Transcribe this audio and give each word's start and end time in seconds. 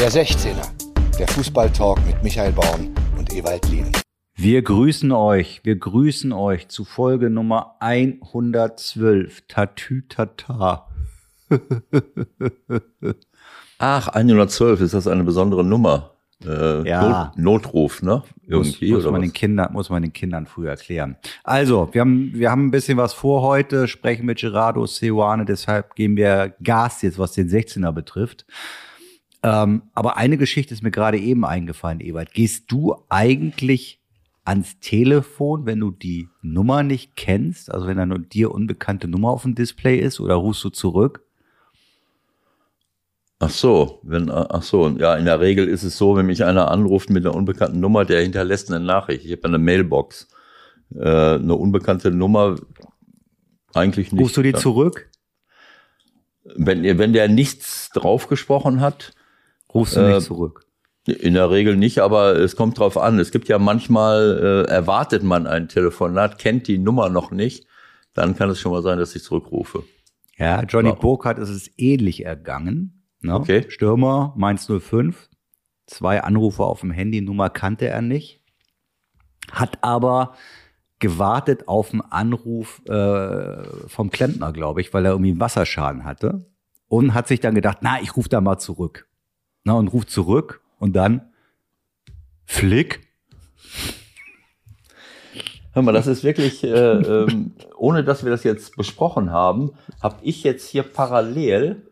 Der 0.00 0.10
16er, 0.10 0.66
der 1.18 1.28
Fußballtalk 1.28 1.98
mit 2.06 2.22
Michael 2.22 2.52
Baum 2.52 2.94
und 3.18 3.34
Ewald 3.34 3.68
Lien. 3.68 3.92
Wir 4.34 4.62
grüßen 4.62 5.12
euch, 5.12 5.60
wir 5.62 5.76
grüßen 5.76 6.32
euch 6.32 6.68
zu 6.68 6.86
Folge 6.86 7.28
Nummer 7.28 7.76
112. 7.80 9.42
Tatütata. 9.46 10.88
Ach, 13.78 14.08
112, 14.08 14.80
ist 14.80 14.94
das 14.94 15.06
eine 15.06 15.22
besondere 15.22 15.64
Nummer? 15.64 16.12
Äh, 16.46 16.88
Ja. 16.88 17.32
Not, 17.36 17.64
Notruf, 17.64 18.00
ne? 18.00 18.22
Irgendwie, 18.46 18.92
muss, 18.92 18.96
muss 18.96 19.04
oder 19.04 19.12
man 19.12 19.20
was? 19.20 19.28
den 19.28 19.34
Kindern, 19.34 19.72
muss 19.74 19.90
man 19.90 20.00
den 20.00 20.14
Kindern 20.14 20.46
früh 20.46 20.66
erklären. 20.66 21.18
Also, 21.44 21.90
wir 21.92 22.00
haben, 22.00 22.30
wir 22.32 22.50
haben 22.50 22.68
ein 22.68 22.70
bisschen 22.70 22.96
was 22.96 23.12
vor 23.12 23.42
heute, 23.42 23.86
sprechen 23.86 24.24
mit 24.24 24.38
Gerardo 24.38 24.86
Seoane, 24.86 25.44
deshalb 25.44 25.94
geben 25.94 26.16
wir 26.16 26.54
Gas 26.62 27.02
jetzt, 27.02 27.18
was 27.18 27.32
den 27.32 27.50
16er 27.50 27.92
betrifft. 27.92 28.46
Ähm, 29.42 29.82
aber 29.94 30.16
eine 30.16 30.36
Geschichte 30.36 30.74
ist 30.74 30.82
mir 30.82 30.90
gerade 30.90 31.18
eben 31.18 31.44
eingefallen, 31.44 32.00
Ewald. 32.00 32.32
Gehst 32.32 32.70
du 32.70 32.96
eigentlich 33.08 34.00
ans 34.44 34.78
Telefon, 34.80 35.66
wenn 35.66 35.80
du 35.80 35.90
die 35.90 36.28
Nummer 36.42 36.82
nicht 36.82 37.16
kennst, 37.16 37.72
also 37.72 37.86
wenn 37.86 37.96
da 37.96 38.06
nur 38.06 38.18
dir 38.18 38.52
unbekannte 38.52 39.08
Nummer 39.08 39.30
auf 39.30 39.42
dem 39.42 39.54
Display 39.54 39.98
ist, 39.98 40.20
oder 40.20 40.34
rufst 40.34 40.64
du 40.64 40.70
zurück? 40.70 41.22
Ach 43.38 43.50
so, 43.50 44.00
wenn, 44.02 44.30
ach 44.30 44.62
so, 44.62 44.88
ja, 44.98 45.14
in 45.16 45.24
der 45.24 45.40
Regel 45.40 45.66
ist 45.66 45.82
es 45.82 45.96
so, 45.96 46.14
wenn 46.14 46.26
mich 46.26 46.44
einer 46.44 46.70
anruft 46.70 47.08
mit 47.08 47.24
einer 47.24 47.34
unbekannten 47.34 47.80
Nummer, 47.80 48.04
der 48.04 48.20
hinterlässt 48.20 48.70
eine 48.70 48.84
Nachricht. 48.84 49.24
Ich 49.24 49.32
habe 49.32 49.44
eine 49.44 49.56
Mailbox. 49.56 50.28
Äh, 50.94 51.36
eine 51.36 51.54
unbekannte 51.54 52.10
Nummer 52.10 52.56
eigentlich 53.72 54.12
nicht. 54.12 54.20
Rufst 54.20 54.36
du 54.36 54.42
die 54.42 54.52
zurück? 54.52 55.08
Wenn, 56.44 56.82
wenn 56.98 57.12
der 57.14 57.28
nichts 57.28 57.90
draufgesprochen 57.94 58.80
hat, 58.80 59.14
Rufst 59.74 59.96
du 59.96 60.00
Äh, 60.00 60.14
nicht 60.14 60.26
zurück? 60.26 60.66
In 61.06 61.34
der 61.34 61.50
Regel 61.50 61.76
nicht, 61.76 62.00
aber 62.00 62.36
es 62.36 62.56
kommt 62.56 62.78
drauf 62.78 62.96
an. 62.98 63.18
Es 63.18 63.30
gibt 63.30 63.48
ja 63.48 63.58
manchmal, 63.58 64.66
äh, 64.68 64.70
erwartet 64.70 65.22
man 65.22 65.46
ein 65.46 65.68
Telefonat, 65.68 66.38
kennt 66.38 66.68
die 66.68 66.78
Nummer 66.78 67.08
noch 67.08 67.30
nicht, 67.30 67.66
dann 68.12 68.36
kann 68.36 68.50
es 68.50 68.60
schon 68.60 68.72
mal 68.72 68.82
sein, 68.82 68.98
dass 68.98 69.16
ich 69.16 69.22
zurückrufe. 69.22 69.82
Ja, 70.36 70.62
Johnny 70.62 70.90
Wow. 70.90 70.98
Burkhardt 71.00 71.38
ist 71.38 71.48
es 71.48 71.70
ähnlich 71.78 72.24
ergangen. 72.24 73.04
Ne? 73.22 73.34
Okay. 73.34 73.64
Stürmer, 73.68 74.34
Mainz 74.36 74.66
05, 74.70 75.28
zwei 75.86 76.22
Anrufe 76.22 76.64
auf 76.64 76.80
dem 76.80 76.90
Handy, 76.90 77.20
Nummer 77.22 77.50
kannte 77.50 77.88
er 77.88 78.02
nicht, 78.02 78.40
hat 79.52 79.78
aber 79.82 80.34
gewartet 80.98 81.66
auf 81.66 81.92
einen 81.92 82.02
Anruf 82.02 82.82
äh, 82.86 83.64
vom 83.88 84.10
Klempner, 84.10 84.52
glaube 84.52 84.80
ich, 84.82 84.92
weil 84.92 85.04
er 85.06 85.12
irgendwie 85.12 85.30
einen 85.30 85.40
Wasserschaden 85.40 86.04
hatte 86.04 86.46
und 86.88 87.14
hat 87.14 87.26
sich 87.26 87.40
dann 87.40 87.54
gedacht, 87.54 87.78
na, 87.80 88.00
ich 88.02 88.16
rufe 88.16 88.28
da 88.28 88.40
mal 88.40 88.58
zurück. 88.58 89.06
Na, 89.64 89.74
und 89.74 89.88
ruft 89.88 90.10
zurück 90.10 90.60
und 90.78 90.94
dann 90.94 91.22
Flick. 92.46 93.00
Hör 95.72 95.82
mal, 95.82 95.92
das 95.92 96.06
ist 96.08 96.24
wirklich, 96.24 96.64
äh, 96.64 96.68
ähm, 96.68 97.52
ohne 97.76 98.02
dass 98.02 98.24
wir 98.24 98.30
das 98.30 98.42
jetzt 98.42 98.76
besprochen 98.76 99.30
haben, 99.30 99.70
habe 100.02 100.16
ich 100.22 100.42
jetzt 100.42 100.68
hier 100.68 100.82
parallel 100.82 101.82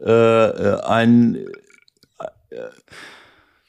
äh, 0.00 0.10
äh, 0.10 0.80
ein 0.82 1.34
äh, 2.50 2.56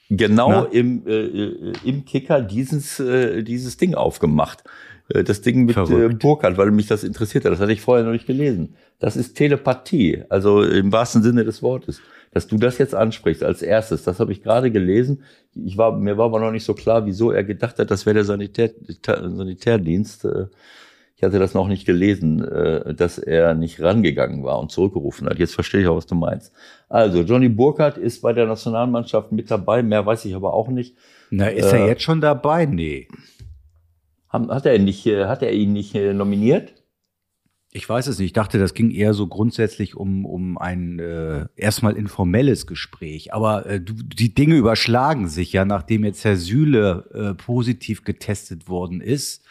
genau 0.10 0.50
Na? 0.50 0.64
im, 0.72 1.08
äh, 1.08 1.12
äh, 1.12 1.74
im 1.84 2.06
Kicker 2.06 2.42
dieses, 2.42 3.00
äh, 3.00 3.42
dieses 3.44 3.78
Ding 3.78 3.96
aufgemacht. 3.96 4.64
Äh, 5.10 5.24
Das 5.24 5.42
Ding 5.42 5.66
mit 5.66 5.76
äh, 5.76 5.86
Verrückt. 5.86 6.20
Burkhardt, 6.20 6.58
weil 6.58 6.70
mich 6.70 6.88
das 6.88 7.04
interessiert 7.04 7.46
hat. 7.46 7.52
Das 7.52 7.60
hatte 7.60 7.74
ich 7.74 7.82
vorher 7.82 8.06
noch 8.06 8.12
nicht 8.12 8.28
gelesen. 8.28 8.76
Das 9.00 9.16
ist 9.16 9.34
Telepathie, 9.36 10.24
also 10.30 10.62
im 10.62 10.92
wahrsten 10.92 11.24
Sinne 11.24 11.44
des 11.46 11.64
Wortes. 11.64 12.00
Dass 12.38 12.46
du 12.46 12.58
das 12.58 12.78
jetzt 12.78 12.94
ansprichst 12.94 13.44
als 13.44 13.64
erstes, 13.64 14.04
das 14.04 14.20
habe 14.20 14.32
ich 14.32 14.44
gerade 14.44 14.70
gelesen. 14.70 15.24
Ich 15.56 15.76
war, 15.76 15.98
mir 15.98 16.20
war 16.20 16.26
aber 16.26 16.40
noch 16.40 16.52
nicht 16.52 16.66
so 16.66 16.76
klar, 16.76 17.08
wieso 17.08 17.32
er 17.32 17.44
gedacht 17.44 17.80
hat, 17.80 17.90
das 17.90 18.06
wäre 18.06 18.14
der 18.14 18.26
Sanitär, 18.26 18.70
Sanitärdienst. 19.04 20.26
Äh, 20.26 20.46
Ich 21.16 21.24
hatte 21.24 21.40
das 21.40 21.56
noch 21.56 21.68
nicht 21.68 21.88
gelesen, 21.88 22.44
äh, 22.44 22.94
dass 22.94 23.18
er 23.18 23.56
nicht 23.56 23.82
rangegangen 23.82 24.44
war 24.44 24.60
und 24.60 24.70
zurückgerufen 24.72 25.28
hat. 25.28 25.40
Jetzt 25.40 25.56
verstehe 25.56 25.82
ich 25.82 25.88
auch, 25.88 25.96
was 25.98 26.06
du 26.06 26.14
meinst. 26.14 26.54
Also, 26.90 27.24
Johnny 27.24 27.50
Burkhardt 27.50 27.98
ist 27.98 28.22
bei 28.22 28.34
der 28.34 28.46
Nationalmannschaft 28.46 29.32
mit 29.32 29.50
dabei, 29.50 29.82
mehr 29.82 30.06
weiß 30.06 30.26
ich 30.26 30.36
aber 30.36 30.54
auch 30.54 30.68
nicht. 30.68 30.96
Na, 31.32 31.48
ist 31.48 31.74
Äh, 31.74 31.80
er 31.80 31.88
jetzt 31.88 32.04
schon 32.04 32.22
dabei? 32.22 32.68
Nee. 32.68 33.08
Hat 34.30 34.68
er, 34.68 34.76
ihn 34.76 34.84
nicht, 34.86 35.08
äh, 35.08 35.26
hat 35.26 35.42
er 35.42 35.52
ihn 35.54 35.74
nicht 35.74 35.96
äh, 35.96 36.14
nominiert? 36.14 36.74
Ich 37.74 37.88
weiß 37.88 38.08
es 38.08 38.18
nicht. 38.18 38.28
Ich 38.28 38.34
dachte, 38.34 38.60
das 38.60 38.74
ging 38.74 38.92
eher 38.92 39.14
so 39.14 39.28
grundsätzlich 39.28 39.96
um, 39.96 40.26
um 40.26 40.58
ein 40.58 41.00
äh, 41.00 41.46
erstmal 41.56 41.98
informelles 41.98 42.66
Gespräch. 42.66 43.34
Aber 43.34 43.66
äh, 43.66 43.82
du, 43.82 43.94
die 43.94 44.34
Dinge 44.34 44.56
überschlagen 44.56 45.28
sich 45.28 45.54
ja, 45.54 45.66
nachdem 45.66 46.06
jetzt 46.06 46.24
Herr 46.24 46.38
Süle 46.38 47.06
äh, 47.14 47.34
positiv 47.36 48.04
getestet 48.04 48.70
worden 48.70 49.02
ist 49.02 49.44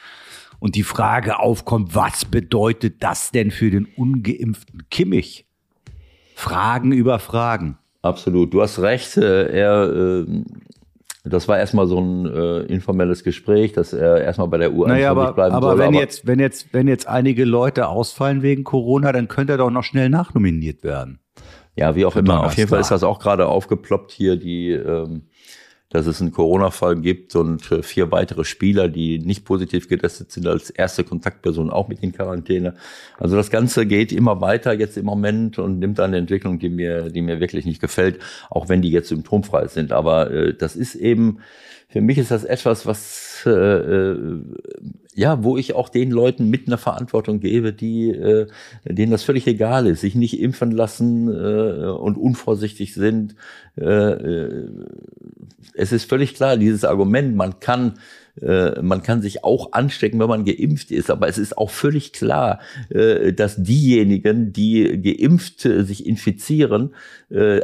und 0.58 0.74
die 0.74 0.82
Frage 0.82 1.38
aufkommt, 1.38 1.94
was 1.94 2.24
bedeutet 2.24 3.02
das 3.02 3.30
denn 3.32 3.50
für 3.50 3.70
den 3.70 3.84
ungeimpften 3.84 4.88
Kimmich? 4.90 5.46
Fragen 6.34 6.92
über 6.92 7.18
Fragen. 7.18 7.78
Absolut, 8.02 8.54
du 8.54 8.62
hast 8.62 8.78
recht. 8.78 9.16
äh, 9.18 9.46
Er, 9.48 9.92
äh, 9.92 10.26
das 11.28 11.48
war 11.48 11.58
erstmal 11.58 11.86
so 11.86 11.98
ein 11.98 12.26
äh, 12.26 12.60
informelles 12.60 13.24
Gespräch, 13.24 13.72
dass 13.72 13.92
er 13.92 14.20
erstmal 14.22 14.48
bei 14.48 14.58
der 14.58 14.70
U21 14.70 14.88
Naja, 14.88 15.10
aber, 15.10 15.32
bleiben 15.32 15.54
aber 15.54 15.70
soll. 15.70 15.78
wenn 15.78 15.94
jetzt, 15.94 16.26
wenn 16.26 16.38
jetzt, 16.38 16.72
wenn 16.72 16.88
jetzt 16.88 17.08
einige 17.08 17.44
Leute 17.44 17.88
ausfallen 17.88 18.42
wegen 18.42 18.64
Corona, 18.64 19.12
dann 19.12 19.28
könnte 19.28 19.54
er 19.54 19.58
doch 19.58 19.70
noch 19.70 19.84
schnell 19.84 20.08
nachnominiert 20.08 20.82
werden. 20.84 21.18
Ja, 21.74 21.94
wie 21.94 22.06
auch 22.06 22.16
immer. 22.16 22.44
Auf 22.44 22.56
jeden 22.56 22.70
Fall 22.70 22.80
ist 22.80 22.90
das 22.90 23.02
auch 23.02 23.18
gerade 23.18 23.46
aufgeploppt 23.46 24.10
hier, 24.10 24.36
die, 24.36 24.70
ähm, 24.70 25.28
dass 25.90 26.06
es 26.06 26.20
einen 26.20 26.32
Corona-Fall 26.32 26.96
gibt 26.96 27.36
und 27.36 27.62
vier 27.82 28.10
weitere 28.10 28.44
Spieler, 28.44 28.88
die 28.88 29.18
nicht 29.18 29.44
positiv 29.44 29.88
getestet 29.88 30.32
sind, 30.32 30.46
als 30.46 30.70
erste 30.70 31.04
Kontaktperson 31.04 31.70
auch 31.70 31.88
mit 31.88 32.00
in 32.02 32.12
Quarantäne. 32.12 32.74
Also 33.18 33.36
das 33.36 33.50
Ganze 33.50 33.86
geht 33.86 34.12
immer 34.12 34.40
weiter 34.40 34.72
jetzt 34.72 34.96
im 34.96 35.06
Moment 35.06 35.58
und 35.58 35.78
nimmt 35.78 36.00
eine 36.00 36.16
Entwicklung, 36.16 36.58
die 36.58 36.70
mir, 36.70 37.10
die 37.10 37.22
mir 37.22 37.40
wirklich 37.40 37.66
nicht 37.66 37.80
gefällt, 37.80 38.18
auch 38.50 38.68
wenn 38.68 38.82
die 38.82 38.90
jetzt 38.90 39.08
symptomfrei 39.08 39.68
sind. 39.68 39.92
Aber 39.92 40.30
äh, 40.30 40.54
das 40.54 40.74
ist 40.74 40.96
eben, 40.96 41.38
für 41.88 42.00
mich 42.00 42.18
ist 42.18 42.32
das 42.32 42.44
etwas, 42.44 42.84
was 42.84 43.35
äh, 43.44 43.50
äh, 43.50 44.40
ja, 45.14 45.42
wo 45.42 45.56
ich 45.56 45.74
auch 45.74 45.88
den 45.88 46.10
Leuten 46.10 46.50
mit 46.50 46.66
einer 46.66 46.78
Verantwortung 46.78 47.40
gebe, 47.40 47.72
die 47.72 48.10
äh, 48.10 48.46
denen 48.84 49.10
das 49.10 49.24
völlig 49.24 49.46
egal 49.46 49.86
ist, 49.86 50.02
sich 50.02 50.14
nicht 50.14 50.38
impfen 50.40 50.70
lassen 50.70 51.28
äh, 51.28 51.88
und 51.88 52.18
unvorsichtig 52.18 52.94
sind. 52.94 53.34
Äh, 53.78 53.84
äh, 53.84 54.68
es 55.74 55.92
ist 55.92 56.08
völlig 56.08 56.34
klar, 56.34 56.56
dieses 56.56 56.84
Argument, 56.84 57.36
man 57.36 57.60
kann 57.60 57.94
äh, 58.40 58.82
man 58.82 59.02
kann 59.02 59.22
sich 59.22 59.44
auch 59.44 59.72
anstecken, 59.72 60.20
wenn 60.20 60.28
man 60.28 60.44
geimpft 60.44 60.90
ist, 60.90 61.10
aber 61.10 61.28
es 61.28 61.38
ist 61.38 61.56
auch 61.56 61.70
völlig 61.70 62.12
klar, 62.12 62.60
dass 62.90 63.56
diejenigen, 63.56 64.52
die 64.52 65.00
geimpft 65.00 65.60
sich 65.60 66.06
infizieren, 66.06 66.94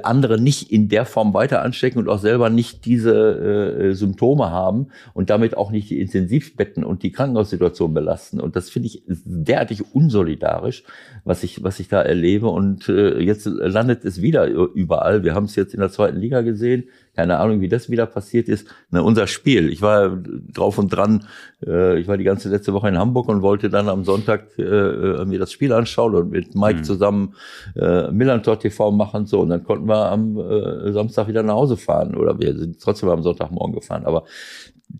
andere 0.02 0.40
nicht 0.40 0.72
in 0.72 0.88
der 0.88 1.04
Form 1.04 1.34
weiter 1.34 1.60
anstecken 1.60 1.98
und 1.98 2.08
auch 2.08 2.20
selber 2.20 2.48
nicht 2.48 2.86
diese 2.86 3.94
Symptome 3.94 4.50
haben 4.50 4.88
und 5.12 5.28
damit 5.28 5.58
auch 5.58 5.61
nicht 5.70 5.90
die 5.90 6.00
Intensivbetten 6.00 6.84
und 6.84 7.02
die 7.02 7.12
Krankenhaussituation 7.12 7.94
belasten. 7.94 8.40
Und 8.40 8.56
das 8.56 8.70
finde 8.70 8.88
ich 8.88 9.02
derartig 9.06 9.94
unsolidarisch, 9.94 10.84
was 11.24 11.42
ich, 11.44 11.62
was 11.62 11.80
ich 11.80 11.88
da 11.88 12.02
erlebe. 12.02 12.48
Und 12.48 12.88
äh, 12.88 13.18
jetzt 13.20 13.46
landet 13.46 14.04
es 14.04 14.20
wieder 14.22 14.46
überall. 14.46 15.24
Wir 15.24 15.34
haben 15.34 15.44
es 15.44 15.56
jetzt 15.56 15.74
in 15.74 15.80
der 15.80 15.90
zweiten 15.90 16.18
Liga 16.18 16.42
gesehen. 16.42 16.84
Keine 17.14 17.38
Ahnung, 17.38 17.60
wie 17.60 17.68
das 17.68 17.90
wieder 17.90 18.06
passiert 18.06 18.48
ist. 18.48 18.66
Na, 18.90 19.00
unser 19.00 19.26
Spiel. 19.26 19.70
Ich 19.70 19.82
war 19.82 20.16
drauf 20.52 20.78
und 20.78 20.88
dran. 20.88 21.26
Äh, 21.64 21.98
ich 22.00 22.08
war 22.08 22.16
die 22.16 22.24
ganze 22.24 22.48
letzte 22.48 22.72
Woche 22.72 22.88
in 22.88 22.98
Hamburg 22.98 23.28
und 23.28 23.42
wollte 23.42 23.68
dann 23.68 23.90
am 23.90 24.04
Sonntag 24.04 24.58
äh, 24.58 25.24
mir 25.26 25.38
das 25.38 25.52
Spiel 25.52 25.72
anschauen 25.74 26.14
und 26.14 26.30
mit 26.30 26.54
Mike 26.54 26.82
zusammen 26.82 27.34
äh, 27.76 28.10
Millantor 28.10 28.58
TV 28.58 28.90
machen. 28.92 29.26
So, 29.26 29.40
und 29.40 29.50
dann 29.50 29.62
konnten 29.62 29.88
wir 29.88 30.10
am 30.10 30.38
äh, 30.38 30.90
Samstag 30.92 31.28
wieder 31.28 31.42
nach 31.42 31.54
Hause 31.54 31.76
fahren. 31.76 32.14
Oder 32.14 32.38
wir 32.40 32.56
sind 32.56 32.80
trotzdem 32.80 33.10
am 33.10 33.22
Sonntagmorgen 33.22 33.74
gefahren. 33.74 34.06
Aber 34.06 34.24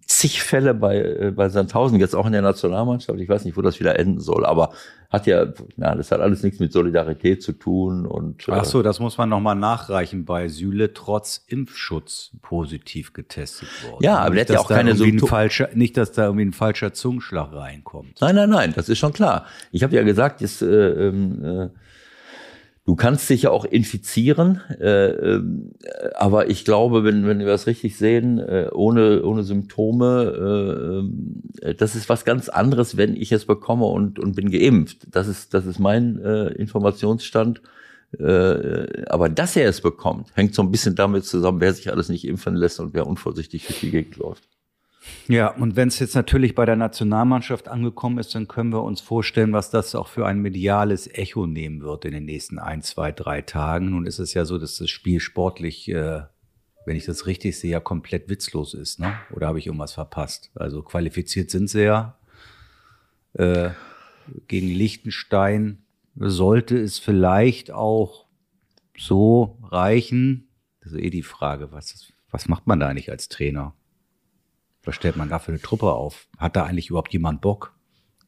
zig 0.07 0.43
Fälle 0.43 0.75
bei, 0.75 0.99
äh, 0.99 1.33
bei 1.35 1.49
Sandhausen, 1.49 1.99
jetzt 2.01 2.15
auch 2.15 2.27
in 2.27 2.33
der 2.33 2.43
Nationalmannschaft. 2.43 3.19
Ich 3.21 3.29
weiß 3.29 3.45
nicht, 3.45 3.57
wo 3.57 3.63
das 3.63 3.79
wieder 3.81 3.99
enden 3.99 4.21
soll, 4.21 4.45
aber 4.47 4.73
hat 5.11 5.27
ja, 5.27 5.47
na, 5.77 5.95
das 5.95 6.11
hat 6.11 6.21
alles 6.21 6.43
nichts 6.43 6.59
mit 6.59 6.73
Solidarität 6.73 7.43
zu 7.43 7.53
tun 7.53 8.07
und 8.07 8.49
äh, 8.49 8.53
Ach 8.53 8.65
so, 8.65 8.83
das 8.83 8.99
muss 8.99 9.19
man 9.19 9.29
nochmal 9.29 9.55
nachreichen 9.57 10.25
bei 10.25 10.49
Süle, 10.49 10.95
trotz 10.95 11.45
Impfschutz 11.47 12.31
positiv 12.41 13.13
getestet 13.13 13.69
worden. 13.85 14.03
Ja, 14.03 14.19
aber 14.19 14.35
der 14.35 14.45
Nicht, 14.45 14.49
hat 14.51 14.55
ja 14.55 14.61
auch 14.61 14.69
keine 14.69 14.91
irgendwie 14.91 15.09
ein 15.09 15.19
Sympto- 15.19 15.27
falscher, 15.27 15.69
Nicht, 15.75 15.97
dass 15.99 16.13
da 16.13 16.25
irgendwie 16.25 16.47
ein 16.47 16.53
falscher 16.55 16.95
Zungenschlag 16.95 17.53
reinkommt. 17.53 18.21
Nein, 18.23 18.35
nein, 18.37 18.49
nein, 18.51 18.73
das 18.75 18.89
ist 18.89 18.99
schon 18.99 19.13
klar. 19.13 19.45
Ich 19.71 19.83
habe 19.83 19.95
ja 19.95 20.03
gesagt, 20.03 20.41
jetzt, 20.41 20.63
äh, 20.63 21.09
ähm, 21.09 21.45
äh, 21.45 21.69
du 22.93 22.97
kannst 22.97 23.31
dich 23.31 23.43
ja 23.43 23.51
auch 23.51 23.65
infizieren, 23.65 24.61
äh, 24.79 25.13
äh, 25.13 25.43
aber 26.15 26.51
ich 26.51 26.67
glaube, 26.67 27.05
wenn, 27.05 27.27
wenn 27.27 27.39
wir 27.39 27.47
das 27.47 27.67
richtig 27.67 27.97
sehen, 27.97 28.39
äh, 28.39 28.69
ohne, 28.71 29.25
ohne 29.25 29.45
Symptome, 29.45 31.09
äh, 31.63 31.69
äh, 31.71 31.75
das 31.75 31.95
ist 31.95 32.11
was 32.11 32.27
ganz 32.27 32.51
anderes, 32.51 32.99
wenn 32.99 33.17
ich 33.17 33.33
es 33.33 33.47
bekomme 33.47 33.87
und, 33.87 34.19
und 34.19 34.37
bin 34.37 34.51
geimpft. 34.51 35.07
Das 35.11 35.27
ist, 35.27 35.55
das 35.55 35.65
ist 35.65 35.79
mein 35.79 36.21
äh, 36.23 36.49
Informationsstand. 36.49 37.63
Äh, 38.19 39.07
aber 39.07 39.31
dass 39.31 39.57
er 39.57 39.71
es 39.71 39.81
bekommt, 39.81 40.29
hängt 40.37 40.55
so 40.55 40.61
ein 40.61 40.71
bisschen 40.71 40.95
damit 40.95 41.25
zusammen, 41.25 41.63
wer 41.63 41.73
sich 41.73 41.91
alles 41.91 42.11
nicht 42.11 42.27
impfen 42.27 42.57
lässt 42.57 42.79
und 42.79 42.93
wer 42.93 43.07
unvorsichtig 43.07 43.67
durch 43.69 43.81
die 43.81 43.91
Gegend 43.91 44.17
läuft. 44.19 44.47
Ja, 45.29 45.49
und 45.49 45.77
wenn 45.77 45.89
es 45.89 45.99
jetzt 45.99 46.15
natürlich 46.15 46.55
bei 46.55 46.65
der 46.65 46.77
Nationalmannschaft 46.77 47.69
angekommen 47.69 48.19
ist, 48.19 48.35
dann 48.35 48.49
können 48.49 48.73
wir 48.73 48.83
uns 48.83 49.01
vorstellen, 49.01 49.53
was 49.53 49.71
das 49.71 49.95
auch 49.95 50.09
für 50.09 50.27
ein 50.27 50.39
mediales 50.39 51.09
Echo 51.13 51.47
nehmen 51.47 51.83
wird 51.83 52.05
in 52.05 52.13
den 52.13 52.25
nächsten 52.25 52.59
ein, 52.59 52.83
zwei, 52.83 53.13
drei 53.13 53.43
Tagen. 53.43 53.91
Nun 53.91 54.07
ist 54.07 54.19
es 54.19 54.35
ja 54.35 54.45
so, 54.45 54.59
dass 54.59 54.77
das 54.79 54.91
Spiel 54.91 55.21
sportlich, 55.21 55.89
äh, 55.89 56.23
wenn 56.87 56.97
ich 56.97 57.05
das 57.05 57.27
richtig 57.27 57.59
sehe, 57.59 57.73
ja 57.73 57.81
komplett 57.81 58.29
witzlos 58.29 58.75
ist, 58.75 59.01
ne? 59.01 59.15
Oder 59.33 59.49
habe 59.49 59.59
ich 59.59 59.67
irgendwas 59.67 59.95
verpasst? 59.95 60.51
Also 60.55 60.83
qualifiziert 60.83 61.51
sind 61.51 61.69
sie 61.69 61.85
ja 61.85 62.19
äh, 63.35 63.71
gegen 64.49 64.69
Liechtenstein. 64.69 65.85
Sollte 66.17 66.79
es 66.79 66.99
vielleicht 66.99 67.71
auch 67.71 68.27
so 68.99 69.59
reichen? 69.63 70.49
Das 70.81 70.93
ist 70.93 71.01
eh 71.01 71.11
die 71.11 71.23
Frage, 71.23 71.73
was, 71.73 72.13
was 72.31 72.49
macht 72.49 72.67
man 72.67 72.81
da 72.81 72.89
eigentlich 72.89 73.11
als 73.11 73.29
Trainer? 73.29 73.75
Was 74.85 74.95
stellt 74.95 75.17
man 75.17 75.29
da 75.29 75.39
für 75.39 75.53
eine 75.53 75.61
Truppe 75.61 75.93
auf? 75.93 76.27
Hat 76.39 76.57
da 76.57 76.65
eigentlich 76.65 76.89
überhaupt 76.91 77.13
jemand 77.13 77.41
Bock? 77.41 77.75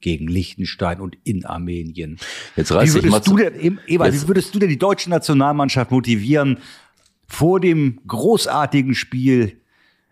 Gegen 0.00 0.28
Liechtenstein 0.28 1.00
und 1.00 1.16
in 1.24 1.46
Armenien. 1.46 2.18
Jetzt 2.56 2.72
reiß 2.72 2.94
ich 2.94 3.06
mal 3.06 3.20
du 3.20 3.38
denn, 3.38 3.78
Ewald, 3.86 4.12
wie 4.12 4.28
würdest 4.28 4.54
du 4.54 4.58
denn 4.58 4.68
die 4.68 4.78
deutsche 4.78 5.08
Nationalmannschaft 5.08 5.90
motivieren, 5.90 6.58
vor 7.26 7.58
dem 7.58 8.00
großartigen 8.06 8.94
Spiel 8.94 9.62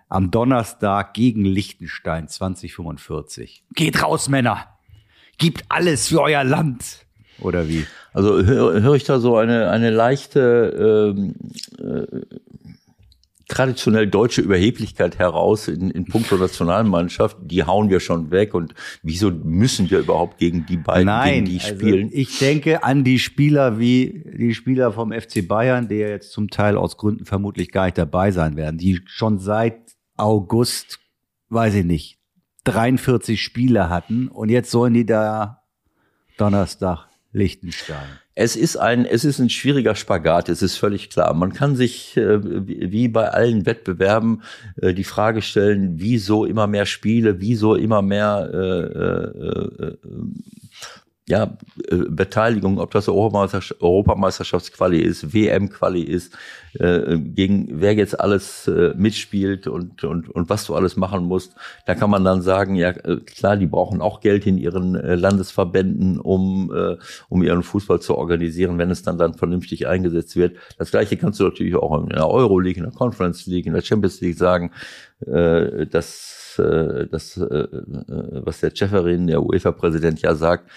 am 0.09 0.31
Donnerstag 0.31 1.13
gegen 1.13 1.45
Liechtenstein 1.45 2.27
2045? 2.27 3.65
Geht 3.75 4.03
raus, 4.03 4.31
Männer! 4.31 4.79
Gibt 5.37 5.65
alles 5.69 6.09
für 6.09 6.23
euer 6.23 6.43
Land! 6.43 7.05
Oder 7.39 7.69
wie? 7.69 7.87
Also 8.13 8.43
höre 8.43 8.81
hör 8.81 8.95
ich 8.95 9.05
da 9.05 9.21
so 9.21 9.37
eine, 9.37 9.71
eine 9.71 9.91
leichte 9.91 11.15
ähm, 11.17 11.35
äh, 11.79 12.21
traditionell 13.53 14.07
deutsche 14.07 14.41
Überheblichkeit 14.41 15.19
heraus 15.19 15.69
in, 15.69 15.91
in 15.91 16.07
puncto 16.07 16.37
Nationalmannschaft, 16.37 17.37
die 17.43 17.65
hauen 17.65 17.91
wir 17.91 18.01
schon 18.01 18.31
weg 18.31 18.55
und 18.55 18.75
wieso 19.03 19.31
müssen 19.31 19.91
wir 19.91 19.99
überhaupt 19.99 20.39
gegen 20.39 20.65
die 20.65 20.79
beiden, 20.79 21.05
Nein, 21.07 21.45
gegen 21.45 21.59
die 21.59 21.61
also 21.61 21.75
spielen? 21.75 22.09
ich 22.13 22.39
denke 22.39 22.83
an 22.83 23.05
die 23.05 23.19
Spieler 23.19 23.79
wie 23.79 24.25
die 24.39 24.55
Spieler 24.55 24.91
vom 24.93 25.13
FC 25.13 25.47
Bayern, 25.47 25.87
die 25.87 25.97
ja 25.97 26.09
jetzt 26.09 26.33
zum 26.33 26.49
Teil 26.49 26.79
aus 26.79 26.97
Gründen 26.97 27.27
vermutlich 27.27 27.71
gar 27.71 27.85
nicht 27.85 27.99
dabei 27.99 28.31
sein 28.31 28.57
werden, 28.57 28.79
die 28.79 29.03
schon 29.05 29.39
seit 29.39 29.81
August, 30.17 30.99
weiß 31.51 31.75
ich 31.75 31.85
nicht, 31.85 32.19
43 32.65 33.43
Spiele 33.43 33.91
hatten 33.91 34.29
und 34.29 34.49
jetzt 34.49 34.71
sollen 34.71 34.95
die 34.95 35.05
da 35.05 35.63
Donnerstag 36.39 37.07
Liechtenstein. 37.33 38.22
Es 38.35 38.57
ist 38.57 38.77
ein, 38.77 39.05
es 39.05 39.25
ist 39.25 39.41
ein 39.41 39.51
schwieriger 39.51 39.95
Spagat, 39.95 40.49
es 40.49 40.63
ist 40.63 40.77
völlig 40.77 41.11
klar. 41.11 41.35
Man 41.35 41.53
kann 41.53 41.77
sich, 41.77 42.17
äh, 42.17 42.41
wie 42.43 43.09
bei 43.09 43.29
allen 43.29 43.67
Wettbewerben, 43.67 44.43
äh, 44.81 44.95
die 44.95 45.05
Frage 45.05 45.43
stellen, 45.43 46.01
wieso 46.01 46.47
immer 46.47 46.67
mehr 46.67 46.87
Spiele, 46.87 47.41
wieso 47.41 47.75
immer 47.75 48.01
mehr 48.01 48.51
äh, 48.53 48.59
äh, 48.59 49.89
äh, 49.89 49.97
ja, 51.29 51.57
äh, 51.89 51.97
Beteiligung, 52.09 52.79
ob 52.79 52.91
das 52.91 53.09
Europameisterschaft, 53.09 53.81
Europameisterschaftsquali 53.81 54.99
ist, 54.99 55.33
WM-Quali 55.33 56.03
ist, 56.03 56.37
äh, 56.75 57.17
gegen 57.17 57.81
wer 57.81 57.95
jetzt 57.95 58.19
alles 58.19 58.67
äh, 58.67 58.93
mitspielt 58.97 59.69
und, 59.69 60.03
und, 60.03 60.29
und 60.29 60.51
was 60.51 60.67
du 60.67 60.75
alles 60.75 60.97
machen 60.97 61.25
musst. 61.25 61.55
Da 61.87 61.95
kann 61.95 62.11
man 62.11 62.25
dann 62.25 62.43
sagen, 62.43 62.75
ja 62.75 62.91
äh, 62.91 63.19
klar, 63.19 63.57
die 63.57 63.69
brauchen 63.69 64.01
auch 64.01 64.21
Geld 64.21 64.47
in 64.47 64.59
ihren 64.59 64.97
äh, 64.97 65.15
Landesverbänden, 65.15 66.19
um, 66.19 66.73
äh, 66.75 66.97
um 67.29 67.43
ihren 67.45 67.63
Fußball 67.63 68.01
zu 68.01 68.17
organisieren, 68.17 68.79
wenn 68.79 68.91
es 68.91 69.03
dann 69.03 69.17
dann 69.17 69.35
vernünftig 69.35 69.87
eingesetzt 69.87 70.35
wird. 70.35 70.57
Das 70.77 70.91
gleiche 70.91 71.17
kannst 71.17 71.39
du 71.39 71.45
natürlich 71.45 71.77
auch 71.77 72.03
in 72.03 72.09
der 72.09 72.29
Euroleague, 72.29 72.83
in 72.83 72.91
der 72.91 72.99
Conference 72.99 73.47
League, 73.47 73.67
in 73.67 73.75
der 73.75 73.83
Champions 73.83 74.21
League 74.21 74.37
sagen, 74.37 74.73
äh, 75.25 75.87
dass 76.57 76.67
äh, 76.67 77.07
das, 77.11 77.37
äh, 77.37 77.43
äh, 77.43 78.43
was 78.45 78.61
der 78.61 78.73
Cheferin, 78.75 79.27
der 79.27 79.43
UEFA-Präsident 79.43 80.21
ja 80.23 80.35
sagt, 80.35 80.71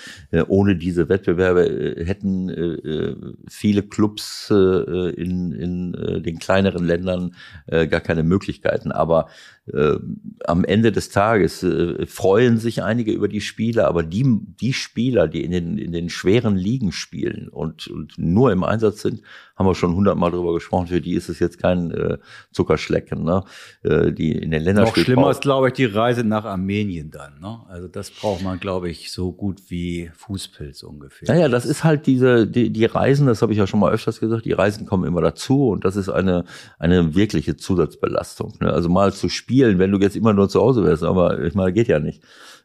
ohne 0.47 0.75
diese 0.75 1.09
Wettbewerbe 1.09 1.95
hätten 2.05 3.25
viele 3.47 3.83
Clubs 3.83 4.49
in, 4.49 5.51
in 5.51 6.23
den 6.23 6.39
kleineren 6.39 6.85
Ländern 6.85 7.35
gar 7.67 8.01
keine 8.01 8.23
Möglichkeiten. 8.23 8.91
Aber 8.91 9.27
äh, 9.73 9.97
am 10.45 10.63
Ende 10.63 10.91
des 10.91 11.09
Tages 11.09 11.63
äh, 11.63 12.05
freuen 12.05 12.57
sich 12.57 12.83
einige 12.83 13.11
über 13.11 13.27
die 13.27 13.41
Spieler, 13.41 13.87
aber 13.87 14.03
die, 14.03 14.23
die 14.61 14.73
Spieler, 14.73 15.27
die 15.27 15.43
in 15.43 15.51
den, 15.51 15.77
in 15.77 15.91
den 15.91 16.09
schweren 16.09 16.55
Ligen 16.55 16.91
spielen 16.91 17.49
und, 17.49 17.87
und 17.87 18.17
nur 18.17 18.51
im 18.51 18.63
Einsatz 18.63 19.01
sind, 19.01 19.21
haben 19.55 19.67
wir 19.67 19.75
schon 19.75 19.95
hundertmal 19.95 20.31
drüber 20.31 20.53
gesprochen, 20.53 20.87
für 20.87 20.99
die 20.99 21.13
ist 21.13 21.29
es 21.29 21.39
jetzt 21.39 21.61
kein 21.61 21.91
äh, 21.91 22.17
Zuckerschlecken. 22.51 23.23
Ne? 23.23 23.43
Äh, 23.83 24.11
die 24.11 24.33
in 24.33 24.51
den 24.51 24.61
Ländern 24.61 24.85
Noch 24.85 24.95
schlimmer 24.95 25.31
ist, 25.31 25.41
glaube 25.41 25.69
ich, 25.69 25.73
die 25.73 25.85
Reise 25.85 26.25
nach 26.25 26.43
Armenien 26.43 27.09
dann. 27.09 27.39
Ne? 27.39 27.61
Also 27.69 27.87
das 27.87 28.11
braucht 28.11 28.43
man, 28.43 28.59
glaube 28.59 28.89
ich, 28.89 29.11
so 29.11 29.31
gut 29.31 29.61
wie 29.69 30.11
Fußpilz 30.13 30.83
ungefähr. 30.83 31.33
Naja, 31.33 31.47
das 31.47 31.65
ist 31.65 31.85
halt 31.85 32.05
diese, 32.05 32.45
die, 32.47 32.69
die 32.69 32.85
Reisen, 32.85 33.27
das 33.27 33.41
habe 33.41 33.53
ich 33.53 33.57
ja 33.57 33.65
schon 33.65 33.79
mal 33.79 33.93
öfters 33.93 34.19
gesagt, 34.19 34.45
die 34.45 34.51
Reisen 34.51 34.85
kommen 34.85 35.05
immer 35.05 35.21
dazu 35.21 35.69
und 35.69 35.85
das 35.85 35.95
ist 35.95 36.09
eine, 36.09 36.43
eine 36.77 37.15
wirkliche 37.15 37.55
Zusatzbelastung. 37.55 38.55
Ne? 38.59 38.71
Also 38.71 38.89
mal 38.89 39.13
zu 39.13 39.29
spielen, 39.29 39.54
spielen, 39.55 39.79
wenn 39.79 39.91
du 39.91 39.99
jetzt 39.99 40.17
immer 40.17 40.33
nur 40.33 40.49
zu 40.49 40.59
Hause 40.59 40.83
wärst. 40.83 41.03
Aber 41.03 41.41
ich 41.41 41.55
meine, 41.55 41.71
geht 41.71 41.87
ja 41.87 41.99
nicht. 41.99 42.21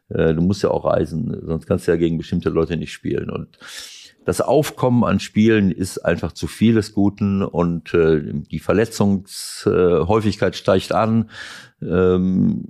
Äh, 0.09 0.33
du 0.33 0.41
musst 0.41 0.63
ja 0.63 0.71
auch 0.71 0.85
reisen, 0.85 1.41
sonst 1.45 1.67
kannst 1.67 1.87
du 1.87 1.91
ja 1.91 1.97
gegen 1.97 2.17
bestimmte 2.17 2.49
Leute 2.49 2.75
nicht 2.75 2.91
spielen. 2.91 3.29
Und 3.29 3.57
das 4.25 4.41
Aufkommen 4.41 5.03
an 5.03 5.19
Spielen 5.19 5.71
ist 5.71 5.99
einfach 5.99 6.33
zu 6.33 6.47
viel 6.47 6.75
des 6.75 6.93
Guten 6.93 7.43
und 7.43 7.93
äh, 7.93 8.21
die 8.51 8.59
Verletzungshäufigkeit 8.59 10.55
steigt 10.55 10.91
an, 10.91 11.29
ähm, 11.81 12.65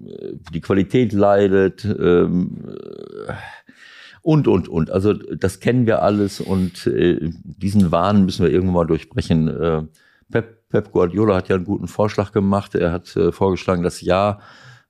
die 0.54 0.62
Qualität 0.62 1.14
leidet 1.14 1.84
ähm, 1.84 2.78
und, 4.22 4.48
und, 4.48 4.70
und. 4.70 4.92
Also 4.92 5.14
das 5.14 5.60
kennen 5.60 5.88
wir 5.88 6.04
alles 6.04 6.40
und 6.42 6.86
äh, 6.88 7.32
diesen 7.44 7.92
Wahn 7.92 8.26
müssen 8.26 8.46
wir 8.46 8.52
irgendwann 8.52 8.76
mal 8.76 8.88
durchbrechen. 8.88 9.90
Pep 10.32 10.61
Pep 10.72 10.92
Guardiola 10.92 11.36
hat 11.36 11.50
ja 11.50 11.56
einen 11.56 11.66
guten 11.66 11.88
Vorschlag 11.88 12.32
gemacht. 12.32 12.76
Er 12.76 12.92
hat 12.92 13.16
äh, 13.16 13.32
vorgeschlagen, 13.32 13.84
das 13.84 14.02
Jahr 14.02 14.42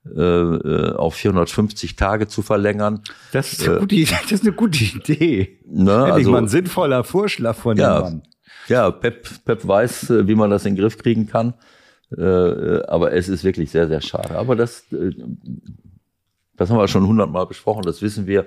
äh, 0.06 0.22
äh 0.22 0.96
auf 0.96 1.16
450 1.16 1.96
Tage 1.96 2.28
zu 2.28 2.42
verlängern. 2.42 3.02
Das 3.32 3.54
ist 3.54 3.68
eine, 3.68 3.78
äh, 3.78 3.80
gute, 3.80 4.04
das 4.04 4.32
ist 4.32 4.44
eine 4.44 4.54
gute 4.54 4.84
Idee. 4.84 5.60
Ne, 5.66 5.92
also, 5.92 6.32
mal 6.32 6.40
ein 6.40 6.48
sinnvoller 6.48 7.04
Vorschlag 7.04 7.56
von 7.56 7.78
ja, 7.78 8.00
dem 8.00 8.04
Mann. 8.04 8.22
Ja, 8.68 8.92
Pep, 8.92 9.28
Pep 9.46 9.68
weiß, 9.68 10.10
äh, 10.12 10.28
wie 10.28 10.36
man 10.36 10.50
das 10.50 10.66
in 10.66 10.76
den 10.76 10.82
Griff 10.82 10.98
kriegen 10.98 11.28
kann. 11.28 11.54
Äh, 12.18 12.84
aber 12.88 13.14
es 13.14 13.30
ist 13.30 13.44
wirklich 13.44 13.72
sehr, 13.72 13.88
sehr 13.88 14.02
schade. 14.02 14.38
Aber 14.38 14.56
das, 14.56 14.86
das 16.58 16.70
haben 16.70 16.78
wir 16.78 16.88
schon 16.88 17.08
hundertmal 17.08 17.48
besprochen. 17.48 17.84
Das 17.84 18.02
wissen 18.02 18.28
wir, 18.28 18.46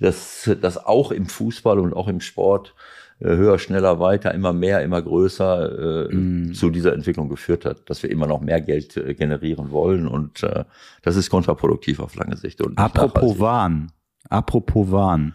dass, 0.00 0.50
dass 0.60 0.78
auch 0.78 1.12
im 1.12 1.26
Fußball 1.26 1.78
und 1.78 1.94
auch 1.94 2.08
im 2.08 2.20
Sport 2.20 2.74
höher, 3.20 3.58
schneller, 3.58 4.00
weiter, 4.00 4.34
immer 4.34 4.52
mehr, 4.52 4.82
immer 4.82 5.00
größer 5.00 6.08
äh, 6.10 6.14
mm. 6.14 6.54
zu 6.54 6.70
dieser 6.70 6.92
Entwicklung 6.92 7.28
geführt 7.28 7.64
hat, 7.64 7.88
dass 7.88 8.02
wir 8.02 8.10
immer 8.10 8.26
noch 8.26 8.40
mehr 8.40 8.60
Geld 8.60 8.96
äh, 8.96 9.14
generieren 9.14 9.70
wollen 9.70 10.06
und 10.06 10.42
äh, 10.42 10.64
das 11.02 11.16
ist 11.16 11.30
kontraproduktiv 11.30 12.00
auf 12.00 12.14
lange 12.16 12.36
Sicht. 12.36 12.60
Und 12.60 12.78
apropos 12.78 13.38
Wahn, 13.38 13.92
apropos 14.28 14.90
Wahn. 14.90 15.34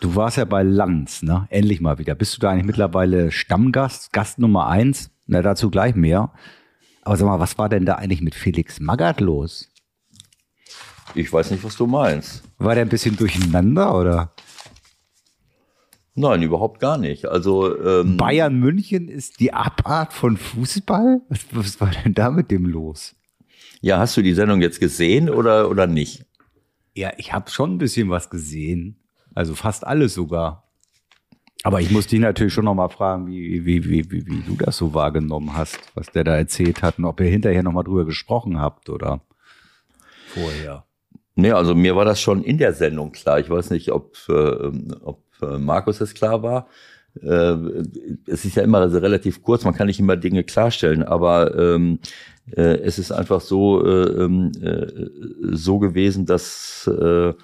Du 0.00 0.16
warst 0.16 0.36
ja 0.36 0.44
bei 0.44 0.64
Lanz, 0.64 1.22
ne? 1.22 1.46
Endlich 1.48 1.80
mal 1.80 1.98
wieder. 1.98 2.16
Bist 2.16 2.36
du 2.36 2.40
da 2.40 2.50
eigentlich 2.50 2.66
mittlerweile 2.66 3.30
Stammgast, 3.30 4.12
Gast 4.12 4.40
Nummer 4.40 4.66
eins? 4.66 5.10
Na, 5.28 5.42
dazu 5.42 5.70
gleich 5.70 5.94
mehr. 5.94 6.32
Aber 7.02 7.16
sag 7.16 7.26
mal, 7.26 7.38
was 7.38 7.56
war 7.56 7.68
denn 7.68 7.86
da 7.86 7.94
eigentlich 7.94 8.20
mit 8.20 8.34
Felix 8.34 8.80
Magath 8.80 9.20
los? 9.20 9.68
Ich 11.14 11.32
weiß 11.32 11.52
nicht, 11.52 11.62
was 11.62 11.76
du 11.76 11.86
meinst. 11.86 12.42
War 12.58 12.74
der 12.74 12.84
ein 12.84 12.88
bisschen 12.88 13.16
durcheinander 13.16 13.94
oder? 13.94 14.32
Nein, 16.14 16.42
überhaupt 16.42 16.78
gar 16.80 16.98
nicht. 16.98 17.26
Also 17.26 17.78
ähm, 17.82 18.18
Bayern 18.18 18.58
München 18.58 19.08
ist 19.08 19.40
die 19.40 19.54
Abart 19.54 20.12
von 20.12 20.36
Fußball? 20.36 21.22
Was, 21.28 21.40
was 21.52 21.80
war 21.80 21.90
denn 21.90 22.12
da 22.12 22.30
mit 22.30 22.50
dem 22.50 22.66
los? 22.66 23.14
Ja, 23.80 23.98
hast 23.98 24.16
du 24.16 24.22
die 24.22 24.34
Sendung 24.34 24.60
jetzt 24.60 24.78
gesehen 24.78 25.30
oder 25.30 25.70
oder 25.70 25.86
nicht? 25.86 26.26
Ja, 26.94 27.12
ich 27.16 27.32
habe 27.32 27.50
schon 27.50 27.74
ein 27.74 27.78
bisschen 27.78 28.10
was 28.10 28.28
gesehen. 28.28 29.00
Also 29.34 29.54
fast 29.54 29.86
alles 29.86 30.12
sogar. 30.12 30.68
Aber 31.64 31.80
ich 31.80 31.90
muss 31.90 32.08
dich 32.08 32.20
natürlich 32.20 32.52
schon 32.52 32.64
noch 32.64 32.74
mal 32.74 32.88
fragen, 32.88 33.28
wie, 33.28 33.64
wie, 33.64 33.84
wie, 33.84 34.10
wie, 34.10 34.26
wie 34.26 34.42
du 34.42 34.56
das 34.56 34.76
so 34.76 34.94
wahrgenommen 34.94 35.56
hast, 35.56 35.78
was 35.94 36.10
der 36.10 36.24
da 36.24 36.36
erzählt 36.36 36.82
hat 36.82 36.98
und 36.98 37.04
ob 37.04 37.20
ihr 37.20 37.26
hinterher 37.26 37.62
noch 37.62 37.72
mal 37.72 37.84
drüber 37.84 38.04
gesprochen 38.04 38.58
habt 38.58 38.90
oder 38.90 39.20
vorher. 40.26 40.84
Nee, 41.34 41.52
also 41.52 41.74
mir 41.74 41.96
war 41.96 42.04
das 42.04 42.20
schon 42.20 42.42
in 42.42 42.58
der 42.58 42.74
Sendung 42.74 43.12
klar. 43.12 43.38
Ich 43.38 43.48
weiß 43.48 43.70
nicht, 43.70 43.92
ob, 43.92 44.16
äh, 44.28 44.70
ob 45.02 45.21
äh, 45.42 45.58
Markus 45.58 46.00
es 46.00 46.14
klar 46.14 46.42
war. 46.42 46.68
Äh, 47.20 47.56
es 48.26 48.44
ist 48.44 48.56
ja 48.56 48.62
immer 48.62 48.78
also 48.78 48.98
relativ 48.98 49.42
kurz, 49.42 49.64
man 49.64 49.74
kann 49.74 49.86
nicht 49.86 50.00
immer 50.00 50.16
Dinge 50.16 50.44
klarstellen, 50.44 51.02
aber 51.02 51.54
ähm, 51.56 51.98
äh, 52.50 52.78
es 52.78 52.98
ist 52.98 53.12
einfach 53.12 53.40
so, 53.40 53.84
äh, 53.84 54.24
ähm, 54.24 54.52
äh, 54.62 55.54
so 55.54 55.78
gewesen, 55.78 56.26
dass, 56.26 56.86
äh, 56.86 57.34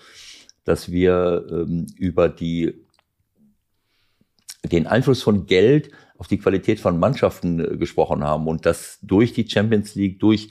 dass 0.64 0.90
wir 0.90 1.46
ähm, 1.50 1.86
über 1.96 2.28
die, 2.28 2.74
den 4.64 4.86
Einfluss 4.86 5.22
von 5.22 5.46
Geld 5.46 5.90
auf 6.16 6.26
die 6.26 6.38
Qualität 6.38 6.80
von 6.80 6.98
Mannschaften 6.98 7.78
gesprochen 7.78 8.24
haben 8.24 8.48
und 8.48 8.66
das 8.66 8.98
durch 9.02 9.32
die 9.32 9.48
Champions 9.48 9.94
League, 9.94 10.18
durch 10.18 10.48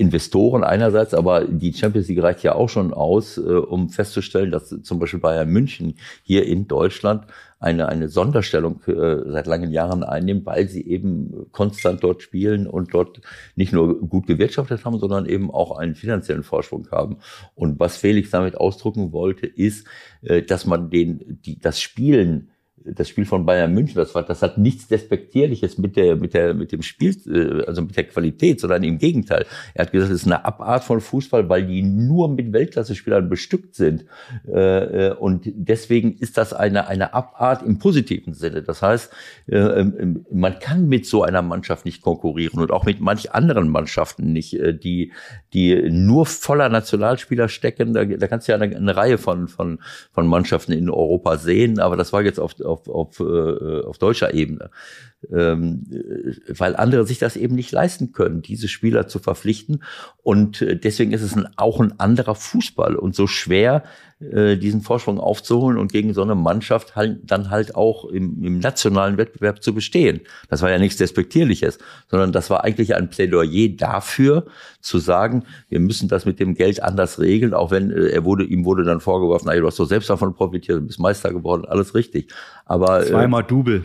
Investoren 0.00 0.64
einerseits, 0.64 1.12
aber 1.12 1.44
die 1.44 1.74
Champions 1.74 2.08
League 2.08 2.22
reicht 2.22 2.42
ja 2.42 2.54
auch 2.54 2.70
schon 2.70 2.94
aus, 2.94 3.36
äh, 3.36 3.42
um 3.42 3.90
festzustellen, 3.90 4.50
dass 4.50 4.74
zum 4.82 4.98
Beispiel 4.98 5.20
Bayern 5.20 5.50
München 5.50 5.96
hier 6.22 6.46
in 6.46 6.66
Deutschland 6.66 7.26
eine, 7.58 7.90
eine 7.90 8.08
Sonderstellung 8.08 8.80
äh, 8.86 9.30
seit 9.30 9.46
langen 9.46 9.70
Jahren 9.70 10.02
einnimmt, 10.02 10.46
weil 10.46 10.68
sie 10.68 10.86
eben 10.86 11.46
konstant 11.52 12.02
dort 12.02 12.22
spielen 12.22 12.66
und 12.66 12.94
dort 12.94 13.20
nicht 13.56 13.74
nur 13.74 14.00
gut 14.00 14.26
gewirtschaftet 14.26 14.86
haben, 14.86 14.98
sondern 14.98 15.26
eben 15.26 15.50
auch 15.50 15.76
einen 15.76 15.94
finanziellen 15.94 16.44
Vorsprung 16.44 16.88
haben. 16.90 17.18
Und 17.54 17.78
was 17.78 17.98
Felix 17.98 18.30
damit 18.30 18.56
ausdrücken 18.56 19.12
wollte, 19.12 19.46
ist, 19.46 19.86
äh, 20.22 20.40
dass 20.40 20.64
man 20.64 20.88
den, 20.88 21.38
die, 21.44 21.58
das 21.58 21.78
Spielen 21.78 22.48
das 22.84 23.08
Spiel 23.08 23.26
von 23.26 23.44
Bayern 23.44 23.74
München, 23.74 23.96
das 23.96 24.14
war, 24.14 24.22
das 24.22 24.42
hat 24.42 24.56
nichts 24.58 24.88
Despektierliches 24.88 25.78
mit 25.78 25.96
der, 25.96 26.16
mit 26.16 26.34
der, 26.34 26.54
mit 26.54 26.72
dem 26.72 26.82
Spiel, 26.82 27.14
äh, 27.26 27.66
also 27.66 27.82
mit 27.82 27.96
der 27.96 28.04
Qualität, 28.04 28.60
sondern 28.60 28.82
im 28.82 28.98
Gegenteil. 28.98 29.46
Er 29.74 29.84
hat 29.84 29.92
gesagt, 29.92 30.12
es 30.12 30.22
ist 30.22 30.26
eine 30.26 30.44
Abart 30.44 30.84
von 30.84 31.00
Fußball, 31.00 31.48
weil 31.48 31.66
die 31.66 31.82
nur 31.82 32.28
mit 32.28 32.52
Weltklasse-Spielern 32.52 33.28
bestückt 33.28 33.74
sind. 33.74 34.06
Äh, 34.48 35.08
äh, 35.08 35.14
und 35.14 35.42
deswegen 35.54 36.16
ist 36.18 36.38
das 36.38 36.52
eine, 36.52 36.88
eine 36.88 37.12
Abart 37.12 37.62
im 37.62 37.78
positiven 37.78 38.32
Sinne. 38.32 38.62
Das 38.62 38.82
heißt, 38.82 39.12
ähm, 39.48 40.24
man 40.32 40.58
kann 40.58 40.88
mit 40.88 41.06
so 41.06 41.22
einer 41.22 41.42
Mannschaft 41.42 41.84
nicht 41.84 42.02
konkurrieren 42.02 42.60
und 42.60 42.70
auch 42.70 42.84
mit 42.84 43.00
manch 43.00 43.32
anderen 43.32 43.68
Mannschaften 43.68 44.32
nicht, 44.32 44.58
die, 44.82 45.12
die 45.52 45.90
nur 45.90 46.26
voller 46.26 46.68
Nationalspieler 46.68 47.48
stecken. 47.48 47.92
Da, 47.92 48.04
da 48.04 48.26
kannst 48.26 48.48
du 48.48 48.52
ja 48.52 48.58
eine, 48.58 48.74
eine 48.74 48.96
Reihe 48.96 49.18
von, 49.18 49.48
von, 49.48 49.80
von 50.12 50.26
Mannschaften 50.26 50.72
in 50.72 50.88
Europa 50.88 51.36
sehen, 51.36 51.78
aber 51.78 51.96
das 51.96 52.12
war 52.12 52.22
jetzt 52.22 52.38
auf, 52.38 52.54
auf, 52.70 52.88
auf, 52.88 53.20
äh, 53.20 53.82
auf 53.82 53.98
deutscher 53.98 54.32
Ebene. 54.34 54.70
Ähm, 55.30 55.84
weil 56.48 56.76
andere 56.76 57.06
sich 57.06 57.18
das 57.18 57.36
eben 57.36 57.54
nicht 57.54 57.72
leisten 57.72 58.12
können, 58.12 58.40
diese 58.40 58.68
Spieler 58.68 59.06
zu 59.06 59.18
verpflichten. 59.18 59.82
Und 60.22 60.62
äh, 60.62 60.78
deswegen 60.78 61.12
ist 61.12 61.22
es 61.22 61.36
auch 61.56 61.78
ein 61.78 62.00
anderer 62.00 62.34
Fußball 62.34 62.96
und 62.96 63.14
so 63.14 63.26
schwer, 63.26 63.84
äh, 64.20 64.56
diesen 64.56 64.82
Vorsprung 64.82 65.18
aufzuholen 65.18 65.78
und 65.78 65.92
gegen 65.92 66.12
so 66.12 66.20
eine 66.20 66.34
Mannschaft 66.34 66.94
halt, 66.94 67.30
dann 67.30 67.48
halt 67.48 67.74
auch 67.74 68.04
im, 68.04 68.42
im 68.44 68.58
nationalen 68.58 69.16
Wettbewerb 69.16 69.62
zu 69.62 69.74
bestehen. 69.74 70.20
Das 70.48 70.60
war 70.62 70.70
ja 70.70 70.78
nichts 70.78 70.98
Despektierliches, 70.98 71.78
sondern 72.10 72.30
das 72.30 72.50
war 72.50 72.62
eigentlich 72.62 72.94
ein 72.94 73.08
Plädoyer 73.08 73.68
dafür, 73.70 74.46
zu 74.80 74.98
sagen, 74.98 75.44
wir 75.68 75.80
müssen 75.80 76.08
das 76.08 76.26
mit 76.26 76.38
dem 76.38 76.54
Geld 76.54 76.82
anders 76.82 77.18
regeln, 77.18 77.54
auch 77.54 77.70
wenn 77.70 77.90
äh, 77.90 78.08
er 78.08 78.24
wurde, 78.24 78.44
ihm 78.44 78.64
wurde 78.64 78.84
dann 78.84 79.00
vorgeworfen, 79.00 79.46
na, 79.46 79.58
du 79.58 79.66
hast 79.66 79.78
doch 79.78 79.86
selbst 79.86 80.10
davon 80.10 80.34
profitiert, 80.34 80.78
du 80.78 80.86
bist 80.86 80.98
Meister 80.98 81.30
geworden, 81.30 81.64
alles 81.66 81.94
richtig. 81.94 82.32
Aber 82.66 83.02
zweimal 83.04 83.42
äh, 83.42 83.46
Double. 83.46 83.84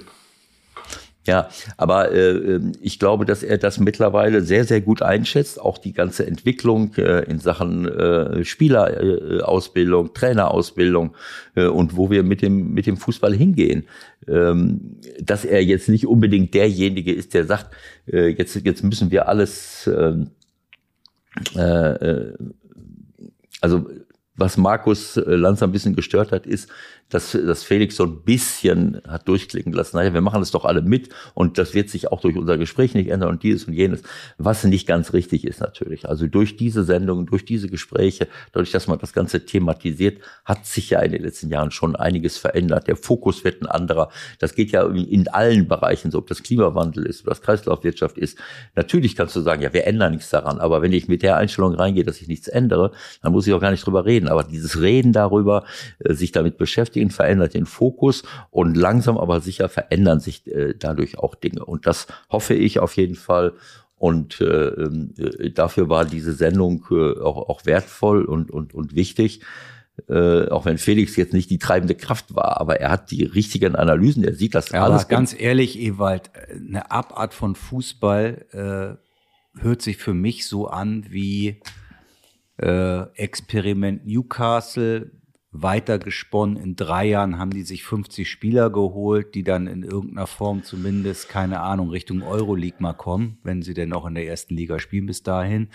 Ja, 1.27 1.49
aber 1.77 2.11
äh, 2.11 2.31
ähm, 2.31 2.73
ich 2.81 2.99
glaube, 2.99 3.25
dass 3.25 3.41
er 3.41 3.57
das 3.57 3.79
mittlerweile 3.79 4.41
sehr, 4.41 4.63
sehr 4.63 4.81
gut 4.81 5.01
einschätzt. 5.01 5.59
Auch 5.59 5.79
die 5.79 5.93
ganze 5.93 6.27
Entwicklung 6.27 6.93
äh, 6.95 7.23
in 7.23 7.39
Sachen 7.39 7.87
äh, 7.87 8.45
Spielerausbildung, 8.45 10.13
Trainerausbildung 10.13 11.15
äh, 11.55 11.65
und 11.65 11.97
wo 11.97 12.11
wir 12.11 12.21
mit 12.21 12.43
dem, 12.43 12.73
mit 12.73 12.85
dem 12.85 12.97
Fußball 12.97 13.33
hingehen. 13.33 13.87
Ähm, 14.27 14.97
dass 15.19 15.45
er 15.45 15.63
jetzt 15.63 15.89
nicht 15.89 16.05
unbedingt 16.05 16.53
derjenige 16.53 17.13
ist, 17.13 17.33
der 17.33 17.45
sagt, 17.45 17.73
äh, 18.11 18.27
jetzt, 18.27 18.55
jetzt 18.63 18.83
müssen 18.83 19.09
wir 19.09 19.27
alles, 19.27 19.87
ähm, 19.87 20.29
äh, 21.55 21.61
äh, 21.61 22.33
also 23.61 23.89
was 24.37 24.57
Markus 24.57 25.15
Lanz 25.25 25.63
ein 25.63 25.71
bisschen 25.71 25.95
gestört 25.95 26.31
hat, 26.31 26.45
ist, 26.45 26.69
dass, 27.09 27.31
dass 27.31 27.63
Felix 27.63 27.95
so 27.95 28.03
ein 28.03 28.23
bisschen 28.23 29.01
hat 29.07 29.27
durchklicken 29.27 29.71
lassen, 29.71 29.97
naja, 29.97 30.13
wir 30.13 30.21
machen 30.21 30.39
das 30.39 30.51
doch 30.51 30.65
alle 30.65 30.81
mit 30.81 31.09
und 31.35 31.57
das 31.59 31.75
wird 31.75 31.89
sich 31.89 32.11
auch 32.11 32.19
durch 32.19 32.35
unser 32.35 32.57
Gespräch 32.57 32.95
nicht 32.95 33.09
ändern 33.09 33.29
und 33.29 33.43
dieses 33.43 33.65
und 33.65 33.73
jenes, 33.73 34.01
was 34.37 34.63
nicht 34.63 34.87
ganz 34.87 35.13
richtig 35.13 35.45
ist 35.45 35.61
natürlich. 35.61 36.09
Also 36.09 36.27
durch 36.27 36.57
diese 36.57 36.83
Sendungen, 36.83 37.27
durch 37.27 37.45
diese 37.45 37.67
Gespräche, 37.69 38.27
dadurch, 38.53 38.71
dass 38.71 38.87
man 38.87 38.97
das 38.97 39.13
Ganze 39.13 39.45
thematisiert, 39.45 40.19
hat 40.45 40.65
sich 40.65 40.89
ja 40.89 40.99
in 41.01 41.11
den 41.11 41.21
letzten 41.21 41.49
Jahren 41.49 41.69
schon 41.69 41.95
einiges 41.95 42.37
verändert. 42.37 42.87
Der 42.87 42.95
Fokus 42.95 43.43
wird 43.43 43.61
ein 43.61 43.67
anderer. 43.67 44.09
Das 44.39 44.55
geht 44.55 44.71
ja 44.71 44.87
in 44.87 45.27
allen 45.27 45.67
Bereichen 45.67 46.09
so, 46.09 46.17
ob 46.17 46.27
das 46.27 46.41
Klimawandel 46.41 47.05
ist, 47.05 47.21
ob 47.21 47.27
das 47.27 47.41
Kreislaufwirtschaft 47.43 48.17
ist. 48.17 48.39
Natürlich 48.75 49.15
kannst 49.15 49.35
du 49.35 49.41
sagen, 49.41 49.61
ja, 49.61 49.73
wir 49.73 49.85
ändern 49.85 50.13
nichts 50.13 50.31
daran, 50.31 50.59
aber 50.59 50.81
wenn 50.81 50.91
ich 50.91 51.07
mit 51.07 51.21
der 51.21 51.37
Einstellung 51.37 51.75
reingehe, 51.75 52.03
dass 52.03 52.19
ich 52.19 52.27
nichts 52.27 52.47
ändere, 52.47 52.91
dann 53.21 53.31
muss 53.31 53.45
ich 53.45 53.53
auch 53.53 53.61
gar 53.61 53.71
nicht 53.71 53.85
drüber 53.85 54.05
reden. 54.05 54.27
Aber 54.27 54.43
dieses 54.43 54.81
Reden 54.81 55.13
darüber, 55.13 55.65
äh, 55.99 56.13
sich 56.13 56.31
damit 56.31 56.57
beschäftigen, 56.57 56.94
beschäftigen, 56.95 57.09
verändert 57.09 57.53
den 57.53 57.65
Fokus 57.65 58.23
und 58.51 58.75
langsam 58.75 59.17
aber 59.17 59.41
sicher 59.41 59.69
verändern 59.69 60.19
sich 60.19 60.47
äh, 60.47 60.73
dadurch 60.77 61.17
auch 61.17 61.35
Dinge. 61.35 61.65
Und 61.65 61.85
das 61.85 62.07
hoffe 62.29 62.53
ich 62.53 62.79
auf 62.79 62.95
jeden 62.95 63.15
Fall. 63.15 63.53
Und 63.97 64.41
äh, 64.41 64.45
äh, 64.45 65.51
dafür 65.51 65.89
war 65.89 66.05
diese 66.05 66.33
Sendung 66.33 66.85
äh, 66.91 67.19
auch, 67.19 67.49
auch 67.49 67.65
wertvoll 67.65 68.25
und, 68.25 68.51
und, 68.51 68.73
und 68.73 68.95
wichtig. 68.95 69.41
Äh, 70.09 70.49
auch 70.49 70.65
wenn 70.65 70.77
Felix 70.77 71.15
jetzt 71.15 71.33
nicht 71.33 71.49
die 71.49 71.57
treibende 71.57 71.95
Kraft 71.95 72.35
war, 72.35 72.59
aber 72.59 72.81
er 72.81 72.91
hat 72.91 73.11
die 73.11 73.23
richtigen 73.23 73.75
Analysen, 73.75 74.25
er 74.25 74.35
sieht 74.35 74.53
das 74.53 74.71
ja, 74.71 74.83
alles. 74.83 75.03
Aber 75.03 75.09
ganz 75.09 75.33
ehrlich, 75.39 75.79
Ewald, 75.79 76.31
eine 76.53 76.91
Abart 76.91 77.33
von 77.33 77.55
Fußball 77.55 78.97
äh, 79.57 79.61
hört 79.61 79.81
sich 79.81 79.95
für 79.95 80.13
mich 80.13 80.47
so 80.47 80.67
an 80.67 81.05
wie 81.09 81.61
äh, 82.57 83.03
Experiment 83.15 84.05
Newcastle, 84.05 85.11
weitergesponnen. 85.61 86.57
In 86.57 86.75
drei 86.75 87.05
Jahren 87.05 87.37
haben 87.37 87.51
die 87.51 87.63
sich 87.63 87.83
50 87.83 88.29
Spieler 88.29 88.69
geholt, 88.69 89.35
die 89.35 89.43
dann 89.43 89.67
in 89.67 89.83
irgendeiner 89.83 90.27
Form 90.27 90.63
zumindest, 90.63 91.29
keine 91.29 91.61
Ahnung, 91.61 91.89
Richtung 91.89 92.23
Euroleague 92.23 92.81
mal 92.81 92.93
kommen, 92.93 93.37
wenn 93.43 93.61
sie 93.61 93.73
denn 93.73 93.93
auch 93.93 94.05
in 94.05 94.15
der 94.15 94.27
ersten 94.27 94.55
Liga 94.55 94.79
spielen 94.79 95.05
bis 95.05 95.23
dahin. 95.23 95.69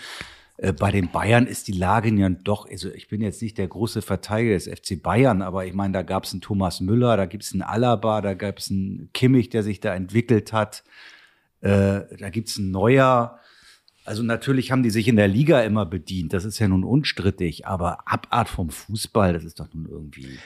Äh, 0.57 0.73
bei 0.73 0.91
den 0.91 1.11
Bayern 1.11 1.47
ist 1.47 1.67
die 1.67 1.73
Lage 1.73 2.09
ja 2.09 2.29
doch, 2.29 2.69
also 2.69 2.89
ich 2.93 3.07
bin 3.07 3.21
jetzt 3.21 3.41
nicht 3.41 3.57
der 3.57 3.67
große 3.67 4.01
Verteidiger 4.01 4.53
des 4.53 4.67
FC 4.67 5.01
Bayern, 5.01 5.41
aber 5.41 5.65
ich 5.65 5.73
meine, 5.73 5.93
da 5.93 6.03
gab 6.03 6.25
es 6.25 6.33
einen 6.33 6.41
Thomas 6.41 6.81
Müller, 6.81 7.17
da 7.17 7.25
gibt 7.25 7.43
es 7.43 7.53
einen 7.53 7.63
Alaba, 7.63 8.21
da 8.21 8.35
gab 8.35 8.59
es 8.59 8.69
einen 8.69 9.09
Kimmich, 9.13 9.49
der 9.49 9.63
sich 9.63 9.79
da 9.79 9.93
entwickelt 9.95 10.53
hat, 10.53 10.83
äh, 11.61 12.01
da 12.17 12.29
gibt 12.29 12.49
es 12.49 12.57
einen 12.57 12.71
Neuer. 12.71 13.39
Also 14.05 14.23
natürlich 14.23 14.71
haben 14.71 14.83
die 14.83 14.89
sich 14.89 15.07
in 15.07 15.15
der 15.15 15.27
Liga 15.27 15.61
immer 15.61 15.85
bedient, 15.85 16.33
das 16.33 16.45
ist 16.45 16.59
ja 16.59 16.67
nun 16.67 16.83
unstrittig, 16.83 17.67
aber 17.67 17.99
Abart 18.07 18.49
vom 18.49 18.69
Fußball, 18.69 19.33
das 19.33 19.43
ist 19.43 19.59
doch 19.59 19.67
nun 19.73 19.87
irgendwie 19.87 20.39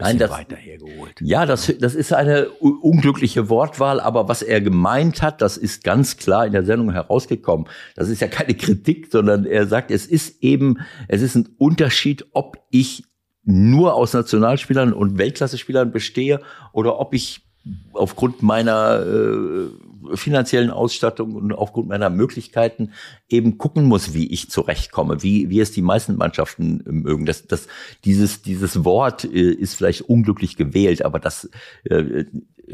Nein, 0.00 0.18
das, 0.18 0.30
weiter 0.30 0.56
hergeholt. 0.56 1.20
Ja, 1.20 1.44
das, 1.44 1.72
das 1.78 1.94
ist 1.94 2.12
eine 2.12 2.48
unglückliche 2.48 3.48
Wortwahl, 3.48 4.00
aber 4.00 4.28
was 4.28 4.42
er 4.42 4.60
gemeint 4.60 5.22
hat, 5.22 5.42
das 5.42 5.56
ist 5.56 5.84
ganz 5.84 6.16
klar 6.16 6.46
in 6.46 6.52
der 6.52 6.64
Sendung 6.64 6.92
herausgekommen. 6.92 7.66
Das 7.96 8.08
ist 8.08 8.20
ja 8.20 8.28
keine 8.28 8.54
Kritik, 8.54 9.08
sondern 9.10 9.44
er 9.44 9.66
sagt, 9.66 9.90
es 9.90 10.06
ist 10.06 10.42
eben, 10.42 10.78
es 11.08 11.20
ist 11.20 11.34
ein 11.34 11.50
Unterschied, 11.58 12.26
ob 12.32 12.58
ich 12.70 13.04
nur 13.44 13.94
aus 13.94 14.12
Nationalspielern 14.12 14.92
und 14.92 15.18
Weltklasse-Spielern 15.18 15.92
bestehe 15.92 16.40
oder 16.72 16.98
ob 16.98 17.12
ich 17.14 17.46
aufgrund 17.92 18.42
meiner 18.42 19.04
äh, 19.04 19.68
finanziellen 20.14 20.70
Ausstattung 20.70 21.34
und 21.34 21.52
aufgrund 21.52 21.88
meiner 21.88 22.10
Möglichkeiten 22.10 22.92
eben 23.28 23.58
gucken 23.58 23.84
muss, 23.84 24.14
wie 24.14 24.26
ich 24.26 24.50
zurechtkomme, 24.50 25.22
wie, 25.22 25.50
wie 25.50 25.60
es 25.60 25.72
die 25.72 25.82
meisten 25.82 26.16
Mannschaften 26.16 26.82
mögen. 26.86 27.26
Das, 27.26 27.46
das, 27.46 27.68
dieses, 28.04 28.42
dieses 28.42 28.84
Wort 28.84 29.24
äh, 29.24 29.52
ist 29.52 29.74
vielleicht 29.74 30.02
unglücklich 30.02 30.56
gewählt, 30.56 31.04
aber 31.04 31.18
das 31.18 31.48
äh, 31.84 32.24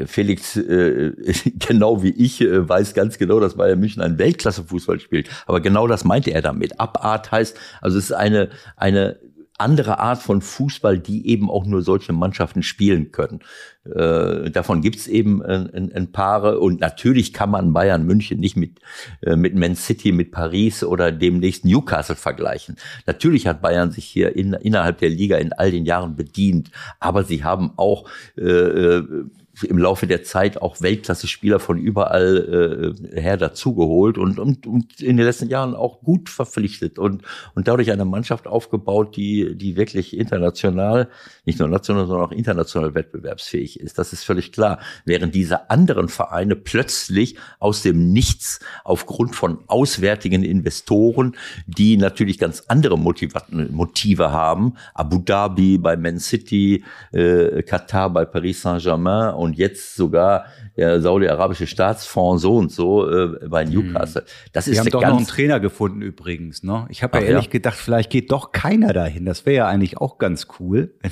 Felix, 0.05 0.55
äh, 0.57 1.13
genau 1.59 2.03
wie 2.03 2.11
ich, 2.11 2.41
äh, 2.41 2.67
weiß 2.67 2.93
ganz 2.93 3.17
genau, 3.17 3.39
dass 3.39 3.55
Bayern 3.55 3.79
München 3.79 4.01
einen 4.01 4.17
Weltklasse-Fußball 4.17 4.99
spielt. 4.99 5.29
Aber 5.45 5.61
genau 5.61 5.87
das 5.87 6.03
meinte 6.03 6.31
er 6.31 6.41
damit. 6.41 6.79
Abart 6.79 7.31
heißt, 7.31 7.57
also 7.81 7.97
es 7.97 8.05
ist 8.05 8.11
eine, 8.11 8.49
eine 8.75 9.17
andere 9.57 9.99
Art 9.99 10.21
von 10.21 10.41
Fußball, 10.41 10.99
die 10.99 11.27
eben 11.27 11.49
auch 11.49 11.65
nur 11.65 11.81
solche 11.81 12.13
Mannschaften 12.13 12.61
spielen 12.61 13.11
können. 13.11 13.39
Äh, 13.85 14.51
davon 14.51 14.81
gibt's 14.81 15.07
eben 15.07 15.41
ein, 15.43 15.73
ein, 15.73 15.91
ein 15.93 16.11
Paare 16.11 16.59
und 16.59 16.79
natürlich 16.79 17.33
kann 17.33 17.49
man 17.49 17.73
Bayern 17.73 18.05
München 18.05 18.39
nicht 18.39 18.55
mit, 18.55 18.79
äh, 19.21 19.35
mit 19.35 19.55
Man 19.55 19.75
City, 19.75 20.11
mit 20.11 20.31
Paris 20.31 20.83
oder 20.83 21.11
demnächst 21.11 21.65
Newcastle 21.65 22.15
vergleichen. 22.15 22.75
Natürlich 23.05 23.47
hat 23.47 23.61
Bayern 23.61 23.91
sich 23.91 24.05
hier 24.05 24.35
in, 24.35 24.53
innerhalb 24.53 24.99
der 24.99 25.09
Liga 25.09 25.37
in 25.37 25.53
all 25.53 25.71
den 25.71 25.85
Jahren 25.85 26.15
bedient, 26.15 26.69
aber 26.99 27.23
sie 27.23 27.43
haben 27.43 27.71
auch 27.77 28.09
äh, 28.37 28.43
äh 28.43 29.25
im 29.63 29.77
Laufe 29.77 30.07
der 30.07 30.23
Zeit 30.23 30.61
auch 30.61 30.81
Weltklasse-Spieler 30.81 31.59
von 31.59 31.77
überall 31.77 32.95
äh, 33.13 33.21
her 33.21 33.37
dazugeholt 33.37 34.17
und, 34.17 34.39
und, 34.39 34.67
und 34.67 35.01
in 35.01 35.17
den 35.17 35.25
letzten 35.25 35.49
Jahren 35.49 35.75
auch 35.75 36.01
gut 36.01 36.29
verpflichtet 36.29 36.99
und, 36.99 37.23
und 37.55 37.67
dadurch 37.67 37.91
eine 37.91 38.05
Mannschaft 38.05 38.47
aufgebaut, 38.47 39.15
die, 39.15 39.55
die 39.55 39.75
wirklich 39.75 40.15
international, 40.17 41.09
nicht 41.45 41.59
nur 41.59 41.67
national, 41.67 42.07
sondern 42.07 42.27
auch 42.27 42.31
international 42.31 42.93
wettbewerbsfähig 42.93 43.79
ist. 43.79 43.97
Das 43.97 44.13
ist 44.13 44.23
völlig 44.23 44.51
klar. 44.51 44.79
Während 45.05 45.33
diese 45.33 45.69
anderen 45.69 46.09
Vereine 46.09 46.55
plötzlich 46.55 47.37
aus 47.59 47.81
dem 47.81 48.11
Nichts 48.11 48.59
aufgrund 48.83 49.35
von 49.35 49.59
auswärtigen 49.67 50.43
Investoren, 50.43 51.35
die 51.65 51.97
natürlich 51.97 52.37
ganz 52.37 52.63
andere 52.67 52.97
Motive 52.97 54.31
haben, 54.31 54.73
Abu 54.93 55.19
Dhabi 55.19 55.77
bei 55.77 55.97
Man 55.97 56.19
City, 56.19 56.83
äh, 57.11 57.63
Katar 57.63 58.09
bei 58.11 58.25
Paris 58.25 58.61
Saint-Germain 58.61 59.33
und 59.33 59.46
jetzt 59.53 59.95
sogar 59.95 60.45
der 60.75 61.01
saudi-arabische 61.01 61.67
Staatsfonds 61.67 62.41
so 62.41 62.57
und 62.57 62.71
so 62.71 63.09
äh, 63.09 63.47
bei 63.47 63.65
Newcastle. 63.65 64.25
Das 64.53 64.67
ist 64.67 64.73
Wir 64.73 64.79
haben 64.81 64.89
doch 64.89 65.01
noch 65.01 65.17
einen 65.17 65.27
Trainer 65.27 65.59
gefunden 65.59 66.01
übrigens. 66.01 66.63
Ne? 66.63 66.85
Ich 66.89 67.03
habe 67.03 67.17
ja 67.17 67.23
Ach, 67.23 67.29
ehrlich 67.29 67.45
ja. 67.45 67.51
gedacht, 67.51 67.77
vielleicht 67.77 68.09
geht 68.09 68.31
doch 68.31 68.51
keiner 68.51 68.93
dahin. 68.93 69.25
Das 69.25 69.45
wäre 69.45 69.55
ja 69.55 69.67
eigentlich 69.67 69.97
auch 69.97 70.17
ganz 70.17 70.47
cool, 70.59 70.93
wenn, 71.01 71.11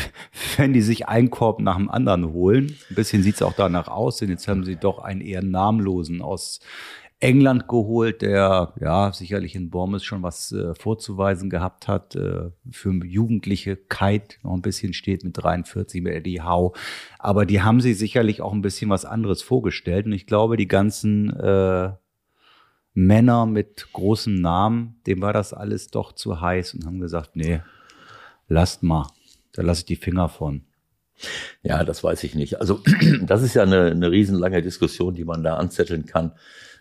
wenn 0.56 0.72
die 0.72 0.82
sich 0.82 1.08
einen 1.08 1.30
Korb 1.30 1.60
nach 1.60 1.76
dem 1.76 1.90
anderen 1.90 2.32
holen. 2.32 2.76
Ein 2.90 2.94
bisschen 2.94 3.22
sieht's 3.22 3.42
auch 3.42 3.54
danach 3.54 3.88
aus, 3.88 4.18
denn 4.18 4.30
jetzt 4.30 4.48
haben 4.48 4.64
sie 4.64 4.76
doch 4.76 4.98
einen 4.98 5.20
eher 5.20 5.42
namenlosen 5.42 6.22
aus 6.22 6.60
England 7.22 7.68
geholt, 7.68 8.20
der 8.20 8.72
ja 8.80 9.12
sicherlich 9.12 9.54
in 9.54 9.70
Bournemouth 9.70 10.02
schon 10.02 10.24
was 10.24 10.50
äh, 10.50 10.74
vorzuweisen 10.74 11.50
gehabt 11.50 11.86
hat, 11.86 12.16
äh, 12.16 12.50
für 12.70 12.92
jugendliche 13.04 13.76
Kite 13.76 14.36
noch 14.42 14.54
ein 14.54 14.62
bisschen 14.62 14.92
steht 14.92 15.22
mit 15.22 15.40
43 15.40 16.02
mit 16.02 16.14
Eddie 16.14 16.42
Howe. 16.42 16.72
Aber 17.20 17.46
die 17.46 17.62
haben 17.62 17.80
sie 17.80 17.94
sicherlich 17.94 18.42
auch 18.42 18.52
ein 18.52 18.62
bisschen 18.62 18.90
was 18.90 19.04
anderes 19.04 19.40
vorgestellt. 19.40 20.06
Und 20.06 20.12
ich 20.12 20.26
glaube, 20.26 20.56
die 20.56 20.66
ganzen 20.66 21.30
äh, 21.38 21.92
Männer 22.94 23.46
mit 23.46 23.92
großem 23.92 24.40
Namen, 24.40 24.96
dem 25.06 25.22
war 25.22 25.32
das 25.32 25.54
alles 25.54 25.88
doch 25.88 26.12
zu 26.12 26.40
heiß 26.40 26.74
und 26.74 26.86
haben 26.86 26.98
gesagt, 26.98 27.36
nee, 27.36 27.62
lasst 28.48 28.82
mal, 28.82 29.06
da 29.52 29.62
lasse 29.62 29.82
ich 29.82 29.86
die 29.86 29.96
Finger 29.96 30.28
von. 30.28 30.64
Ja, 31.62 31.84
das 31.84 32.02
weiß 32.02 32.24
ich 32.24 32.34
nicht. 32.34 32.60
Also 32.60 32.80
das 33.22 33.42
ist 33.42 33.54
ja 33.54 33.62
eine, 33.62 33.92
eine 33.92 34.10
riesenlange 34.10 34.60
Diskussion, 34.60 35.14
die 35.14 35.24
man 35.24 35.44
da 35.44 35.54
anzetteln 35.54 36.04
kann. 36.04 36.32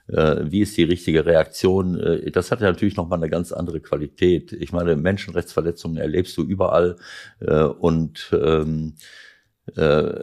Äh, 0.07 0.51
wie 0.51 0.61
ist 0.61 0.75
die 0.77 0.83
richtige 0.83 1.25
Reaktion? 1.25 1.99
Äh, 1.99 2.31
das 2.31 2.51
hat 2.51 2.61
ja 2.61 2.67
natürlich 2.67 2.95
nochmal 2.95 3.19
eine 3.19 3.29
ganz 3.29 3.51
andere 3.51 3.79
Qualität. 3.79 4.51
Ich 4.53 4.71
meine, 4.71 4.95
Menschenrechtsverletzungen 4.95 5.97
erlebst 5.97 6.37
du 6.37 6.43
überall 6.43 6.97
äh, 7.39 7.63
und 7.63 8.31
ähm, 8.33 8.95
äh, 9.75 10.13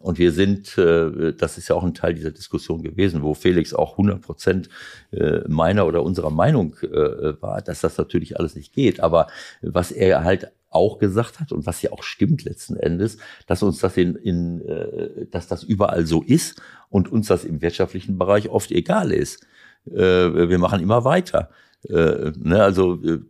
und 0.00 0.18
wir 0.18 0.32
sind, 0.32 0.76
das 0.76 1.58
ist 1.58 1.68
ja 1.68 1.76
auch 1.76 1.84
ein 1.84 1.94
Teil 1.94 2.14
dieser 2.14 2.32
Diskussion 2.32 2.82
gewesen, 2.82 3.22
wo 3.22 3.34
Felix 3.34 3.72
auch 3.72 3.92
100 3.92 4.20
Prozent 4.20 4.68
meiner 5.46 5.86
oder 5.86 6.02
unserer 6.02 6.30
Meinung 6.30 6.74
war, 6.80 7.62
dass 7.62 7.82
das 7.82 7.96
natürlich 7.96 8.38
alles 8.38 8.56
nicht 8.56 8.72
geht. 8.72 8.98
Aber 9.00 9.28
was 9.60 9.92
er 9.92 10.24
halt 10.24 10.50
auch 10.70 10.98
gesagt 10.98 11.40
hat 11.40 11.52
und 11.52 11.66
was 11.66 11.82
ja 11.82 11.92
auch 11.92 12.02
stimmt 12.02 12.44
letzten 12.44 12.76
Endes, 12.76 13.18
dass 13.46 13.62
uns 13.62 13.78
das 13.80 13.96
in, 13.96 14.14
in 14.16 14.60
äh, 14.62 15.26
dass 15.30 15.48
das 15.48 15.62
überall 15.62 16.06
so 16.06 16.22
ist 16.22 16.60
und 16.88 17.10
uns 17.10 17.26
das 17.26 17.44
im 17.44 17.60
wirtschaftlichen 17.60 18.18
Bereich 18.18 18.48
oft 18.48 18.70
egal 18.70 19.12
ist. 19.12 19.44
Äh, 19.86 19.96
wir 20.48 20.58
machen 20.58 20.80
immer 20.80 21.04
weiter. 21.04 21.50
Äh, 21.88 22.32
ne, 22.38 22.62
also 22.62 23.02
äh, 23.02 23.20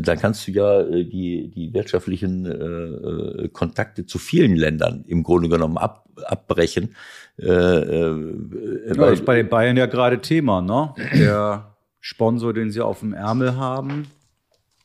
da 0.00 0.14
kannst 0.14 0.46
du 0.46 0.52
ja 0.52 0.80
äh, 0.80 1.04
die, 1.04 1.50
die 1.50 1.74
wirtschaftlichen 1.74 2.46
äh, 2.46 3.44
äh, 3.44 3.48
Kontakte 3.48 4.06
zu 4.06 4.18
vielen 4.18 4.54
Ländern 4.54 5.04
im 5.08 5.24
Grunde 5.24 5.48
genommen 5.48 5.76
ab, 5.76 6.08
abbrechen. 6.24 6.94
Äh, 7.36 7.46
äh, 7.48 8.94
Ja, 8.96 9.10
ist 9.10 9.24
bei 9.24 9.36
den 9.36 9.48
Bayern 9.48 9.76
ja 9.76 9.86
gerade 9.86 10.20
Thema, 10.20 10.62
ne? 10.62 10.94
Der 11.14 11.74
Sponsor, 12.00 12.52
den 12.52 12.70
sie 12.70 12.80
auf 12.80 13.00
dem 13.00 13.12
Ärmel 13.12 13.56
haben, 13.56 14.06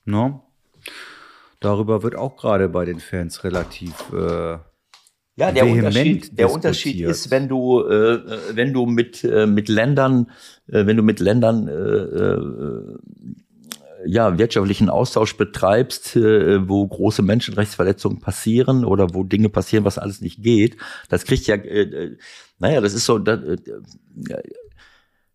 ne? 0.05 0.39
Darüber 1.59 2.03
wird 2.03 2.15
auch 2.15 2.37
gerade 2.37 2.69
bei 2.69 2.85
den 2.85 2.99
Fans 2.99 3.43
relativ 3.43 3.93
äh, 4.13 4.57
Ja, 5.35 5.51
der 5.51 5.67
Unterschied, 5.67 6.37
der 6.37 6.51
Unterschied 6.51 7.01
ist, 7.01 7.31
wenn 7.31 7.49
du, 7.49 7.81
äh, 7.83 8.13
äh, 8.13 8.39
wenn 8.53 8.73
du 8.73 8.85
mit, 8.85 9.23
äh, 9.23 9.45
mit 9.45 9.67
Ländern, 9.67 10.31
äh, 10.67 10.85
wenn 10.85 10.95
du 10.95 11.03
mit 11.03 11.19
Ländern 11.19 11.67
äh, 11.67 11.71
äh, 11.71 12.97
ja, 14.05 14.37
wirtschaftlichen 14.37 14.89
Austausch 14.89 15.35
betreibst, 15.35 16.15
äh, 16.15 16.67
wo 16.67 16.87
große 16.87 17.21
Menschenrechtsverletzungen 17.21 18.21
passieren 18.21 18.85
oder 18.85 19.13
wo 19.13 19.23
Dinge 19.23 19.49
passieren, 19.49 19.83
was 19.83 19.97
alles 19.97 20.21
nicht 20.21 20.41
geht. 20.41 20.77
Das 21.09 21.25
kriegt 21.25 21.47
ja, 21.47 21.55
äh, 21.55 21.81
äh, 21.81 22.17
naja, 22.59 22.79
das 22.79 22.93
ist 22.93 23.05
so, 23.05 23.19
das, 23.19 23.41
äh, 23.41 23.57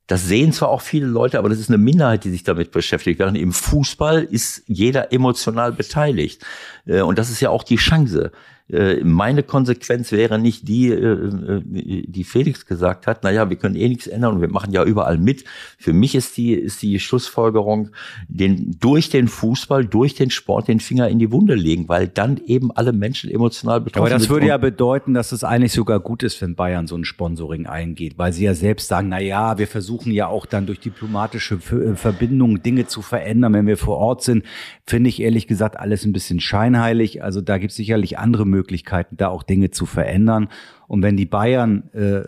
das 0.07 0.27
sehen 0.27 0.53
zwar 0.53 0.69
auch 0.69 0.83
viele 0.83 1.07
Leute, 1.07 1.39
aber 1.39 1.49
das 1.49 1.59
ist 1.59 1.71
eine 1.71 1.79
Minderheit, 1.79 2.25
die 2.25 2.31
sich 2.31 2.43
damit 2.43 2.73
beschäftigt. 2.73 3.19
Während 3.19 3.39
im 3.39 3.53
Fußball 3.53 4.23
ist 4.23 4.63
jeder 4.67 5.13
emotional 5.13 5.73
beteiligt. 5.73 6.45
Äh, 6.87 7.01
Und 7.01 7.19
das 7.19 7.31
ist 7.31 7.41
ja 7.41 7.51
auch 7.51 7.63
die 7.63 7.77
Chance. 7.77 8.31
Äh, 8.71 9.05
Meine 9.05 9.43
Konsequenz 9.43 10.11
wäre 10.11 10.39
nicht 10.39 10.67
die, 10.69 10.89
äh, 10.89 10.95
äh, 10.95 11.63
die 12.07 12.25
Felix 12.25 12.65
gesagt 12.65 13.07
hat, 13.07 13.23
naja, 13.23 13.51
wir 13.51 13.57
können 13.57 13.77
eh 13.77 13.89
nichts 13.89 14.07
ändern 14.07 14.37
und 14.37 14.41
wir 14.41 14.51
machen 14.51 14.73
ja 14.73 14.83
überall 14.85 15.19
mit. 15.19 15.45
Für 15.79 15.93
mich 15.93 16.15
ist 16.15 16.39
die, 16.39 16.55
ist 16.55 16.81
die 16.81 16.99
Schlussfolgerung, 16.99 17.91
den, 18.27 18.77
durch 18.81 19.11
den 19.11 19.29
Fußball, 19.29 19.85
durch 19.85 20.15
den 20.15 20.31
Sport 20.31 20.69
den 20.69 20.81
Finger 20.81 21.09
in 21.09 21.19
die 21.19 21.31
Wunde 21.31 21.55
legen, 21.55 21.89
weil 21.91 22.09
dann 22.09 22.41
eben 22.47 22.73
alle 22.73 22.95
Menschen 22.95 23.31
emotional 23.31 23.83
betroffen 23.83 24.07
Aber 24.07 24.11
das 24.11 24.23
sind. 24.23 24.33
würde 24.33 24.47
ja 24.47 24.57
bedeuten, 24.57 25.13
dass 25.13 25.33
es 25.33 25.45
eigentlich 25.45 25.73
sogar 25.73 26.01
gut 26.01 26.23
ist, 26.23 26.41
wenn 26.41 26.55
Bayern 26.55 26.87
so 26.87 26.97
ein 26.97 27.05
Sponsoring 27.05 27.67
eingeht, 27.67 28.17
weil 28.17 28.33
sie 28.33 28.45
ja 28.45 28.55
selbst 28.55 28.89
sagen, 28.89 29.11
na 29.11 29.21
ja, 29.21 29.59
wir 29.59 29.67
versuchen 29.67 30.11
ja 30.11 30.29
auch 30.29 30.47
dann 30.47 30.65
durch 30.65 30.81
diplomatische 30.81 31.59
Verbindungen 31.59 32.63
Dinge 32.63 32.87
zu 32.87 33.03
verändern, 33.03 33.53
wenn 33.53 33.67
wir 33.67 33.77
vor 33.77 33.99
Ort 33.99 34.23
sind. 34.23 34.45
Finde 34.87 35.11
ich 35.11 35.21
ehrlich 35.21 35.47
gesagt 35.47 35.79
alles 35.79 36.07
ein 36.07 36.15
bisschen 36.15 36.41
scheinheilig. 36.41 37.23
Also 37.23 37.43
da 37.43 37.59
gibt 37.59 37.73
es 37.73 37.77
sicherlich 37.77 38.19
andere 38.19 38.47
Möglichkeiten, 38.55 39.17
da 39.17 39.29
auch 39.29 39.43
Dinge 39.43 39.71
zu 39.71 39.87
verändern. 39.87 40.49
Und 40.89 41.03
wenn 41.03 41.17
die 41.17 41.27
Bayern 41.27 41.91
äh, 41.93 42.25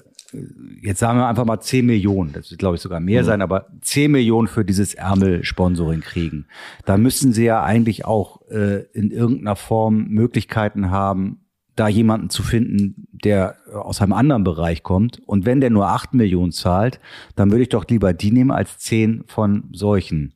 jetzt 0.83 1.01
sagen 1.01 1.19
wir 1.19 1.29
einfach 1.29 1.45
mal 1.45 1.61
10 1.61 1.87
Millionen, 1.87 2.33
das 2.33 2.51
wird 2.51 2.59
glaube 2.59 2.77
ich 2.77 2.83
sogar 2.83 3.01
mehr 3.01 3.25
sein, 3.25 3.43
aber 3.43 3.69
10 3.81 4.11
Millionen 4.11 4.49
für 4.49 4.65
dieses 4.65 4.95
Ärmel-Sponsoring 4.95 6.01
kriegen, 6.01 6.47
dann 6.85 7.03
müssten 7.03 7.33
sie 7.33 7.45
ja 7.45 7.62
eigentlich 7.62 8.05
auch 8.05 8.43
äh, 8.51 8.83
in 8.93 9.11
irgendeiner 9.11 9.57
Form 9.57 10.09
Möglichkeiten 10.09 10.91
haben, 10.91 11.41
da 11.75 11.89
jemanden 11.89 12.31
zu 12.31 12.43
finden, 12.43 13.07
der 13.12 13.57
aus 13.73 14.01
einem 14.01 14.15
anderen 14.15 14.45
Bereich 14.45 14.83
kommt. 14.83 15.21
Und 15.27 15.45
wenn 15.45 15.61
der 15.61 15.71
nur 15.71 15.89
8 15.89 16.15
Millionen 16.15 16.53
zahlt, 16.53 17.01
dann 17.35 17.51
würde 17.51 17.62
ich 17.62 17.69
doch 17.69 17.87
lieber 17.87 18.15
die 18.15 18.33
nehmen 18.33 18.51
als 18.51 18.79
10 18.79 19.25
von 19.27 19.69
solchen 19.73 20.33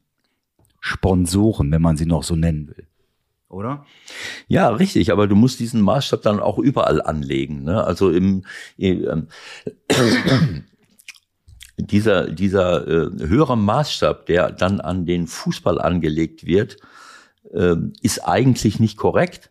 Sponsoren, 0.81 1.73
wenn 1.73 1.83
man 1.83 1.97
sie 1.97 2.07
noch 2.07 2.23
so 2.23 2.37
nennen 2.37 2.69
will. 2.69 2.87
Oder? 3.51 3.85
Ja, 4.47 4.69
richtig, 4.69 5.11
aber 5.11 5.27
du 5.27 5.35
musst 5.35 5.59
diesen 5.59 5.81
Maßstab 5.81 6.23
dann 6.23 6.39
auch 6.39 6.59
überall 6.59 7.03
anlegen. 7.03 7.65
Ne? 7.65 7.83
Also 7.83 8.11
im, 8.11 8.45
im 8.77 9.27
ähm, 9.89 10.65
dieser, 11.77 12.31
dieser 12.31 12.87
äh, 12.87 13.27
höhere 13.27 13.57
Maßstab, 13.57 14.27
der 14.27 14.53
dann 14.53 14.81
an 14.81 15.05
den 15.05 15.27
Fußball 15.27 15.81
angelegt 15.81 16.47
wird, 16.47 16.77
äh, 17.53 17.75
ist 18.03 18.21
eigentlich 18.21 18.79
nicht 18.79 18.97
korrekt, 18.97 19.51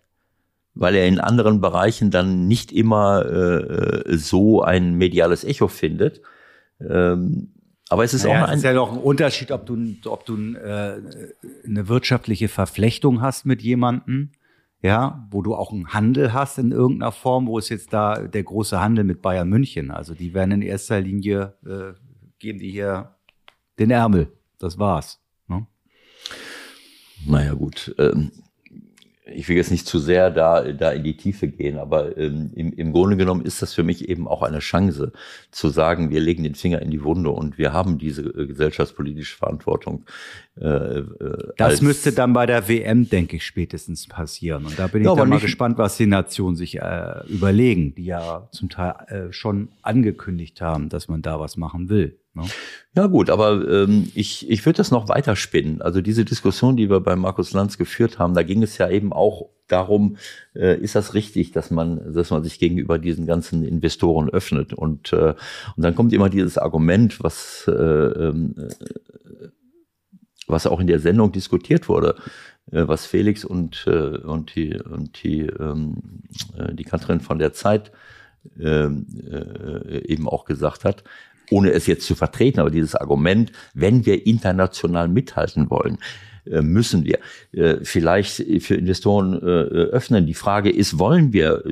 weil 0.76 0.96
er 0.96 1.06
in 1.06 1.20
anderen 1.20 1.60
Bereichen 1.60 2.10
dann 2.10 2.48
nicht 2.48 2.72
immer 2.72 3.26
äh, 3.26 4.18
so 4.18 4.62
ein 4.62 4.96
mediales 4.96 5.44
Echo 5.44 5.68
findet. 5.68 6.22
Ähm, 6.80 7.52
aber 7.90 8.04
es 8.04 8.14
ist 8.14 8.24
Naja, 8.24 8.42
auch 8.42 8.44
es 8.46 8.52
ein 8.52 8.58
ist 8.60 8.64
ja 8.64 8.74
doch 8.74 8.92
ein 8.92 9.00
Unterschied, 9.00 9.52
ob 9.52 9.66
du, 9.66 9.96
ob 10.06 10.26
du 10.26 10.36
äh, 10.54 11.02
eine 11.66 11.88
wirtschaftliche 11.88 12.48
Verflechtung 12.48 13.22
hast 13.22 13.46
mit 13.46 13.64
jemandem, 13.64 14.32
ja, 14.82 15.28
wo 15.32 15.42
du 15.42 15.56
auch 15.56 15.74
einen 15.74 15.92
Handel 15.92 16.32
hast 16.32 16.60
in 16.60 16.72
irgendeiner 16.72 17.12
Form, 17.12 17.48
wo 17.48 17.58
ist 17.58 17.70
jetzt 17.70 17.92
da 17.92 18.28
der 18.28 18.44
große 18.44 18.80
Handel 18.80 19.04
mit 19.04 19.22
Bayern 19.24 19.50
München? 19.50 19.90
Also 19.92 20.14
die 20.14 20.34
werden 20.34 20.52
in 20.52 20.62
erster 20.62 21.02
Linie, 21.02 21.56
äh, 21.66 22.00
geben 22.38 22.60
die 22.60 22.72
hier 22.72 23.16
den 23.80 23.90
Ärmel. 23.90 24.32
Das 24.60 24.78
war's. 24.78 25.20
Ne? 25.48 25.66
Naja, 27.26 27.54
gut. 27.54 27.94
Ähm, 27.98 28.32
ich 29.34 29.50
will 29.50 29.58
jetzt 29.58 29.72
nicht 29.72 29.88
zu 29.88 30.00
sehr 30.00 30.32
da, 30.32 30.72
da 30.72 30.92
in 30.92 31.04
die 31.04 31.18
Tiefe 31.18 31.48
gehen, 31.48 31.78
aber 31.78 32.18
ähm, 32.18 32.52
im, 32.56 32.74
im 32.74 32.92
Grunde 32.92 33.18
genommen 33.18 33.46
ist 33.46 33.62
das 33.62 33.74
für 33.74 33.84
mich 33.84 34.10
eben 34.10 34.28
auch 34.28 34.42
eine 34.42 34.60
Chance, 34.60 35.12
zu 35.52 35.70
sagen, 35.70 36.10
wir 36.10 36.20
legen 36.20 36.44
den 36.44 36.56
Finger 36.56 36.82
in 36.82 36.92
die 36.92 37.04
Wunde 37.04 37.30
und 37.30 37.58
wir 37.58 37.74
haben 37.74 37.98
diese 37.98 38.22
äh, 38.22 38.48
gesellschaftspolitische 38.48 39.38
Verantwortung. 39.38 40.06
Äh, 40.60 40.66
äh, 40.66 41.06
Das 41.58 41.82
müsste 41.82 42.12
dann 42.12 42.34
bei 42.34 42.46
der 42.46 42.68
WM, 42.68 43.10
denke 43.10 43.38
ich, 43.38 43.46
spätestens 43.46 44.08
passieren. 44.08 44.66
Und 44.66 44.78
da 44.78 44.88
bin 44.88 45.02
ich 45.02 45.06
Ja, 45.06 45.12
aber 45.12 45.22
dann 45.22 45.30
mal 45.30 45.40
gespannt, 45.40 45.78
was 45.78 45.98
die 45.98 46.06
Nationen 46.06 46.56
sich 46.56 46.78
äh, 46.78 47.26
überlegen, 47.28 47.96
die 47.96 48.06
ja 48.06 48.48
zum 48.52 48.70
Teil 48.70 48.94
äh, 49.08 49.34
schon 49.34 49.70
angekündigt 49.82 50.62
haben, 50.62 50.90
dass 50.90 51.08
man 51.08 51.22
da 51.22 51.40
was 51.40 51.58
machen 51.58 51.90
will. 51.90 52.19
Ne? 52.34 52.44
Ja 52.96 53.08
gut, 53.08 53.30
aber 53.30 53.68
ähm, 53.68 54.12
ich, 54.16 54.50
ich 54.50 54.66
würde 54.66 54.78
das 54.78 54.92
noch 54.92 55.10
weiter 55.10 55.36
spinnen. 55.36 55.82
Also 55.82 56.02
diese 56.02 56.26
Diskussion, 56.26 56.78
die 56.78 56.90
wir 56.90 57.00
bei 57.00 57.16
Markus 57.16 57.54
Lanz 57.54 57.78
geführt 57.78 58.20
haben, 58.20 58.34
da 58.34 58.44
ging 58.44 58.64
es 58.64 58.78
ja 58.78 58.90
eben 58.90 59.14
auch 59.14 59.50
darum, 59.68 60.18
äh, 60.56 60.78
ist 60.80 60.96
das 60.96 61.14
richtig, 61.14 61.52
dass 61.52 61.72
man, 61.72 62.14
dass 62.14 62.32
man 62.32 62.44
sich 62.44 62.60
gegenüber 62.60 63.00
diesen 63.00 63.26
ganzen 63.26 63.64
Investoren 63.64 64.30
öffnet. 64.30 64.74
Und, 64.74 65.14
äh, 65.14 65.36
und 65.76 65.84
dann 65.84 65.96
kommt 65.96 66.14
immer 66.14 66.30
dieses 66.30 66.58
Argument, 66.58 67.24
was, 67.24 67.66
äh, 67.68 67.72
ähm, 67.72 68.56
äh, 68.58 69.48
was 70.48 70.66
auch 70.66 70.80
in 70.80 70.88
der 70.88 71.00
Sendung 71.00 71.32
diskutiert 71.32 71.88
wurde, 71.90 72.16
äh, 72.72 72.88
was 72.88 73.06
Felix 73.06 73.46
und, 73.46 73.86
äh, 73.88 74.18
und 74.18 74.56
die, 74.56 74.80
und 74.80 75.24
die, 75.24 75.42
ähm, 75.42 76.24
äh, 76.58 76.74
die 76.74 76.86
Katrin 76.86 77.22
von 77.22 77.40
der 77.40 77.54
Zeit 77.54 77.92
ähm, 78.60 79.06
äh, 79.30 80.00
eben 80.08 80.28
auch 80.28 80.46
gesagt 80.46 80.86
hat, 80.86 81.04
ohne 81.50 81.72
es 81.72 81.88
jetzt 81.88 82.06
zu 82.06 82.16
vertreten, 82.16 82.60
aber 82.60 82.72
dieses 82.72 82.96
Argument, 82.96 83.52
wenn 83.74 84.06
wir 84.06 84.26
international 84.26 85.08
mithalten 85.08 85.70
wollen, 85.70 85.98
äh, 86.46 86.62
müssen 86.62 87.06
wir 87.06 87.20
äh, 87.52 87.84
vielleicht 87.84 88.36
für 88.62 88.76
Investoren 88.76 89.34
äh, 89.34 89.38
öffnen. 89.38 90.26
Die 90.26 90.34
Frage 90.34 90.70
ist, 90.70 90.98
wollen 90.98 91.34
wir 91.34 91.64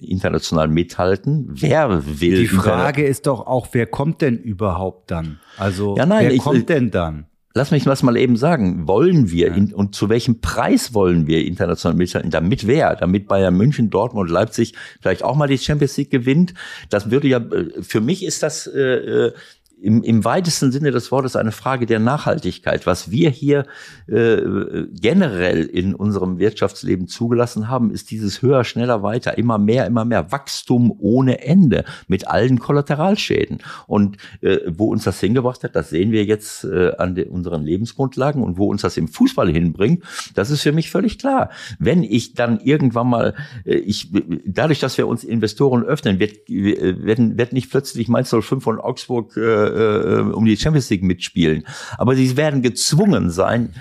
international 0.00 0.68
mithalten? 0.68 1.46
Wer 1.50 2.02
will? 2.20 2.38
Die 2.38 2.46
Frage 2.46 3.04
ist 3.04 3.26
doch 3.26 3.46
auch, 3.46 3.68
wer 3.72 3.86
kommt 3.86 4.22
denn 4.22 4.38
überhaupt 4.38 5.10
dann? 5.10 5.38
Also 5.56 5.96
ja, 5.96 6.06
nein, 6.06 6.26
wer 6.26 6.32
ich, 6.32 6.40
kommt 6.40 6.68
denn 6.68 6.90
dann? 6.90 7.26
Lass 7.58 7.72
mich 7.72 7.82
das 7.82 8.04
mal 8.04 8.16
eben 8.16 8.36
sagen. 8.36 8.86
Wollen 8.86 9.32
wir 9.32 9.52
in, 9.52 9.74
und 9.74 9.92
zu 9.92 10.08
welchem 10.08 10.40
Preis 10.40 10.94
wollen 10.94 11.26
wir 11.26 11.44
international 11.44 11.96
mithalten? 11.98 12.30
Damit 12.30 12.68
wer? 12.68 12.94
Damit 12.94 13.26
Bayern 13.26 13.56
München, 13.56 13.90
Dortmund, 13.90 14.30
Leipzig 14.30 14.74
vielleicht 15.00 15.24
auch 15.24 15.34
mal 15.34 15.48
die 15.48 15.58
Champions 15.58 15.96
League 15.96 16.12
gewinnt? 16.12 16.54
Das 16.88 17.10
würde 17.10 17.26
ja, 17.26 17.44
für 17.80 18.00
mich 18.00 18.24
ist 18.24 18.44
das 18.44 18.68
äh, 18.68 19.32
im, 19.80 20.02
im 20.02 20.24
weitesten 20.24 20.72
Sinne 20.72 20.90
des 20.90 21.12
Wortes 21.12 21.36
eine 21.36 21.52
Frage 21.52 21.86
der 21.86 21.98
Nachhaltigkeit. 22.00 22.86
Was 22.86 23.10
wir 23.10 23.30
hier 23.30 23.66
äh, 24.06 24.40
generell 24.92 25.64
in 25.64 25.94
unserem 25.94 26.38
Wirtschaftsleben 26.38 27.06
zugelassen 27.06 27.68
haben, 27.68 27.90
ist 27.90 28.10
dieses 28.10 28.42
höher, 28.42 28.64
schneller, 28.64 29.02
weiter, 29.02 29.38
immer 29.38 29.58
mehr, 29.58 29.86
immer 29.86 30.04
mehr 30.04 30.32
Wachstum 30.32 30.94
ohne 30.98 31.42
Ende 31.42 31.84
mit 32.08 32.26
allen 32.26 32.58
Kollateralschäden. 32.58 33.58
Und 33.86 34.16
äh, 34.40 34.58
wo 34.66 34.90
uns 34.90 35.04
das 35.04 35.20
hingebracht 35.20 35.62
hat, 35.64 35.76
das 35.76 35.90
sehen 35.90 36.10
wir 36.10 36.24
jetzt 36.24 36.64
äh, 36.64 36.92
an 36.98 37.16
unseren 37.28 37.62
Lebensgrundlagen 37.62 38.42
und 38.42 38.58
wo 38.58 38.70
uns 38.70 38.82
das 38.82 38.96
im 38.96 39.08
Fußball 39.08 39.50
hinbringt, 39.50 40.02
das 40.34 40.50
ist 40.50 40.62
für 40.62 40.72
mich 40.72 40.90
völlig 40.90 41.18
klar. 41.18 41.50
Wenn 41.78 42.02
ich 42.02 42.34
dann 42.34 42.60
irgendwann 42.60 43.08
mal, 43.08 43.34
äh, 43.64 43.76
ich, 43.76 44.10
dadurch, 44.44 44.80
dass 44.80 44.98
wir 44.98 45.06
uns 45.06 45.24
Investoren 45.24 45.84
öffnen, 45.84 46.18
wird, 46.18 46.48
äh, 46.48 47.04
werden, 47.04 47.38
wird 47.38 47.52
nicht 47.52 47.70
plötzlich 47.70 48.08
Mainz 48.08 48.30
05 48.30 48.62
von 48.62 48.80
Augsburg 48.80 49.36
äh, 49.36 49.67
äh, 49.68 50.32
um 50.32 50.44
die 50.44 50.56
Champions 50.56 50.90
League 50.90 51.02
mitspielen. 51.02 51.64
Aber 51.96 52.14
sie 52.14 52.36
werden 52.36 52.62
gezwungen 52.62 53.30
sein, 53.30 53.74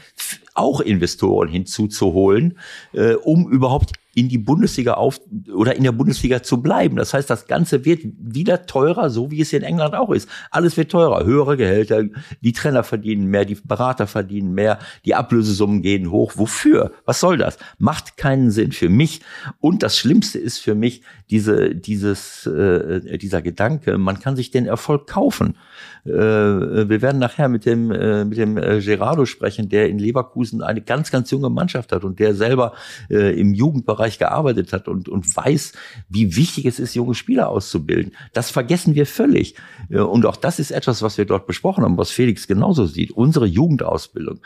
auch 0.54 0.82
Investoren 0.82 1.50
hinzuzuholen, 1.50 2.58
äh, 2.93 3.13
um 3.13 3.50
überhaupt 3.50 3.93
in 4.17 4.30
die 4.30 4.39
Bundesliga 4.39 4.95
auf 4.95 5.21
oder 5.54 5.76
in 5.76 5.84
der 5.84 5.91
Bundesliga 5.91 6.41
zu 6.41 6.60
bleiben. 6.60 6.95
Das 6.95 7.13
heißt, 7.13 7.30
das 7.30 7.45
Ganze 7.45 7.86
wird 7.86 8.02
wieder 8.17 8.65
teurer, 8.65 9.12
so 9.12 9.30
wie 9.30 9.41
es 9.41 9.54
in 9.54 9.62
England 9.62 9.93
auch 9.93 10.10
ist. 10.10 10.28
Alles 10.50 10.76
wird 10.76 10.89
teurer, 10.89 11.23
höhere 11.23 11.56
Gehälter, 11.56 12.04
die 12.41 12.52
Trainer 12.52 12.84
verdienen 12.84 13.28
mehr, 13.28 13.45
die 13.45 13.54
Berater 13.63 14.08
verdienen 14.08 14.56
mehr, 14.56 14.80
die 15.06 15.13
Ablösesummen 15.13 15.84
gehen 15.84 16.10
hoch. 16.10 16.34
Wofür? 16.36 16.93
Was 17.06 17.19
soll 17.19 17.38
das? 17.38 17.60
Macht 17.78 18.17
keinen 18.17 18.50
Sinn 18.50 18.71
für 18.71 18.89
mich. 18.89 19.21
Und 19.60 19.84
das 19.84 20.00
Schlimmste 20.00 20.39
ist 20.39 20.58
für 20.58 20.73
mich 20.73 21.04
diese, 21.30 21.76
dieses, 21.76 22.46
äh, 22.46 23.18
dieser 23.18 23.42
Gedanke, 23.42 23.98
man 23.98 24.20
kann 24.20 24.36
sich 24.36 24.52
den 24.52 24.66
Erfolg 24.66 25.08
kaufen. 25.08 25.58
Äh, 26.06 26.12
wir 26.12 27.02
werden 27.02 27.20
nachher 27.20 27.50
mit 27.50 27.66
dem, 27.66 27.92
äh, 27.92 28.26
mit 28.26 28.38
dem 28.38 28.58
äh, 28.58 28.80
Gerardo 28.80 29.26
sprechen, 29.26 29.70
der 29.70 29.90
in 29.90 30.00
Leverkusen 30.00 30.62
eine 30.62 30.82
ganz, 30.82 31.12
ganz 31.12 31.30
junge 31.30 31.50
Mannschaft 31.50 31.92
hat 31.92 32.04
und 32.04 32.20
der 32.20 32.34
selber 32.34 32.74
äh, 33.10 33.40
im 33.40 33.54
Jugendbereich 33.54 33.98
Bereich 33.98 34.20
gearbeitet 34.20 34.74
hat 34.74 34.88
und, 34.88 35.10
und 35.10 35.36
weiß, 35.36 35.74
wie 36.08 36.36
wichtig 36.36 36.66
es 36.66 36.80
ist, 36.80 36.94
junge 36.94 37.16
Spieler 37.16 37.50
auszubilden. 37.50 38.13
Das 38.34 38.52
vergessen 38.52 38.96
wir 38.96 39.06
völlig. 39.06 39.56
Und 39.90 40.26
auch 40.26 40.36
das 40.36 40.60
ist 40.60 40.72
etwas, 40.72 41.02
was 41.02 41.18
wir 41.18 41.26
dort 41.26 41.48
besprochen 41.48 41.84
haben, 41.84 41.98
was 41.98 42.12
Felix 42.12 42.48
genauso 42.48 42.86
sieht. 42.86 43.12
Unsere 43.12 43.48
Jugendausbildung 43.48 44.40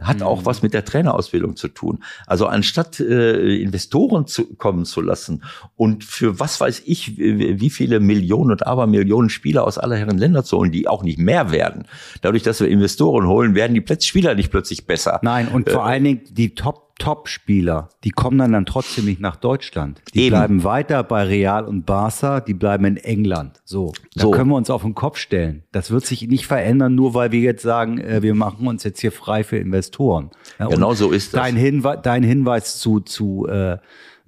hat 0.00 0.22
auch 0.22 0.40
mhm. 0.40 0.46
was 0.46 0.62
mit 0.62 0.74
der 0.74 0.84
Trainerausbildung 0.84 1.56
zu 1.56 1.68
tun. 1.68 2.04
Also 2.26 2.46
anstatt 2.46 3.00
äh, 3.00 3.56
Investoren 3.56 4.26
zu 4.26 4.54
kommen 4.54 4.84
zu 4.84 5.00
lassen 5.00 5.42
und 5.76 6.04
für 6.04 6.27
was 6.32 6.60
weiß 6.60 6.82
ich, 6.86 7.16
wie 7.16 7.70
viele 7.70 8.00
Millionen 8.00 8.52
und 8.52 8.66
Abermillionen 8.66 9.30
Spieler 9.30 9.64
aus 9.64 9.78
aller 9.78 9.96
Herren 9.96 10.18
Länder 10.18 10.44
zu 10.44 10.58
holen, 10.58 10.72
die 10.72 10.88
auch 10.88 11.02
nicht 11.02 11.18
mehr 11.18 11.50
werden. 11.50 11.84
Dadurch, 12.22 12.42
dass 12.42 12.60
wir 12.60 12.68
Investoren 12.68 13.26
holen, 13.26 13.54
werden 13.54 13.74
die 13.74 13.84
Spieler 14.04 14.34
nicht 14.34 14.50
plötzlich 14.50 14.86
besser. 14.86 15.20
Nein, 15.22 15.48
und 15.48 15.70
vor 15.70 15.82
äh, 15.82 15.90
allen 15.90 16.04
Dingen 16.04 16.20
die 16.30 16.54
Top 16.54 16.88
Top-Spieler, 16.98 17.90
die 18.02 18.10
kommen 18.10 18.38
dann, 18.38 18.52
dann 18.52 18.66
trotzdem 18.66 19.04
nicht 19.04 19.20
nach 19.20 19.36
Deutschland. 19.36 20.02
Die 20.14 20.22
Eben. 20.22 20.30
bleiben 20.30 20.64
weiter 20.64 21.04
bei 21.04 21.22
Real 21.22 21.64
und 21.64 21.86
Barca, 21.86 22.40
die 22.40 22.54
bleiben 22.54 22.84
in 22.84 22.96
England. 22.96 23.60
So, 23.64 23.92
da 24.14 24.22
so. 24.22 24.30
können 24.32 24.50
wir 24.50 24.56
uns 24.56 24.68
auf 24.68 24.82
den 24.82 24.94
Kopf 24.94 25.16
stellen. 25.16 25.62
Das 25.70 25.90
wird 25.90 26.04
sich 26.04 26.26
nicht 26.26 26.46
verändern, 26.46 26.96
nur 26.96 27.14
weil 27.14 27.30
wir 27.30 27.40
jetzt 27.40 27.62
sagen, 27.62 27.98
äh, 27.98 28.22
wir 28.22 28.34
machen 28.34 28.66
uns 28.66 28.82
jetzt 28.82 29.00
hier 29.00 29.12
frei 29.12 29.44
für 29.44 29.58
Investoren. 29.58 30.30
Genau 30.58 30.92
so 30.94 31.12
ist 31.12 31.34
das. 31.34 31.42
Dein, 31.42 31.56
Hinwe 31.56 31.98
dein 32.02 32.24
Hinweis 32.24 32.78
zu, 32.78 33.00
zu 33.00 33.46
äh, 33.46 33.78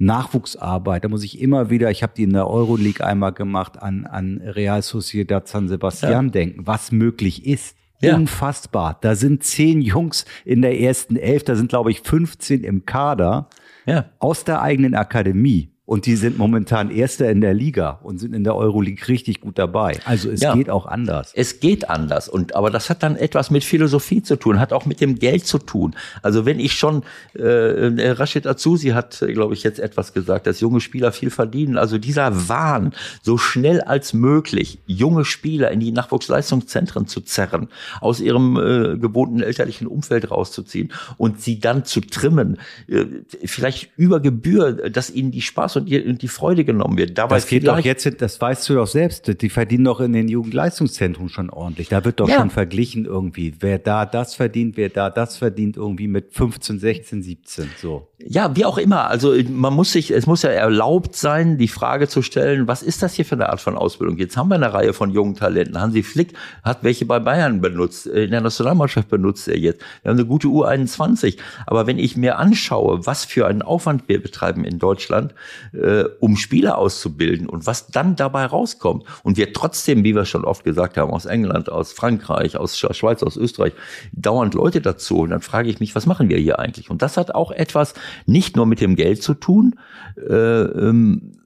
Nachwuchsarbeit, 0.00 1.04
da 1.04 1.08
muss 1.08 1.22
ich 1.22 1.40
immer 1.40 1.68
wieder, 1.68 1.90
ich 1.90 2.02
habe 2.02 2.14
die 2.16 2.22
in 2.22 2.32
der 2.32 2.48
Euroleague 2.48 3.06
einmal 3.06 3.32
gemacht, 3.32 3.80
an, 3.80 4.06
an 4.06 4.40
Real 4.42 4.80
Sociedad 4.82 5.46
San 5.46 5.68
Sebastian 5.68 6.26
ja. 6.26 6.32
denken, 6.32 6.66
was 6.66 6.90
möglich 6.90 7.46
ist. 7.46 7.76
Ja. 8.02 8.16
Unfassbar. 8.16 8.96
Da 9.02 9.14
sind 9.14 9.44
zehn 9.44 9.82
Jungs 9.82 10.24
in 10.46 10.62
der 10.62 10.80
ersten 10.80 11.16
Elf, 11.16 11.44
da 11.44 11.54
sind, 11.54 11.68
glaube 11.68 11.90
ich, 11.90 12.00
15 12.00 12.64
im 12.64 12.86
Kader 12.86 13.50
ja. 13.84 14.06
aus 14.18 14.44
der 14.44 14.62
eigenen 14.62 14.94
Akademie. 14.94 15.68
Und 15.90 16.06
die 16.06 16.14
sind 16.14 16.38
momentan 16.38 16.88
Erster 16.88 17.28
in 17.32 17.40
der 17.40 17.52
Liga 17.52 17.98
und 18.04 18.18
sind 18.18 18.32
in 18.32 18.44
der 18.44 18.54
Euroleague 18.54 19.08
richtig 19.08 19.40
gut 19.40 19.58
dabei. 19.58 19.98
Also 20.04 20.30
es 20.30 20.40
ja, 20.40 20.54
geht 20.54 20.70
auch 20.70 20.86
anders. 20.86 21.32
Es 21.34 21.58
geht 21.58 21.90
anders. 21.90 22.28
Und 22.28 22.54
aber 22.54 22.70
das 22.70 22.90
hat 22.90 23.02
dann 23.02 23.16
etwas 23.16 23.50
mit 23.50 23.64
Philosophie 23.64 24.22
zu 24.22 24.36
tun, 24.36 24.60
hat 24.60 24.72
auch 24.72 24.86
mit 24.86 25.00
dem 25.00 25.18
Geld 25.18 25.48
zu 25.48 25.58
tun. 25.58 25.96
Also 26.22 26.46
wenn 26.46 26.60
ich 26.60 26.74
schon 26.74 27.02
äh, 27.34 28.12
Rashid 28.12 28.46
Azusi 28.46 28.90
hat, 28.90 29.18
glaube 29.18 29.54
ich, 29.54 29.64
jetzt 29.64 29.80
etwas 29.80 30.12
gesagt, 30.12 30.46
dass 30.46 30.60
junge 30.60 30.80
Spieler 30.80 31.10
viel 31.10 31.28
verdienen. 31.28 31.76
Also 31.76 31.98
dieser 31.98 32.48
Wahn, 32.48 32.92
so 33.20 33.36
schnell 33.36 33.80
als 33.80 34.12
möglich 34.12 34.78
junge 34.86 35.24
Spieler 35.24 35.72
in 35.72 35.80
die 35.80 35.90
Nachwuchsleistungszentren 35.90 37.08
zu 37.08 37.20
zerren, 37.20 37.66
aus 38.00 38.20
ihrem 38.20 38.56
äh, 38.56 38.96
gewohnten 38.96 39.42
elterlichen 39.42 39.88
Umfeld 39.88 40.30
rauszuziehen 40.30 40.92
und 41.16 41.40
sie 41.40 41.58
dann 41.58 41.84
zu 41.84 42.00
trimmen, 42.00 42.58
äh, 42.86 43.06
vielleicht 43.44 43.90
über 43.96 44.20
Gebühr, 44.20 44.88
dass 44.88 45.10
ihnen 45.10 45.32
die 45.32 45.42
Spaß 45.42 45.79
und 45.80 45.88
die, 45.88 46.14
die 46.16 46.28
Freude 46.28 46.64
genommen 46.64 46.96
wird. 46.96 47.18
Dabei 47.18 47.36
das 47.36 47.46
geht 47.46 47.66
doch 47.66 47.78
jetzt, 47.78 48.20
das 48.20 48.40
weißt 48.40 48.68
du 48.68 48.74
doch 48.74 48.86
selbst, 48.86 49.40
die 49.40 49.50
verdienen 49.50 49.84
doch 49.84 50.00
in 50.00 50.12
den 50.12 50.28
Jugendleistungszentren 50.28 51.28
schon 51.28 51.50
ordentlich. 51.50 51.88
Da 51.88 52.04
wird 52.04 52.20
doch 52.20 52.28
ja. 52.28 52.36
schon 52.36 52.50
verglichen 52.50 53.04
irgendwie, 53.04 53.54
wer 53.60 53.78
da 53.78 54.06
das 54.06 54.34
verdient, 54.34 54.76
wer 54.76 54.88
da 54.88 55.10
das 55.10 55.36
verdient, 55.36 55.76
irgendwie 55.76 56.08
mit 56.08 56.32
15, 56.32 56.78
16, 56.78 57.22
17, 57.22 57.70
so. 57.80 58.08
Ja, 58.22 58.54
wie 58.54 58.66
auch 58.66 58.76
immer. 58.76 59.08
Also 59.08 59.34
man 59.48 59.72
muss 59.72 59.92
sich, 59.92 60.10
es 60.10 60.26
muss 60.26 60.42
ja 60.42 60.50
erlaubt 60.50 61.16
sein, 61.16 61.56
die 61.56 61.68
Frage 61.68 62.06
zu 62.06 62.20
stellen, 62.20 62.68
was 62.68 62.82
ist 62.82 63.02
das 63.02 63.14
hier 63.14 63.24
für 63.24 63.34
eine 63.34 63.48
Art 63.48 63.60
von 63.60 63.76
Ausbildung? 63.76 64.18
Jetzt 64.18 64.36
haben 64.36 64.48
wir 64.48 64.56
eine 64.56 64.72
Reihe 64.72 64.92
von 64.92 65.10
jungen 65.10 65.36
Talenten. 65.36 65.80
Hansi 65.80 66.02
Flick 66.02 66.34
hat 66.62 66.84
welche 66.84 67.06
bei 67.06 67.18
Bayern 67.18 67.62
benutzt, 67.62 68.06
in 68.06 68.30
der 68.30 68.42
Nationalmannschaft 68.42 69.08
benutzt 69.08 69.48
er 69.48 69.58
jetzt. 69.58 69.80
Wir 70.02 70.10
haben 70.10 70.18
eine 70.18 70.26
gute 70.26 70.48
U21. 70.48 71.38
Aber 71.66 71.86
wenn 71.86 71.98
ich 71.98 72.16
mir 72.16 72.38
anschaue, 72.38 73.06
was 73.06 73.24
für 73.24 73.46
einen 73.46 73.62
Aufwand 73.62 74.08
wir 74.08 74.22
betreiben 74.22 74.64
in 74.64 74.78
Deutschland, 74.78 75.34
äh, 75.72 76.04
um 76.20 76.36
Spieler 76.36 76.78
auszubilden 76.78 77.48
und 77.48 77.66
was 77.66 77.88
dann 77.88 78.16
dabei 78.16 78.46
rauskommt 78.46 79.04
und 79.22 79.36
wir 79.36 79.52
trotzdem, 79.52 80.04
wie 80.04 80.14
wir 80.14 80.24
schon 80.24 80.44
oft 80.44 80.64
gesagt 80.64 80.96
haben, 80.96 81.10
aus 81.10 81.26
England, 81.26 81.70
aus 81.70 81.92
Frankreich, 81.92 82.56
aus 82.56 82.78
Schweiz, 82.78 83.22
aus 83.22 83.36
Österreich, 83.36 83.72
dauernd 84.12 84.54
Leute 84.54 84.80
dazu 84.80 85.20
und 85.20 85.30
dann 85.30 85.40
frage 85.40 85.70
ich 85.70 85.80
mich, 85.80 85.94
was 85.94 86.06
machen 86.06 86.28
wir 86.28 86.38
hier 86.38 86.58
eigentlich? 86.58 86.90
Und 86.90 87.02
das 87.02 87.16
hat 87.16 87.34
auch 87.34 87.50
etwas 87.50 87.94
nicht 88.26 88.56
nur 88.56 88.66
mit 88.66 88.80
dem 88.80 88.96
Geld 88.96 89.22
zu 89.22 89.34
tun, 89.34 89.76
äh, 90.16 90.34
ähm, 90.34 91.39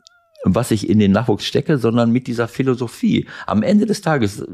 was 0.44 0.70
ich 0.70 0.88
in 0.88 0.98
den 0.98 1.12
Nachwuchs 1.12 1.46
stecke, 1.46 1.78
sondern 1.78 2.12
mit 2.12 2.26
dieser 2.26 2.48
Philosophie. 2.48 3.26
AmEnde 3.46 3.86
des 3.86 4.02
Tages 4.02 4.40
äh, 4.40 4.46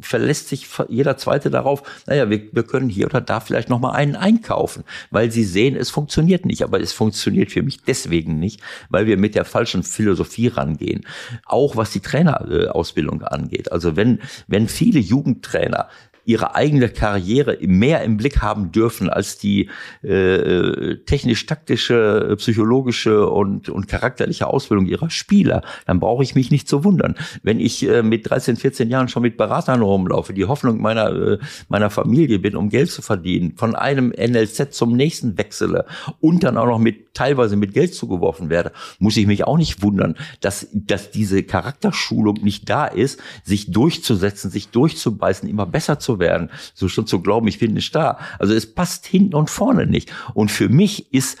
verlässt 0.00 0.48
sich 0.48 0.68
jeder 0.88 1.16
Zweite 1.16 1.50
darauf, 1.50 1.82
naja, 2.06 2.28
wir, 2.28 2.42
wir 2.52 2.62
können 2.64 2.90
hier 2.90 3.06
oder 3.06 3.22
da 3.22 3.40
vielleicht 3.40 3.70
nochmal 3.70 3.96
einen 3.96 4.14
einkaufen, 4.14 4.84
weil 5.10 5.30
sie 5.30 5.44
sehen, 5.44 5.74
es 5.74 5.90
funktioniert 5.90 6.44
nicht. 6.44 6.62
Aber 6.62 6.80
es 6.80 6.92
funktioniert 6.92 7.50
für 7.50 7.62
mich 7.62 7.82
deswegen 7.82 8.38
nicht, 8.38 8.60
weil 8.90 9.06
wir 9.06 9.16
mit 9.16 9.34
der 9.34 9.46
falschen 9.46 9.82
Philosophie 9.82 10.48
rangehen. 10.48 11.06
Auch 11.46 11.76
was 11.76 11.90
die 11.90 12.00
Trainerausbildung 12.00 13.22
angeht. 13.22 13.72
Also 13.72 13.96
wenn, 13.96 14.20
wenn 14.46 14.68
viele 14.68 15.00
Jugendtrainer 15.00 15.88
ihre 16.24 16.54
eigene 16.54 16.88
Karriere 16.88 17.58
mehr 17.60 18.02
im 18.02 18.16
Blick 18.16 18.42
haben 18.42 18.72
dürfen 18.72 19.08
als 19.08 19.38
die 19.38 19.68
äh, 20.02 20.96
technisch-taktische, 21.06 22.34
psychologische 22.38 23.28
und, 23.28 23.68
und 23.68 23.88
charakterliche 23.88 24.46
Ausbildung 24.46 24.86
ihrer 24.86 25.10
Spieler, 25.10 25.62
dann 25.86 26.00
brauche 26.00 26.22
ich 26.22 26.34
mich 26.34 26.50
nicht 26.50 26.68
zu 26.68 26.84
wundern. 26.84 27.14
Wenn 27.42 27.60
ich 27.60 27.86
äh, 27.88 28.02
mit 28.02 28.28
13, 28.28 28.56
14 28.56 28.88
Jahren 28.88 29.08
schon 29.08 29.22
mit 29.22 29.36
Beratern 29.36 29.82
rumlaufe, 29.82 30.32
die 30.32 30.44
Hoffnung 30.44 30.80
meiner, 30.80 31.10
äh, 31.10 31.38
meiner 31.68 31.90
Familie 31.90 32.38
bin, 32.38 32.56
um 32.56 32.68
Geld 32.68 32.90
zu 32.90 33.02
verdienen, 33.02 33.54
von 33.56 33.74
einem 33.74 34.10
NLZ 34.10 34.72
zum 34.72 34.96
nächsten 34.96 35.36
wechsele 35.38 35.86
und 36.20 36.44
dann 36.44 36.56
auch 36.56 36.66
noch 36.66 36.78
mit 36.78 37.14
teilweise 37.14 37.56
mit 37.56 37.74
Geld 37.74 37.94
zugeworfen 37.94 38.50
werde, 38.50 38.72
muss 38.98 39.16
ich 39.16 39.26
mich 39.26 39.44
auch 39.44 39.56
nicht 39.56 39.82
wundern, 39.82 40.16
dass, 40.40 40.68
dass 40.72 41.10
diese 41.10 41.42
Charakterschulung 41.42 42.38
nicht 42.42 42.68
da 42.68 42.86
ist, 42.86 43.20
sich 43.44 43.70
durchzusetzen, 43.70 44.50
sich 44.50 44.68
durchzubeißen, 44.68 45.48
immer 45.48 45.66
besser 45.66 45.98
zu 45.98 46.13
werden, 46.18 46.50
so 46.74 46.88
schon 46.88 47.06
zu 47.06 47.20
glauben, 47.20 47.48
ich 47.48 47.58
bin 47.58 47.74
nicht 47.74 47.94
da. 47.94 48.18
Also 48.38 48.54
es 48.54 48.72
passt 48.74 49.06
hinten 49.06 49.34
und 49.34 49.50
vorne 49.50 49.86
nicht. 49.86 50.12
Und 50.34 50.50
für 50.50 50.68
mich 50.68 51.12
ist 51.12 51.38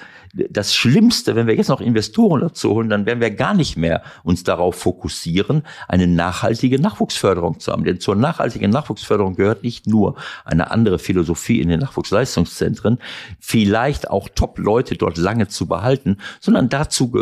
das 0.50 0.74
Schlimmste, 0.74 1.36
wenn 1.36 1.46
wir 1.46 1.54
jetzt 1.54 1.68
noch 1.68 1.80
Investoren 1.80 2.40
dazu 2.40 2.70
holen, 2.70 2.88
dann 2.88 3.06
werden 3.06 3.20
wir 3.20 3.30
gar 3.30 3.54
nicht 3.54 3.76
mehr 3.76 4.02
uns 4.22 4.42
darauf 4.42 4.76
fokussieren, 4.76 5.62
eine 5.88 6.06
nachhaltige 6.06 6.80
Nachwuchsförderung 6.80 7.60
zu 7.60 7.72
haben. 7.72 7.84
Denn 7.84 8.00
zur 8.00 8.16
nachhaltigen 8.16 8.70
Nachwuchsförderung 8.70 9.36
gehört 9.36 9.62
nicht 9.62 9.86
nur 9.86 10.16
eine 10.44 10.70
andere 10.70 10.98
Philosophie 10.98 11.60
in 11.60 11.68
den 11.68 11.80
Nachwuchsleistungszentren, 11.80 12.98
vielleicht 13.38 14.10
auch 14.10 14.28
Top-Leute 14.28 14.96
dort 14.96 15.18
lange 15.18 15.48
zu 15.48 15.66
behalten, 15.66 16.18
sondern 16.40 16.68
dazu 16.68 17.12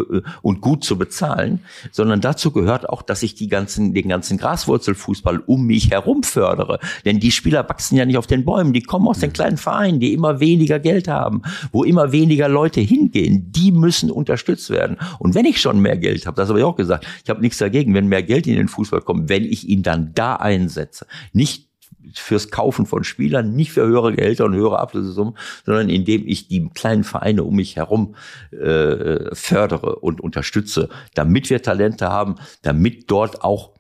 und 0.41 0.61
gut 0.61 0.85
zu 0.85 0.97
bezahlen, 0.97 1.61
sondern 1.91 2.21
dazu 2.21 2.51
gehört 2.51 2.89
auch, 2.89 3.03
dass 3.03 3.23
ich 3.23 3.35
die 3.35 3.49
ganzen, 3.49 3.93
den 3.93 4.09
ganzen 4.09 4.39
Graswurzelfußball 4.39 5.41
um 5.47 5.67
mich 5.67 5.91
herum 5.91 6.23
fördere. 6.23 6.79
Denn 7.05 7.21
die 7.21 7.31
Spieler 7.31 7.69
wachsen 7.69 7.97
ja 7.97 8.07
nicht 8.07 8.17
auf 8.17 8.27
den 8.27 8.45
Bäumen, 8.45 8.73
die 8.73 8.83
kommen 8.83 9.09
aus 9.09 9.19
den 9.19 9.33
kleinen 9.33 9.59
Vereinen, 9.59 10.01
die 10.01 10.15
immer 10.15 10.41
weniger 10.41 10.79
Geld 10.79 11.09
haben, 11.09 11.43
wo 11.73 11.85
immer 11.85 12.13
weniger 12.13 12.49
Leute 12.49 12.81
hingehen. 13.03 13.53
Die 13.53 13.73
müssen 13.73 14.11
unterstützt 14.11 14.71
werden. 14.71 14.97
Und 15.19 15.35
wenn 15.35 15.45
ich 15.45 15.61
schon 15.61 15.81
mehr 15.81 15.97
Geld 15.97 16.27
habe, 16.27 16.37
das 16.37 16.49
habe 16.49 16.59
ich 16.59 16.65
auch 16.65 16.77
gesagt, 16.77 17.07
ich 17.25 17.31
habe 17.31 17.41
nichts 17.41 17.59
dagegen, 17.59 17.95
wenn 17.95 18.07
mehr 18.09 18.23
Geld 18.23 18.47
in 18.47 18.57
den 18.57 18.69
Fußball 18.69 19.01
kommt, 19.01 19.29
wenn 19.29 19.45
ich 19.45 19.69
ihn 19.69 19.83
dann 19.83 20.13
da 20.15 20.37
einsetze. 20.37 21.07
Nicht 21.33 21.69
fürs 22.15 22.51
Kaufen 22.51 22.87
von 22.87 23.05
Spielern, 23.05 23.55
nicht 23.55 23.73
für 23.73 23.87
höhere 23.87 24.13
Gehälter 24.13 24.45
und 24.45 24.55
höhere 24.55 24.79
Ablösesummen, 24.79 25.35
sondern 25.65 25.89
indem 25.89 26.27
ich 26.27 26.49
die 26.49 26.69
kleinen 26.75 27.05
Vereine 27.05 27.45
um 27.45 27.57
mich 27.57 27.77
herum 27.77 28.17
äh, 28.51 29.35
fördere 29.35 29.97
und 29.97 30.21
unterstütze, 30.21 30.89
damit 31.15 31.51
wir 31.51 31.63
Talente 31.63 32.09
haben, 32.09 32.37
damit 32.63 33.11
dort 33.11 33.43
auch 33.43 33.72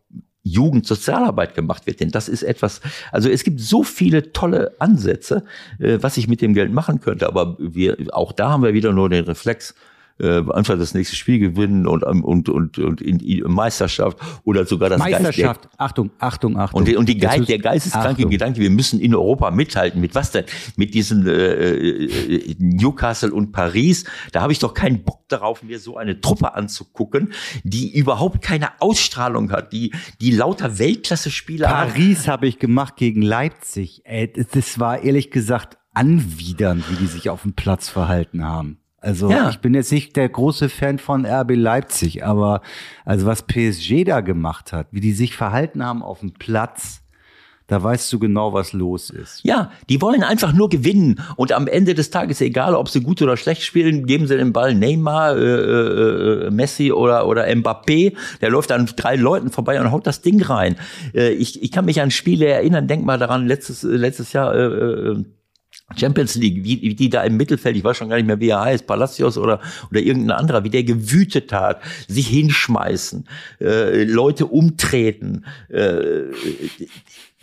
Jugendsozialarbeit 0.45 1.55
gemacht 1.55 1.87
wird. 1.87 2.01
Denn 2.01 2.11
das 2.11 2.29
ist 2.29 2.43
etwas, 2.43 2.81
also 3.11 3.29
es 3.29 3.45
gibt 3.45 3.61
so 3.61 3.83
viele 3.83 4.33
tolle 4.33 4.75
Ansätze, 4.79 5.45
äh, 5.79 5.99
was 6.01 6.17
ich 6.17 6.29
mit 6.29 6.41
dem 6.41 6.55
Geld 6.55 6.73
machen 6.73 7.01
könnte. 7.01 7.27
Aber 7.27 7.57
wir, 7.59 7.97
auch 8.13 8.33
da 8.33 8.51
haben 8.51 8.63
wir 8.63 8.75
wieder 8.75 8.93
nur 8.93 9.09
den 9.09 9.25
Reflex, 9.25 9.75
äh, 10.23 10.43
einfach 10.53 10.79
das 10.79 10.95
nächste 10.95 11.17
Spiel 11.17 11.39
gewinnen 11.39 11.87
und 11.87 12.05
und 12.05 12.49
und 12.49 12.79
und 12.79 13.01
in, 13.01 13.19
in 13.21 13.53
Meisterschaft 13.53 14.19
oder 14.45 14.65
sogar 14.65 14.89
das 14.89 14.99
Meisterschaft. 14.99 15.63
Geist, 15.63 15.75
Achtung, 15.79 16.11
Achtung, 16.19 16.57
Achtung. 16.57 16.79
Und 16.79 16.89
die, 16.89 16.97
und 16.97 17.09
die 17.09 17.19
Geist, 17.19 17.49
der 17.49 17.59
geisteskranke. 17.59 18.27
Gedanke, 18.27 18.61
wir 18.61 18.71
müssen 18.71 19.01
in 19.01 19.15
Europa 19.15 19.51
mithalten. 19.51 20.01
Mit 20.01 20.15
was 20.15 20.31
denn? 20.31 20.45
Mit 20.77 20.95
diesen 20.95 21.27
äh, 21.27 21.33
äh, 21.33 22.55
Newcastle 22.59 23.33
und 23.33 23.53
Paris. 23.53 24.05
Da 24.31 24.43
habe 24.43 24.53
ich 24.53 24.59
doch 24.59 24.75
keinen 24.75 25.03
Bock 25.03 25.29
darauf, 25.29 25.63
mir 25.63 25.79
so 25.79 25.97
eine 25.97 26.21
Truppe 26.21 26.55
anzugucken, 26.55 27.33
die 27.65 27.93
überhaupt 27.93 28.43
keine 28.43 28.81
Ausstrahlung 28.81 29.51
hat, 29.51 29.73
die 29.73 29.93
die 30.21 30.31
lauter 30.31 30.79
Weltklasse-Spieler. 30.79 31.69
Paris 31.69 32.29
habe 32.29 32.47
ich 32.47 32.59
gemacht 32.59 32.97
gegen 32.97 33.23
Leipzig. 33.23 34.03
Ey, 34.05 34.33
das 34.33 34.79
war 34.79 35.03
ehrlich 35.03 35.31
gesagt 35.31 35.79
anwidernd, 35.95 36.91
wie 36.91 36.97
die 36.97 37.07
sich 37.07 37.29
auf 37.29 37.43
dem 37.43 37.55
Platz 37.55 37.89
verhalten 37.89 38.45
haben. 38.45 38.82
Also 39.03 39.31
ja. 39.31 39.51
ich 39.51 39.59
bin 39.59 39.75
jetzt 39.75 39.91
nicht 39.91 40.15
der 40.17 40.29
große 40.29 40.69
Fan 40.69 40.99
von 40.99 41.27
RB 41.27 41.57
Leipzig, 41.57 42.25
aber 42.25 42.63
also 43.05 43.27
was 43.27 43.43
PSG 43.43 44.05
da 44.05 44.21
gemacht 44.21 44.73
hat, 44.73 44.87
wie 44.93 45.01
die 45.01 45.13
sich 45.13 45.37
verhalten 45.37 45.85
haben 45.85 46.03
auf 46.05 46.21
dem 46.21 46.33
Platz, 46.33 47.03
da 47.67 47.83
weißt 47.83 48.13
du 48.13 48.19
genau, 48.19 48.53
was 48.53 48.73
los 48.73 49.11
ist. 49.11 49.41
Ja, 49.45 49.73
die 49.89 50.01
wollen 50.01 50.23
einfach 50.23 50.53
nur 50.53 50.69
gewinnen. 50.69 51.21
Und 51.37 51.53
am 51.53 51.67
Ende 51.67 51.95
des 51.95 52.11
Tages, 52.11 52.41
egal 52.41 52.75
ob 52.75 52.89
sie 52.89 53.01
gut 53.01 53.23
oder 53.23 53.37
schlecht 53.37 53.63
spielen, 53.63 54.07
geben 54.07 54.27
sie 54.27 54.37
den 54.37 54.53
Ball 54.53 54.75
Neymar, 54.75 55.37
äh, 55.37 56.47
äh, 56.47 56.51
Messi 56.51 56.93
oder, 56.93 57.27
oder 57.27 57.47
Mbappé. 57.47 58.15
Der 58.41 58.51
läuft 58.51 58.73
an 58.73 58.89
drei 58.95 59.17
Leuten 59.17 59.51
vorbei 59.51 59.81
und 59.81 59.91
haut 59.91 60.07
das 60.07 60.21
Ding 60.21 60.43
rein. 60.43 60.77
Äh, 61.15 61.31
ich, 61.31 61.63
ich 61.63 61.73
kann 61.73 61.87
mich 61.87 62.01
an 62.01 62.11
Spiele 62.11 62.47
erinnern, 62.47 62.87
denk 62.87 63.05
mal 63.05 63.19
daran, 63.19 63.47
letztes, 63.47 63.83
letztes 63.83 64.33
Jahr 64.33 64.55
äh, 64.55 64.67
äh 64.67 65.25
Champions 65.97 66.35
League, 66.37 66.65
wie, 66.65 66.81
wie 66.83 66.95
die 66.95 67.09
da 67.09 67.23
im 67.23 67.37
Mittelfeld, 67.37 67.77
ich 67.77 67.85
weiß 67.85 67.97
schon 67.97 68.09
gar 68.09 68.17
nicht 68.17 68.27
mehr, 68.27 68.41
wie 68.41 68.49
er 68.49 68.61
heißt, 68.61 68.87
Palacios 68.87 69.39
oder, 69.39 69.61
oder 69.91 70.01
irgendein 70.01 70.39
anderer, 70.39 70.65
wie 70.65 70.71
der 70.71 70.85
gewütet 70.85 71.53
hat, 71.53 71.83
sich 72.09 72.29
hinschmeißen, 72.29 73.27
äh, 73.61 74.05
Leute 74.05 74.47
umtreten, 74.47 75.45
äh, 75.69 76.25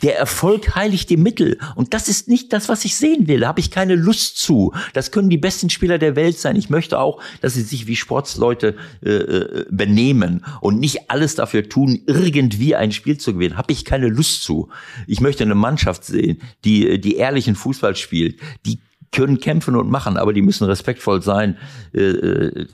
der 0.01 0.17
Erfolg 0.17 0.75
heiligt 0.75 1.09
die 1.09 1.17
Mittel. 1.17 1.57
Und 1.75 1.93
das 1.93 2.07
ist 2.07 2.27
nicht 2.27 2.53
das, 2.53 2.69
was 2.69 2.85
ich 2.85 2.95
sehen 2.95 3.27
will. 3.27 3.41
Da 3.41 3.47
habe 3.47 3.59
ich 3.59 3.71
keine 3.71 3.95
Lust 3.95 4.37
zu. 4.37 4.73
Das 4.93 5.11
können 5.11 5.29
die 5.29 5.37
besten 5.37 5.69
Spieler 5.69 5.97
der 5.97 6.15
Welt 6.15 6.37
sein. 6.37 6.55
Ich 6.55 6.69
möchte 6.69 6.99
auch, 6.99 7.21
dass 7.41 7.53
sie 7.53 7.61
sich 7.61 7.87
wie 7.87 7.95
Sportsleute 7.95 8.75
äh, 9.03 9.09
äh, 9.09 9.65
benehmen 9.69 10.45
und 10.61 10.79
nicht 10.79 11.09
alles 11.09 11.35
dafür 11.35 11.67
tun, 11.67 12.01
irgendwie 12.07 12.75
ein 12.75 12.91
Spiel 12.91 13.17
zu 13.17 13.33
gewinnen. 13.33 13.57
Habe 13.57 13.71
ich 13.71 13.85
keine 13.85 14.07
Lust 14.07 14.43
zu. 14.43 14.69
Ich 15.07 15.21
möchte 15.21 15.43
eine 15.43 15.55
Mannschaft 15.55 16.05
sehen, 16.05 16.41
die, 16.65 16.99
die 16.99 17.15
ehrlichen 17.15 17.55
Fußball 17.55 17.95
spielt, 17.95 18.39
die 18.65 18.79
können 19.11 19.39
kämpfen 19.39 19.75
und 19.75 19.89
machen, 19.89 20.17
aber 20.17 20.33
die 20.33 20.41
müssen 20.41 20.65
respektvoll 20.65 21.21
sein. 21.21 21.57
Äh, 21.93 22.01
äh 22.01 22.67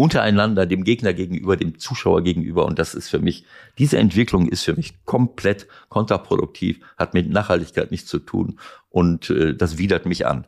untereinander, 0.00 0.66
dem 0.66 0.84
Gegner 0.84 1.12
gegenüber, 1.12 1.56
dem 1.56 1.78
Zuschauer 1.78 2.22
gegenüber. 2.22 2.64
Und 2.64 2.78
das 2.78 2.94
ist 2.94 3.08
für 3.08 3.18
mich, 3.18 3.44
diese 3.78 3.98
Entwicklung 3.98 4.48
ist 4.48 4.64
für 4.64 4.74
mich 4.74 5.04
komplett 5.04 5.68
kontraproduktiv, 5.88 6.80
hat 6.96 7.14
mit 7.14 7.30
Nachhaltigkeit 7.30 7.90
nichts 7.90 8.08
zu 8.08 8.18
tun 8.18 8.58
und 8.88 9.30
äh, 9.30 9.54
das 9.54 9.78
widert 9.78 10.06
mich 10.06 10.26
an. 10.26 10.46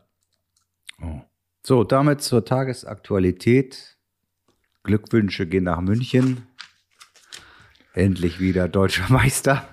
Oh. 1.03 1.21
So, 1.65 1.85
damit 1.85 2.23
zur 2.23 2.45
Tagesaktualität. 2.45 3.97
Glückwünsche 4.83 5.47
gehen 5.47 5.65
nach 5.65 5.81
München. 5.81 6.47
Endlich 7.93 8.41
wieder 8.41 8.69
deutscher 8.69 9.13
Meister. 9.13 9.69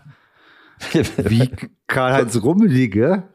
Wie 0.93 1.49
Karl-Heinz 1.87 2.41
Rummelige 2.43 3.29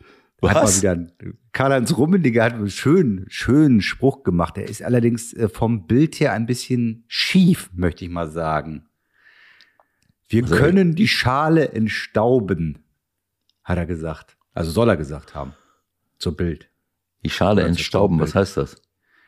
was? 0.44 0.82
Hat 0.84 0.98
mal 0.98 1.06
wieder 1.06 1.34
Karl-Heinz 1.52 1.96
Rummenigge 1.96 2.42
hat 2.42 2.54
einen 2.54 2.70
schönen, 2.70 3.26
schönen 3.28 3.80
Spruch 3.80 4.22
gemacht. 4.22 4.58
Er 4.58 4.68
ist 4.68 4.82
allerdings 4.82 5.32
äh, 5.34 5.48
vom 5.48 5.86
Bild 5.86 6.18
her 6.20 6.32
ein 6.32 6.46
bisschen 6.46 7.04
schief, 7.06 7.70
möchte 7.74 8.04
ich 8.04 8.10
mal 8.10 8.30
sagen. 8.30 8.86
Wir 10.28 10.42
also, 10.42 10.56
können 10.56 10.94
die 10.94 11.08
Schale 11.08 11.70
entstauben, 11.72 12.84
hat 13.62 13.78
er 13.78 13.86
gesagt. 13.86 14.36
Also 14.52 14.70
soll 14.70 14.88
er 14.88 14.96
gesagt 14.96 15.34
haben. 15.34 15.54
Zur 16.18 16.36
Bild. 16.36 16.68
Die 17.24 17.30
Schale 17.30 17.62
Oder 17.62 17.68
entstauben, 17.68 18.20
was 18.20 18.34
heißt 18.34 18.56
das? 18.56 18.80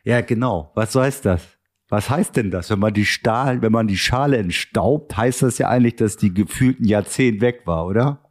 Ja, 0.05 0.21
genau. 0.21 0.73
Was 0.75 0.95
heißt 0.95 1.25
das? 1.25 1.57
Was 1.89 2.11
heißt 2.11 2.37
denn 2.37 2.51
das? 2.51 2.71
Wenn 2.71 2.81
man 2.81 2.95
die 2.95 3.07
Stahl, 3.07 3.63
wenn 3.63 3.73
man 3.73 3.87
die 3.87 3.97
Schale 3.97 4.39
entstaubt, 4.39 5.17
heißt 5.17 5.43
das 5.43 5.59
ja 5.59 5.69
eigentlich, 5.69 5.97
dass 5.97 6.17
die 6.17 6.35
gefühlten 6.35 6.85
Jahrzehnt 6.85 7.41
weg 7.41 7.63
war, 7.65 7.87
oder? 7.87 8.26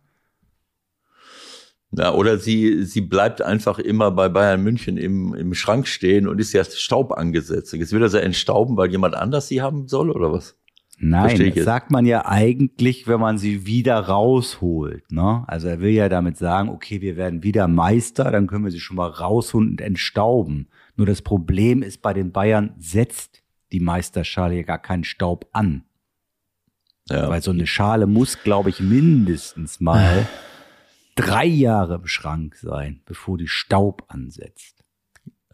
Ja, 1.98 2.14
oder 2.14 2.38
sie, 2.38 2.84
sie 2.84 3.02
bleibt 3.02 3.42
einfach 3.42 3.80
immer 3.80 4.12
bei 4.12 4.28
Bayern 4.28 4.62
München 4.62 4.98
im, 4.98 5.34
im 5.34 5.54
Schrank 5.54 5.88
stehen 5.88 6.28
und 6.28 6.40
ist 6.40 6.54
ja 6.54 6.64
Staub 6.64 7.14
angesetzt. 7.14 7.74
Jetzt 7.74 7.94
will 7.94 8.02
er 8.02 8.10
sie 8.10 8.22
entstauben, 8.22 8.76
weil 8.76 8.92
jemand 8.92 9.16
anders 9.16 9.48
sie 9.48 9.62
haben 9.62 9.88
soll, 9.88 10.10
oder 10.10 10.32
was? 10.34 10.56
Nein, 10.98 11.52
das 11.54 11.66
sagt 11.66 11.92
man 11.92 12.06
ja 12.06 12.26
eigentlich, 12.26 13.08
wenn 13.08 13.20
man 13.20 13.38
sie 13.38 13.66
wieder 13.66 14.00
rausholt. 14.00 15.12
Ne? 15.12 15.44
Also 15.48 15.68
er 15.68 15.82
will 15.82 15.92
ja 15.92 16.08
damit 16.08 16.38
sagen, 16.38 16.70
okay, 16.70 17.02
wir 17.02 17.18
werden 17.18 17.44
wieder 17.44 17.68
Meister, 17.68 18.32
dann 18.32 18.48
können 18.48 18.64
wir 18.64 18.72
sie 18.72 18.80
schon 18.80 18.96
mal 18.96 19.10
rausholen 19.10 19.72
und 19.72 19.82
entstauben. 19.82 20.70
Nur 20.96 21.06
das 21.06 21.22
Problem 21.22 21.82
ist, 21.82 22.02
bei 22.02 22.14
den 22.14 22.32
Bayern 22.32 22.74
setzt 22.78 23.44
die 23.72 23.82
Meisterschale 23.82 24.56
ja 24.56 24.64
gar 24.64 24.82
keinen 24.82 25.04
Staub 25.04 25.50
an. 25.52 25.84
Ja. 27.10 27.30
Weil 27.30 27.42
so 27.42 27.52
eine 27.52 27.68
Schale 27.68 28.08
muss, 28.08 28.42
glaube 28.42 28.70
ich, 28.70 28.80
mindestens 28.80 29.80
mal 29.80 30.28
drei 31.16 31.46
Jahre 31.46 31.96
im 31.96 32.08
Schrank 32.08 32.56
sein, 32.56 33.02
bevor 33.06 33.38
die 33.38 33.48
Staub 33.48 34.04
ansetzt. 34.08 34.84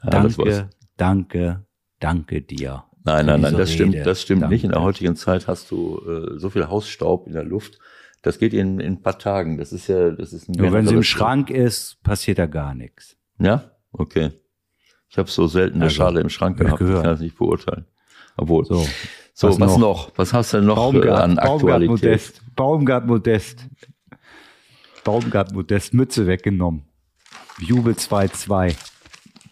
Ja, 0.04 0.10
danke, 0.10 0.70
danke, 0.98 1.66
danke 2.00 2.42
dir. 2.42 2.84
Nein, 3.04 3.26
nein, 3.26 3.42
nein, 3.42 3.54
das 3.54 3.70
Rede. 3.70 3.72
stimmt, 3.72 4.06
das 4.06 4.22
stimmt 4.22 4.42
danke. 4.44 4.54
nicht. 4.54 4.64
In 4.64 4.72
der 4.72 4.82
heutigen 4.82 5.16
Zeit 5.16 5.48
hast 5.48 5.72
du 5.72 6.00
äh, 6.08 6.40
so 6.40 6.50
viel 6.50 6.68
Hausstaub 6.68 7.28
in 7.28 7.34
der 7.34 7.44
Luft. 7.44 7.80
Das 8.22 8.38
geht 8.38 8.54
in, 8.54 8.80
in 8.80 8.94
ein 8.94 9.02
paar 9.02 9.18
Tagen. 9.18 9.58
Das 9.58 9.72
ist 9.74 9.88
ja, 9.88 10.12
das 10.12 10.34
ist 10.34 10.48
ein 10.48 10.54
Nur 10.54 10.72
wenn 10.72 10.86
sie 10.86 10.94
im 10.94 11.04
Schrank 11.04 11.50
ist, 11.50 12.02
passiert 12.04 12.38
da 12.38 12.46
gar 12.46 12.76
nichts. 12.76 13.18
Ja, 13.40 13.72
okay. 13.92 14.32
Ich 15.10 15.18
habe 15.18 15.30
so 15.30 15.48
selten 15.48 15.78
eine 15.78 15.86
also, 15.86 15.96
Schale 15.96 16.22
im 16.22 16.30
Schrank 16.30 16.58
gehabt. 16.58 16.78
Gehört. 16.78 16.98
Ich 16.98 17.04
kann 17.04 17.12
das 17.12 17.20
nicht 17.20 17.38
beurteilen. 17.38 17.86
Obwohl. 18.38 18.66
So, 18.66 18.86
so 19.34 19.50
was, 19.50 19.60
was 19.60 19.72
noch? 19.72 19.80
noch? 19.80 20.12
Was 20.18 20.34
hast 20.34 20.54
du 20.54 20.58
denn 20.58 20.68
noch 20.68 20.76
Baumgart, 20.76 21.22
an 21.22 21.40
Aktualität? 21.40 21.90
Baumgart 21.90 21.90
Modest. 21.90 22.42
Baumgart 22.56 23.08
Modest. 23.08 23.68
Baumgart 25.04 25.54
Modest 25.54 25.94
Mütze 25.94 26.28
weggenommen. 26.28 26.84
Jubel 27.60 27.94
2-2. 27.94 28.76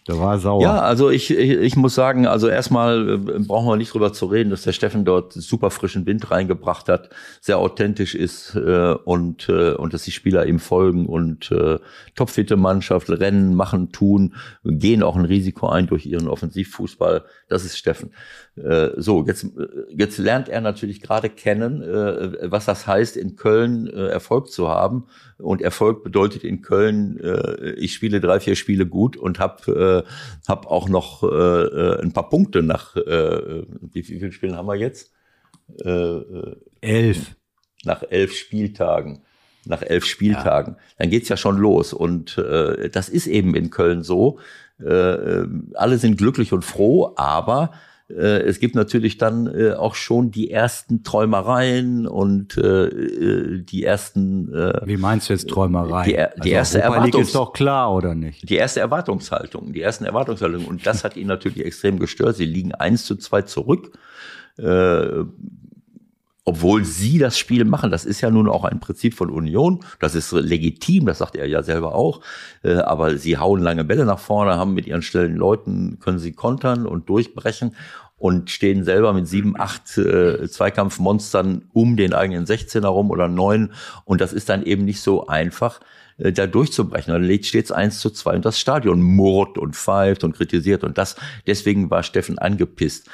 Der 0.08 0.18
war 0.18 0.38
sauer. 0.38 0.62
Ja, 0.62 0.80
also 0.80 1.10
ich, 1.10 1.30
ich, 1.30 1.50
ich 1.50 1.76
muss 1.76 1.94
sagen, 1.94 2.26
also 2.26 2.48
erstmal 2.48 3.14
äh, 3.14 3.38
brauchen 3.38 3.68
wir 3.68 3.76
nicht 3.76 3.92
drüber 3.92 4.12
zu 4.12 4.26
reden, 4.26 4.50
dass 4.50 4.62
der 4.62 4.72
Steffen 4.72 5.04
dort 5.04 5.32
super 5.32 5.70
frischen 5.70 6.06
Wind 6.06 6.30
reingebracht 6.30 6.88
hat, 6.88 7.10
sehr 7.40 7.58
authentisch 7.58 8.14
ist 8.14 8.56
äh, 8.56 8.94
und, 9.04 9.48
äh, 9.48 9.74
und 9.74 9.92
dass 9.92 10.02
die 10.02 10.10
Spieler 10.10 10.46
ihm 10.46 10.58
folgen 10.58 11.06
und 11.06 11.52
äh, 11.52 11.78
topfitte 12.14 12.56
Mannschaft, 12.56 13.10
rennen, 13.10 13.54
machen, 13.54 13.92
tun, 13.92 14.34
gehen 14.64 15.02
auch 15.02 15.16
ein 15.16 15.26
Risiko 15.26 15.68
ein 15.68 15.86
durch 15.86 16.06
ihren 16.06 16.28
Offensivfußball. 16.28 17.24
Das 17.48 17.64
ist 17.64 17.76
Steffen. 17.76 18.12
Äh, 18.56 18.90
so, 18.96 19.24
jetzt, 19.26 19.46
jetzt 19.90 20.18
lernt 20.18 20.48
er 20.48 20.60
natürlich 20.60 21.02
gerade 21.02 21.28
kennen, 21.28 21.82
äh, 21.82 22.50
was 22.50 22.64
das 22.64 22.86
heißt, 22.86 23.16
in 23.16 23.36
Köln 23.36 23.86
äh, 23.86 24.08
Erfolg 24.08 24.50
zu 24.50 24.68
haben. 24.68 25.06
Und 25.42 25.62
Erfolg 25.62 26.02
bedeutet 26.02 26.44
in 26.44 26.62
Köln, 26.62 27.18
äh, 27.20 27.72
ich 27.72 27.94
spiele 27.94 28.20
drei, 28.20 28.40
vier 28.40 28.56
Spiele 28.56 28.86
gut 28.86 29.16
und 29.16 29.38
habe 29.38 30.04
äh, 30.06 30.48
hab 30.48 30.66
auch 30.66 30.88
noch 30.88 31.22
äh, 31.22 31.26
äh, 31.26 32.02
ein 32.02 32.12
paar 32.12 32.28
Punkte 32.28 32.62
nach, 32.62 32.96
äh, 32.96 33.62
wie, 33.80 34.08
wie 34.08 34.18
viele 34.18 34.32
Spielen 34.32 34.56
haben 34.56 34.66
wir 34.66 34.76
jetzt? 34.76 35.12
Äh, 35.84 35.90
äh, 35.90 36.56
elf. 36.80 37.36
Nach 37.84 38.02
elf 38.02 38.34
Spieltagen. 38.34 39.22
Nach 39.64 39.82
elf 39.82 40.04
Spieltagen. 40.04 40.74
Ja. 40.74 40.80
Dann 40.98 41.10
geht's 41.10 41.28
ja 41.28 41.36
schon 41.36 41.58
los. 41.58 41.92
Und 41.92 42.38
äh, 42.38 42.90
das 42.90 43.08
ist 43.08 43.26
eben 43.26 43.54
in 43.54 43.70
Köln 43.70 44.02
so. 44.02 44.38
Äh, 44.78 45.44
alle 45.74 45.98
sind 45.98 46.16
glücklich 46.16 46.52
und 46.52 46.64
froh, 46.64 47.12
aber 47.16 47.72
äh, 47.72 47.89
es 48.18 48.60
gibt 48.60 48.74
natürlich 48.74 49.18
dann 49.18 49.46
äh, 49.46 49.72
auch 49.72 49.94
schon 49.94 50.30
die 50.30 50.50
ersten 50.50 51.02
Träumereien 51.02 52.06
und 52.06 52.56
äh, 52.56 52.86
äh 52.86 53.62
die 53.62 53.84
ersten. 53.84 54.52
Äh, 54.52 54.80
Wie 54.84 54.96
meinst 54.96 55.28
du 55.28 55.32
jetzt 55.32 55.48
Träumereien? 55.48 56.04
Die, 56.04 56.12
die 56.42 56.56
also 56.56 56.76
erste 56.76 56.80
Erwartung 56.80 57.22
ist 57.22 57.34
doch 57.34 57.52
klar 57.52 57.94
oder 57.94 58.14
nicht? 58.14 58.48
Die 58.48 58.56
erste 58.56 58.80
Erwartungshaltung, 58.80 59.72
die 59.72 59.82
ersten 59.82 60.04
Erwartungshaltungen 60.04 60.66
und 60.66 60.86
das 60.86 61.04
hat 61.04 61.16
ihn 61.16 61.28
natürlich 61.28 61.64
extrem 61.64 61.98
gestört. 61.98 62.36
Sie 62.36 62.44
liegen 62.44 62.74
eins 62.74 63.04
zu 63.04 63.16
zwei 63.16 63.42
zurück. 63.42 63.98
Obwohl 66.44 66.84
sie 66.84 67.18
das 67.18 67.38
Spiel 67.38 67.64
machen. 67.64 67.90
Das 67.90 68.04
ist 68.04 68.22
ja 68.22 68.30
nun 68.30 68.48
auch 68.48 68.64
ein 68.64 68.80
Prinzip 68.80 69.14
von 69.14 69.30
Union. 69.30 69.80
Das 70.00 70.14
ist 70.14 70.32
legitim, 70.32 71.06
das 71.06 71.18
sagt 71.18 71.36
er 71.36 71.46
ja 71.46 71.62
selber 71.62 71.94
auch. 71.94 72.22
Äh, 72.62 72.76
aber 72.76 73.18
sie 73.18 73.38
hauen 73.38 73.60
lange 73.60 73.84
Bälle 73.84 74.06
nach 74.06 74.18
vorne, 74.18 74.56
haben 74.56 74.74
mit 74.74 74.86
ihren 74.86 75.02
schnellen 75.02 75.36
Leuten, 75.36 75.98
können 76.00 76.18
sie 76.18 76.32
kontern 76.32 76.86
und 76.86 77.08
durchbrechen 77.08 77.76
und 78.20 78.50
stehen 78.50 78.84
selber 78.84 79.14
mit 79.14 79.26
sieben, 79.26 79.58
acht 79.58 79.96
äh, 79.96 80.46
Zweikampfmonstern 80.46 81.62
um 81.72 81.96
den 81.96 82.12
eigenen 82.12 82.44
16er 82.44 82.86
rum 82.86 83.10
oder 83.10 83.28
neun. 83.28 83.72
Und 84.04 84.20
das 84.20 84.34
ist 84.34 84.50
dann 84.50 84.62
eben 84.62 84.84
nicht 84.84 85.00
so 85.00 85.26
einfach 85.26 85.80
äh, 86.20 86.32
da 86.32 86.46
durchzubrechen. 86.46 87.12
Dann 87.12 87.22
lädt 87.22 87.46
stets 87.46 87.72
eins 87.72 88.00
zu 88.00 88.10
zwei 88.10 88.36
und 88.36 88.44
das 88.44 88.58
Stadion 88.58 89.00
murrt 89.00 89.58
und 89.58 89.74
pfeift 89.74 90.24
und 90.24 90.36
kritisiert 90.36 90.84
und 90.84 90.98
das, 90.98 91.16
deswegen 91.46 91.90
war 91.90 92.02
Steffen 92.02 92.38
angepisst, 92.38 93.08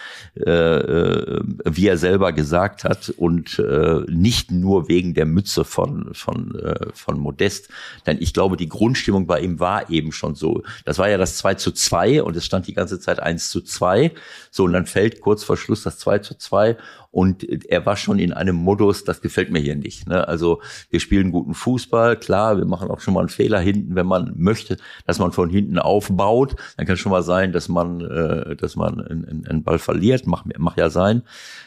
äh, 0.45 0.51
äh, 0.51 1.41
wie 1.65 1.87
er 1.87 1.99
selber 1.99 2.33
gesagt 2.33 2.85
hat 2.85 3.11
und 3.17 3.59
äh, 3.59 4.01
nicht 4.09 4.51
nur 4.51 4.89
wegen 4.89 5.15
der 5.15 5.27
Mütze 5.27 5.65
von, 5.65 6.11
von, 6.15 6.59
äh, 6.59 6.87
von 6.93 7.19
Modest. 7.19 7.69
Denn 8.07 8.19
ich 8.21 8.35
glaube, 8.35 8.57
die 8.57 8.69
Grundstimmung 8.69 9.27
bei 9.27 9.41
ihm 9.41 9.61
war 9.61 9.89
eben 9.91 10.13
schon 10.13 10.35
so. 10.35 10.63
Das 10.85 10.99
war 10.99 11.09
ja 11.09 11.19
das 11.19 11.37
2 11.37 11.55
zu 11.55 11.73
2 11.73 12.23
und 12.23 12.37
es 12.37 12.45
stand 12.45 12.67
die 12.67 12.75
ganze 12.75 12.99
Zeit 12.99 13.21
1 13.21 13.51
zu 13.51 13.61
2. 13.61 14.13
So, 14.51 14.65
und 14.65 14.73
dann 14.73 14.87
fällt 14.97 15.21
kurz 15.21 15.45
vor 15.45 15.59
Schluss 15.59 15.83
das 15.83 15.99
2 15.99 16.21
zu 16.21 16.39
2 16.39 16.79
und 17.11 17.45
er 17.71 17.85
war 17.85 17.99
schon 17.99 18.19
in 18.19 18.33
einem 18.33 18.57
Modus, 18.57 19.05
das 19.05 19.21
gefällt 19.21 19.51
mir 19.51 19.59
hier 19.59 19.77
nicht. 19.77 20.09
Ne? 20.09 20.27
Also 20.27 20.63
wir 20.89 21.01
spielen 21.01 21.33
guten 21.33 21.53
Fußball, 21.53 22.19
klar, 22.19 22.57
wir 22.57 22.65
machen 22.65 22.89
auch 22.89 23.01
schon 23.01 23.13
mal 23.13 23.21
einen 23.21 23.29
Fehler 23.29 23.61
hinten, 23.61 23.95
wenn 23.95 24.07
man 24.07 24.33
möchte, 24.37 24.79
dass 25.07 25.19
man 25.19 25.33
von 25.33 25.51
hinten 25.51 25.79
aufbaut. 25.79 26.57
Dann 26.79 26.87
kann 26.87 26.97
schon 26.97 27.13
mal 27.13 27.23
sein, 27.23 27.53
dass 27.53 27.69
man, 27.69 28.01
äh, 28.01 28.57
dass 28.57 28.75
man 28.75 29.03
einen, 29.03 29.47
einen 29.47 29.65
Ball 29.65 29.79
verliert, 29.79 30.27
macht 30.27 30.47
mach 30.57 30.79
ja 30.79 30.89
sein. 30.89 31.25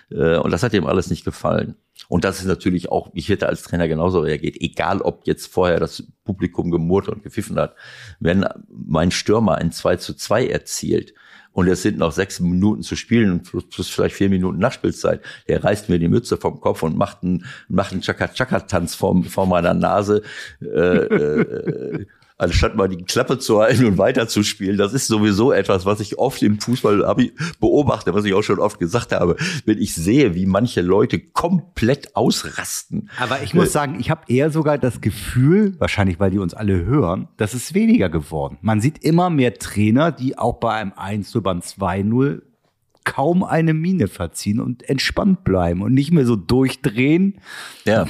Äh, 0.10 0.38
und 0.38 0.50
das 0.50 0.63
hat 0.63 0.74
ihm 0.74 0.88
alles 0.88 1.12
nicht 1.12 1.24
gefallen. 1.24 1.76
Und 2.08 2.24
das 2.24 2.39
ist 2.39 2.48
natürlich 2.48 2.92
auch, 2.92 3.12
ich 3.13 3.30
hätte 3.30 3.48
als 3.48 3.62
Trainer 3.62 3.88
genauso 3.88 4.22
reagiert, 4.22 4.56
egal 4.60 5.02
ob 5.02 5.28
jetzt 5.28 5.54
vorher 5.54 5.80
das 5.80 6.04
Publikum 6.24 6.72
gemurrt 6.72 7.10
und 7.10 7.22
gepfiffen 7.22 7.60
hat. 7.60 7.76
Wenn 8.20 8.44
mein 8.70 9.12
Stürmer 9.12 9.56
ein 9.60 9.72
2 9.72 9.98
zu 9.98 10.15
2 10.15 10.48
erzielt, 10.48 11.13
und 11.60 11.67
es 11.67 11.82
sind 11.82 11.98
noch 11.98 12.13
sechs 12.13 12.39
Minuten 12.39 12.84
zu 12.84 12.95
spielen 12.95 13.43
plus, 13.43 13.67
plus 13.67 13.89
vielleicht 13.89 14.15
vier 14.15 14.30
Minuten 14.30 14.60
Nachspielzeit. 14.60 15.22
Der 15.50 15.62
reißt 15.62 15.89
mir 15.89 16.00
die 16.00 16.08
Mütze 16.08 16.38
vom 16.38 16.62
Kopf 16.62 16.84
und 16.84 16.95
macht 16.95 17.22
einen, 17.22 17.43
macht 17.67 17.91
einen 17.91 18.00
Chaka-Chaka-Tanz 18.00 18.95
vor, 18.95 19.22
vor 19.26 19.45
meiner 19.45 19.74
Nase. 19.74 20.22
Äh, 20.62 20.67
äh, 20.67 22.06
anstatt 22.39 22.75
mal 22.75 22.88
die 22.88 23.04
Klappe 23.04 23.38
zu 23.38 23.60
halten 23.60 23.86
und 23.86 23.97
weiterzuspielen. 23.97 24.78
Das 24.78 24.93
ist 24.93 25.08
sowieso 25.08 25.52
etwas, 25.52 25.86
was 25.86 25.99
ich 25.99 26.17
oft 26.17 26.41
im 26.41 26.60
Fußball 26.60 27.04
beobachte, 27.60 28.13
was 28.13 28.25
ich 28.25 28.34
auch 28.34 28.41
schon 28.41 28.60
oft 28.60 28.80
gesagt 28.80 29.12
habe. 29.12 29.36
Wenn 29.65 29.78
ich 29.78 29.93
sehe, 29.93 30.34
wie 30.34 30.45
manche 30.45 30.82
Leute 30.82 31.19
komplett 31.19 32.15
ausrasten. 32.15 33.10
Aber 33.19 33.43
ich 33.43 33.54
muss 33.54 33.67
äh, 33.67 33.71
sagen, 33.71 33.97
ich 33.99 34.10
habe 34.10 34.21
eher 34.28 34.49
sogar 34.49 34.78
das 34.78 35.02
Gefühl, 35.02 35.75
wahrscheinlich 35.80 36.19
weil 36.19 36.32
die 36.32 36.39
uns 36.39 36.54
alle 36.54 36.86
hören, 36.86 37.28
dass 37.38 37.54
es 37.54 37.73
weniger 37.73 38.10
geworden. 38.10 38.58
Man 38.62 38.82
sieht 38.82 39.04
immer 39.04 39.30
mehr 39.30 39.56
Trainer, 39.56 40.12
die 40.12 40.38
auch 40.38 40.60
bei 40.60 40.73
einem 40.73 40.93
1 40.95 41.30
zu 41.30 41.43
beim 41.43 41.60
2-0 41.60 42.41
kaum 43.06 43.44
eine 43.44 43.74
Miene 43.74 44.08
verziehen 44.08 44.60
und 44.60 44.88
entspannt 44.88 45.44
bleiben 45.44 45.82
und 45.82 45.94
nicht 45.94 46.12
mehr 46.12 46.26
so 46.26 46.36
durchdrehen, 46.36 47.40
ja. 47.86 48.06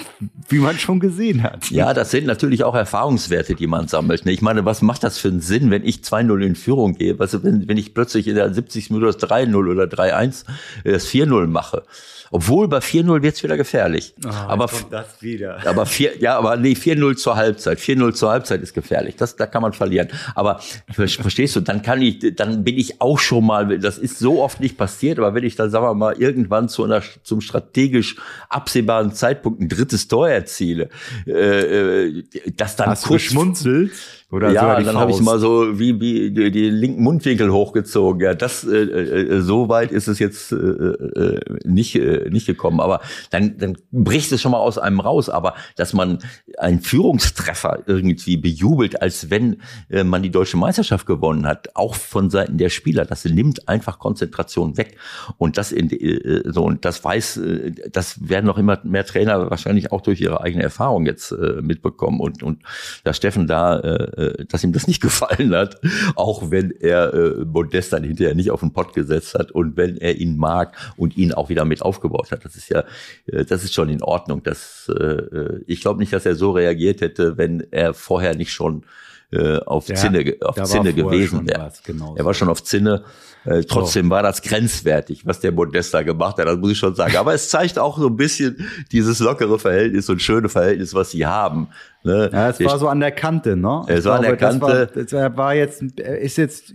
wie 0.50 0.60
man 0.60 0.78
schon 0.78 1.00
gesehen 1.00 1.44
hat. 1.44 1.70
Ja, 1.72 1.94
das 1.94 2.12
sind 2.12 2.26
natürlich 2.26 2.64
auch 2.64 2.76
Erfahrungswerte, 2.76 3.56
die 3.56 3.68
man 3.68 3.88
sammelt. 3.88 4.26
Ich 4.26 4.42
meine, 4.42 4.66
was 4.66 4.82
macht 4.82 5.04
das 5.04 5.18
für 5.18 5.30
einen 5.30 5.42
Sinn, 5.42 5.72
wenn 5.72 5.86
ich 5.86 5.98
2-0 5.98 6.42
in 6.42 6.56
Führung 6.56 6.96
gehe? 6.96 7.16
Also 7.20 7.44
wenn, 7.44 7.68
wenn 7.68 7.78
ich 7.78 7.94
plötzlich 7.94 8.28
in 8.28 8.36
der 8.36 8.54
70. 8.54 8.90
Minute 8.90 9.18
das 9.18 9.30
3-0 9.30 9.56
oder 9.56 9.84
3-1 9.84 10.46
das 10.84 11.08
4-0 11.08 11.48
mache? 11.48 11.84
Obwohl 12.32 12.68
bei 12.68 12.80
4-0 12.80 13.22
wird's 13.24 13.44
wieder 13.44 13.58
gefährlich. 13.58 14.14
Oh, 14.24 14.30
aber 14.30 14.70
das 14.90 15.22
wieder. 15.22 15.60
Aber 15.66 15.86
vier, 15.86 16.18
ja, 16.20 16.38
aber 16.38 16.58
nee, 16.58 16.74
4-0 16.74 17.16
zur 17.16 17.36
Halbzeit. 17.36 17.80
4-0 17.80 18.14
zur 18.14 18.32
Halbzeit 18.32 18.62
ist 18.62 18.74
gefährlich. 18.74 19.16
Das, 19.16 19.36
da 19.36 19.46
kann 19.46 19.62
man 19.62 19.74
verlieren. 19.74 20.10
Aber 20.36 20.60
verstehst 20.92 21.56
du, 21.56 21.62
dann 21.62 21.82
kann 21.82 22.02
ich, 22.02 22.36
dann 22.36 22.64
bin 22.64 22.78
ich 22.78 23.02
auch 23.02 23.20
schon 23.20 23.46
mal, 23.46 23.80
das 23.80 23.98
ist 23.98 24.20
so 24.20 24.42
oft 24.42 24.60
nicht 24.60 24.78
passiert, 24.78 25.20
aber 25.20 25.34
wenn 25.34 25.44
ich 25.44 25.56
dann, 25.56 25.70
sagen 25.70 25.86
wir 25.86 25.94
mal, 25.94 26.16
irgendwann 26.18 26.70
zu 26.70 26.84
einer, 26.84 27.02
zum 27.24 27.42
strategisch 27.42 28.18
absehbaren 28.50 29.14
Zeitpunkt 29.14 29.62
ein 29.62 29.70
drittes 29.70 30.08
Tor 30.08 30.30
erziele, 30.30 30.90
äh, 31.26 31.32
äh 31.32 32.24
das 32.56 32.76
dann 32.76 32.90
Hast 32.90 33.06
kurz. 33.06 33.30
Du? 33.64 33.90
Oder 34.32 34.52
ja, 34.52 34.80
dann 34.80 34.96
habe 34.96 35.10
ich 35.10 35.22
mal 35.22 35.40
so 35.40 35.80
wie, 35.80 36.00
wie 36.00 36.30
die, 36.30 36.52
die, 36.52 36.70
linken 36.70 37.02
Mundwinkel 37.02 37.52
hochgezogen. 37.52 38.22
Ja, 38.22 38.36
das 38.36 38.64
äh, 38.64 38.78
äh, 38.78 39.42
so 39.42 39.70
weit 39.70 39.92
ist 39.92 40.08
es 40.08 40.20
jetzt 40.20 40.52
äh, 40.52 40.56
äh, 40.56 41.40
nicht 41.64 41.96
äh, 41.96 42.30
nicht 42.30 42.46
gekommen. 42.46 42.80
Aber 42.80 43.02
dann 43.32 43.58
dann 43.58 43.76
bricht 43.92 44.32
es 44.32 44.40
schon 44.40 44.52
mal 44.52 44.60
aus 44.60 44.78
einem 44.78 45.00
raus. 45.00 45.30
Aber 45.30 45.56
dass 45.78 45.94
man 45.94 46.20
einen 46.60 46.82
Führungstreffer 46.82 47.80
irgendwie 47.88 48.38
bejubelt, 48.38 49.02
als 49.02 49.32
wenn 49.32 49.64
äh, 49.90 50.04
man 50.04 50.22
die 50.22 50.30
deutsche 50.30 50.58
Meisterschaft 50.58 51.08
gewonnen 51.08 51.48
hat, 51.48 51.76
auch 51.76 51.96
von 51.96 52.30
Seiten 52.30 52.60
der 52.60 52.70
Spieler, 52.70 53.06
das 53.06 53.26
nimmt 53.26 53.68
einfach 53.68 53.98
Konzentration 53.98 54.78
weg. 54.78 54.98
Und 55.40 55.58
das 55.58 55.72
in 55.72 55.90
äh, 55.90 56.44
so 56.46 56.66
und 56.66 56.86
das 56.86 57.04
weiß, 57.04 57.38
äh, 57.38 57.72
das 57.92 58.30
werden 58.30 58.46
noch 58.46 58.60
immer 58.60 58.80
mehr 58.84 59.08
Trainer 59.08 59.50
wahrscheinlich 59.50 59.92
auch 59.92 60.02
durch 60.02 60.22
ihre 60.22 60.42
eigene 60.42 60.62
Erfahrung 60.62 61.08
jetzt 61.08 61.32
äh, 61.32 61.64
mitbekommen. 61.64 62.20
Und 62.20 62.44
und 62.44 62.62
da 63.04 63.14
Steffen 63.14 63.48
da 63.48 63.80
äh, 63.80 64.19
äh, 64.20 64.46
dass 64.46 64.64
ihm 64.64 64.74
das 64.74 64.88
nicht 64.88 65.02
gefallen 65.10 65.56
hat, 65.56 65.80
auch 66.16 66.52
wenn 66.52 66.72
er 66.72 67.14
äh, 67.14 67.46
Modest 67.46 67.94
dann 67.94 68.04
hinterher 68.04 68.36
nicht 68.36 68.52
auf 68.52 68.60
den 68.60 68.74
Pott 68.74 68.94
gesetzt 68.94 69.36
hat 69.36 69.52
und 69.52 69.78
wenn 69.78 69.98
er 69.98 70.16
ihn 70.16 70.38
mag 70.38 70.76
und 70.98 71.18
ihn 71.18 71.34
auch 71.34 71.50
wieder 71.50 71.66
mit 71.66 71.82
aufgebaut 71.82 72.32
hat. 72.32 72.44
Das 72.44 72.56
ist 72.56 72.70
ja, 72.70 72.84
äh, 73.28 73.46
das 73.46 73.64
ist 73.64 73.74
schon 73.74 73.90
in 73.90 74.04
Ordnung. 74.04 74.44
Das, 74.44 74.92
äh, 74.94 75.04
äh 75.04 75.64
ich 75.68 75.82
glaube 75.82 76.00
nicht, 76.00 76.14
dass 76.14 76.26
er 76.26 76.36
so 76.36 76.52
reagiert 76.52 77.02
hätte, 77.02 77.38
wenn 77.38 77.66
er 77.72 77.94
vorher 77.94 78.36
nicht 78.36 78.52
schon 78.52 78.84
äh, 79.32 79.58
auf 79.60 79.88
ja, 79.88 79.96
Zinne, 79.96 80.36
auf 80.42 80.62
Zinne 80.64 80.94
gewesen 80.94 81.48
wäre. 81.48 81.72
Genau 81.86 82.16
er 82.16 82.26
war 82.26 82.34
schon 82.34 82.50
auf 82.50 82.64
Zinne. 82.64 83.04
Äh, 83.46 83.64
trotzdem 83.64 84.08
so. 84.08 84.12
war 84.12 84.22
das 84.22 84.42
grenzwertig, 84.42 85.26
was 85.26 85.40
der 85.40 85.54
Modesta 85.54 86.02
gemacht 86.02 86.38
hat, 86.38 86.46
das 86.46 86.58
muss 86.58 86.72
ich 86.72 86.78
schon 86.78 86.94
sagen. 86.94 87.16
Aber 87.16 87.34
es 87.34 87.50
zeigt 87.50 87.80
auch 87.80 87.98
so 87.98 88.08
ein 88.08 88.18
bisschen 88.18 88.68
dieses 88.92 89.20
lockere 89.20 89.58
Verhältnis 89.58 90.10
und 90.10 90.22
schöne 90.22 90.50
Verhältnis, 90.50 90.94
was 90.94 91.12
sie 91.12 91.26
haben. 91.26 91.70
Ne? 92.04 92.30
Ja, 92.34 92.50
es 92.50 92.60
war 92.60 92.78
so 92.78 92.90
an 92.90 93.00
der 93.00 93.12
Kante, 93.12 93.56
ne? 93.56 93.84
Es 93.88 94.04
war 94.06 94.18
an 94.18 94.24
der 94.24 94.36
Kante. 94.36 94.90
War, 95.12 95.38
war 95.38 95.56
jetzt, 95.56 95.82
ist 95.82 96.38
jetzt 96.38 96.74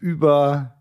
über 0.00 0.73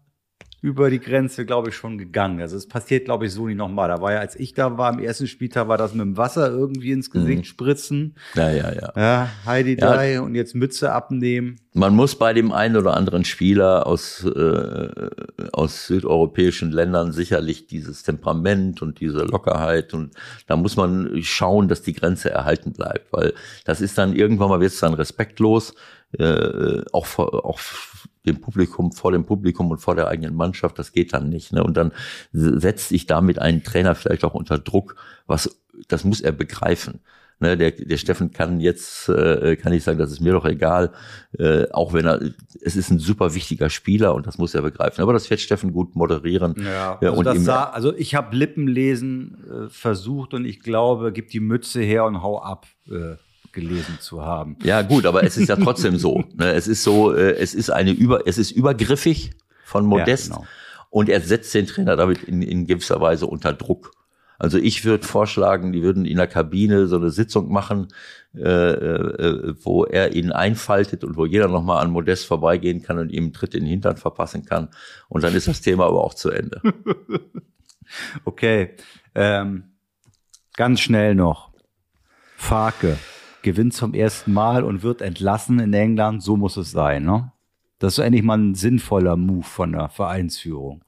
über 0.63 0.89
die 0.89 1.01
Grenze, 1.01 1.45
glaube 1.45 1.69
ich, 1.69 1.75
schon 1.75 1.97
gegangen. 1.97 2.39
Also 2.39 2.55
es 2.55 2.69
passiert, 2.69 3.03
glaube 3.03 3.25
ich, 3.25 3.33
so 3.33 3.47
nicht 3.47 3.57
nochmal. 3.57 3.89
Da 3.89 3.99
war 3.99 4.13
ja, 4.13 4.19
als 4.19 4.37
ich 4.37 4.53
da 4.53 4.77
war, 4.77 4.93
im 4.93 4.99
ersten 4.99 5.27
Spieltag 5.27 5.67
war 5.67 5.77
das 5.77 5.93
mit 5.93 5.99
dem 5.99 6.15
Wasser 6.15 6.49
irgendwie 6.49 6.93
ins 6.93 7.11
Gesicht 7.11 7.39
mhm. 7.39 7.43
spritzen. 7.43 8.15
Ja, 8.33 8.49
ja, 8.49 8.71
ja. 8.71 8.93
Ja, 8.95 9.29
Heidi 9.45 9.71
ja. 9.71 9.93
Dai 9.93 10.21
und 10.21 10.35
jetzt 10.35 10.55
Mütze 10.55 10.93
abnehmen. 10.93 11.57
Man 11.73 11.93
muss 11.93 12.15
bei 12.15 12.33
dem 12.33 12.53
einen 12.53 12.77
oder 12.77 12.95
anderen 12.95 13.25
Spieler 13.25 13.85
aus, 13.85 14.23
äh, 14.23 15.09
aus 15.51 15.87
südeuropäischen 15.87 16.71
Ländern 16.71 17.11
sicherlich 17.11 17.67
dieses 17.67 18.03
Temperament 18.03 18.81
und 18.81 19.01
diese 19.01 19.25
Lockerheit 19.25 19.93
und 19.93 20.13
da 20.47 20.55
muss 20.55 20.77
man 20.77 21.21
schauen, 21.23 21.67
dass 21.67 21.81
die 21.81 21.93
Grenze 21.93 22.29
erhalten 22.29 22.71
bleibt, 22.71 23.11
weil 23.11 23.33
das 23.65 23.81
ist 23.81 23.97
dann 23.97 24.15
irgendwann 24.15 24.47
mal 24.47 24.61
wird 24.61 24.71
es 24.71 24.79
dann 24.79 24.93
respektlos, 24.93 25.75
äh, 26.17 26.83
auch, 26.93 27.19
auch 27.19 27.59
dem 28.25 28.41
Publikum, 28.41 28.91
vor 28.91 29.11
dem 29.11 29.25
Publikum 29.25 29.71
und 29.71 29.79
vor 29.79 29.95
der 29.95 30.07
eigenen 30.07 30.35
Mannschaft, 30.35 30.79
das 30.79 30.91
geht 30.91 31.13
dann 31.13 31.29
nicht. 31.29 31.53
Ne? 31.53 31.63
Und 31.63 31.77
dann 31.77 31.91
setzt 32.31 32.89
sich 32.89 33.05
damit 33.05 33.39
einen 33.39 33.63
Trainer 33.63 33.95
vielleicht 33.95 34.23
auch 34.23 34.33
unter 34.33 34.57
Druck, 34.57 34.95
was 35.27 35.59
das 35.87 36.03
muss 36.03 36.21
er 36.21 36.31
begreifen. 36.31 37.01
Ne, 37.39 37.57
der, 37.57 37.71
der 37.71 37.97
Steffen 37.97 38.31
kann 38.31 38.61
jetzt, 38.61 39.09
äh, 39.09 39.57
kann 39.57 39.73
ich 39.73 39.83
sagen, 39.83 39.97
das 39.97 40.11
ist 40.11 40.21
mir 40.21 40.31
doch 40.31 40.45
egal, 40.45 40.93
äh, 41.37 41.69
auch 41.71 41.91
wenn 41.91 42.05
er, 42.05 42.21
es 42.61 42.75
ist 42.75 42.89
ein 42.89 42.99
super 42.99 43.33
wichtiger 43.33 43.69
Spieler 43.69 44.13
und 44.13 44.27
das 44.27 44.37
muss 44.37 44.53
er 44.53 44.61
begreifen. 44.61 45.01
Aber 45.01 45.11
das 45.11 45.29
wird 45.29 45.41
Steffen 45.41 45.73
gut 45.73 45.95
moderieren. 45.95 46.55
Ja, 46.63 46.99
also, 47.01 47.17
und 47.17 47.25
das 47.25 47.43
sah, 47.43 47.63
also 47.65 47.93
ich 47.95 48.15
habe 48.15 48.35
Lippenlesen 48.35 49.65
äh, 49.65 49.69
versucht 49.69 50.33
und 50.33 50.45
ich 50.45 50.61
glaube, 50.61 51.11
gib 51.11 51.29
die 51.31 51.41
Mütze 51.41 51.81
her 51.81 52.05
und 52.05 52.21
hau 52.21 52.41
ab. 52.41 52.67
Äh, 52.87 53.15
gelesen 53.53 53.97
zu 53.99 54.23
haben. 54.23 54.57
Ja, 54.63 54.81
gut, 54.81 55.05
aber 55.05 55.23
es 55.23 55.37
ist 55.37 55.47
ja 55.47 55.55
trotzdem 55.55 55.97
so. 55.97 56.23
Ne? 56.35 56.51
Es 56.51 56.67
ist 56.67 56.83
so, 56.83 57.13
äh, 57.13 57.35
es 57.35 57.53
ist 57.53 57.69
eine 57.69 57.91
über, 57.91 58.27
es 58.27 58.37
ist 58.37 58.51
übergriffig 58.51 59.31
von 59.63 59.85
Modest 59.85 60.29
Ja, 60.29 60.35
genau. 60.35 60.47
und 60.89 61.09
er 61.09 61.21
setzt 61.21 61.53
den 61.53 61.67
Trainer 61.67 61.95
damit 61.95 62.23
in, 62.23 62.41
in 62.41 62.65
gewisser 62.65 62.99
Weise 62.99 63.27
unter 63.27 63.53
Druck. 63.53 63.91
Also 64.39 64.57
ich 64.57 64.83
würde 64.83 65.05
vorschlagen, 65.05 65.71
die 65.71 65.83
würden 65.83 66.05
in 66.05 66.17
der 66.17 66.27
Kabine 66.27 66.87
so 66.87 66.97
eine 66.97 67.11
Sitzung 67.11 67.51
machen, 67.51 67.87
äh, 68.35 68.41
äh, 68.41 69.55
wo 69.61 69.85
er 69.85 70.13
ihn 70.15 70.31
einfaltet 70.31 71.03
und 71.03 71.15
wo 71.15 71.25
jeder 71.25 71.47
nochmal 71.47 71.83
an 71.83 71.91
Modest 71.91 72.25
vorbeigehen 72.25 72.81
kann 72.81 72.97
und 72.97 73.09
ihm 73.09 73.25
einen 73.25 73.33
Tritt 73.33 73.53
in 73.53 73.61
den 73.61 73.69
Hintern 73.69 73.97
verpassen 73.97 74.43
kann. 74.43 74.69
Und 75.07 75.23
dann 75.23 75.35
ist 75.35 75.47
das 75.47 75.61
Thema 75.61 75.85
aber 75.85 76.03
auch 76.03 76.15
zu 76.15 76.29
Ende. 76.31 76.61
Okay, 78.25 78.75
ähm, 79.13 79.75
ganz 80.55 80.81
schnell 80.81 81.13
noch. 81.13 81.51
Farke 82.35 82.97
gewinnt 83.43 83.73
zum 83.73 83.93
ersten 83.93 84.33
Mal 84.33 84.63
und 84.63 84.83
wird 84.83 85.01
entlassen 85.01 85.59
in 85.59 85.73
England. 85.73 86.23
So 86.23 86.35
muss 86.35 86.57
es 86.57 86.71
sein, 86.71 87.03
ne? 87.03 87.31
Das 87.79 87.93
ist 87.93 87.99
eigentlich 87.99 88.23
mal 88.23 88.37
ein 88.37 88.55
sinnvoller 88.55 89.17
Move 89.17 89.43
von 89.43 89.73
der 89.73 89.89
Vereinsführung. 89.89 90.83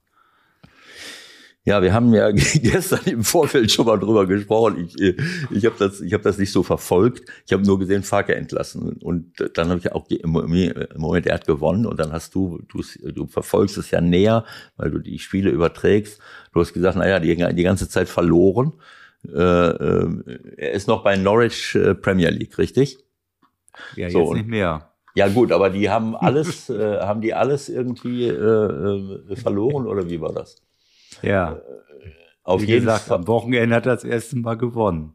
Ja, 1.66 1.82
wir 1.82 1.92
haben 1.92 2.14
ja 2.14 2.30
gestern 2.30 3.00
im 3.06 3.24
Vorfeld 3.24 3.72
schon 3.72 3.86
mal 3.86 3.98
drüber 3.98 4.24
gesprochen. 4.26 4.88
Ich, 4.88 5.18
ich 5.50 5.66
habe 5.66 5.74
das, 5.78 6.00
hab 6.00 6.22
das 6.22 6.38
nicht 6.38 6.52
so 6.52 6.62
verfolgt. 6.62 7.28
Ich 7.44 7.52
habe 7.52 7.64
nur 7.64 7.78
gesehen, 7.80 8.04
Farke 8.04 8.36
entlassen. 8.36 8.92
Und 9.02 9.32
dann 9.54 9.68
habe 9.70 9.80
ich 9.80 9.92
auch 9.92 10.08
im 10.08 10.30
Moment, 10.30 11.26
er 11.26 11.34
hat 11.34 11.46
gewonnen. 11.46 11.84
Und 11.84 11.98
dann 11.98 12.12
hast 12.12 12.36
du, 12.36 12.62
du, 12.68 12.82
du 13.10 13.26
verfolgst 13.26 13.76
es 13.78 13.90
ja 13.90 14.00
näher, 14.00 14.44
weil 14.76 14.92
du 14.92 15.00
die 15.00 15.18
Spiele 15.18 15.50
überträgst. 15.50 16.20
Du 16.52 16.60
hast 16.60 16.72
gesagt, 16.72 16.96
naja, 16.96 17.18
die, 17.18 17.34
die 17.34 17.62
ganze 17.64 17.88
Zeit 17.88 18.08
verloren. 18.08 18.72
Äh, 19.34 19.68
äh, 19.68 20.38
er 20.56 20.72
ist 20.72 20.88
noch 20.88 21.02
bei 21.04 21.16
Norwich 21.16 21.74
äh, 21.74 21.94
Premier 21.94 22.30
League, 22.30 22.56
richtig? 22.58 22.98
Ja, 23.96 24.10
So, 24.10 24.20
jetzt 24.20 24.34
nicht 24.34 24.48
mehr. 24.48 24.92
Ja 25.14 25.28
gut, 25.28 25.50
aber 25.52 25.70
die 25.70 25.88
haben 25.90 26.14
alles, 26.16 26.68
äh, 26.70 26.98
haben 27.00 27.20
die 27.20 27.34
alles 27.34 27.68
irgendwie 27.68 28.28
äh, 28.28 28.32
äh, 28.32 29.36
verloren 29.36 29.86
oder 29.86 30.08
wie 30.10 30.20
war 30.20 30.32
das? 30.32 30.62
Ja, 31.22 31.60
Auf 32.42 32.60
wie 32.62 32.66
jeden 32.66 32.84
gesagt, 32.84 33.04
Fall. 33.04 33.18
am 33.18 33.26
Wochenende 33.26 33.74
hat 33.74 33.86
er 33.86 33.94
das 33.94 34.04
erste 34.04 34.36
Mal 34.36 34.56
gewonnen. 34.56 35.14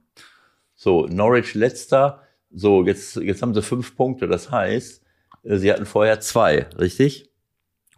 So, 0.76 1.06
Norwich 1.08 1.54
letzter. 1.54 2.24
So, 2.50 2.84
jetzt, 2.86 3.16
jetzt 3.18 3.42
haben 3.42 3.54
sie 3.54 3.62
fünf 3.62 3.96
Punkte. 3.96 4.28
Das 4.28 4.50
heißt, 4.52 5.04
äh, 5.44 5.58
sie 5.58 5.72
hatten 5.72 5.86
vorher 5.86 6.20
zwei, 6.20 6.68
richtig? 6.80 7.31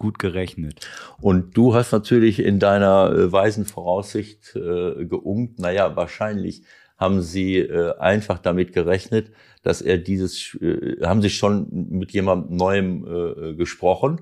Gut 0.03 0.19
gerechnet. 0.19 0.85
Und 1.21 1.55
du 1.55 1.75
hast 1.75 1.93
natürlich 1.93 2.39
in 2.39 2.59
deiner 2.59 3.09
äh, 3.09 3.31
weisen 3.31 3.63
Voraussicht 3.63 4.53
äh, 4.53 5.05
geungt, 5.05 5.59
naja, 5.59 5.95
wahrscheinlich 5.95 6.63
haben 6.97 7.21
sie 7.21 7.59
äh, 7.59 7.97
einfach 7.99 8.39
damit 8.39 8.73
gerechnet, 8.73 9.31
dass 9.61 9.81
er 9.81 9.97
dieses, 9.97 10.55
äh, 10.61 10.97
haben 11.05 11.21
sie 11.21 11.29
schon 11.29 11.67
mit 11.89 12.11
jemand 12.11 12.51
Neuem 12.51 13.07
äh, 13.07 13.53
gesprochen. 13.53 14.19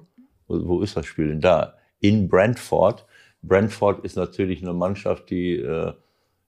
Wo, 0.47 0.67
wo 0.67 0.81
ist 0.81 0.95
das 0.95 1.07
Spiel 1.07 1.29
denn 1.29 1.41
da? 1.41 1.73
In 1.99 2.27
Brentford. 2.27 3.07
Brentford 3.41 4.05
ist 4.05 4.17
natürlich 4.17 4.61
eine 4.61 4.73
Mannschaft, 4.73 5.31
die, 5.31 5.55
äh, 5.55 5.93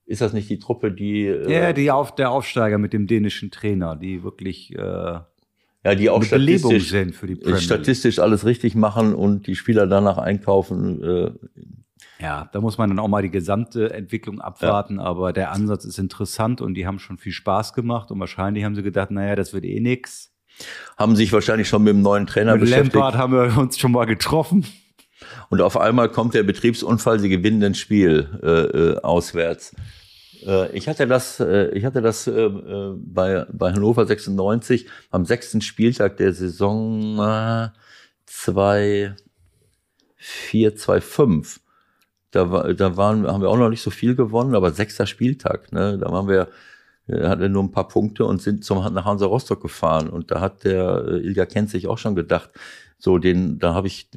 ist 0.05 0.21
das 0.21 0.33
nicht 0.33 0.47
die 0.47 0.59
Truppe, 0.59 0.91
die, 0.91 1.25
äh, 1.25 1.51
Ja, 1.51 1.73
die 1.73 1.89
auf, 1.89 2.13
der 2.13 2.29
Aufsteiger 2.29 2.77
mit 2.77 2.93
dem 2.93 3.07
dänischen 3.07 3.49
Trainer, 3.49 3.95
die 3.95 4.23
wirklich 4.23 4.75
äh, 4.75 5.19
ja, 5.83 5.95
die 5.95 6.09
auch 6.09 6.23
statistisch, 6.23 6.89
sind 6.89 7.15
für 7.15 7.27
die 7.27 7.57
statistisch 7.57 8.19
alles 8.19 8.45
richtig 8.45 8.75
machen 8.75 9.13
und 9.13 9.47
die 9.47 9.55
Spieler 9.55 9.87
danach 9.87 10.17
einkaufen. 10.17 11.03
Äh, 11.03 11.31
Ja, 12.21 12.49
da 12.53 12.61
muss 12.61 12.77
man 12.77 12.89
dann 12.89 12.99
auch 12.99 13.09
mal 13.09 13.21
die 13.21 13.31
gesamte 13.31 13.91
Entwicklung 13.93 14.39
abwarten, 14.39 14.99
aber 14.99 15.33
der 15.33 15.51
Ansatz 15.51 15.83
ist 15.83 15.99
interessant 15.99 16.61
und 16.61 16.73
die 16.75 16.87
haben 16.87 16.99
schon 16.99 17.17
viel 17.17 17.33
Spaß 17.33 17.73
gemacht 17.73 18.11
und 18.11 18.19
wahrscheinlich 18.19 18.63
haben 18.63 18.75
sie 18.75 18.83
gedacht, 18.83 19.11
naja, 19.11 19.35
das 19.35 19.53
wird 19.53 19.65
eh 19.65 19.79
nix. 19.81 20.31
haben 20.97 21.15
sich 21.15 21.33
wahrscheinlich 21.33 21.67
schon 21.67 21.83
mit 21.83 21.93
dem 21.93 22.01
neuen 22.01 22.27
Trainer 22.27 22.53
Mit 22.53 22.61
beschäftigt. 22.61 22.93
Lampard 22.93 23.17
haben 23.17 23.33
wir 23.33 23.57
uns 23.57 23.77
schon 23.77 23.91
mal 23.91 24.05
getroffen. 24.05 24.65
Und 25.49 25.61
auf 25.61 25.77
einmal 25.77 26.09
kommt 26.09 26.33
der 26.33 26.43
Betriebsunfall, 26.43 27.19
sie 27.19 27.29
gewinnen 27.29 27.63
ein 27.63 27.75
Spiel 27.75 28.27
äh, 28.41 28.47
äh, 28.47 28.97
auswärts. 29.01 29.75
Äh, 30.45 30.75
ich 30.75 30.87
hatte 30.87 31.07
das, 31.07 31.39
äh, 31.39 31.69
ich 31.69 31.85
hatte 31.85 32.01
das 32.01 32.27
äh, 32.27 32.49
bei, 32.95 33.45
bei 33.51 33.73
Hannover 33.73 34.05
96 34.05 34.87
am 35.11 35.25
sechsten 35.25 35.61
Spieltag 35.61 36.17
der 36.17 36.33
Saison 36.33 37.19
äh, 37.19 37.69
2, 38.25 39.15
4, 40.15 40.75
2, 40.75 41.01
5. 41.01 41.59
Da, 42.31 42.73
da 42.73 42.97
waren, 42.97 43.27
haben 43.27 43.41
wir 43.41 43.49
auch 43.49 43.57
noch 43.57 43.69
nicht 43.69 43.83
so 43.83 43.91
viel 43.91 44.15
gewonnen, 44.15 44.55
aber 44.55 44.71
sechster 44.71 45.05
Spieltag, 45.05 45.71
ne? 45.71 45.99
Da 45.99 46.11
waren 46.11 46.27
wir, 46.27 46.47
hatten 47.07 47.51
nur 47.51 47.63
ein 47.63 47.71
paar 47.71 47.87
Punkte 47.87 48.25
und 48.25 48.41
sind 48.41 48.65
zum, 48.65 48.79
nach 48.93 49.05
Hansa 49.05 49.25
Rostock 49.27 49.61
gefahren. 49.61 50.09
Und 50.09 50.31
da 50.31 50.41
hat 50.41 50.63
der 50.63 51.05
Ilja 51.07 51.45
Kenz 51.45 51.71
sich 51.73 51.87
auch 51.87 51.99
schon 51.99 52.15
gedacht, 52.15 52.49
so 52.97 53.19
den, 53.19 53.59
da 53.59 53.75
habe 53.75 53.87
ich, 53.87 54.09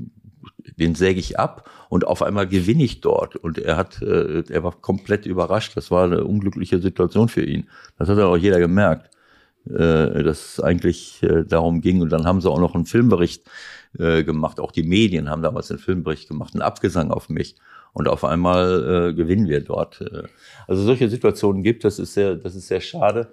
den 0.79 0.95
säge 0.95 1.21
ich 1.21 1.39
ab 1.39 1.71
und 1.89 2.07
auf 2.07 2.23
einmal 2.23 2.47
gewinne 2.47 2.85
ich 2.85 3.01
dort. 3.01 3.37
Und 3.37 3.59
er 3.59 3.77
hat, 3.77 4.03
äh, 4.03 4.43
er 4.49 4.63
war 4.63 4.73
komplett 4.73 5.27
überrascht. 5.27 5.77
Das 5.77 5.91
war 5.91 6.05
eine 6.05 6.25
unglückliche 6.25 6.81
Situation 6.81 7.29
für 7.29 7.45
ihn. 7.45 7.69
Das 7.99 8.09
hat 8.09 8.19
auch 8.19 8.37
jeder 8.37 8.59
gemerkt, 8.59 9.11
äh, 9.67 10.23
dass 10.23 10.55
es 10.59 10.61
eigentlich 10.61 11.23
äh, 11.23 11.45
darum 11.45 11.81
ging. 11.81 12.01
Und 12.03 12.11
dann 12.11 12.27
haben 12.27 12.41
sie 12.41 12.51
auch 12.51 12.61
noch 12.61 12.75
einen 12.75 12.87
Filmbericht 12.87 13.49
äh, 13.99 14.25
gemacht. 14.25 14.61
Auch 14.61 14.73
die 14.73 14.83
Medien 14.83 15.31
haben 15.31 15.43
damals 15.43 15.71
einen 15.71 15.81
Filmbericht 15.81 16.29
gemacht, 16.29 16.55
einen 16.55 16.63
Abgesang 16.63 17.11
auf 17.11 17.29
mich. 17.29 17.57
Und 17.93 18.09
auf 18.09 18.25
einmal 18.25 19.11
äh, 19.11 19.15
gewinnen 19.15 19.49
wir 19.49 19.63
dort. 19.63 20.01
Äh, 20.03 20.25
Also 20.67 20.83
solche 20.83 21.09
Situationen 21.09 21.63
gibt 21.63 21.85
es. 21.85 21.97
Das 21.97 22.09
ist 22.09 22.15
sehr, 22.15 22.37
das 22.37 22.55
ist 22.55 22.69
sehr 22.69 22.81
schade. 22.81 23.31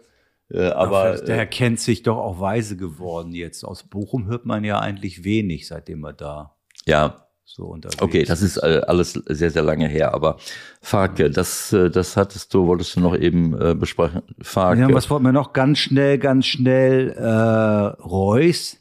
Äh, 0.50 0.68
aber 0.68 1.04
Aber 1.04 1.18
der 1.18 1.36
Herr 1.36 1.46
kennt 1.48 1.80
sich 1.80 2.04
doch 2.04 2.18
auch 2.18 2.40
weise 2.40 2.78
geworden 2.78 3.34
jetzt. 3.34 3.64
Aus 3.66 3.84
Bochum 3.84 4.28
hört 4.28 4.46
man 4.46 4.64
ja 4.64 4.80
eigentlich 4.80 5.24
wenig, 5.24 5.68
seitdem 5.68 6.04
er 6.06 6.14
da 6.14 6.56
ja, 6.86 7.24
so 7.56 7.66
unterwegs 7.66 8.02
Okay, 8.02 8.24
das 8.24 8.42
ist 8.42 8.58
äh, 8.58 8.82
alles 8.88 9.14
sehr, 9.14 9.52
sehr 9.52 9.62
lange 9.62 9.88
her, 9.88 10.14
aber 10.14 10.38
Farke, 10.82 11.30
das, 11.30 11.72
äh, 11.72 11.92
das 11.92 12.18
hattest 12.18 12.54
du, 12.54 12.66
wolltest 12.66 12.96
du 12.96 13.00
noch 13.00 13.16
eben 13.16 13.60
äh, 13.62 13.76
besprechen. 13.76 14.24
Farke. 14.42 14.82
Ja, 14.82 14.94
was 14.94 15.10
wollten 15.10 15.26
wir 15.26 15.34
noch? 15.34 15.54
Ganz 15.54 15.78
schnell, 15.78 16.18
ganz 16.18 16.48
schnell. 16.48 17.12
Äh, 17.12 18.02
Reus. 18.02 18.78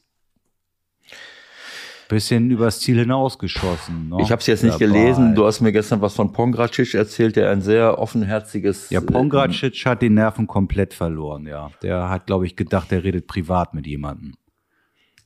Bisschen 2.09 2.51
übers 2.51 2.81
Ziel 2.81 2.99
hinausgeschossen. 2.99 4.11
Ne? 4.11 4.19
ich 4.21 4.31
habe 4.31 4.41
es 4.41 4.47
jetzt 4.47 4.63
nicht 4.63 4.81
Dabei. 4.81 4.87
gelesen. 4.87 5.35
Du 5.35 5.47
hast 5.47 5.61
mir 5.61 5.73
gestern 5.73 6.01
was 6.01 6.15
von 6.15 6.33
Pongracic 6.33 6.95
erzählt, 6.95 7.37
der 7.37 7.51
ein 7.51 7.63
sehr 7.63 7.99
offenherziges. 7.99 8.91
Ja, 8.91 9.01
äh, 9.01 9.03
Pongracic 9.03 9.85
hat 9.87 10.03
die 10.03 10.11
Nerven 10.11 10.47
komplett 10.47 10.95
verloren, 10.95 11.47
ja. 11.47 11.71
Der 11.83 12.09
hat, 12.09 12.27
glaube 12.27 12.47
ich, 12.47 12.57
gedacht, 12.57 12.93
er 12.93 13.05
redet 13.05 13.27
privat 13.27 13.75
mit 13.75 13.87
jemandem. 13.87 14.35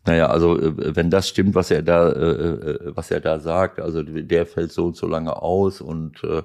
Naja, 0.06 0.26
also 0.26 0.58
äh, 0.58 0.94
wenn 0.94 1.10
das 1.10 1.28
stimmt, 1.28 1.54
was 1.54 1.70
er 1.70 1.82
da, 1.82 2.10
äh, 2.10 2.70
äh, 2.70 2.78
was 2.94 3.10
er 3.10 3.20
da 3.20 3.40
sagt, 3.40 3.80
also 3.80 4.02
der 4.02 4.46
fällt 4.46 4.72
so 4.72 4.86
und 4.86 4.96
so 4.96 5.06
lange 5.06 5.42
aus 5.42 5.80
und 5.80 6.22
äh, 6.22 6.42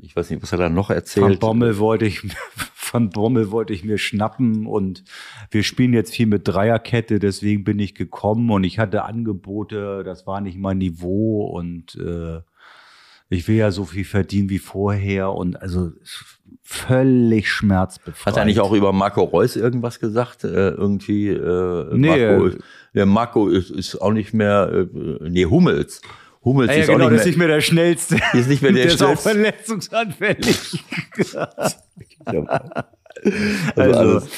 ich 0.00 0.16
weiß 0.16 0.30
nicht, 0.30 0.42
was 0.42 0.52
er 0.52 0.58
da 0.58 0.68
noch 0.68 0.90
erzählt. 0.90 1.40
Bommel 1.40 1.78
wollte 1.78 2.06
ich, 2.06 2.22
Van 2.92 3.10
Bommel 3.10 3.50
wollte 3.50 3.74
ich 3.74 3.84
mir 3.84 3.98
schnappen 3.98 4.66
und 4.66 5.04
wir 5.50 5.62
spielen 5.62 5.92
jetzt 5.92 6.14
viel 6.14 6.26
mit 6.26 6.48
Dreierkette, 6.48 7.18
deswegen 7.18 7.64
bin 7.64 7.78
ich 7.78 7.94
gekommen 7.94 8.50
und 8.50 8.64
ich 8.64 8.78
hatte 8.78 9.04
Angebote, 9.04 10.02
das 10.02 10.26
war 10.26 10.40
nicht 10.40 10.58
mein 10.58 10.78
Niveau 10.78 11.46
und 11.46 11.96
äh, 11.96 12.40
ich 13.28 13.46
will 13.48 13.56
ja 13.56 13.70
so 13.70 13.84
viel 13.84 14.04
verdienen 14.04 14.48
wie 14.48 14.58
vorher 14.58 15.32
und 15.32 15.60
also 15.60 15.92
völlig 16.64 17.48
schmerzbefreit. 17.50 18.32
Hat 18.34 18.36
er 18.38 18.44
nicht 18.46 18.58
auch 18.60 18.72
über 18.72 18.92
Marco 18.92 19.22
Reus 19.22 19.54
irgendwas 19.54 20.00
gesagt? 20.00 20.44
Äh, 20.44 20.48
irgendwie, 20.70 21.28
äh, 21.28 21.86
Nee, 21.94 22.08
Marco, 22.08 22.46
äh, 22.48 22.58
der 22.94 23.06
Marco 23.06 23.48
ist, 23.48 23.70
ist 23.70 23.96
auch 24.00 24.12
nicht 24.12 24.32
mehr, 24.34 24.70
äh, 24.72 25.28
nee, 25.28 25.44
Hummels. 25.44 26.00
Hummels 26.44 26.70
Ja, 26.70 26.74
ja, 26.76 26.80
ist 26.82 26.88
genau, 26.88 27.06
auch 27.06 27.10
das 27.10 27.20
ist 27.20 27.26
nicht 27.26 27.36
nicht 27.36 27.38
mehr 27.38 27.48
der 27.48 27.60
schnellste. 27.60 28.16
Ist 28.34 28.48
nicht 28.48 28.62
mehr 28.62 28.72
der 28.72 28.84
der 28.84 28.92
ist 28.94 29.02
auch 29.02 29.06
schnellste. 29.20 29.30
verletzungsanfällig. 29.30 30.84
mehr. 32.30 32.84
Also, 33.76 33.90
Also, 33.94 33.98
alles, 33.98 34.28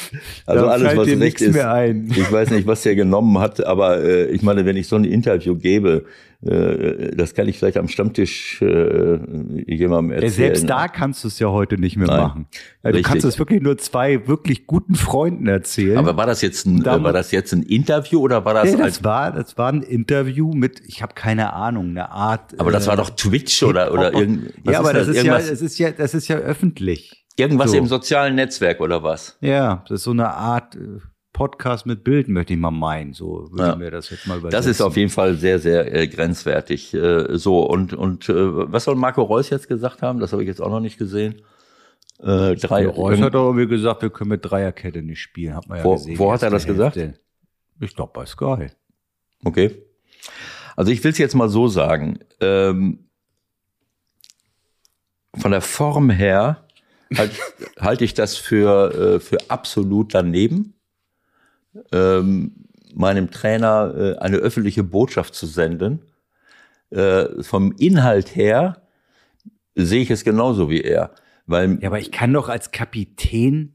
also 0.46 0.66
alles, 0.68 0.96
was 0.96 1.06
recht 1.08 1.18
nichts 1.18 1.42
ist. 1.42 1.54
mehr 1.54 1.72
ein. 1.72 2.08
Ich 2.10 2.30
weiß 2.30 2.50
nicht, 2.50 2.66
was 2.66 2.82
der 2.82 2.94
genommen 2.94 3.38
hat, 3.38 3.64
aber 3.64 4.02
äh, 4.04 4.26
ich 4.26 4.42
meine, 4.42 4.64
wenn 4.64 4.76
ich 4.76 4.86
so 4.86 4.96
ein 4.96 5.04
Interview 5.04 5.56
gebe, 5.56 6.04
das 6.40 7.34
kann 7.34 7.48
ich 7.48 7.58
vielleicht 7.58 7.76
am 7.78 7.88
Stammtisch 7.88 8.60
äh, 8.62 9.18
jemandem 9.66 10.12
erzählen. 10.12 10.30
selbst 10.32 10.68
da 10.68 10.86
kannst 10.88 11.24
du 11.24 11.28
es 11.28 11.38
ja 11.38 11.48
heute 11.48 11.78
nicht 11.78 11.96
mehr 11.96 12.06
Nein, 12.08 12.20
machen. 12.20 12.46
Du 12.82 12.88
richtig. 12.88 13.04
kannst 13.06 13.24
es 13.24 13.38
wirklich 13.38 13.62
nur 13.62 13.78
zwei 13.78 14.26
wirklich 14.28 14.66
guten 14.66 14.94
Freunden 14.94 15.46
erzählen. 15.46 15.96
Aber 15.96 16.16
war 16.16 16.26
das 16.26 16.42
jetzt 16.42 16.66
ein, 16.66 16.82
Da- 16.82 16.96
äh, 16.96 17.02
war 17.02 17.12
das 17.12 17.30
jetzt 17.32 17.52
ein 17.52 17.62
Interview 17.62 18.20
oder 18.20 18.44
war 18.44 18.54
das 18.54 18.74
als, 18.74 18.96
das 18.98 19.04
war, 19.04 19.32
das 19.32 19.56
war 19.56 19.72
ein 19.72 19.82
Interview 19.82 20.52
mit, 20.52 20.80
ich 20.86 21.02
habe 21.02 21.14
keine 21.14 21.52
Ahnung, 21.54 21.90
eine 21.90 22.10
Art. 22.10 22.58
aber 22.60 22.70
das 22.70 22.84
äh, 22.84 22.88
war 22.88 22.96
doch 22.96 23.10
Twitch 23.10 23.62
oder, 23.62 23.92
oder 23.92 24.12
irgend, 24.12 24.52
Ja, 24.64 24.78
aber 24.80 24.92
das, 24.92 25.08
ist 25.08 25.22
ja, 25.22 25.34
das 25.38 25.50
ist 25.62 25.78
ja, 25.78 25.90
das 25.90 26.14
ist 26.14 26.28
ja 26.28 26.36
öffentlich. 26.36 27.24
irgendwas 27.36 27.70
so. 27.70 27.78
im 27.78 27.86
sozialen 27.86 28.34
Netzwerk 28.34 28.80
oder 28.80 29.02
was? 29.02 29.38
Ja, 29.40 29.82
das 29.88 30.00
ist 30.00 30.04
so 30.04 30.10
eine 30.12 30.28
Art 30.28 30.76
äh, 30.76 31.00
Podcast 31.36 31.84
mit 31.84 32.02
Bild, 32.02 32.28
möchte 32.28 32.54
ich 32.54 32.58
mal 32.58 32.70
meinen. 32.70 33.12
So 33.12 33.46
würde 33.52 33.64
Ja. 33.68 33.76
mir 33.76 33.90
das 33.90 34.08
jetzt 34.08 34.26
mal 34.26 34.38
übersetzen. 34.38 34.56
Das 34.58 34.64
ist 34.66 34.80
auf 34.80 34.96
jeden 34.96 35.10
Fall 35.10 35.34
sehr, 35.36 35.58
sehr 35.58 35.94
äh, 35.94 36.08
grenzwertig. 36.08 36.94
Äh, 36.94 37.36
so, 37.36 37.60
und, 37.60 37.92
und 37.92 38.28
äh, 38.30 38.32
was 38.72 38.84
soll 38.84 38.94
Marco 38.96 39.22
Reus 39.22 39.50
jetzt 39.50 39.68
gesagt 39.68 40.00
haben? 40.00 40.18
Das 40.18 40.32
habe 40.32 40.42
ich 40.42 40.48
jetzt 40.48 40.62
auch 40.62 40.70
noch 40.70 40.80
nicht 40.80 40.96
gesehen. 40.96 41.42
Äh, 42.20 42.54
drei, 42.56 42.86
Reus 42.88 43.20
hat 43.20 43.34
aber 43.34 43.54
wie 43.58 43.66
gesagt, 43.66 44.00
wir 44.00 44.08
können 44.08 44.30
mit 44.30 44.44
Dreierkette 44.50 45.02
nicht 45.02 45.20
spielen, 45.20 45.54
hat 45.54 45.68
man 45.68 45.76
ja 45.78 45.84
Wo- 45.84 45.92
gesehen. 45.96 46.18
wo 46.18 46.32
hat 46.32 46.42
er 46.42 46.48
das 46.48 46.64
gesagt? 46.66 46.96
Hälfte. 46.96 47.20
Ich 47.80 47.94
glaube 47.94 48.12
bei 48.14 48.24
Sky. 48.24 48.68
Okay. 49.44 49.76
Also 50.74 50.90
ich 50.90 51.04
will 51.04 51.10
es 51.10 51.18
jetzt 51.18 51.34
mal 51.34 51.50
so 51.50 51.68
sagen. 51.68 52.18
Ähm, 52.40 53.00
von 55.36 55.50
der 55.50 55.60
Form 55.60 56.08
her 56.08 56.64
halt, 57.14 57.32
halte 57.78 58.04
ich 58.04 58.14
das 58.14 58.36
für, 58.38 59.16
äh, 59.16 59.20
für 59.20 59.36
absolut 59.50 60.14
daneben, 60.14 60.72
ähm, 61.92 62.66
meinem 62.94 63.30
Trainer 63.30 63.94
äh, 63.96 64.18
eine 64.18 64.36
öffentliche 64.36 64.82
Botschaft 64.82 65.34
zu 65.34 65.46
senden. 65.46 66.02
Äh, 66.90 67.42
vom 67.42 67.72
Inhalt 67.72 68.34
her 68.36 68.82
sehe 69.74 70.02
ich 70.02 70.10
es 70.10 70.24
genauso 70.24 70.70
wie 70.70 70.80
er. 70.80 71.10
Weil 71.46 71.78
Ja, 71.80 71.88
aber 71.88 72.00
ich 72.00 72.10
kann 72.10 72.32
doch 72.32 72.48
als 72.48 72.70
Kapitän 72.70 73.74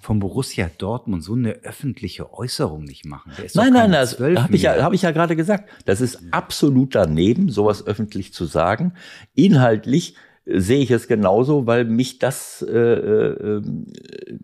von 0.00 0.18
Borussia 0.18 0.70
Dortmund 0.78 1.22
so 1.22 1.34
eine 1.34 1.52
öffentliche 1.62 2.32
Äußerung 2.32 2.84
nicht 2.84 3.04
machen. 3.04 3.32
Nein, 3.54 3.72
nein, 3.74 3.92
das 3.92 4.18
habe 4.18 4.54
ich, 4.54 4.62
ja, 4.62 4.82
hab 4.82 4.94
ich 4.94 5.02
ja 5.02 5.10
gerade 5.10 5.36
gesagt. 5.36 5.68
Das 5.84 6.00
ist 6.00 6.22
absolut 6.30 6.94
daneben, 6.94 7.50
sowas 7.50 7.86
öffentlich 7.86 8.32
zu 8.32 8.46
sagen. 8.46 8.94
Inhaltlich 9.34 10.16
sehe 10.52 10.80
ich 10.80 10.90
es 10.90 11.06
genauso, 11.06 11.66
weil 11.66 11.84
mich 11.84 12.18
das 12.18 12.62
äh, 12.62 12.76
äh, 12.76 13.62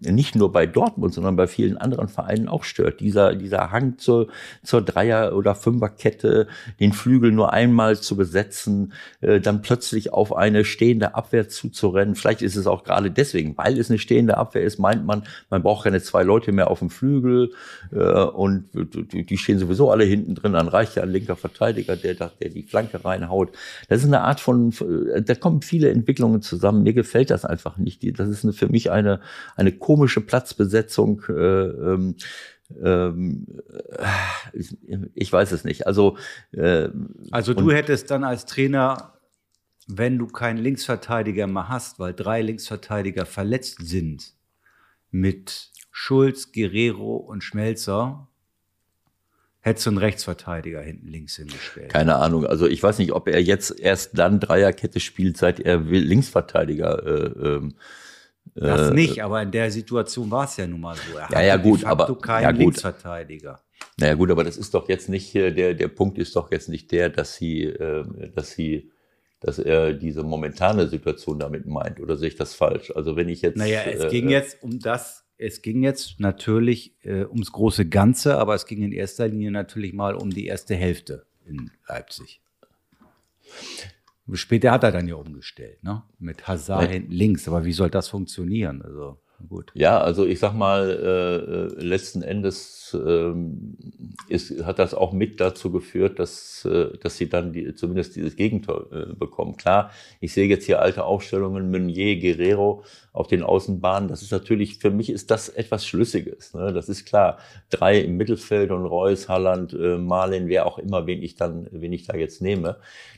nicht 0.00 0.36
nur 0.36 0.52
bei 0.52 0.66
Dortmund, 0.66 1.14
sondern 1.14 1.36
bei 1.36 1.46
vielen 1.46 1.76
anderen 1.76 2.09
Vereinen 2.09 2.48
auch 2.48 2.64
stört. 2.64 3.00
Dieser, 3.00 3.34
dieser 3.34 3.70
Hang 3.70 3.98
zur, 3.98 4.28
zur 4.62 4.82
Dreier- 4.82 5.34
oder 5.36 5.54
Fünferkette, 5.54 6.46
den 6.80 6.92
Flügel 6.92 7.32
nur 7.32 7.52
einmal 7.52 7.96
zu 7.96 8.16
besetzen, 8.16 8.92
äh, 9.20 9.40
dann 9.40 9.62
plötzlich 9.62 10.12
auf 10.12 10.34
eine 10.36 10.64
stehende 10.64 11.14
Abwehr 11.14 11.48
zuzurennen. 11.48 12.14
Vielleicht 12.14 12.42
ist 12.42 12.57
es 12.57 12.66
auch 12.66 12.84
gerade 12.84 13.11
deswegen, 13.11 13.57
weil 13.57 13.78
es 13.78 13.90
eine 13.90 13.98
stehende 13.98 14.36
Abwehr 14.36 14.62
ist, 14.62 14.78
meint 14.78 15.04
man, 15.04 15.24
man 15.50 15.62
braucht 15.62 15.84
keine 15.84 16.00
zwei 16.00 16.22
Leute 16.22 16.52
mehr 16.52 16.70
auf 16.70 16.78
dem 16.78 16.90
Flügel 16.90 17.52
äh, 17.92 17.96
und 17.96 18.68
die 18.74 19.38
stehen 19.38 19.59
sowieso 19.59 19.90
alle 19.90 20.04
hinten 20.04 20.34
drin. 20.34 20.52
Dann 20.52 20.68
reicht 20.68 20.96
ja 20.96 21.02
ein 21.02 21.11
linker 21.11 21.36
Verteidiger, 21.36 21.96
der, 21.96 22.14
der 22.14 22.48
die 22.50 22.62
Flanke 22.62 23.04
reinhaut. 23.04 23.50
Das 23.88 24.00
ist 24.00 24.07
eine 24.07 24.20
Art 24.20 24.40
von, 24.40 24.72
da 25.24 25.34
kommen 25.34 25.62
viele 25.62 25.95
Entwicklungen 25.97 26.42
zusammen. 26.42 26.82
Mir 26.82 26.92
gefällt 26.92 27.30
das 27.30 27.44
einfach 27.44 27.78
nicht. 27.78 28.03
Das 28.18 28.28
ist 28.28 28.44
eine, 28.44 28.53
für 28.53 28.68
mich 28.68 28.90
eine, 28.90 29.20
eine 29.57 29.72
komische 29.72 30.20
Platzbesetzung. 30.20 31.22
Äh, 31.28 31.32
ähm, 31.32 32.16
ähm, 32.82 33.47
äh, 33.90 34.07
ich, 34.53 34.76
ich 35.14 35.32
weiß 35.32 35.53
es 35.53 35.64
nicht. 35.64 35.86
Also 35.86 36.16
äh, 36.53 36.88
Also 37.30 37.55
du 37.55 37.70
hättest 37.70 38.11
dann 38.11 38.24
als 38.24 38.47
Trainer, 38.47 39.14
wenn 39.86 40.18
du 40.18 40.26
keinen 40.26 40.59
Linksverteidiger 40.59 41.47
mehr 41.47 41.68
hast, 41.68 41.99
weil 41.99 42.12
drei 42.12 42.42
Linksverteidiger 42.42 43.24
verletzt 43.24 43.78
sind, 43.82 44.34
mit 45.11 45.70
Schulz, 45.90 46.53
Guerrero 46.53 47.16
und 47.16 47.42
Schmelzer, 47.42 48.28
hättest 49.67 49.87
du 49.87 49.91
einen 49.91 49.99
Rechtsverteidiger 49.99 50.81
hinten 50.81 51.09
links 51.09 51.37
hingestellt. 51.37 51.91
Keine 51.93 52.17
Ahnung. 52.17 52.47
Also 52.47 52.67
ich 52.67 52.83
weiß 52.83 52.99
nicht, 52.99 53.12
ob 53.12 53.27
er 53.29 53.43
jetzt 53.43 53.79
erst 53.79 54.17
dann 54.17 54.39
Dreierkette 54.39 55.01
spielt, 55.01 55.37
seit 55.37 55.59
er 55.61 55.79
Linksverteidiger. 55.81 57.05
Äh, 57.05 57.47
ähm, 57.49 57.75
das 58.55 58.91
äh, 58.91 58.95
nicht, 58.95 59.23
aber 59.23 59.43
in 59.43 59.51
der 59.51 59.71
Situation 59.73 60.31
war 60.31 60.45
es 60.45 60.57
ja 60.57 60.67
nun 60.69 60.81
mal 60.81 60.95
so. 60.95 61.19
Er 61.19 61.29
Ja, 61.33 61.43
ja, 61.43 61.57
gut, 61.57 61.85
aber- 61.85 62.17
keinen 62.21 62.43
ja, 62.45 62.53
gut. 62.53 62.61
Linksverteidiger. 62.61 63.61
Naja 63.99 64.14
gut, 64.14 64.31
aber 64.31 64.45
das 64.45 64.57
ist 64.57 64.73
doch 64.73 64.89
jetzt 64.89 65.09
nicht 65.09 65.35
äh, 65.35 65.51
der 65.51 65.75
der 65.75 65.89
Punkt 65.89 66.19
ist 66.19 66.37
doch 66.37 66.53
jetzt 66.53 66.69
nicht 66.69 66.93
der, 66.93 67.09
dass 67.09 67.35
sie 67.35 67.64
äh, 67.64 68.05
dass 68.35 68.53
sie 68.53 68.93
dass 69.41 69.59
er 69.59 69.93
diese 69.93 70.23
momentane 70.23 70.89
Situation 70.89 71.39
damit 71.39 71.67
meint 71.67 72.01
oder 72.01 72.17
sehe 72.17 72.29
ich 72.29 72.37
das 72.37 72.55
falsch? 72.55 72.93
Also 72.95 73.17
wenn 73.17 73.29
ich 73.29 73.43
jetzt 73.43 73.57
Naja, 73.57 73.83
es 73.83 74.05
äh, 74.05 74.09
ging 74.09 74.29
jetzt 74.29 74.62
um 74.62 74.79
das, 74.81 75.26
es 75.39 75.62
ging 75.62 75.82
jetzt 75.82 76.18
natürlich 76.20 76.95
äh, 77.05 77.24
ums 77.24 77.53
große 77.53 77.89
Ganze, 77.89 78.39
aber 78.39 78.55
es 78.55 78.66
ging 78.66 78.82
in 78.82 78.93
erster 78.93 79.28
Linie 79.28 79.51
natürlich 79.51 79.93
mal 79.93 80.14
um 80.14 80.30
die 80.30 80.47
erste 80.47 80.74
Hälfte 80.74 81.26
in 81.45 81.70
Leipzig. 81.89 82.41
Später 84.32 84.72
hat 84.72 84.82
er 84.82 84.93
dann 84.93 85.07
ja 85.07 85.14
umgestellt, 85.14 85.84
ne? 85.84 86.03
Mit 86.18 86.49
Hazard 86.49 86.91
hinten 86.91 87.12
links. 87.12 87.47
Aber 87.47 87.64
wie 87.64 87.72
soll 87.72 87.91
das 87.91 88.09
funktionieren? 88.09 88.82
Also, 88.82 89.20
gut. 89.49 89.70
Ja, 89.74 90.01
also 90.01 90.24
ich 90.24 90.39
sag 90.39 90.55
mal, 90.55 90.91
äh, 90.91 91.80
äh, 91.80 91.84
letzten 91.84 92.22
Endes 92.22 92.97
ähm, 93.05 93.76
ist, 94.28 94.64
hat 94.64 94.78
das 94.78 94.95
auch 94.95 95.12
mit 95.12 95.41
dazu 95.41 95.70
geführt, 95.70 96.18
dass, 96.18 96.64
äh, 96.64 96.97
dass 96.99 97.16
sie 97.16 97.28
dann 97.28 97.53
die, 97.53 97.74
zumindest 97.74 98.16
dieses 98.16 98.37
Gegentor 98.37 98.93
äh, 98.93 99.14
bekommen. 99.14 99.57
Klar, 99.57 99.91
ich 100.20 100.32
sehe 100.32 100.49
jetzt 100.49 100.66
hier 100.66 100.80
alte 100.80 101.05
Aufstellungen, 101.05 101.70
Meunier, 101.70 102.18
Guerrero 102.18 102.84
auf 103.12 103.26
den 103.28 103.43
Außenbahnen. 103.43 104.09
Das 104.09 104.22
ist 104.22 104.32
natürlich, 104.32 104.78
für 104.78 104.91
mich 104.91 105.11
ist 105.11 105.30
das 105.30 105.49
etwas 105.49 105.87
Schlüssiges. 105.87 106.55
Ne? 106.55 106.72
Das 106.72 106.89
ist 106.89 107.07
klar. 107.07 107.39
Drei 107.70 108.01
im 108.01 108.16
Mittelfeld 108.16 108.70
und 108.70 108.84
Reus, 108.87 109.28
Halland, 109.28 109.72
äh, 109.72 109.99
Marlin, 109.99 110.49
wer 110.49 110.66
auch 110.66 110.78
immer, 110.78 111.07
wen 111.07 111.22
ich 111.22 111.34
dann, 111.37 111.68
wen 111.70 111.93
ich 111.93 112.07
da 112.07 112.16
jetzt 112.16 112.43
nehme. 112.43 112.76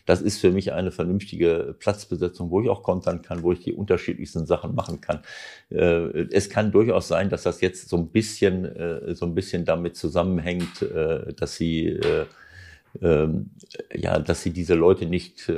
Das 0.09 0.23
ist 0.23 0.41
für 0.41 0.51
mich 0.51 0.73
eine 0.73 0.91
vernünftige 0.91 1.77
Platzbesetzung, 1.79 2.51
wo 2.51 2.63
ich 2.63 2.71
auch 2.71 2.83
kontern 2.83 3.21
kann, 3.21 3.43
wo 3.43 3.53
ich 3.53 3.61
die 3.61 3.75
unterschiedlichsten 3.75 4.47
Sachen 4.47 4.75
machen 4.75 5.03
kann. 5.03 5.21
Äh, 5.69 6.29
es 6.33 6.49
kann 6.49 6.73
durchaus 6.73 7.09
sein, 7.09 7.29
dass 7.29 7.43
das 7.43 7.61
jetzt 7.61 7.91
so 7.91 7.99
ein 7.99 8.09
bisschen, 8.09 8.65
äh, 8.65 9.15
so 9.15 9.27
ein 9.27 9.35
bisschen 9.35 9.67
damit 9.67 9.97
zusammenhängt, 9.97 10.81
äh, 10.81 11.35
dass 11.35 11.57
sie, 11.57 11.89
äh, 11.89 12.25
ähm, 13.03 13.51
ja, 13.95 14.19
dass 14.19 14.43
sie 14.43 14.51
diese 14.51 14.73
Leute 14.73 15.05
nicht, 15.05 15.53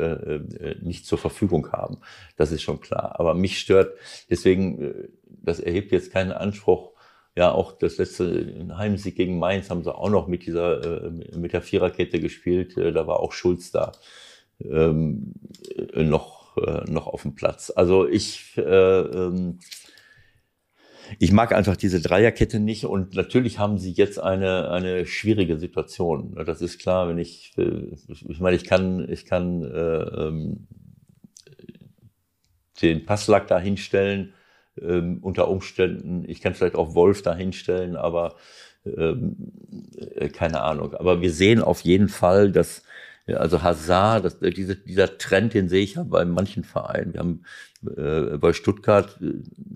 nicht 0.82 1.06
zur 1.06 1.18
Verfügung 1.18 1.70
haben. 1.70 1.98
Das 2.36 2.50
ist 2.50 2.62
schon 2.62 2.80
klar. 2.80 3.20
Aber 3.20 3.34
mich 3.34 3.60
stört, 3.60 3.96
deswegen, 4.30 5.10
das 5.28 5.60
erhebt 5.60 5.92
jetzt 5.92 6.10
keinen 6.10 6.32
Anspruch. 6.32 6.90
Ja, 7.36 7.52
auch 7.52 7.70
das 7.78 7.98
letzte 7.98 8.66
Heimsieg 8.76 9.14
gegen 9.14 9.38
Mainz 9.38 9.70
haben 9.70 9.84
sie 9.84 9.94
auch 9.94 10.10
noch 10.10 10.26
mit 10.26 10.44
dieser, 10.44 11.12
mit 11.36 11.52
der 11.52 11.62
Viererkette 11.62 12.18
gespielt. 12.18 12.76
Da 12.76 13.06
war 13.06 13.20
auch 13.20 13.32
Schulz 13.32 13.70
da 13.70 13.92
ähm, 14.64 15.34
äh, 15.92 16.02
noch, 16.02 16.56
äh, 16.56 16.90
noch 16.90 17.06
auf 17.06 17.22
dem 17.22 17.34
Platz. 17.34 17.72
Also 17.74 18.06
ich, 18.06 18.56
äh, 18.56 18.62
ähm, 18.62 19.58
ich 21.18 21.32
mag 21.32 21.52
einfach 21.52 21.76
diese 21.76 22.00
Dreierkette 22.00 22.60
nicht 22.60 22.84
und 22.84 23.14
natürlich 23.14 23.58
haben 23.58 23.78
sie 23.78 23.92
jetzt 23.92 24.20
eine, 24.20 24.70
eine 24.70 25.06
schwierige 25.06 25.58
Situation. 25.58 26.36
Das 26.46 26.60
ist 26.60 26.78
klar, 26.78 27.08
wenn 27.08 27.18
ich, 27.18 27.52
äh, 27.56 27.94
ich 28.08 28.40
meine, 28.40 28.56
ich 28.56 28.64
kann, 28.64 29.08
ich 29.10 29.26
kann 29.26 29.62
äh, 29.62 29.68
ähm, 30.26 30.66
den 32.82 33.04
Passlack 33.04 33.46
da 33.48 33.58
hinstellen, 33.58 34.34
ähm, 34.80 35.18
unter 35.22 35.48
Umständen, 35.48 36.24
ich 36.28 36.40
kann 36.40 36.54
vielleicht 36.54 36.76
auch 36.76 36.94
Wolf 36.94 37.22
da 37.22 37.34
hinstellen, 37.34 37.96
aber 37.96 38.36
ähm, 38.84 39.36
äh, 40.14 40.28
keine 40.28 40.62
Ahnung. 40.62 40.94
Aber 40.94 41.20
wir 41.20 41.32
sehen 41.32 41.60
auf 41.60 41.80
jeden 41.82 42.08
Fall, 42.08 42.50
dass 42.52 42.82
ja, 43.30 43.36
also 43.38 43.62
Hazard, 43.62 44.24
das, 44.24 44.42
äh, 44.42 44.50
diese, 44.50 44.76
dieser 44.76 45.18
Trend, 45.18 45.54
den 45.54 45.68
sehe 45.68 45.82
ich 45.82 45.94
ja 45.94 46.02
bei 46.02 46.24
manchen 46.24 46.64
Vereinen. 46.64 47.14
Wir 47.14 47.20
haben 47.20 47.44
äh, 47.96 48.38
bei 48.38 48.52
Stuttgart, 48.52 49.18
äh, 49.22 49.34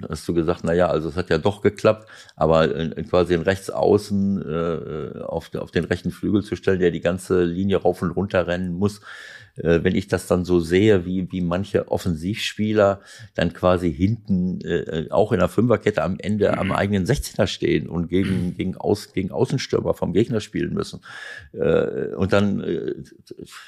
hast 0.08 0.26
du 0.28 0.34
gesagt, 0.34 0.60
na 0.64 0.72
ja, 0.72 0.88
also 0.88 1.08
es 1.08 1.16
hat 1.16 1.30
ja 1.30 1.38
doch 1.38 1.62
geklappt, 1.62 2.08
aber 2.36 2.74
äh, 2.74 3.02
quasi 3.04 3.34
den 3.34 3.42
Rechtsaußen 3.42 4.42
äh, 4.42 5.20
auf, 5.22 5.54
auf 5.54 5.70
den 5.70 5.84
rechten 5.84 6.10
Flügel 6.10 6.42
zu 6.42 6.56
stellen, 6.56 6.80
der 6.80 6.90
die 6.90 7.00
ganze 7.00 7.44
Linie 7.44 7.78
rauf 7.78 8.02
und 8.02 8.10
runter 8.10 8.46
rennen 8.46 8.74
muss, 8.74 9.00
äh, 9.56 9.80
wenn 9.82 9.94
ich 9.94 10.08
das 10.08 10.26
dann 10.26 10.44
so 10.44 10.60
sehe, 10.60 11.04
wie, 11.06 11.30
wie 11.30 11.40
manche 11.40 11.88
Offensivspieler 11.88 13.00
dann 13.34 13.52
quasi 13.52 13.92
hinten 13.92 14.60
äh, 14.62 15.06
auch 15.10 15.32
in 15.32 15.38
der 15.38 15.48
Fünferkette 15.48 16.02
am 16.02 16.16
Ende 16.18 16.58
am 16.58 16.72
eigenen 16.72 17.06
16er 17.06 17.46
stehen 17.46 17.88
und 17.88 18.08
gegen, 18.08 18.56
gegen, 18.56 18.76
Aus, 18.76 19.12
gegen 19.12 19.30
Außenstürmer 19.30 19.94
vom 19.94 20.12
Gegner 20.12 20.40
spielen 20.40 20.74
müssen. 20.74 21.00
Äh, 21.52 22.14
und 22.14 22.32
dann, 22.32 22.60
äh, 22.60 22.94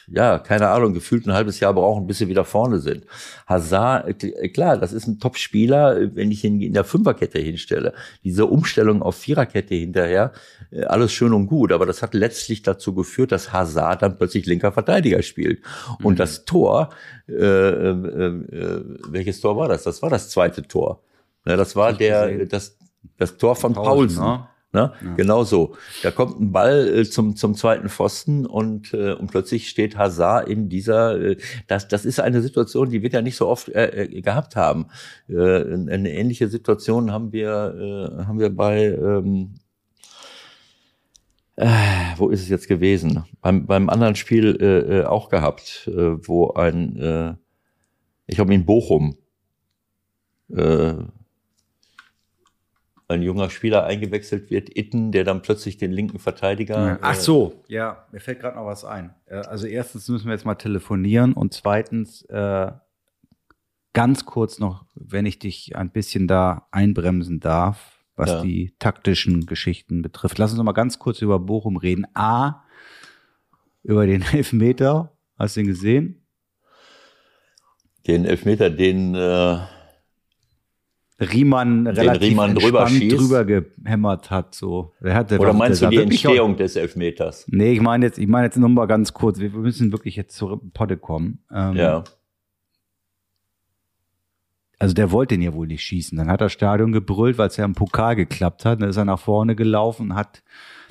ja, 0.09 0.39
keine 0.39 0.69
Ahnung, 0.69 0.95
gefühlt 0.95 1.27
ein 1.27 1.33
halbes 1.33 1.61
Jahr 1.61 1.75
brauchen, 1.75 2.07
bis 2.07 2.19
sie 2.19 2.29
wieder 2.29 2.45
vorne 2.45 2.81
sind. 2.81 3.05
Hazard, 3.47 4.25
äh, 4.25 4.49
klar, 4.49 4.79
das 4.79 4.93
ist 4.93 5.07
ein 5.07 5.19
Top-Spieler, 5.21 6.01
äh, 6.01 6.17
wenn 6.17 6.31
ich 6.31 6.45
ihn 6.45 6.61
in 6.61 6.73
der 6.73 6.85
Fünferkette 6.85 7.39
hinstelle. 7.39 7.95
Diese 8.25 8.47
Umstellung 8.47 9.03
auf 9.03 9.17
Viererkette 9.17 9.75
hinterher, 9.75 10.33
äh, 10.71 10.83
alles 10.85 11.13
schön 11.13 11.33
und 11.33 11.47
gut, 11.47 11.73
aber 11.73 11.87
das 11.87 12.03
hat 12.03 12.15
letztlich 12.15 12.63
dazu 12.63 12.95
geführt, 12.95 13.33
dass 13.33 13.53
Hazard 13.53 14.03
dann 14.03 14.19
plötzlich 14.19 14.47
linker 14.47 14.73
Verteidiger 14.73 15.23
spielt. 15.23 15.61
Und 16.03 16.15
Mhm. 16.15 16.17
das 16.17 16.45
Tor, 16.45 16.91
äh, 17.29 17.33
äh, 17.35 17.91
äh, 17.91 18.85
welches 19.09 19.41
Tor 19.41 19.57
war 19.57 19.69
das? 19.69 19.85
Das 19.85 20.03
war 20.03 20.11
das 20.11 20.29
zweite 20.31 20.63
Tor. 20.63 21.01
Ne, 21.45 21.57
das 21.57 21.77
war 21.77 21.93
der, 21.93 22.47
das, 22.47 22.77
das 23.19 23.37
Tor 23.37 23.55
von 23.57 23.73
Paulsen, 23.73 24.19
Paulsen. 24.23 24.25
ne? 24.25 24.49
Ne? 24.73 24.93
Genau 25.17 25.43
so. 25.45 25.75
Da 26.03 26.11
kommt 26.11 26.39
ein 26.39 26.53
Ball 26.53 26.87
äh, 26.99 27.05
zum, 27.05 27.35
zum 27.35 27.55
zweiten 27.55 27.89
Pfosten 27.89 28.45
und, 28.45 28.93
äh, 28.93 29.13
und 29.13 29.31
plötzlich 29.31 29.69
steht 29.71 29.97
Hazard 29.97 30.49
in 30.51 30.69
dieser, 30.69 31.19
äh, 31.19 31.37
das, 31.67 31.89
das 31.89 32.05
ist 32.05 32.21
eine 32.21 32.43
Situation, 32.43 32.91
die 32.91 33.01
wird 33.01 33.15
ja 33.15 33.23
nicht 33.23 33.37
so 33.37 33.47
oft 33.49 33.69
äh, 33.71 34.03
äh, 34.05 34.21
gehabt 34.21 34.55
haben. 34.55 34.89
Äh, 35.29 35.35
eine 35.63 36.13
ähnliche 36.13 36.49
Situation 36.49 37.11
haben 37.11 37.33
wir, 37.33 38.19
äh, 38.21 38.25
haben 38.25 38.39
wir 38.39 38.51
bei, 38.55 38.87
ähm, 38.89 39.55
äh, 41.57 41.67
wo 42.17 42.29
ist 42.29 42.43
es 42.43 42.49
jetzt 42.49 42.69
gewesen? 42.69 43.25
Beim, 43.41 43.67
beim 43.67 43.89
anderen 43.89 44.15
Spiel 44.15 44.57
äh, 44.61 45.01
äh, 45.01 45.05
auch 45.05 45.29
gehabt, 45.31 45.89
äh, 45.89 46.27
wo 46.27 46.53
ein, 46.53 46.97
äh, 46.97 47.35
ich 48.27 48.37
glaube 48.37 48.55
in 48.55 48.67
Bochum, 48.67 49.17
äh, 50.51 50.95
ein 53.09 53.23
junger 53.23 53.51
Spieler 53.51 53.85
eingewechselt 53.85 54.51
wird, 54.51 54.77
Itten, 54.77 55.13
der 55.13 55.25
dann 55.25 55.43
plötzlich 55.43 55.77
den 55.77 55.93
linken 55.93 56.19
Verteidiger. 56.19 56.99
Ach 57.01 57.15
so, 57.15 57.63
ja, 57.69 58.07
mir 58.11 58.21
fällt 58.21 58.41
gerade 58.41 58.57
noch 58.57 58.67
was 58.67 58.85
ein. 58.85 59.15
Äh, 59.27 59.37
also 59.37 59.67
erstens 59.67 60.09
müssen 60.09 60.27
wir 60.27 60.33
jetzt 60.33 60.45
mal 60.45 60.57
telefonieren 60.57 61.33
und 61.33 61.55
zweitens 61.55 62.23
äh, 62.23 62.73
ganz 63.93 64.27
kurz 64.27 64.59
noch, 64.59 64.85
wenn 64.95 65.25
ich 65.25 65.39
dich 65.39 65.77
ein 65.77 65.91
bisschen 65.91 66.29
da 66.29 66.67
einbremsen 66.71 67.41
darf, 67.41 67.96
was 68.17 68.31
Ja. 68.31 68.43
die 68.43 68.75
taktischen 68.79 69.47
Geschichten 69.47 70.03
betrifft. 70.03 70.39
Lass 70.39 70.51
uns 70.51 70.59
noch 70.59 70.65
mal 70.65 70.73
ganz 70.73 70.99
kurz 70.99 71.21
über 71.23 71.39
Bochum 71.39 71.77
reden. 71.77 72.07
A, 72.15 72.63
über 73.83 74.07
den 74.07 74.23
Elfmeter. 74.33 75.13
Hast 75.39 75.57
du 75.57 75.61
ihn 75.61 75.67
gesehen? 75.67 76.23
Den 78.07 78.25
Elfmeter, 78.25 78.71
den 78.71 79.15
äh, 79.15 79.59
Riemann 81.21 81.87
relativ 81.87 82.29
Riemann 82.31 82.55
drüber 82.55 82.87
schießt? 82.89 83.19
drüber 83.19 83.45
gehämmert 83.45 84.31
hat. 84.31 84.55
So. 84.55 84.93
Hatte 85.03 85.39
oder 85.39 85.53
meinst 85.53 85.83
du 85.83 85.89
die 85.89 85.97
Entstehung 85.97 86.57
des 86.57 86.77
Elfmeters? 86.77 87.47
Nee, 87.49 87.73
ich 87.73 87.81
meine 87.81 88.07
jetzt, 88.07 88.19
ich 88.19 88.29
meine 88.29 88.47
jetzt 88.47 88.57
nur 88.59 88.69
mal 88.69 88.87
ganz 88.87 89.13
kurz. 89.15 89.39
Wir 89.41 89.53
wir 89.53 89.61
müssen 89.61 89.93
wirklich 89.93 90.17
jetzt 90.17 90.37
zur 90.37 90.61
Potte 90.73 90.97
kommen. 90.97 91.43
Ähm, 91.53 91.75
Ja. 91.77 92.05
Also 94.79 94.95
der 94.95 95.11
wollte 95.11 95.35
den 95.35 95.43
ja 95.43 95.55
wohl 95.55 95.67
nicht 95.67 95.83
schießen. 95.83 96.19
Dann 96.19 96.29
hat 96.29 96.41
das 96.41 96.53
Stadion 96.53 96.93
gebrüllt, 96.93 97.39
weil 97.39 97.49
es 97.49 97.57
ja 97.57 97.65
im 97.65 97.75
Pokal 97.75 98.15
geklappt 98.15 98.65
hat. 98.65 98.83
Dann 98.83 98.91
ist 98.91 98.97
er 98.97 99.07
nach 99.07 99.19
vorne 99.19 99.57
gelaufen, 99.57 100.15
hat 100.15 100.43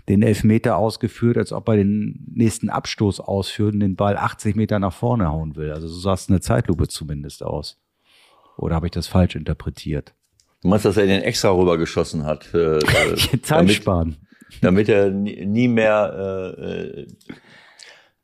den 0.09 0.21
Elfmeter 0.21 0.77
ausgeführt, 0.77 1.38
als 1.38 1.51
ob 1.51 1.67
er 1.69 1.77
den 1.77 2.25
nächsten 2.33 2.69
Abstoß 2.69 3.19
ausführt 3.19 3.73
und 3.73 3.79
den 3.79 3.95
Ball 3.95 4.17
80 4.17 4.55
Meter 4.55 4.79
nach 4.79 4.93
vorne 4.93 5.31
hauen 5.31 5.55
will. 5.55 5.71
Also 5.71 5.88
so 5.88 5.99
sah 5.99 6.13
es 6.13 6.27
in 6.27 6.33
der 6.33 6.41
Zeitlupe 6.41 6.88
zumindest 6.88 7.43
aus. 7.43 7.79
Oder 8.57 8.75
habe 8.75 8.88
ich 8.88 8.91
das 8.91 9.07
falsch 9.07 9.36
interpretiert? 9.36 10.13
Du 10.61 10.69
meinst, 10.69 10.86
dass 10.86 10.97
er 10.97 11.05
den 11.05 11.21
extra 11.21 11.51
rübergeschossen 11.51 12.23
hat? 12.25 12.53
Äh, 12.53 12.79
Zeit 13.41 13.51
damit, 13.51 13.73
sparen. 13.73 14.17
damit 14.61 14.89
er 14.89 15.11
nie, 15.11 15.45
nie 15.45 15.67
mehr. 15.67 16.55
Äh, 16.57 17.01
äh, 17.01 17.07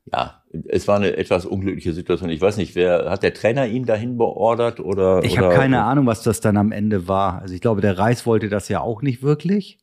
ja, 0.06 0.42
es 0.68 0.88
war 0.88 0.98
eine 0.98 1.16
etwas 1.16 1.46
unglückliche 1.46 1.94
Situation. 1.94 2.30
Ich 2.30 2.42
weiß 2.42 2.58
nicht, 2.58 2.76
wer 2.76 3.10
hat 3.10 3.24
der 3.24 3.34
Trainer 3.34 3.68
ihn 3.68 3.86
dahin 3.86 4.18
beordert 4.18 4.80
oder? 4.80 5.24
Ich 5.24 5.38
habe 5.38 5.54
keine 5.54 5.84
Ahnung, 5.84 6.06
was 6.08 6.24
das 6.24 6.42
dann 6.42 6.58
am 6.58 6.72
Ende 6.72 7.08
war. 7.08 7.42
Also 7.42 7.54
ich 7.54 7.62
glaube, 7.62 7.82
der 7.82 7.98
Reis 7.98 8.26
wollte 8.26 8.50
das 8.50 8.68
ja 8.68 8.82
auch 8.82 9.02
nicht 9.02 9.22
wirklich. 9.22 9.78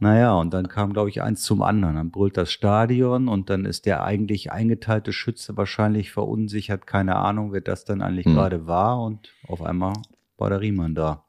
Naja, 0.00 0.34
und 0.34 0.52
dann 0.52 0.68
kam, 0.68 0.92
glaube 0.92 1.08
ich, 1.08 1.22
eins 1.22 1.42
zum 1.42 1.62
anderen. 1.62 1.94
Dann 1.96 2.10
brüllt 2.10 2.36
das 2.36 2.52
Stadion 2.52 3.28
und 3.28 3.48
dann 3.48 3.64
ist 3.64 3.86
der 3.86 4.04
eigentlich 4.04 4.52
eingeteilte 4.52 5.12
Schütze 5.12 5.56
wahrscheinlich 5.56 6.12
verunsichert. 6.12 6.86
Keine 6.86 7.16
Ahnung, 7.16 7.52
wer 7.52 7.62
das 7.62 7.84
dann 7.84 8.02
eigentlich 8.02 8.26
Hm. 8.26 8.34
gerade 8.34 8.66
war. 8.66 9.00
Und 9.00 9.32
auf 9.48 9.62
einmal 9.62 9.94
war 10.36 10.50
der 10.50 10.60
Riemann 10.60 10.94
da. 10.94 11.24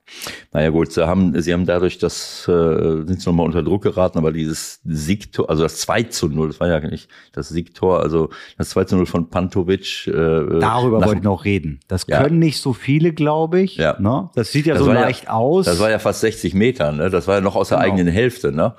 Naja 0.52 0.70
gut, 0.70 0.92
sie 0.92 1.06
haben, 1.06 1.40
sie 1.42 1.54
haben 1.54 1.66
dadurch 1.66 1.98
das, 2.00 2.48
äh, 2.48 3.06
sind 3.06 3.22
sie 3.22 3.30
nochmal 3.30 3.46
unter 3.46 3.62
Druck 3.64 3.84
geraten, 3.84 4.18
aber 4.18 4.32
dieses 4.32 4.80
Siegtor, 4.84 5.50
also 5.50 5.64
das 5.64 5.78
2 5.82 6.04
zu 6.04 6.28
0, 6.28 6.48
das 6.48 6.60
war 6.60 6.68
ja 6.68 6.80
nicht 6.80 7.10
das 7.32 7.50
Siegtor, 7.50 8.02
also 8.02 8.30
das 8.58 8.70
2 8.70 8.86
zu 8.86 8.96
0 8.98 9.06
von 9.06 9.30
Pantovic. 9.30 10.08
Äh, 10.08 10.12
Darüber 10.12 11.00
nach- 11.00 11.08
wollte 11.08 11.20
ich 11.20 11.24
noch 11.24 11.46
reden. 11.46 11.80
Das 11.88 12.06
Ja. 12.08 12.24
können 12.24 12.40
nicht 12.40 12.60
so 12.60 12.74
viele, 12.74 13.14
glaube 13.14 13.62
ich. 13.62 13.76
Ja. 13.78 13.96
Ne? 14.00 14.30
Das 14.36 14.52
sieht 14.52 14.66
ja 14.66 14.74
Das 14.74 14.84
so 14.84 14.90
war 14.90 14.96
ja- 14.96 15.02
leicht 15.02 15.30
aus. 15.30 15.66
Das 15.66 15.80
war 15.80 15.90
ja 15.92 16.00
fast 16.00 16.22
60 16.22 16.54
Meter, 16.56 16.92
ne? 16.92 17.10
Das 17.10 17.28
war 17.28 17.36
ja 17.36 17.42
noch 17.42 17.56
aus 17.56 17.70
der 17.70 17.80
Genau. 17.80 17.92
eigenen 17.94 18.08
Hälfte, 18.14 18.52
ne? 18.52 18.76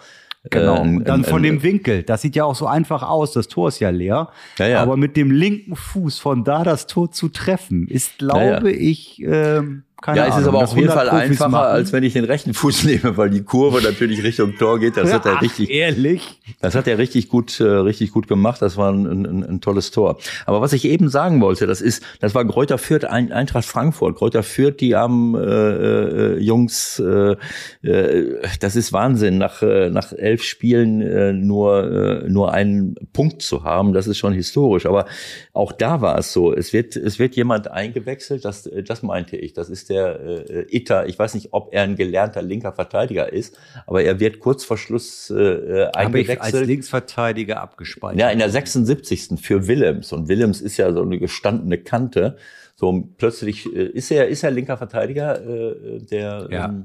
Genau. 0.50 0.76
Äh, 0.76 0.80
ein- 0.80 0.96
und 0.98 1.04
dann 1.08 1.20
ein- 1.20 1.24
von 1.24 1.42
dem 1.42 1.62
Winkel. 1.64 2.02
Das 2.04 2.22
sieht 2.22 2.36
ja 2.36 2.44
auch 2.44 2.54
so 2.54 2.66
einfach 2.68 3.02
aus. 3.02 3.32
Das 3.32 3.48
Tor 3.48 3.66
ist 3.68 3.80
ja 3.80 3.90
leer. 3.90 4.28
Ja, 4.58 4.66
ja. 4.68 4.80
Aber 4.82 4.96
mit 4.96 5.16
dem 5.16 5.30
linken 5.32 5.74
Fuß 5.74 6.18
von 6.20 6.44
da 6.44 6.62
das 6.62 6.86
Tor 6.86 7.10
zu 7.10 7.28
treffen, 7.30 7.88
ist, 7.88 8.18
glaube 8.18 8.70
ich, 8.70 9.20
ähm, 9.24 9.82
keine 10.02 10.18
ja, 10.18 10.24
Ahnung. 10.24 10.36
es 10.36 10.42
ist 10.42 10.48
aber 10.48 10.58
auf 10.58 10.76
jeden 10.76 10.88
100 10.90 10.94
Fall 10.98 11.08
Profis 11.08 11.30
einfacher, 11.30 11.48
machen. 11.48 11.66
als 11.68 11.92
wenn 11.92 12.04
ich 12.04 12.12
den 12.12 12.24
rechten 12.24 12.52
Fuß 12.52 12.84
nehme, 12.84 13.16
weil 13.16 13.30
die 13.30 13.42
Kurve 13.42 13.80
natürlich 13.82 14.22
Richtung 14.22 14.54
Tor 14.56 14.78
geht. 14.78 14.96
Das 14.96 15.10
hat 15.12 15.24
er 15.24 15.36
Ach, 15.36 15.42
richtig, 15.42 15.70
Ehrlich? 15.70 16.38
Das 16.60 16.74
hat 16.74 16.86
er 16.86 16.98
richtig 16.98 17.30
gut, 17.30 17.58
äh, 17.60 17.64
richtig 17.64 18.12
gut 18.12 18.28
gemacht. 18.28 18.60
Das 18.60 18.76
war 18.76 18.92
ein, 18.92 19.06
ein, 19.06 19.42
ein 19.42 19.60
tolles 19.62 19.90
Tor. 19.92 20.18
Aber 20.44 20.60
was 20.60 20.74
ich 20.74 20.84
eben 20.84 21.08
sagen 21.08 21.40
wollte, 21.40 21.66
das 21.66 21.80
ist, 21.80 22.02
das 22.20 22.34
war 22.34 22.44
Greuther 22.44 22.76
Fürth, 22.76 23.04
Ein- 23.06 23.32
Eintracht 23.32 23.64
Frankfurt. 23.64 24.16
Greuther 24.16 24.42
Fürth, 24.42 24.76
die 24.80 24.94
haben 24.94 25.34
äh, 25.34 25.40
äh, 25.40 26.38
Jungs, 26.40 26.98
äh, 26.98 27.36
äh, 27.82 28.38
das 28.60 28.76
ist 28.76 28.92
Wahnsinn, 28.92 29.38
nach 29.38 29.62
äh, 29.62 29.88
nach 29.88 30.12
elf 30.12 30.42
Spielen 30.42 31.00
äh, 31.00 31.32
nur 31.32 32.22
äh, 32.24 32.28
nur 32.28 32.52
einen 32.52 32.96
Punkt 33.14 33.40
zu 33.40 33.64
haben. 33.64 33.94
Das 33.94 34.06
ist 34.06 34.18
schon 34.18 34.34
historisch. 34.34 34.84
Aber 34.84 35.06
auch 35.54 35.72
da 35.72 36.02
war 36.02 36.18
es 36.18 36.32
so. 36.34 36.52
Es 36.52 36.72
wird 36.74 36.96
es 36.96 37.18
wird 37.18 37.34
jemand 37.34 37.70
eingewechselt. 37.70 38.44
Das 38.44 38.66
äh, 38.66 38.82
das 38.82 39.02
meinte 39.02 39.36
ich. 39.36 39.54
Das 39.54 39.70
ist 39.70 39.85
der 39.88 40.20
äh, 40.20 40.66
Itter. 40.76 41.06
Ich 41.06 41.18
weiß 41.18 41.34
nicht, 41.34 41.48
ob 41.52 41.72
er 41.72 41.82
ein 41.82 41.96
gelernter 41.96 42.42
linker 42.42 42.72
Verteidiger 42.72 43.32
ist, 43.32 43.58
aber 43.86 44.02
er 44.02 44.20
wird 44.20 44.40
kurz 44.40 44.64
vor 44.64 44.78
Schluss 44.78 45.30
äh, 45.30 45.34
äh, 45.34 45.86
Habe 45.94 46.20
ich 46.20 46.28
eingewechselt. 46.28 46.40
als 46.40 46.66
Linksverteidiger 46.66 47.60
abgespeichert. 47.60 48.20
Ja, 48.20 48.30
in 48.30 48.38
der 48.38 48.50
76. 48.50 49.40
für 49.40 49.66
Willems. 49.66 50.12
Und 50.12 50.28
Willems 50.28 50.60
ist 50.60 50.76
ja 50.76 50.92
so 50.92 51.02
eine 51.02 51.18
gestandene 51.18 51.78
Kante. 51.78 52.36
So 52.74 53.08
plötzlich 53.16 53.66
äh, 53.74 53.86
ist 53.86 54.10
er, 54.10 54.28
ist 54.28 54.42
er 54.44 54.50
linker 54.50 54.76
Verteidiger, 54.76 55.40
äh, 55.40 55.98
der 56.00 56.48
Ja. 56.50 56.66
ähm, 56.66 56.84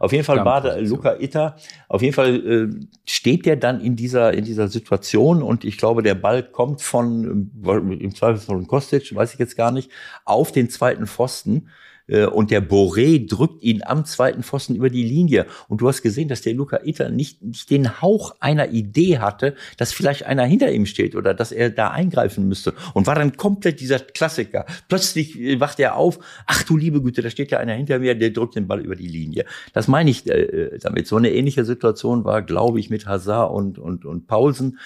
auf 0.00 0.12
jeden 0.12 0.24
Fall 0.24 0.42
war 0.46 0.62
der. 0.62 0.80
Luca 0.80 1.16
Itter. 1.20 1.56
Auf 1.86 2.00
jeden 2.00 2.14
Fall 2.14 2.36
äh, 2.36 2.86
steht 3.04 3.44
der 3.44 3.56
dann 3.56 3.82
in 3.82 3.96
dieser 3.96 4.32
in 4.32 4.46
dieser 4.46 4.68
Situation 4.68 5.42
und 5.42 5.62
ich 5.62 5.76
glaube, 5.76 6.02
der 6.02 6.14
Ball 6.14 6.42
kommt 6.42 6.80
von 6.80 7.50
ähm, 7.66 7.92
im 8.00 8.14
Zweifel 8.14 8.38
von 8.40 8.66
Kostic, 8.66 9.14
weiß 9.14 9.34
ich 9.34 9.38
jetzt 9.38 9.58
gar 9.58 9.72
nicht, 9.72 9.90
auf 10.24 10.52
den 10.52 10.70
zweiten 10.70 11.06
Pfosten. 11.06 11.68
Äh, 12.10 12.26
Und 12.26 12.50
der 12.50 12.62
Boré 12.62 13.26
drückt 13.26 13.62
ihn 13.62 13.82
am 13.84 14.04
zweiten 14.04 14.42
Pfosten 14.42 14.74
über 14.74 14.90
die 14.90 15.04
Linie. 15.04 15.46
Und 15.68 15.80
du 15.80 15.88
hast 15.88 16.02
gesehen, 16.02 16.28
dass 16.28 16.42
der 16.42 16.54
Luca 16.54 16.80
Itter 16.84 17.08
nicht, 17.10 17.42
nicht 17.42 17.70
den 17.70 18.02
Hauch 18.02 18.36
einer 18.40 18.70
Idee 18.70 19.18
hatte, 19.18 19.54
dass 19.76 19.92
vielleicht 19.92 20.26
einer 20.26 20.44
hinter 20.44 20.72
ihm 20.72 20.86
steht 20.86 21.14
oder 21.14 21.34
dass 21.34 21.52
er 21.52 21.70
da 21.70 21.90
eingreifen 21.90 22.48
müsste. 22.48 22.74
Und 22.94 23.06
war 23.06 23.14
dann 23.14 23.36
komplett 23.36 23.80
dieser 23.80 23.98
Klassiker. 23.98 24.66
Plötzlich 24.88 25.38
äh, 25.38 25.60
wacht 25.60 25.80
er 25.80 25.96
auf. 25.96 26.18
Ach 26.46 26.62
du 26.64 26.76
liebe 26.76 27.02
Güte, 27.02 27.22
da 27.22 27.30
steht 27.30 27.50
ja 27.50 27.58
einer 27.58 27.74
hinter 27.74 27.98
mir, 27.98 28.14
der 28.14 28.30
drückt 28.30 28.56
den 28.56 28.66
Ball 28.66 28.80
über 28.80 28.96
die 28.96 29.08
Linie. 29.08 29.44
Das 29.72 29.88
meine 29.88 30.10
ich 30.10 30.28
äh, 30.28 30.78
damit. 30.80 31.06
So 31.06 31.16
eine 31.16 31.32
ähnliche 31.32 31.64
Situation 31.64 32.24
war, 32.24 32.42
glaube 32.42 32.80
ich, 32.80 32.90
mit 32.90 33.06
Hazard 33.06 33.52
und, 33.52 33.78
und, 33.78 34.04
und 34.04 34.26
Paulsen. 34.26 34.78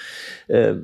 Äh, 0.49 0.75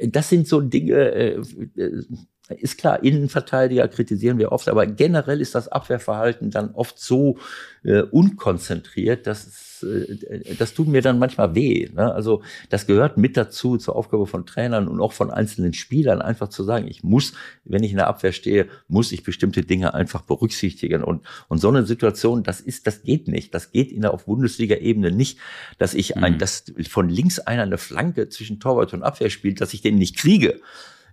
das 0.00 0.28
sind 0.28 0.46
so 0.46 0.60
Dinge, 0.60 0.94
äh, 0.94 1.40
äh, 1.76 2.02
ist 2.48 2.78
klar, 2.78 3.02
Innenverteidiger 3.02 3.86
kritisieren 3.88 4.38
wir 4.38 4.52
oft, 4.52 4.68
aber 4.68 4.86
generell 4.86 5.40
ist 5.40 5.54
das 5.54 5.68
Abwehrverhalten 5.68 6.50
dann 6.50 6.72
oft 6.72 6.98
so 6.98 7.38
äh, 7.84 8.02
unkonzentriert, 8.02 9.26
dass 9.26 9.46
es, 9.46 9.82
äh, 9.84 10.54
das 10.58 10.74
tut 10.74 10.88
mir 10.88 11.02
dann 11.02 11.18
manchmal 11.18 11.54
weh. 11.54 11.88
Ne? 11.94 12.12
Also 12.12 12.42
das 12.68 12.86
gehört 12.86 13.16
mit 13.16 13.36
dazu 13.36 13.76
zur 13.76 13.94
Aufgabe 13.94 14.26
von 14.26 14.44
Trainern 14.44 14.88
und 14.88 15.00
auch 15.00 15.12
von 15.12 15.30
einzelnen 15.30 15.72
Spielern, 15.72 16.20
einfach 16.20 16.48
zu 16.48 16.64
sagen, 16.64 16.88
ich 16.88 17.04
muss, 17.04 17.32
wenn 17.64 17.84
ich 17.84 17.92
in 17.92 17.96
der 17.96 18.08
Abwehr 18.08 18.32
stehe, 18.32 18.68
muss 18.88 19.12
ich 19.12 19.22
bestimmte 19.22 19.62
Dinge 19.62 19.94
einfach 19.94 20.22
berücksichtigen. 20.22 21.04
Und, 21.04 21.22
und 21.48 21.58
so 21.58 21.68
eine 21.68 21.86
Situation, 21.86 22.42
das 22.42 22.60
ist, 22.60 22.86
das 22.86 23.02
geht 23.02 23.28
nicht. 23.28 23.54
Das 23.54 23.70
geht 23.70 23.92
in 23.92 24.02
der 24.02 24.12
auf 24.12 24.26
Bundesliga-Ebene 24.26 25.12
nicht, 25.12 25.38
dass 25.78 25.94
ich 25.94 26.16
ein, 26.16 26.34
Mhm. 26.34 26.38
dass 26.38 26.64
von 26.88 27.08
links 27.08 27.38
einer 27.38 27.62
eine 27.62 27.78
Flanke 27.78 28.28
zwischen 28.28 28.58
Torwart 28.58 28.92
und 28.94 29.02
Abwehr 29.02 29.30
spielt, 29.30 29.60
dass 29.60 29.74
ich 29.74 29.80
den 29.80 29.96
nicht 29.96 30.16
kriege. 30.16 30.60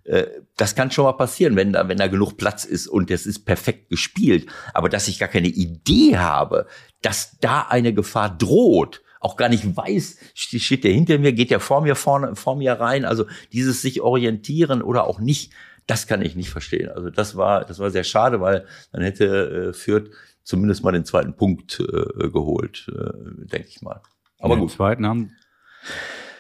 Äh, 0.04 0.26
Das 0.58 0.76
kann 0.76 0.92
schon 0.92 1.06
mal 1.06 1.14
passieren, 1.14 1.56
wenn 1.56 1.74
da, 1.74 1.88
wenn 1.88 1.98
da 1.98 2.08
genug 2.08 2.38
Platz 2.38 2.66
ist 2.66 2.88
und 2.88 3.12
es 3.12 3.26
ist 3.26 3.46
perfekt 3.46 3.90
gespielt. 3.90 4.48
Aber 4.74 4.90
dass 4.90 5.08
ich 5.08 5.20
gar 5.20 5.30
keine 5.30 5.48
Idee 5.50 6.18
habe, 6.18 6.68
dass 7.02 7.38
da 7.40 7.62
eine 7.70 7.94
Gefahr 7.94 8.36
droht, 8.38 9.02
auch 9.22 9.36
gar 9.36 9.50
nicht 9.50 9.76
weiß, 9.76 10.18
st- 10.36 10.60
steht 10.62 10.84
der 10.86 10.94
hinter 10.94 11.18
mir, 11.20 11.34
geht 11.34 11.52
der 11.52 11.60
vor 11.60 11.82
mir 11.82 11.96
vorne, 11.96 12.36
vor 12.36 12.56
mir 12.56 12.74
rein. 12.74 13.04
Also 13.06 13.26
dieses 13.52 13.82
sich 13.82 14.02
orientieren 14.02 14.82
oder 14.82 15.06
auch 15.06 15.20
nicht, 15.20 15.52
das 15.88 16.08
kann 16.08 16.22
ich 16.22 16.36
nicht 16.36 16.50
verstehen. 16.50 16.90
Also 16.90 17.10
das 17.10 17.36
war, 17.36 17.66
das 17.66 17.80
war 17.80 17.90
sehr 17.92 18.04
schade, 18.06 18.40
weil 18.42 18.66
dann 18.92 19.02
hätte 19.02 19.70
äh, 19.70 19.74
Fürth 19.74 20.10
zumindest 20.44 20.84
mal 20.84 20.92
den 20.94 21.04
zweiten 21.06 21.36
Punkt 21.36 21.80
äh, 21.82 22.30
geholt, 22.30 22.88
äh, 22.90 23.46
denke 23.48 23.68
ich 23.68 23.82
mal. 23.82 24.02
Aber 24.40 24.56
Den 24.56 24.62
gut. 24.62 24.72
zweiten 24.72 25.06
haben 25.06 25.32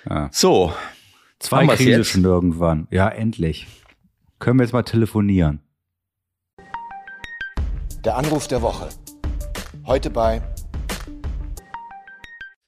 ja. 0.10 0.30
So, 0.32 0.74
zwei 1.40 1.68
Krise 1.68 2.04
schon 2.04 2.24
irgendwann. 2.24 2.88
Ja, 2.92 3.10
endlich. 3.10 3.68
Können 4.40 4.60
wir 4.60 4.64
jetzt 4.64 4.74
mal 4.74 4.84
telefonieren? 4.84 5.60
Der 8.06 8.16
Anruf 8.16 8.48
der 8.48 8.62
Woche. 8.62 8.88
Heute 9.86 10.10
bei 10.10 10.42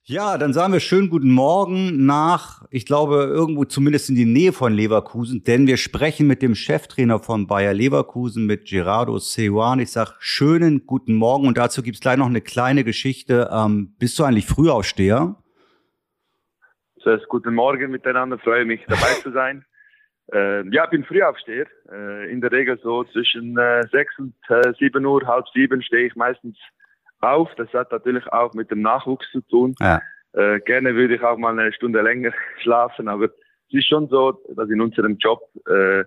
Ja, 0.04 0.38
dann 0.38 0.54
sagen 0.54 0.74
wir 0.74 0.82
schönen 0.82 1.10
guten 1.10 1.32
Morgen 1.32 2.06
nach, 2.06 2.66
ich 2.70 2.86
glaube, 2.86 3.24
irgendwo 3.32 3.64
zumindest 3.64 4.10
in 4.10 4.16
die 4.16 4.26
Nähe 4.26 4.52
von 4.52 4.74
Leverkusen, 4.74 5.44
denn 5.46 5.68
wir 5.68 5.78
sprechen 5.78 6.28
mit 6.28 6.42
dem 6.42 6.56
Cheftrainer 6.56 7.20
von 7.20 7.48
Bayer 7.48 7.74
Leverkusen, 7.74 8.46
mit 8.46 8.66
Gerardo 8.66 9.20
Seuan. 9.20 9.80
Ich 9.80 9.92
sag 9.92 10.16
schönen 10.20 10.86
guten 10.86 11.14
Morgen 11.14 11.48
und 11.48 11.58
dazu 11.58 11.82
gibt's 11.82 12.02
gleich 12.02 12.18
noch 12.18 12.26
eine 12.26 12.42
kleine 12.42 12.84
Geschichte. 12.84 13.50
Ähm, 13.54 13.94
bist 14.00 14.20
du 14.20 14.26
eigentlich 14.26 14.48
Frühaufsteher? 14.48 15.41
Zuerst 17.04 17.28
guten 17.28 17.56
Morgen 17.56 17.92
miteinander, 17.92 18.38
freue 18.38 18.66
mich 18.66 18.84
dabei 18.88 19.14
zu 19.22 19.32
sein. 19.32 19.66
Äh, 20.34 20.66
ja, 20.70 20.86
ich 20.86 20.92
bin 20.92 21.04
Frühaufsteher. 21.04 21.66
Äh, 21.92 22.32
in 22.32 22.40
der 22.40 22.54
Regel 22.54 22.80
so 22.82 23.04
zwischen 23.04 23.58
äh, 23.58 23.84
6 23.92 24.20
und 24.20 24.34
äh, 24.48 24.72
7 24.80 25.06
Uhr, 25.06 25.28
halb 25.28 25.46
sieben 25.50 25.82
stehe 25.82 26.08
ich 26.08 26.16
meistens 26.16 26.58
auf. 27.20 27.50
Das 27.56 27.68
hat 27.74 27.92
natürlich 27.92 28.26
auch 28.32 28.54
mit 28.54 28.72
dem 28.72 28.82
Nachwuchs 28.82 29.30
zu 29.32 29.42
tun. 29.42 29.76
Ja. 29.82 30.00
Äh, 30.32 30.62
gerne 30.62 30.96
würde 30.96 31.16
ich 31.16 31.24
auch 31.24 31.38
mal 31.38 31.60
eine 31.60 31.74
Stunde 31.74 32.02
länger 32.02 32.32
schlafen, 32.62 33.10
aber 33.10 33.26
es 33.26 33.32
ist 33.72 33.88
schon 33.88 34.08
so, 34.08 34.42
dass 34.56 34.70
in 34.70 34.80
unserem 34.80 35.18
Job, 35.18 35.42
äh, 35.68 36.02
äh, 36.02 36.06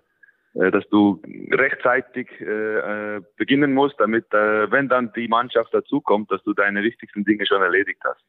dass 0.70 0.88
du 0.88 1.20
rechtzeitig 1.50 2.28
äh, 2.40 3.16
äh, 3.16 3.20
beginnen 3.36 3.74
musst, 3.74 3.96
damit, 3.98 4.32
äh, 4.32 4.70
wenn 4.70 4.88
dann 4.88 5.12
die 5.12 5.28
Mannschaft 5.28 5.74
dazukommt, 5.74 6.30
dass 6.30 6.42
du 6.44 6.54
deine 6.54 6.82
wichtigsten 6.82 7.24
Dinge 7.24 7.44
schon 7.44 7.60
erledigt 7.60 8.00
hast. 8.04 8.24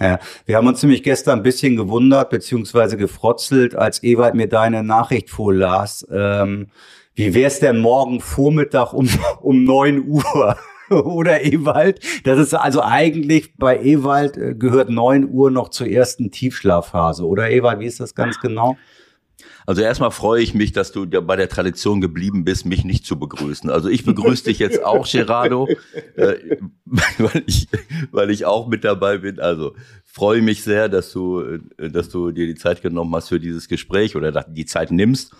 Ja, 0.00 0.18
wir 0.44 0.56
haben 0.56 0.66
uns 0.66 0.82
nämlich 0.82 1.04
gestern 1.04 1.38
ein 1.38 1.42
bisschen 1.44 1.76
gewundert 1.76 2.30
beziehungsweise 2.30 2.96
gefrotzelt, 2.96 3.76
als 3.76 4.02
Ewald 4.02 4.34
mir 4.34 4.48
deine 4.48 4.82
Nachricht 4.82 5.30
vorlas. 5.30 6.06
Ähm, 6.12 6.68
wie 7.14 7.32
wär's 7.32 7.60
denn 7.60 7.78
morgen 7.78 8.20
Vormittag 8.20 8.92
um, 8.92 9.08
um 9.40 9.64
neun 9.64 10.08
Uhr? 10.08 10.56
Oder 10.90 11.44
Ewald? 11.44 12.00
Das 12.24 12.38
ist 12.38 12.54
also 12.54 12.82
eigentlich 12.82 13.56
bei 13.56 13.80
Ewald 13.80 14.36
äh, 14.36 14.54
gehört 14.54 14.90
neun 14.90 15.28
Uhr 15.30 15.50
noch 15.50 15.68
zur 15.68 15.86
ersten 15.86 16.30
Tiefschlafphase. 16.30 17.24
Oder 17.24 17.50
Ewald, 17.50 17.78
wie 17.80 17.86
ist 17.86 18.00
das 18.00 18.14
ganz 18.14 18.40
genau? 18.40 18.76
Also 19.66 19.82
erstmal 19.82 20.10
freue 20.10 20.42
ich 20.42 20.54
mich, 20.54 20.72
dass 20.72 20.92
du 20.92 21.06
bei 21.06 21.36
der 21.36 21.48
Tradition 21.48 22.00
geblieben 22.00 22.44
bist, 22.44 22.66
mich 22.66 22.84
nicht 22.84 23.06
zu 23.06 23.18
begrüßen. 23.18 23.70
Also 23.70 23.88
ich 23.88 24.04
begrüße 24.04 24.44
dich 24.44 24.58
jetzt 24.58 24.84
auch, 24.84 25.10
Gerardo, 25.10 25.68
äh, 26.16 26.56
weil, 26.84 27.42
ich, 27.46 27.68
weil 28.10 28.30
ich 28.30 28.44
auch 28.44 28.68
mit 28.68 28.84
dabei 28.84 29.18
bin. 29.18 29.40
Also 29.40 29.74
freue 30.04 30.42
mich 30.42 30.62
sehr, 30.62 30.88
dass 30.88 31.12
du, 31.12 31.40
äh, 31.78 31.90
dass 31.90 32.10
du 32.10 32.30
dir 32.30 32.46
die 32.46 32.54
Zeit 32.56 32.82
genommen 32.82 33.14
hast 33.14 33.28
für 33.28 33.40
dieses 33.40 33.68
Gespräch 33.68 34.16
oder 34.16 34.32
die 34.32 34.66
Zeit 34.66 34.90
nimmst. 34.90 35.34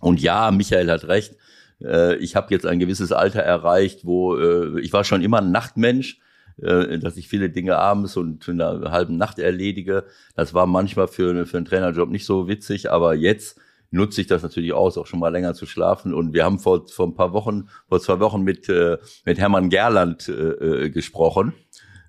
Und 0.00 0.20
ja, 0.20 0.50
Michael 0.50 0.90
hat 0.90 1.04
recht. 1.04 1.36
Äh, 1.82 2.16
ich 2.16 2.36
habe 2.36 2.52
jetzt 2.52 2.66
ein 2.66 2.78
gewisses 2.78 3.12
Alter 3.12 3.40
erreicht, 3.40 4.04
wo 4.04 4.36
äh, 4.36 4.80
ich 4.80 4.92
war 4.92 5.04
schon 5.04 5.22
immer 5.22 5.38
ein 5.38 5.52
Nachtmensch 5.52 6.18
dass 6.56 7.16
ich 7.16 7.28
viele 7.28 7.50
Dinge 7.50 7.76
abends 7.78 8.16
und 8.16 8.46
in 8.48 8.60
einer 8.60 8.92
halben 8.92 9.16
Nacht 9.16 9.38
erledige. 9.38 10.04
Das 10.36 10.54
war 10.54 10.66
manchmal 10.66 11.08
für, 11.08 11.46
für 11.46 11.56
einen 11.56 11.66
Trainerjob 11.66 12.10
nicht 12.10 12.26
so 12.26 12.48
witzig, 12.48 12.90
aber 12.90 13.14
jetzt 13.14 13.58
nutze 13.94 14.20
ich 14.20 14.26
das 14.26 14.42
natürlich 14.42 14.72
aus, 14.72 14.98
auch 14.98 15.06
schon 15.06 15.20
mal 15.20 15.30
länger 15.30 15.54
zu 15.54 15.66
schlafen. 15.66 16.12
Und 16.12 16.34
wir 16.34 16.44
haben 16.44 16.58
vor, 16.58 16.86
vor 16.88 17.06
ein 17.06 17.14
paar 17.14 17.32
Wochen, 17.32 17.68
vor 17.88 18.00
zwei 18.00 18.20
Wochen 18.20 18.42
mit, 18.42 18.68
äh, 18.68 18.98
mit 19.24 19.38
Hermann 19.38 19.70
Gerland 19.70 20.28
äh, 20.28 20.32
äh 20.32 20.90
gesprochen. 20.90 21.54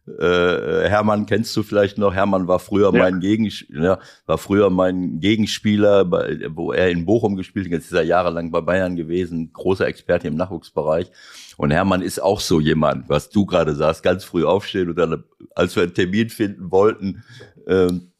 Äh, 0.07 0.87
Hermann 0.87 1.25
kennst 1.25 1.55
du 1.57 1.63
vielleicht 1.63 1.97
noch. 1.97 2.13
Hermann 2.13 2.47
war 2.47 2.59
früher 2.59 2.93
ja. 2.93 2.99
mein 2.99 3.19
Gegen, 3.19 3.51
ja, 3.69 3.99
war 4.27 4.37
früher 4.37 4.69
mein 4.69 5.19
Gegenspieler, 5.19 6.05
bei, 6.05 6.39
wo 6.49 6.71
er 6.71 6.91
in 6.91 7.05
Bochum 7.05 7.35
gespielt 7.35 7.65
hat. 7.65 7.71
Jetzt 7.71 7.85
ist 7.85 7.93
er 7.93 8.03
jahrelang 8.03 8.51
bei 8.51 8.61
Bayern 8.61 8.95
gewesen, 8.95 9.51
großer 9.51 9.87
Experte 9.87 10.27
im 10.27 10.35
Nachwuchsbereich. 10.35 11.11
Und 11.57 11.71
Hermann 11.71 12.01
ist 12.01 12.21
auch 12.21 12.39
so 12.39 12.59
jemand, 12.59 13.09
was 13.09 13.29
du 13.29 13.45
gerade 13.45 13.73
sagst, 13.73 14.03
ganz 14.03 14.23
früh 14.23 14.45
aufstehen 14.45 14.89
und 14.89 14.97
dann, 14.97 15.23
als 15.55 15.75
wir 15.75 15.83
einen 15.83 15.93
Termin 15.93 16.29
finden 16.29 16.69
wollten, 16.69 17.23
ähm, 17.67 18.11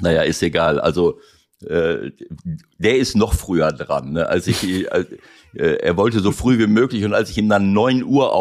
naja, 0.00 0.22
ist 0.22 0.42
egal. 0.42 0.78
Also 0.78 1.18
äh, 1.66 2.10
der 2.78 2.98
ist 2.98 3.16
noch 3.16 3.34
früher 3.34 3.72
dran. 3.72 4.12
Ne? 4.12 4.28
Als 4.28 4.46
ich, 4.46 4.92
als, 4.92 5.08
äh, 5.54 5.76
er 5.76 5.96
wollte 5.96 6.20
so 6.20 6.30
früh 6.30 6.58
wie 6.58 6.66
möglich 6.66 7.04
und 7.04 7.14
als 7.14 7.30
ich 7.30 7.38
ihm 7.38 7.48
dann 7.48 7.72
neun 7.72 8.04
Uhr 8.04 8.32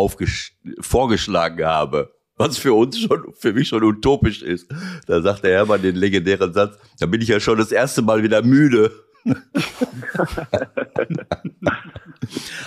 vorgeschlagen 0.79 1.65
habe, 1.65 2.13
was 2.37 2.57
für 2.57 2.73
uns 2.73 2.99
schon, 2.99 3.33
für 3.35 3.53
mich 3.53 3.67
schon 3.67 3.83
utopisch 3.83 4.41
ist, 4.41 4.67
da 5.07 5.21
sagt 5.21 5.43
der 5.43 5.51
Hermann 5.51 5.81
den 5.81 5.95
legendären 5.95 6.53
Satz, 6.53 6.77
da 6.99 7.05
bin 7.05 7.21
ich 7.21 7.27
ja 7.27 7.39
schon 7.39 7.57
das 7.57 7.71
erste 7.71 8.01
Mal 8.01 8.23
wieder 8.23 8.41
müde. 8.41 8.91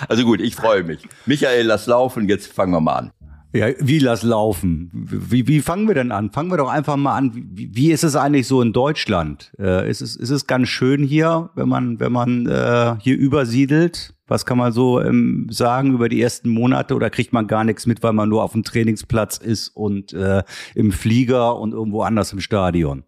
also 0.07 0.23
gut, 0.23 0.41
ich 0.41 0.55
freue 0.55 0.83
mich. 0.83 1.07
Michael, 1.25 1.65
lass 1.65 1.85
laufen, 1.85 2.27
jetzt 2.27 2.51
fangen 2.51 2.71
wir 2.73 2.81
mal 2.81 2.95
an. 2.95 3.11
Ja, 3.53 3.67
wie 3.79 3.99
lass 3.99 4.23
laufen? 4.23 4.91
Wie, 4.93 5.47
wie 5.47 5.61
fangen 5.61 5.87
wir 5.87 5.95
denn 5.95 6.11
an? 6.11 6.31
Fangen 6.31 6.51
wir 6.51 6.57
doch 6.57 6.69
einfach 6.69 6.97
mal 6.97 7.15
an. 7.15 7.31
Wie, 7.33 7.73
wie 7.73 7.91
ist 7.91 8.03
es 8.03 8.15
eigentlich 8.15 8.45
so 8.45 8.61
in 8.61 8.73
Deutschland? 8.73 9.53
Äh, 9.57 9.89
ist, 9.89 10.01
es, 10.01 10.15
ist 10.15 10.31
es 10.31 10.47
ganz 10.47 10.67
schön 10.67 11.01
hier, 11.03 11.49
wenn 11.55 11.69
man, 11.69 11.99
wenn 11.99 12.11
man 12.11 12.45
äh, 12.45 12.95
hier 12.99 13.17
übersiedelt? 13.17 14.13
Was 14.27 14.45
kann 14.45 14.57
man 14.57 14.71
so 14.71 15.01
ähm, 15.01 15.47
sagen 15.49 15.93
über 15.93 16.09
die 16.09 16.21
ersten 16.21 16.49
Monate 16.49 16.95
oder 16.95 17.09
kriegt 17.09 17.33
man 17.33 17.47
gar 17.47 17.63
nichts 17.63 17.85
mit, 17.85 18.03
weil 18.03 18.13
man 18.13 18.29
nur 18.29 18.43
auf 18.43 18.51
dem 18.51 18.63
Trainingsplatz 18.63 19.37
ist 19.37 19.69
und 19.69 20.13
äh, 20.13 20.43
im 20.75 20.91
Flieger 20.91 21.57
und 21.57 21.73
irgendwo 21.73 22.01
anders 22.01 22.33
im 22.33 22.39
Stadion? 22.39 23.03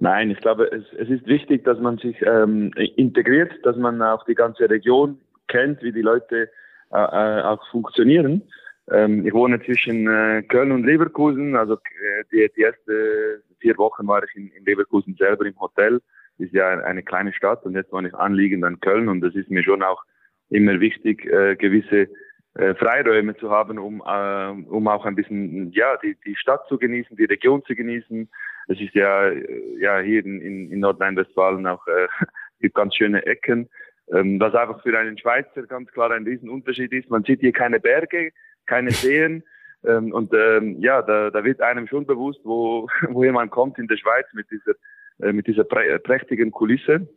Nein, 0.00 0.30
ich 0.30 0.38
glaube, 0.38 0.70
es, 0.70 0.84
es 0.98 1.08
ist 1.08 1.26
wichtig, 1.26 1.64
dass 1.64 1.78
man 1.78 1.98
sich 1.98 2.16
ähm, 2.22 2.72
integriert, 2.96 3.52
dass 3.62 3.76
man 3.76 4.02
auch 4.02 4.24
die 4.24 4.34
ganze 4.34 4.68
Region 4.68 5.18
kennt, 5.48 5.82
wie 5.82 5.92
die 5.92 6.02
Leute 6.02 6.50
äh, 6.92 6.96
äh, 6.96 7.42
auch 7.42 7.66
funktionieren. 7.70 8.42
Ähm, 8.90 9.26
ich 9.26 9.32
wohne 9.32 9.62
zwischen 9.62 10.06
äh, 10.06 10.42
Köln 10.42 10.72
und 10.72 10.84
Leverkusen, 10.84 11.56
also 11.56 11.74
äh, 11.74 12.24
die, 12.30 12.50
die 12.56 12.62
ersten 12.62 13.42
vier 13.58 13.76
Wochen 13.78 14.06
war 14.06 14.22
ich 14.22 14.36
in, 14.36 14.50
in 14.50 14.64
Leverkusen 14.64 15.16
selber 15.18 15.46
im 15.46 15.58
Hotel. 15.58 16.00
Ist 16.38 16.52
ja 16.52 16.68
eine 16.68 17.02
kleine 17.02 17.32
Stadt 17.32 17.64
und 17.64 17.74
jetzt 17.74 17.92
war 17.92 18.04
ich 18.04 18.14
anliegend 18.14 18.64
an 18.64 18.80
Köln 18.80 19.08
und 19.08 19.20
das 19.20 19.34
ist 19.34 19.50
mir 19.50 19.62
schon 19.62 19.82
auch 19.82 20.02
immer 20.50 20.80
wichtig, 20.80 21.24
äh, 21.26 21.56
gewisse 21.56 22.08
äh, 22.54 22.74
Freiräume 22.74 23.36
zu 23.36 23.50
haben, 23.50 23.78
um, 23.78 24.02
äh, 24.06 24.48
um 24.68 24.88
auch 24.88 25.04
ein 25.04 25.16
bisschen 25.16 25.70
ja 25.72 25.96
die, 26.02 26.16
die 26.26 26.36
Stadt 26.36 26.66
zu 26.68 26.78
genießen, 26.78 27.16
die 27.16 27.24
Region 27.24 27.62
zu 27.64 27.74
genießen, 27.74 28.28
es 28.68 28.80
ist 28.80 28.94
ja, 28.94 29.28
äh, 29.28 29.78
ja 29.78 30.00
hier 30.00 30.24
in, 30.24 30.70
in 30.70 30.80
Nordrhein-Westfalen 30.80 31.66
auch 31.66 31.86
äh, 31.86 32.08
gibt 32.60 32.74
ganz 32.74 32.96
schöne 32.96 33.24
Ecken. 33.26 33.68
Ähm, 34.12 34.38
was 34.38 34.54
einfach 34.54 34.82
für 34.82 34.98
einen 34.98 35.16
Schweizer 35.16 35.62
ganz 35.66 35.90
klar 35.92 36.10
ein 36.10 36.24
Riesenunterschied 36.24 36.92
ist. 36.92 37.10
Man 37.10 37.24
sieht 37.24 37.40
hier 37.40 37.52
keine 37.52 37.80
Berge, 37.80 38.32
keine 38.66 38.90
Seen. 38.92 39.42
Ähm, 39.84 40.12
und 40.12 40.32
ähm, 40.34 40.80
ja, 40.80 41.02
da, 41.02 41.30
da 41.30 41.44
wird 41.44 41.60
einem 41.60 41.86
schon 41.86 42.06
bewusst, 42.06 42.40
wo, 42.44 42.88
woher 43.08 43.32
man 43.32 43.50
kommt 43.50 43.78
in 43.78 43.88
der 43.88 43.96
Schweiz 43.96 44.26
mit 44.32 44.50
dieser, 44.50 44.74
mit 45.18 45.46
dieser 45.46 45.64
prä 45.64 45.98
prächtigen 45.98 46.50
Kulisse. 46.50 47.08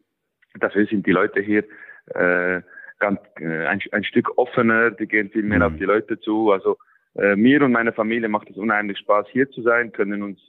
Dafür 0.59 0.85
sind 0.85 1.05
die 1.05 1.11
Leute 1.11 1.41
hier 1.41 1.63
äh, 2.07 2.61
ganz 2.99 3.19
äh, 3.39 3.65
ein, 3.65 3.81
ein 3.91 4.03
Stück 4.03 4.37
offener, 4.37 4.91
die 4.91 5.07
gehen 5.07 5.29
viel 5.29 5.43
mehr 5.43 5.59
mhm. 5.59 5.65
auf 5.65 5.77
die 5.77 5.85
Leute 5.85 6.19
zu. 6.19 6.51
Also 6.51 6.77
äh, 7.15 7.35
mir 7.35 7.61
und 7.63 7.71
meiner 7.71 7.93
Familie 7.93 8.29
macht 8.29 8.49
es 8.49 8.57
unheimlich 8.57 8.97
Spaß, 8.99 9.27
hier 9.31 9.49
zu 9.49 9.61
sein, 9.61 9.91
können 9.91 10.23
uns 10.23 10.39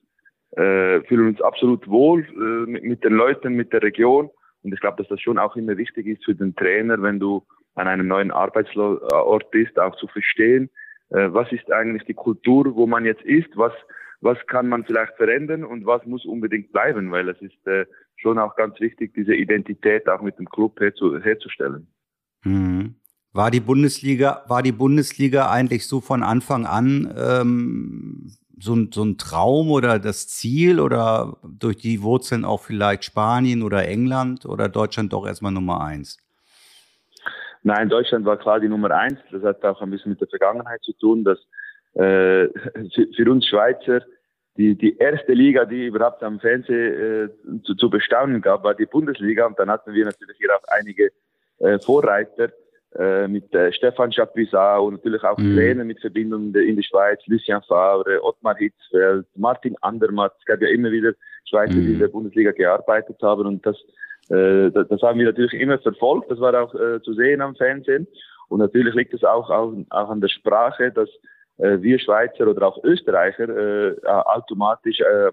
äh, 0.53 1.03
fühlen 1.03 1.29
uns 1.29 1.43
absolut 1.43 1.87
wohl 1.89 2.25
äh, 2.25 2.71
mit, 2.71 2.83
mit 2.83 3.05
den 3.05 3.13
Leuten, 3.13 3.55
mit 3.55 3.73
der 3.73 3.83
Region. 3.83 4.31
Und 4.63 4.73
ich 4.73 4.81
glaube, 4.81 4.97
dass 4.97 5.09
das 5.09 5.21
schon 5.21 5.39
auch 5.39 5.57
immer 5.57 5.77
wichtig 5.77 6.07
ist 6.07 6.25
für 6.25 6.35
den 6.35 6.55
Trainer, 6.57 7.01
wenn 7.03 7.21
du 7.21 7.45
an 7.75 7.87
einem 7.87 8.09
neuen 8.09 8.31
Arbeitsort 8.31 9.51
bist, 9.51 9.79
auch 9.79 9.95
zu 9.97 10.07
verstehen, 10.09 10.71
äh, 11.11 11.29
was 11.31 11.53
ist 11.53 11.71
eigentlich 11.71 12.05
die 12.05 12.15
Kultur, 12.15 12.75
wo 12.75 12.87
man 12.87 13.05
jetzt 13.05 13.23
ist, 13.23 13.57
was, 13.57 13.73
was 14.21 14.39
kann 14.47 14.69
man 14.69 14.85
vielleicht 14.85 15.15
verändern 15.17 15.65
und 15.65 15.87
was 15.87 16.05
muss 16.07 16.25
unbedingt 16.25 16.73
bleiben, 16.73 17.11
weil 17.13 17.29
es 17.29 17.41
ist 17.41 17.67
äh, 17.67 17.87
schon 18.17 18.39
auch 18.39 18.57
ganz 18.57 18.79
wichtig, 18.81 19.15
diese 19.15 19.35
Identität 19.35 20.09
auch 20.09 20.23
mit 20.23 20.39
dem 20.39 20.49
Club 20.49 20.81
herzu, 20.81 21.19
herzustellen. 21.19 21.87
Mhm. 22.45 22.97
War 23.33 23.51
die 23.51 23.61
Bundesliga, 23.61 24.45
war 24.49 24.63
die 24.63 24.73
Bundesliga 24.73 25.51
eigentlich 25.51 25.87
so 25.87 26.01
von 26.01 26.23
Anfang 26.23 26.67
an 26.67 27.15
ähm, 27.17 28.33
so 28.59 28.75
ein, 28.75 28.91
so 28.93 29.05
ein 29.05 29.19
Traum 29.19 29.71
oder 29.71 29.99
das 29.99 30.27
Ziel 30.27 30.81
oder 30.81 31.37
durch 31.45 31.77
die 31.77 32.03
Wurzeln 32.03 32.45
auch 32.45 32.63
vielleicht 32.63 33.05
Spanien 33.05 33.63
oder 33.63 33.87
England 33.87 34.47
oder 34.47 34.69
Deutschland 34.69 35.13
doch 35.13 35.27
erstmal 35.27 35.53
Nummer 35.53 35.81
eins? 35.81 36.19
Nein, 37.63 37.89
Deutschland 37.89 38.25
war 38.25 38.39
klar 38.39 38.61
die 38.61 38.69
Nummer 38.69 38.91
eins. 38.91 39.19
Das 39.31 39.43
hat 39.43 39.65
auch 39.65 39.81
ein 39.83 39.91
bisschen 39.91 40.11
mit 40.13 40.21
der 40.21 40.29
Vergangenheit 40.29 40.81
zu 40.83 40.93
tun, 40.95 41.23
dass 41.23 41.39
äh, 41.95 42.49
für 43.17 43.31
uns 43.31 43.47
Schweizer 43.47 44.03
die, 44.59 44.75
die 44.75 44.97
erste 44.99 45.33
Liga, 45.33 45.65
die 45.65 45.87
überhaupt 45.87 46.23
am 46.23 46.41
Fernsehen 46.41 47.31
äh, 47.31 47.63
zu, 47.63 47.77
zu 47.77 47.89
bestaunen 47.89 48.43
gab, 48.43 48.65
war 48.65 48.75
die 48.75 48.87
Bundesliga. 48.87 49.47
Und 49.47 49.59
dann 49.59 49.71
hatten 49.71 49.95
wir 49.95 50.05
natürlich 50.05 50.37
hier 50.37 50.55
auch 50.55 50.65
einige 50.67 51.11
äh, 51.61 51.79
Vorreiter 51.79 52.51
äh, 52.97 53.29
mit 53.29 53.55
äh, 53.55 53.73
Stefan 53.73 54.11
Chapuisat 54.11 54.81
und 54.81 54.95
natürlich 54.95 55.23
auch 55.23 55.39
mhm. 55.39 55.55
Trainer 55.55 55.85
mit 55.85 56.01
Verbindungen 56.01 56.53
in 56.55 56.77
die 56.77 56.83
Schweiz, 56.83 57.21
Lucien 57.27 57.63
Favre, 57.69 58.23
Ottmar 58.25 58.57
Hitzfeld, 58.57 59.27
Martin 59.37 59.77
Andermatt. 59.81 60.33
Es 60.41 60.45
gab 60.45 60.61
ja 60.61 60.69
immer 60.69 60.91
wieder 60.91 61.13
Schweizer, 61.49 61.75
mhm. 61.75 61.87
die 61.87 61.93
in 61.93 61.99
der 62.01 62.09
Bundesliga 62.09 62.51
gearbeitet 62.51 63.19
haben 63.23 63.47
und 63.47 63.65
das, 63.65 63.77
äh, 64.31 64.73
das, 64.73 64.89
das, 64.89 65.03
haben 65.03 65.21
wir 65.21 65.27
natürlich 65.27 65.55
immer 65.55 65.79
verfolgt. 65.79 66.33
Das 66.33 66.41
war 66.41 66.61
auch 66.61 66.75
äh, 66.75 67.01
zu 67.03 67.15
sehen 67.15 67.43
am 67.43 67.55
Fernsehen. 67.55 68.09
Und 68.49 68.59
natürlich 68.59 68.95
liegt 68.95 69.15
es 69.15 69.23
auch, 69.23 69.51
auch, 69.51 69.73
auch 69.91 70.09
an 70.09 70.21
der 70.21 70.29
Sprache, 70.29 70.91
dass 70.91 71.11
wir 71.59 71.99
Schweizer 71.99 72.47
oder 72.47 72.69
auch 72.69 72.83
Österreicher 72.85 73.49
äh, 73.49 74.07
automatisch 74.07 75.01
äh, 75.01 75.31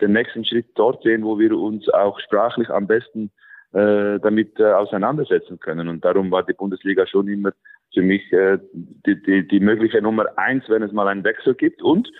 den 0.00 0.12
nächsten 0.12 0.44
Schritt 0.44 0.66
dort 0.74 1.02
sehen, 1.02 1.24
wo 1.24 1.38
wir 1.38 1.56
uns 1.58 1.88
auch 1.88 2.18
sprachlich 2.20 2.68
am 2.70 2.86
besten 2.86 3.30
äh, 3.72 4.18
damit 4.20 4.58
äh, 4.60 4.72
auseinandersetzen 4.72 5.58
können. 5.58 5.88
Und 5.88 6.04
darum 6.04 6.30
war 6.30 6.42
die 6.42 6.52
Bundesliga 6.52 7.06
schon 7.06 7.28
immer 7.28 7.52
für 7.94 8.02
mich 8.02 8.30
äh, 8.32 8.58
die, 8.72 9.22
die, 9.22 9.48
die 9.48 9.60
mögliche 9.60 10.02
Nummer 10.02 10.26
eins, 10.36 10.64
wenn 10.68 10.82
es 10.82 10.92
mal 10.92 11.08
einen 11.08 11.24
Wechsel 11.24 11.54
gibt. 11.54 11.82
Und 11.82 12.10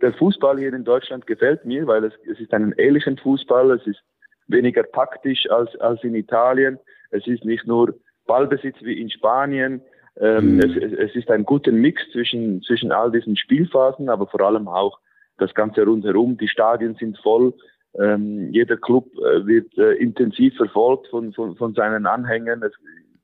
der 0.00 0.12
Fußball 0.14 0.58
hier 0.58 0.72
in 0.72 0.84
Deutschland 0.84 1.26
gefällt 1.26 1.64
mir, 1.64 1.86
weil 1.86 2.04
es, 2.04 2.12
es 2.30 2.38
ist 2.40 2.52
ein 2.52 2.74
ähnlicher 2.78 3.16
Fußball, 3.16 3.72
es 3.72 3.86
ist 3.86 4.00
weniger 4.48 4.84
taktisch 4.92 5.50
als, 5.50 5.74
als 5.80 6.02
in 6.04 6.14
Italien. 6.14 6.78
Es 7.10 7.26
ist 7.26 7.44
nicht 7.44 7.66
nur 7.66 7.94
Ballbesitz 8.26 8.76
wie 8.82 9.00
in 9.00 9.10
Spanien. 9.10 9.82
Ähm, 10.18 10.54
mhm. 10.54 10.60
es, 10.60 10.92
es 11.10 11.16
ist 11.16 11.30
ein 11.30 11.44
guter 11.44 11.72
Mix 11.72 12.02
zwischen, 12.12 12.62
zwischen 12.62 12.92
all 12.92 13.10
diesen 13.10 13.36
Spielphasen, 13.36 14.08
aber 14.08 14.26
vor 14.26 14.40
allem 14.40 14.68
auch 14.68 14.98
das 15.38 15.54
Ganze 15.54 15.84
rundherum. 15.84 16.36
Die 16.36 16.48
Stadien 16.48 16.94
sind 16.96 17.18
voll. 17.18 17.54
Ähm, 17.98 18.50
jeder 18.52 18.76
Club 18.76 19.06
äh, 19.18 19.46
wird 19.46 19.76
äh, 19.76 19.94
intensiv 19.94 20.56
verfolgt 20.56 21.08
von, 21.08 21.32
von, 21.32 21.56
von 21.56 21.74
seinen 21.74 22.06
Anhängern. 22.06 22.62
Es, 22.62 22.72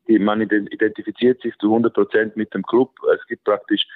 die, 0.08 0.18
man 0.18 0.40
identifiziert 0.40 1.40
sich 1.42 1.56
zu 1.58 1.66
100 1.66 1.92
Prozent 1.92 2.36
mit 2.36 2.52
dem 2.54 2.62
Club. 2.62 2.92
Es 3.14 3.26
gibt 3.26 3.44
praktisch 3.44 3.86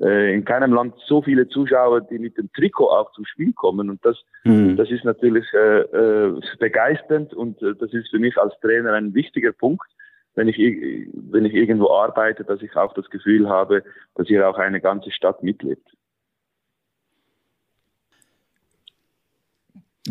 äh, 0.00 0.34
in 0.34 0.44
keinem 0.44 0.72
Land 0.72 0.94
so 1.06 1.22
viele 1.22 1.48
Zuschauer, 1.48 2.00
die 2.02 2.18
mit 2.18 2.36
dem 2.36 2.52
Trikot 2.52 2.90
auch 2.90 3.12
zum 3.12 3.24
Spiel 3.24 3.52
kommen. 3.52 3.90
Und 3.90 4.04
das, 4.04 4.20
mhm. 4.44 4.76
das 4.76 4.90
ist 4.90 5.04
natürlich 5.04 5.46
äh, 5.52 6.32
begeisternd 6.58 7.34
und 7.34 7.60
das 7.62 7.92
ist 7.92 8.10
für 8.10 8.18
mich 8.18 8.36
als 8.36 8.58
Trainer 8.60 8.92
ein 8.92 9.14
wichtiger 9.14 9.52
Punkt, 9.52 9.88
wenn 10.34 10.48
ich, 10.48 10.58
wenn 10.58 11.44
ich 11.44 11.54
irgendwo 11.54 11.90
arbeite, 11.90 12.44
dass 12.44 12.62
ich 12.62 12.74
auch 12.76 12.92
das 12.94 13.08
Gefühl 13.10 13.48
habe, 13.48 13.84
dass 14.14 14.26
hier 14.26 14.48
auch 14.48 14.58
eine 14.58 14.80
ganze 14.80 15.10
Stadt 15.10 15.42
mitlebt. 15.42 15.88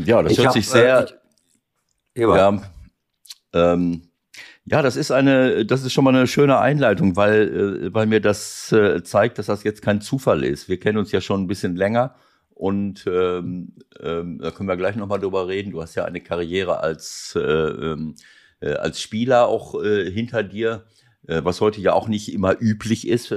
Ja, 0.05 0.21
das 0.21 0.31
ich 0.31 0.37
hört 0.39 0.47
hab, 0.47 0.53
sich 0.53 0.67
sehr. 0.67 0.99
Äh, 0.99 1.13
ich, 2.15 2.21
ja, 2.21 2.61
ähm, 3.53 4.03
ja, 4.65 4.81
das 4.81 4.95
ist 4.95 5.11
eine, 5.11 5.65
das 5.65 5.83
ist 5.83 5.93
schon 5.93 6.03
mal 6.05 6.15
eine 6.15 6.27
schöne 6.27 6.57
Einleitung, 6.57 7.15
weil, 7.15 7.87
äh, 7.87 7.93
weil 7.93 8.05
mir 8.05 8.21
das 8.21 8.71
äh, 8.71 9.03
zeigt, 9.03 9.37
dass 9.37 9.47
das 9.47 9.63
jetzt 9.63 9.81
kein 9.81 10.01
Zufall 10.01 10.43
ist. 10.43 10.69
Wir 10.69 10.79
kennen 10.79 10.97
uns 10.97 11.11
ja 11.11 11.21
schon 11.21 11.41
ein 11.41 11.47
bisschen 11.47 11.75
länger 11.75 12.15
und 12.49 13.05
ähm, 13.07 13.73
ähm, 13.99 14.39
da 14.39 14.51
können 14.51 14.69
wir 14.69 14.77
gleich 14.77 14.95
nochmal 14.95 15.19
drüber 15.19 15.47
reden. 15.47 15.71
Du 15.71 15.81
hast 15.81 15.95
ja 15.95 16.05
eine 16.05 16.21
Karriere 16.21 16.79
als, 16.79 17.35
äh, 17.35 17.41
ähm, 17.41 18.15
äh, 18.63 18.73
als 18.73 19.01
Spieler 19.01 19.47
auch 19.47 19.81
äh, 19.83 20.09
hinter 20.09 20.43
dir, 20.43 20.83
äh, 21.27 21.41
was 21.43 21.61
heute 21.61 21.81
ja 21.81 21.93
auch 21.93 22.07
nicht 22.07 22.33
immer 22.33 22.55
üblich 22.59 23.07
ist 23.07 23.31
äh, 23.31 23.35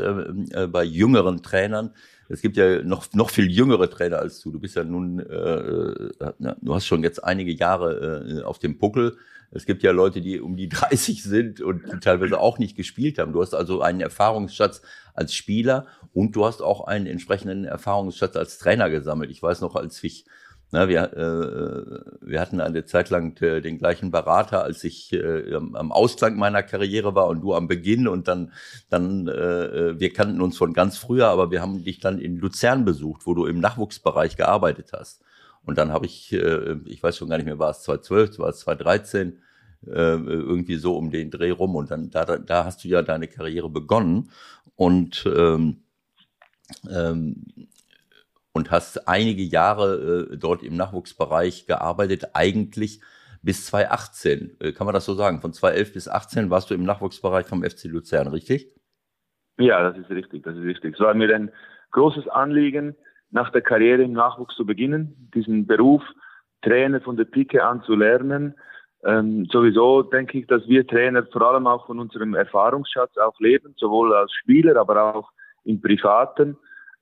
äh, 0.51 0.67
bei 0.67 0.85
jüngeren 0.85 1.43
Trainern. 1.43 1.93
Es 2.29 2.41
gibt 2.41 2.57
ja 2.57 2.83
noch, 2.83 3.13
noch 3.13 3.31
viel 3.31 3.51
jüngere 3.51 3.89
Trainer 3.89 4.19
als 4.19 4.41
du. 4.41 4.51
Du 4.51 4.59
bist 4.59 4.77
ja 4.77 4.85
nun, 4.85 5.21
äh, 5.21 5.25
äh 5.25 6.55
du 6.61 6.75
hast 6.75 6.87
schon 6.87 7.03
jetzt 7.03 7.23
einige 7.23 7.53
Jahre 7.53 8.43
auf 8.45 8.59
dem 8.59 8.79
Puckel. 8.79 9.17
Es 9.53 9.65
gibt 9.65 9.85
ja 9.85 9.93
Leute, 9.93 10.21
die 10.21 10.41
um 10.41 10.57
die 10.57 10.69
30 10.69 11.23
sind 11.23 11.61
und 11.61 11.83
die 11.93 12.01
teilweise 12.01 12.41
auch 12.41 12.59
nicht 12.59 12.77
gespielt 12.77 13.19
haben. 13.19 13.33
Du 13.33 13.43
hast 13.43 13.55
also 13.55 13.81
einen 13.81 14.01
Erfahrungsschatz 14.01 14.83
als 15.15 15.35
Spieler 15.35 15.87
und 16.13 16.35
du 16.35 16.45
hast 16.45 16.63
auch 16.63 16.87
einen 16.87 17.07
entsprechenden 17.07 17.65
Erfahrungsschatz 17.65 18.37
als 18.37 18.59
Trainer 18.59 18.91
gesammelt. 18.91 19.31
Ich 19.31 19.43
weiß 19.43 19.61
noch, 19.61 19.77
als 19.77 20.03
ich 20.03 20.25
na, 20.73 20.89
wir, 20.89 21.13
äh, 21.13 22.29
wir 22.29 22.41
hatten 22.41 22.61
eine 22.61 22.85
Zeit 22.85 23.11
lang 23.11 23.41
äh, 23.41 23.61
den 23.61 23.79
gleichen 23.79 24.11
Berater, 24.11 24.65
als 24.65 24.83
ich 24.83 25.13
äh, 25.13 25.55
am 25.55 25.93
Ausklang 25.93 26.37
meiner 26.37 26.63
Karriere 26.65 27.15
war 27.15 27.29
und 27.29 27.41
du 27.41 27.55
am 27.55 27.69
Beginn. 27.69 28.09
Und 28.09 28.27
dann, 28.27 28.53
dann 28.91 29.29
äh, 29.29 29.99
wir 29.99 30.13
kannten 30.13 30.41
uns 30.41 30.57
von 30.57 30.73
ganz 30.73 30.99
früher, 30.99 31.29
aber 31.29 31.53
wir 31.53 31.63
haben 31.63 31.85
dich 31.85 32.01
dann 32.01 32.19
in 32.19 32.37
Luzern 32.39 32.85
besucht, 32.85 33.27
wo 33.27 33.35
du 33.35 33.47
im 33.47 33.61
Nachwuchsbereich 33.61 34.37
gearbeitet 34.37 34.91
hast. 34.93 35.23
Und 35.65 35.79
dann 35.79 35.93
habe 35.93 36.07
ich, 36.07 36.33
äh, 36.33 36.77
ich 36.87 37.01
weiß 37.03 37.17
schon 37.17 37.29
gar 37.29 37.37
nicht 37.37 37.47
mehr, 37.47 37.61
war 37.61 37.71
es 37.71 37.83
2012, 37.83 38.39
war 38.41 38.49
es 38.49 38.59
2013, 38.61 39.39
äh, 39.87 39.91
irgendwie 39.91 40.77
so 40.77 40.97
um 40.97 41.11
den 41.11 41.31
Dreh 41.31 41.51
rum. 41.51 41.77
Und 41.77 41.93
dann 41.93 42.11
da, 42.11 42.25
da 42.25 42.65
hast 42.65 42.83
du 42.83 42.89
ja 42.89 43.03
deine 43.03 43.29
Karriere 43.29 43.71
begonnen. 43.71 44.31
Und 44.75 45.25
ähm, 45.27 45.83
ähm, 46.91 47.45
und 48.57 48.71
hast 48.71 49.09
einige 49.09 49.43
Jahre 49.43 50.29
äh, 50.33 50.37
dort 50.37 50.63
im 50.63 50.77
Nachwuchsbereich 50.77 51.67
gearbeitet, 51.67 52.31
eigentlich 52.35 53.01
bis 53.43 53.67
2018. 53.67 54.57
Äh, 54.61 54.73
kann 54.73 54.87
man 54.87 54.95
das 54.95 55.05
so 55.05 55.15
sagen? 55.15 55.41
Von 55.41 55.53
2011 55.53 55.93
bis 55.93 56.05
2018 56.05 56.51
warst 56.51 56.71
du 56.71 56.75
im 56.75 56.85
Nachwuchsbereich 56.85 57.47
vom 57.47 57.63
FC 57.63 57.85
Luzern, 57.85 58.29
richtig? 58.29 58.75
Ja, 59.59 59.89
das 59.89 59.99
ist 59.99 60.11
richtig, 60.11 60.43
das 60.43 60.57
ist 60.57 60.65
richtig. 60.65 60.95
Es 60.95 61.01
war 61.01 61.15
mir 61.15 61.35
ein 61.35 61.51
großes 61.93 62.29
Anliegen, 62.29 62.97
nach 63.31 63.51
der 63.51 63.63
Karriere 63.63 64.03
im 64.03 64.13
Nachwuchs 64.13 64.57
zu 64.57 64.67
beginnen, 64.67 65.31
diesen 65.35 65.67
Beruf 65.67 66.03
Trainer 66.63 67.01
von 67.01 67.17
der 67.17 67.25
Pike 67.25 67.63
an 67.63 67.83
zu 67.83 67.95
lernen 67.95 68.55
ähm, 69.07 69.47
sowieso 69.53 70.03
denke 70.03 70.39
ich, 70.39 70.47
dass 70.47 70.67
wir 70.67 70.87
Trainer 70.87 71.25
vor 71.27 71.43
allem 71.43 71.67
auch 71.67 71.87
von 71.87 72.01
unserem 72.01 72.35
Erfahrungsschatz 72.35 73.17
auch 73.19 73.39
leben, 73.39 73.75
sowohl 73.77 74.15
als 74.15 74.33
Spieler, 74.33 74.77
aber 74.77 75.15
auch 75.15 75.31
im 75.65 75.81
Privaten. 75.81 76.57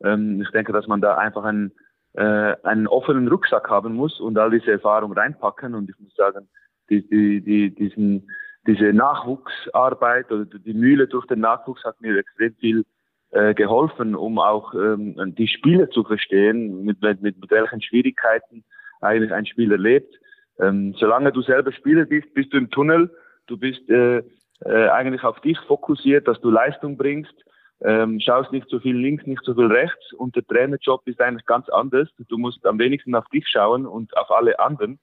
Ähm, 0.05 0.43
ich 0.43 0.51
denke, 0.51 0.73
dass 0.73 0.87
man 0.87 1.01
da 1.01 1.17
einfach 1.17 1.45
einen, 1.45 1.73
äh, 2.15 2.55
einen 2.63 2.87
offenen 2.87 3.29
Rucksack 3.29 3.69
haben 3.69 3.95
muss 3.95 4.21
und 4.21 4.39
all 4.39 4.51
diese 4.51 4.73
Erfahrung 4.73 5.13
reinpacken. 5.13 5.75
Und 5.75 5.91
ich 5.91 5.99
muss 5.99 6.15
sagen, 6.15 6.49
die, 6.91 7.07
die, 7.09 7.41
die, 7.41 7.75
diesen, 7.75 8.31
diese 8.67 8.93
Nachwuchsarbeit 8.93 10.31
oder 10.31 10.45
die 10.45 10.75
Mühle 10.75 11.07
durch 11.09 11.27
den 11.27 11.41
Nachwuchs 11.41 11.85
hat 11.85 12.01
mir 12.01 12.17
extrem 12.19 12.55
viel 12.57 12.85
äh, 13.31 13.55
geholfen, 13.55 14.15
um 14.15 14.39
auch 14.39 14.75
ähm, 14.75 15.35
die 15.37 15.49
Spieler 15.49 15.91
zu 15.91 16.05
verstehen, 16.05 16.85
mit, 16.85 17.01
mit, 17.03 17.23
mit 17.23 17.37
welchen 17.51 17.83
Schwierigkeiten 17.83 18.65
eigentlich 19.01 19.33
ein 19.33 19.47
Spieler 19.47 19.77
lebt 19.77 20.15
ähm, 20.59 20.95
solange 20.99 21.33
du 21.33 21.43
selber 21.43 21.73
Spieler 21.73 22.05
bist, 22.05 22.33
bist 22.35 22.53
du 22.53 22.59
im 22.59 22.71
Tunnel. 22.71 23.11
Du 23.47 23.57
bist 23.57 23.89
äh, 23.89 24.19
äh, 24.65 24.89
eigentlich 24.91 25.25
auf 25.25 25.41
dich 25.41 25.59
fokussiert, 25.67 26.29
dass 26.29 26.41
du 26.41 26.51
Leistung 26.51 26.97
bringst. 26.97 27.35
Ähm, 27.81 28.21
schaust 28.21 28.53
nicht 28.53 28.69
so 28.69 28.81
viel 28.81 28.97
links, 28.97 29.27
nicht 29.27 29.43
so 29.45 29.55
viel 29.55 29.67
rechts. 29.67 30.13
Und 30.13 30.37
der 30.37 30.47
Trainerjob 30.47 31.07
ist 31.07 31.21
eigentlich 31.21 31.47
ganz 31.47 31.69
anders. 31.69 32.09
Du 32.29 32.39
musst 32.39 32.65
am 32.67 32.79
wenigsten 32.79 33.15
auf 33.15 33.29
dich 33.29 33.47
schauen 33.49 33.87
und 33.87 34.17
auf 34.17 34.31
alle 34.31 34.59
anderen. 34.59 34.99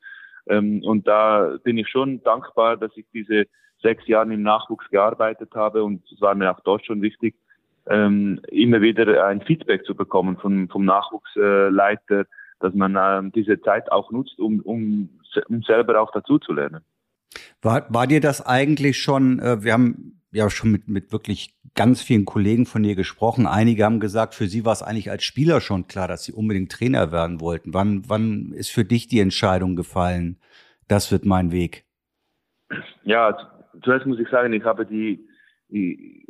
Ähm, 0.48 0.82
und 0.84 1.08
da 1.08 1.58
bin 1.64 1.78
ich 1.78 1.90
schon 1.90 2.24
dankbar, 2.24 2.78
dass 2.78 2.92
ich 2.96 3.06
diese 3.14 3.46
sechs 3.82 4.08
Jahre 4.08 4.34
im 4.34 4.44
Nachwuchs 4.44 4.90
gearbeitet 4.90 5.54
habe. 5.54 5.84
Und 5.84 6.04
es 6.12 6.22
war 6.22 6.36
mir 6.36 6.52
auch 6.52 6.62
dort 6.62 6.86
schon 6.86 7.02
wichtig, 7.02 7.36
ähm, 7.88 8.40
immer 8.48 8.82
wieder 8.82 9.26
ein 9.28 9.42
Feedback 9.42 9.86
zu 9.86 9.96
bekommen 9.96 10.38
vom, 10.38 10.70
vom 10.70 10.86
Nachwuchsleiter, 10.86 12.26
dass 12.60 12.74
man 12.74 12.96
ähm, 13.00 13.32
diese 13.32 13.60
Zeit 13.62 13.92
auch 13.92 14.12
nutzt, 14.12 14.40
um, 14.40 14.60
um, 14.62 15.10
um 15.50 15.64
selber 15.64 16.00
auch 16.00 16.12
dazu 16.12 16.38
zu 16.40 16.54
lernen. 16.54 16.82
War, 17.62 17.86
war 17.90 18.08
dir 18.08 18.22
das 18.22 18.46
eigentlich 18.46 19.00
schon, 19.00 19.40
äh, 19.40 19.64
wir 19.64 19.74
haben 19.74 20.22
ja 20.32 20.50
schon 20.50 20.72
mit, 20.72 20.88
mit 20.88 21.12
wirklich 21.12 21.56
ganz 21.76 22.02
vielen 22.02 22.26
Kollegen 22.26 22.66
von 22.66 22.84
dir 22.84 22.96
gesprochen. 22.96 23.48
Einige 23.48 23.86
haben 23.86 24.00
gesagt, 24.00 24.36
für 24.36 24.48
sie 24.48 24.66
war 24.66 24.74
es 24.74 24.84
eigentlich 24.84 25.10
als 25.10 25.24
Spieler 25.24 25.62
schon 25.62 25.88
klar, 25.88 26.08
dass 26.08 26.24
sie 26.24 26.34
unbedingt 26.34 26.72
Trainer 26.72 27.12
werden 27.12 27.40
wollten. 27.40 27.74
Wann, 27.74 28.04
wann 28.08 28.52
ist 28.54 28.72
für 28.72 28.84
dich 28.84 29.08
die 29.08 29.20
Entscheidung 29.20 29.76
gefallen, 29.76 30.38
das 30.88 31.12
wird 31.12 31.26
mein 31.26 31.52
Weg? 31.52 31.86
Ja, 33.04 33.38
zuerst 33.84 34.06
muss 34.06 34.20
ich 34.20 34.28
sagen, 34.30 34.54
ich 34.54 34.64
habe 34.64 34.86
die, 34.86 35.26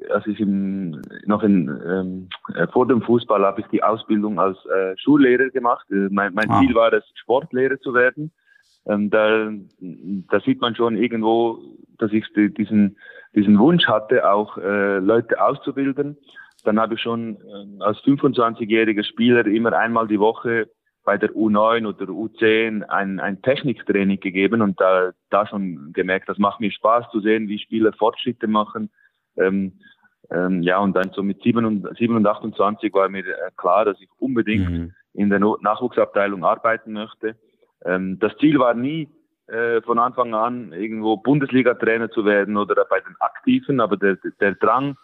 als 0.09 0.27
ich 0.27 0.39
im, 0.39 1.01
noch 1.25 1.43
in, 1.43 1.67
ähm, 1.87 2.29
äh, 2.55 2.67
vor 2.67 2.87
dem 2.87 3.01
Fußball 3.01 3.43
habe 3.43 3.61
ich 3.61 3.67
die 3.67 3.83
Ausbildung 3.83 4.39
als 4.39 4.57
äh, 4.65 4.95
Schullehrer 4.97 5.49
gemacht. 5.49 5.85
Äh, 5.89 6.09
mein, 6.11 6.33
mein 6.33 6.49
ah. 6.49 6.59
Ziel 6.59 6.75
war 6.75 6.93
es, 6.93 7.03
Sportlehrer 7.15 7.79
zu 7.79 7.93
werden. 7.93 8.31
Ähm, 8.85 9.09
da, 9.09 9.51
da 9.79 10.39
sieht 10.41 10.61
man 10.61 10.75
schon 10.75 10.95
irgendwo, 10.95 11.59
dass 11.97 12.11
ich 12.11 12.25
diesen, 12.35 12.97
diesen 13.35 13.59
Wunsch 13.59 13.87
hatte, 13.87 14.29
auch 14.29 14.57
äh, 14.57 14.99
Leute 14.99 15.41
auszubilden. 15.41 16.17
Dann 16.63 16.79
habe 16.79 16.95
ich 16.95 17.01
schon 17.01 17.37
äh, 17.37 17.83
als 17.83 17.97
25-jähriger 17.99 19.03
Spieler 19.03 19.45
immer 19.45 19.73
einmal 19.73 20.07
die 20.07 20.19
Woche 20.19 20.69
bei 21.03 21.17
der 21.17 21.31
U9 21.31 21.87
oder 21.87 22.05
U10 22.05 22.83
ein, 22.83 23.19
ein 23.19 23.41
Techniktraining 23.41 24.19
gegeben 24.19 24.61
und 24.61 24.79
da, 24.79 25.11
da 25.31 25.47
schon 25.47 25.93
gemerkt, 25.93 26.29
das 26.29 26.37
macht 26.37 26.59
mir 26.59 26.71
Spaß 26.71 27.09
zu 27.11 27.21
sehen, 27.21 27.47
wie 27.47 27.57
Spieler 27.57 27.91
Fortschritte 27.93 28.47
machen 28.47 28.91
ähm, 29.37 29.73
ähm, 30.29 30.61
ja, 30.61 30.79
und 30.79 30.95
dann 30.95 31.11
so 31.13 31.23
mit 31.23 31.41
7 31.41 31.65
und, 31.65 31.97
7 31.97 32.15
und 32.15 32.25
28 32.25 32.93
war 32.93 33.09
mir 33.09 33.25
äh, 33.25 33.51
klar, 33.57 33.85
dass 33.85 33.99
ich 33.99 34.09
unbedingt 34.17 34.69
mhm. 34.69 34.93
in 35.13 35.29
der 35.29 35.39
Nachwuchsabteilung 35.39 36.43
arbeiten 36.45 36.93
möchte. 36.93 37.35
Ähm, 37.83 38.17
das 38.19 38.35
Ziel 38.37 38.59
war 38.59 38.73
nie, 38.73 39.09
äh, 39.51 39.81
von 39.81 39.99
Anfang 39.99 40.33
an 40.33 40.71
irgendwo 40.71 41.17
Bundesliga-Trainer 41.17 42.09
zu 42.09 42.23
werden 42.25 42.55
oder 42.55 42.85
bei 42.85 43.01
den 43.01 43.15
Aktiven, 43.19 43.81
aber 43.81 43.97
der, 43.97 44.17
der 44.39 44.55
Drang, 44.55 44.97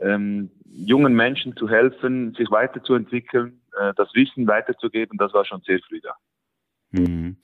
ähm, 0.00 0.50
jungen 0.66 1.14
Menschen 1.14 1.56
zu 1.56 1.68
helfen, 1.68 2.34
sich 2.34 2.50
weiterzuentwickeln, 2.50 3.62
äh, 3.78 3.94
das 3.96 4.08
Wissen 4.14 4.46
weiterzugeben, 4.46 5.16
das 5.18 5.32
war 5.32 5.44
schon 5.44 5.62
sehr 5.62 5.78
früh 5.88 6.00
da. 6.00 6.16
Mhm. 6.90 7.38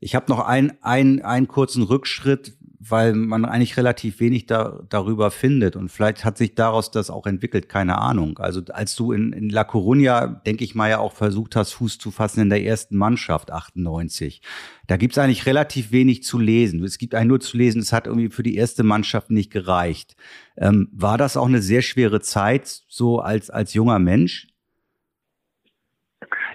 Ich 0.00 0.14
habe 0.14 0.26
noch 0.28 0.46
ein, 0.46 0.78
ein, 0.80 1.22
einen 1.22 1.48
kurzen 1.48 1.82
Rückschritt, 1.82 2.56
weil 2.80 3.14
man 3.14 3.44
eigentlich 3.44 3.76
relativ 3.76 4.20
wenig 4.20 4.46
da, 4.46 4.80
darüber 4.88 5.30
findet. 5.30 5.74
Und 5.74 5.88
vielleicht 5.88 6.24
hat 6.24 6.38
sich 6.38 6.54
daraus 6.54 6.90
das 6.90 7.10
auch 7.10 7.26
entwickelt, 7.26 7.68
keine 7.68 7.98
Ahnung. 7.98 8.38
Also 8.38 8.62
als 8.72 8.94
du 8.94 9.12
in, 9.12 9.32
in 9.32 9.50
La 9.50 9.62
Coruña, 9.62 10.42
denke 10.44 10.64
ich 10.64 10.74
mal, 10.74 10.88
ja 10.88 10.98
auch 10.98 11.12
versucht 11.12 11.56
hast, 11.56 11.72
Fuß 11.72 11.98
zu 11.98 12.10
fassen 12.10 12.40
in 12.40 12.50
der 12.50 12.62
ersten 12.62 12.96
Mannschaft, 12.96 13.50
98. 13.50 14.42
Da 14.86 14.96
gibt's 14.96 15.18
eigentlich 15.18 15.46
relativ 15.46 15.90
wenig 15.90 16.22
zu 16.22 16.38
lesen. 16.38 16.84
Es 16.84 16.98
gibt 16.98 17.14
eigentlich 17.14 17.28
nur 17.28 17.40
zu 17.40 17.56
lesen, 17.56 17.80
es 17.80 17.92
hat 17.92 18.06
irgendwie 18.06 18.30
für 18.30 18.42
die 18.42 18.56
erste 18.56 18.84
Mannschaft 18.84 19.30
nicht 19.30 19.52
gereicht. 19.52 20.14
Ähm, 20.56 20.88
war 20.92 21.18
das 21.18 21.36
auch 21.36 21.48
eine 21.48 21.62
sehr 21.62 21.82
schwere 21.82 22.20
Zeit, 22.20 22.66
so 22.88 23.18
als, 23.18 23.50
als 23.50 23.74
junger 23.74 23.98
Mensch? 23.98 24.46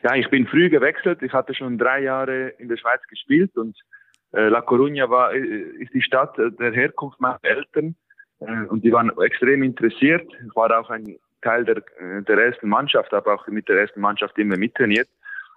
Ja, 0.03 0.15
ich 0.15 0.29
bin 0.29 0.47
früh 0.47 0.69
gewechselt. 0.69 1.21
Ich 1.21 1.31
hatte 1.31 1.53
schon 1.53 1.77
drei 1.77 2.01
Jahre 2.01 2.49
in 2.59 2.67
der 2.67 2.77
Schweiz 2.77 3.01
gespielt 3.09 3.55
und 3.55 3.77
La 4.33 4.61
Coruña 4.61 5.09
war, 5.09 5.33
äh, 5.33 5.37
ist 5.37 5.93
die 5.93 6.01
Stadt 6.01 6.37
der 6.37 6.71
Herkunft 6.71 7.21
meiner 7.21 7.39
Eltern 7.43 7.95
äh, 8.39 8.65
und 8.67 8.83
die 8.83 8.91
waren 8.91 9.11
extrem 9.21 9.63
interessiert. 9.63 10.27
Ich 10.45 10.55
war 10.55 10.77
auch 10.77 10.89
ein 10.89 11.17
Teil 11.41 11.65
der, 11.65 11.83
der 12.21 12.37
ersten 12.37 12.69
Mannschaft, 12.69 13.11
habe 13.11 13.31
auch 13.31 13.47
mit 13.47 13.67
der 13.69 13.79
ersten 13.79 14.01
Mannschaft 14.01 14.37
immer 14.37 14.57
mittrainiert. 14.57 15.07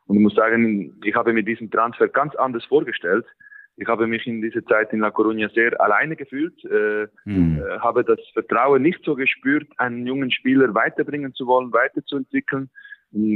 Und 0.07 0.17
ich 0.17 0.23
muss 0.23 0.35
sagen, 0.35 1.01
ich 1.05 1.15
habe 1.15 1.33
mir 1.33 1.43
diesen 1.43 1.71
Transfer 1.71 2.09
ganz 2.09 2.35
anders 2.37 2.65
vorgestellt. 2.65 3.25
Ich 3.77 3.89
habe 3.89 4.07
mich 4.07 4.27
in 4.27 4.41
dieser 4.41 4.65
Zeit 4.65 4.93
in 4.93 5.01
La 5.01 5.09
Coruña 5.09 5.53
sehr 5.53 5.79
alleine 5.81 6.17
gefühlt, 6.17 6.65
äh, 6.65 7.09
hm. 7.25 7.59
äh, 7.59 7.79
habe 7.81 8.05
das 8.05 8.19
Vertrauen 8.33 8.83
nicht 8.83 9.05
so 9.05 9.15
gespürt, 9.15 9.69
einen 9.77 10.07
jungen 10.07 10.31
Spieler 10.31 10.75
weiterbringen 10.75 11.35
zu 11.35 11.47
wollen, 11.47 11.73
weiterzuentwickeln. 11.73 12.71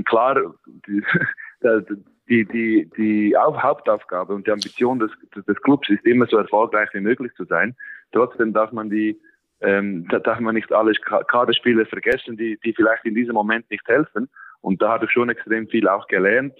Klar, 0.06 0.54
die, 1.62 2.44
die, 2.46 2.90
die, 2.96 3.36
Hauptaufgabe 3.36 4.34
und 4.34 4.46
die 4.46 4.52
Ambition 4.52 4.98
des, 4.98 5.10
des 5.46 5.60
Clubs 5.62 5.88
ist 5.88 6.04
immer 6.04 6.26
so 6.26 6.38
erfolgreich 6.38 6.88
wie 6.92 7.00
möglich 7.00 7.32
zu 7.34 7.44
sein. 7.44 7.74
Trotzdem 8.12 8.52
darf 8.52 8.72
man 8.72 8.90
die, 8.90 9.20
ähm, 9.60 10.06
da 10.08 10.18
darf 10.18 10.40
man 10.40 10.54
nicht 10.54 10.72
alle 10.72 10.92
Kaderspieler 10.92 11.86
vergessen, 11.86 12.36
die, 12.36 12.58
die 12.64 12.72
vielleicht 12.72 13.04
in 13.04 13.14
diesem 13.14 13.34
Moment 13.34 13.70
nicht 13.70 13.86
helfen. 13.86 14.28
Und 14.60 14.80
da 14.80 14.90
habe 14.90 15.06
ich 15.06 15.10
schon 15.10 15.28
extrem 15.28 15.68
viel 15.68 15.88
auch 15.88 16.06
gelernt. 16.06 16.54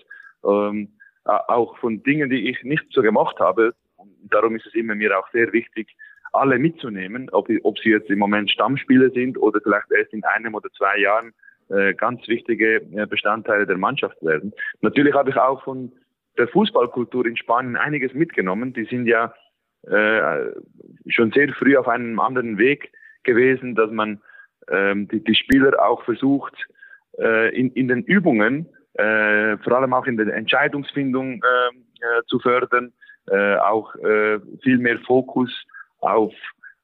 Ähm, 0.45 0.93
auch 1.25 1.77
von 1.79 2.03
Dingen, 2.03 2.31
die 2.31 2.49
ich 2.51 2.63
nicht 2.63 2.85
so 2.91 3.03
gemacht 3.03 3.39
habe. 3.39 3.75
Und 3.97 4.11
darum 4.31 4.57
ist 4.57 4.67
es 4.67 4.75
immer 4.75 4.95
mir 4.95 5.19
auch 5.19 5.29
sehr 5.33 5.53
wichtig, 5.53 5.95
alle 6.33 6.59
mitzunehmen, 6.59 7.29
ob, 7.31 7.49
ob 7.65 7.79
sie 7.79 7.91
jetzt 7.91 8.09
im 8.09 8.19
Moment 8.19 8.51
Stammspieler 8.51 9.11
sind 9.11 9.37
oder 9.37 9.61
vielleicht 9.61 9.91
erst 9.91 10.13
in 10.13 10.25
einem 10.25 10.55
oder 10.55 10.71
zwei 10.71 10.99
Jahren 10.99 11.33
ganz 11.97 12.27
wichtige 12.29 12.77
äh, 12.77 13.07
Bestandteile 13.07 13.67
der 13.67 13.79
Mannschaft 13.79 14.23
werden. 14.23 14.53
Natürlich 14.81 15.15
habe 15.15 15.31
ich 15.31 15.37
auch 15.37 15.63
von 15.63 15.93
der 16.39 16.49
Fußballkultur 16.49 17.27
in 17.27 17.37
Spanien 17.37 17.77
einiges 17.77 18.15
mitgenommen. 18.15 18.73
Die 18.73 18.85
sind 18.85 19.07
ja 19.07 19.33
äh, 19.87 20.51
schon 21.09 21.33
sehr 21.33 21.53
früh 21.55 21.77
auf 21.77 21.89
einem 21.89 22.19
anderen 22.21 22.59
Weg 22.59 22.93
gewesen, 23.23 23.75
dass 23.75 23.91
man 23.91 24.21
ähm, 24.69 25.09
die, 25.09 25.23
die 25.23 25.35
Spieler 25.35 25.73
auch 25.83 26.03
versucht, 26.05 26.55
äh, 27.19 27.55
in, 27.55 27.71
in 27.73 27.89
den 27.89 28.03
Übungen 28.03 28.67
äh, 28.95 29.57
vor 29.59 29.75
allem 29.75 29.93
auch 29.93 30.07
in 30.07 30.17
der 30.17 30.35
Entscheidungsfindung 30.35 31.43
äh, 31.43 31.69
äh, 32.01 32.23
zu 32.27 32.39
fördern, 32.39 32.93
äh, 33.29 33.57
auch 33.57 33.95
äh, 33.97 34.39
viel 34.63 34.79
mehr 34.79 34.99
Fokus 35.01 35.51
auf 36.01 36.33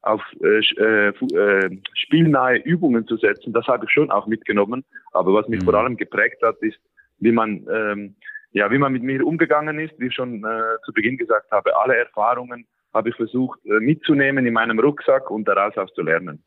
auf 0.07 0.21
äh, 0.41 0.59
äh, 0.77 1.09
äh, 1.09 1.77
spielnahe 1.93 2.57
Übungen 2.57 3.05
zu 3.07 3.17
setzen, 3.17 3.53
das 3.53 3.67
habe 3.67 3.85
ich 3.85 3.91
schon 3.91 4.11
auch 4.11 4.27
mitgenommen. 4.27 4.83
Aber 5.11 5.33
was 5.33 5.47
mich 5.47 5.61
mhm. 5.61 5.65
vor 5.65 5.73
allem 5.75 5.97
geprägt 5.97 6.41
hat, 6.43 6.57
ist, 6.61 6.79
wie 7.19 7.31
man 7.31 7.65
ähm, 7.71 8.15
ja, 8.51 8.71
wie 8.71 8.77
man 8.77 8.93
mit 8.93 9.03
mir 9.03 9.25
umgegangen 9.25 9.79
ist, 9.79 9.93
wie 9.99 10.07
ich 10.07 10.15
schon 10.15 10.43
äh, 10.43 10.81
zu 10.85 10.93
Beginn 10.93 11.17
gesagt 11.17 11.51
habe, 11.51 11.77
alle 11.77 11.95
Erfahrungen 11.95 12.65
habe 12.93 13.09
ich 13.09 13.15
versucht 13.15 13.59
äh, 13.65 13.79
mitzunehmen 13.79 14.45
in 14.45 14.53
meinem 14.53 14.79
Rucksack 14.79 15.29
und 15.29 15.47
daraus 15.47 15.77
auch 15.77 15.91
zu 15.93 16.01
lernen. 16.01 16.43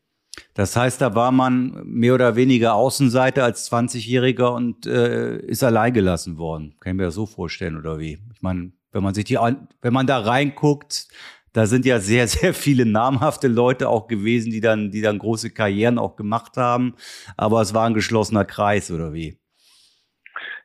Das 0.53 0.75
heißt, 0.75 1.01
da 1.01 1.15
war 1.15 1.31
man 1.31 1.81
mehr 1.85 2.13
oder 2.13 2.35
weniger 2.35 2.73
Außenseiter 2.73 3.43
als 3.43 3.71
20-Jähriger 3.71 4.53
und 4.53 4.85
äh, 4.85 5.37
ist 5.37 5.63
allein 5.63 5.93
gelassen 5.93 6.37
worden. 6.37 6.75
Kann 6.79 6.93
ich 6.93 6.97
mir 6.97 7.05
das 7.05 7.15
so 7.15 7.25
vorstellen, 7.25 7.77
oder 7.77 7.99
wie? 7.99 8.17
Ich 8.33 8.41
meine, 8.41 8.71
wenn 8.91 9.03
man 9.03 9.13
sich 9.13 9.25
die, 9.25 9.37
wenn 9.81 9.93
man 9.93 10.07
da 10.07 10.19
reinguckt, 10.19 11.07
da 11.53 11.65
sind 11.65 11.85
ja 11.85 11.99
sehr, 11.99 12.27
sehr 12.35 12.53
viele 12.53 12.85
namhafte 12.85 13.47
Leute 13.47 13.89
auch 13.89 14.07
gewesen, 14.07 14.51
die 14.51 14.61
dann, 14.61 14.91
die 14.91 15.01
dann 15.01 15.19
große 15.19 15.53
Karrieren 15.53 15.97
auch 15.97 16.15
gemacht 16.15 16.57
haben. 16.57 16.95
Aber 17.37 17.61
es 17.61 17.73
war 17.73 17.87
ein 17.87 17.93
geschlossener 17.93 18.45
Kreis, 18.45 18.91
oder 18.91 19.13
wie? 19.13 19.37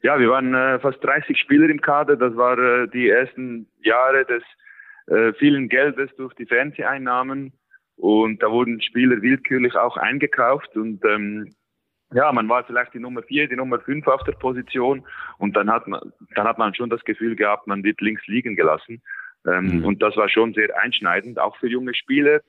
Ja, 0.02 0.18
wir 0.20 0.30
waren 0.30 0.54
äh, 0.54 0.78
fast 0.78 1.02
30 1.02 1.38
Spieler 1.38 1.68
im 1.68 1.80
Kader. 1.80 2.16
Das 2.16 2.36
war 2.36 2.58
äh, 2.58 2.88
die 2.88 3.08
ersten 3.08 3.66
Jahre 3.80 4.24
des 4.24 4.42
äh, 5.08 5.32
vielen 5.34 5.68
Geldes 5.68 6.10
durch 6.16 6.34
die 6.34 6.46
Fernseheinnahmen. 6.46 7.52
Und 7.96 8.42
da 8.42 8.50
wurden 8.50 8.80
Spieler 8.82 9.22
willkürlich 9.22 9.74
auch 9.74 9.96
eingekauft 9.96 10.76
und 10.76 11.02
ähm, 11.06 11.54
ja, 12.12 12.30
man 12.30 12.48
war 12.48 12.62
vielleicht 12.64 12.94
die 12.94 13.00
Nummer 13.00 13.22
vier, 13.22 13.48
die 13.48 13.56
Nummer 13.56 13.80
fünf 13.80 14.06
auf 14.06 14.22
der 14.24 14.32
Position 14.32 15.04
und 15.38 15.56
dann 15.56 15.70
hat 15.70 15.88
man, 15.88 16.12
dann 16.34 16.46
hat 16.46 16.58
man 16.58 16.74
schon 16.74 16.90
das 16.90 17.02
Gefühl 17.04 17.34
gehabt, 17.34 17.66
man 17.66 17.82
wird 17.82 18.00
links 18.00 18.24
liegen 18.26 18.54
gelassen. 18.54 19.02
Ähm, 19.46 19.78
mhm. 19.78 19.84
Und 19.84 20.02
das 20.02 20.16
war 20.16 20.28
schon 20.28 20.54
sehr 20.54 20.68
einschneidend, 20.82 21.38
auch 21.38 21.56
für 21.56 21.68
junge 21.68 21.94
Spieler. 21.94 22.40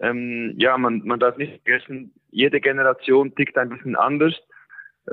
Ähm, 0.00 0.54
ja, 0.56 0.76
man, 0.78 1.02
man 1.04 1.20
darf 1.20 1.36
nicht 1.36 1.62
vergessen, 1.62 2.12
jede 2.30 2.60
Generation 2.60 3.34
tickt 3.34 3.56
ein 3.56 3.70
bisschen 3.70 3.96
anders. 3.96 4.34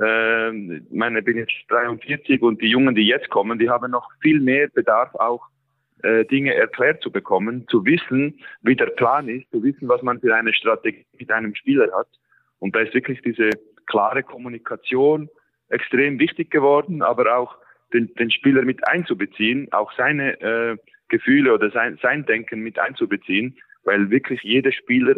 Ähm, 0.00 0.86
ich 0.90 0.96
meine, 0.96 1.20
ich 1.20 1.24
bin 1.24 1.38
jetzt 1.38 1.52
43 1.68 2.42
und 2.42 2.60
die 2.60 2.68
Jungen, 2.68 2.94
die 2.94 3.06
jetzt 3.06 3.30
kommen, 3.30 3.58
die 3.58 3.70
haben 3.70 3.90
noch 3.90 4.08
viel 4.20 4.40
mehr 4.40 4.68
Bedarf 4.68 5.14
auch 5.14 5.46
äh, 6.02 6.24
Dinge 6.24 6.54
erklärt 6.54 7.02
zu 7.02 7.10
bekommen, 7.10 7.66
zu 7.68 7.84
wissen, 7.84 8.40
wie 8.62 8.76
der 8.76 8.86
Plan 8.86 9.28
ist, 9.28 9.50
zu 9.50 9.62
wissen, 9.62 9.88
was 9.88 10.02
man 10.02 10.20
für 10.20 10.34
eine 10.34 10.54
Strategie 10.54 11.06
mit 11.18 11.30
einem 11.30 11.54
Spieler 11.54 11.90
hat. 11.92 12.08
Und 12.58 12.74
da 12.74 12.80
ist 12.80 12.94
wirklich 12.94 13.20
diese 13.22 13.50
klare 13.86 14.22
Kommunikation 14.22 15.28
extrem 15.68 16.18
wichtig 16.18 16.50
geworden, 16.50 17.02
aber 17.02 17.36
auch 17.36 17.56
den, 17.92 18.14
den 18.14 18.30
Spieler 18.30 18.62
mit 18.62 18.86
einzubeziehen, 18.86 19.68
auch 19.72 19.92
seine 19.96 20.40
äh, 20.40 20.76
Gefühle 21.10 21.52
oder 21.52 21.70
sein, 21.70 21.98
sein 22.02 22.24
Denken 22.24 22.60
mit 22.60 22.78
einzubeziehen, 22.78 23.56
weil 23.84 24.10
wirklich 24.10 24.42
jeder 24.42 24.72
Spieler 24.72 25.16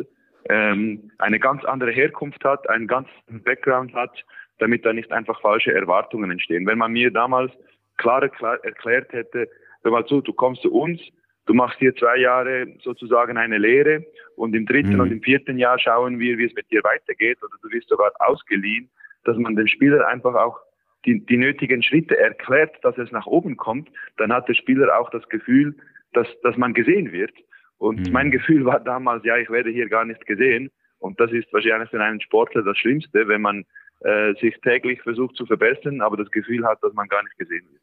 ähm, 0.48 1.10
eine 1.18 1.38
ganz 1.38 1.64
andere 1.64 1.92
Herkunft 1.92 2.44
hat, 2.44 2.68
einen 2.68 2.86
ganz 2.86 3.08
Background 3.28 3.94
hat, 3.94 4.24
damit 4.58 4.84
da 4.84 4.92
nicht 4.92 5.12
einfach 5.12 5.40
falsche 5.40 5.72
Erwartungen 5.72 6.30
entstehen. 6.30 6.66
Wenn 6.66 6.78
man 6.78 6.92
mir 6.92 7.10
damals 7.10 7.52
klar 7.96 8.22
erklärt 8.22 9.12
hätte, 9.12 9.48
hör 9.82 9.92
mal 9.92 10.06
zu, 10.06 10.20
du 10.20 10.32
kommst 10.32 10.62
zu 10.62 10.72
uns, 10.72 11.00
du 11.46 11.54
machst 11.54 11.78
hier 11.78 11.94
zwei 11.94 12.16
Jahre 12.16 12.66
sozusagen 12.82 13.36
eine 13.36 13.58
Lehre 13.58 14.04
und 14.36 14.54
im 14.54 14.66
dritten 14.66 14.94
mhm. 14.94 15.00
und 15.00 15.12
im 15.12 15.22
vierten 15.22 15.58
Jahr 15.58 15.78
schauen 15.78 16.18
wir, 16.18 16.38
wie 16.38 16.44
es 16.44 16.54
mit 16.54 16.70
dir 16.70 16.82
weitergeht 16.84 17.38
oder 17.42 17.54
du 17.62 17.70
wirst 17.70 17.88
sogar 17.88 18.12
ausgeliehen, 18.18 18.90
dass 19.24 19.36
man 19.36 19.56
dem 19.56 19.66
Spieler 19.66 20.06
einfach 20.08 20.34
auch 20.34 20.58
die, 21.04 21.24
die 21.24 21.36
nötigen 21.36 21.82
Schritte 21.82 22.18
erklärt, 22.18 22.76
dass 22.82 22.96
es 22.98 23.10
nach 23.10 23.26
oben 23.26 23.56
kommt, 23.56 23.90
dann 24.16 24.32
hat 24.32 24.48
der 24.48 24.54
Spieler 24.54 24.98
auch 24.98 25.10
das 25.10 25.28
Gefühl, 25.28 25.76
dass, 26.12 26.26
dass 26.42 26.56
man 26.56 26.74
gesehen 26.74 27.12
wird. 27.12 27.32
Und 27.78 28.06
mhm. 28.06 28.12
mein 28.12 28.30
Gefühl 28.30 28.64
war 28.64 28.80
damals, 28.80 29.24
ja, 29.24 29.36
ich 29.36 29.50
werde 29.50 29.70
hier 29.70 29.88
gar 29.88 30.04
nicht 30.04 30.24
gesehen. 30.26 30.70
Und 30.98 31.18
das 31.18 31.32
ist 31.32 31.52
wahrscheinlich 31.52 31.90
für 31.90 32.00
einen 32.00 32.20
Sportler 32.20 32.62
das 32.62 32.78
Schlimmste, 32.78 33.26
wenn 33.26 33.40
man 33.40 33.64
äh, 34.00 34.34
sich 34.40 34.54
täglich 34.62 35.02
versucht 35.02 35.36
zu 35.36 35.46
verbessern, 35.46 36.00
aber 36.00 36.16
das 36.16 36.30
Gefühl 36.30 36.64
hat, 36.64 36.78
dass 36.82 36.92
man 36.92 37.08
gar 37.08 37.22
nicht 37.24 37.36
gesehen 37.38 37.66
wird. 37.70 37.82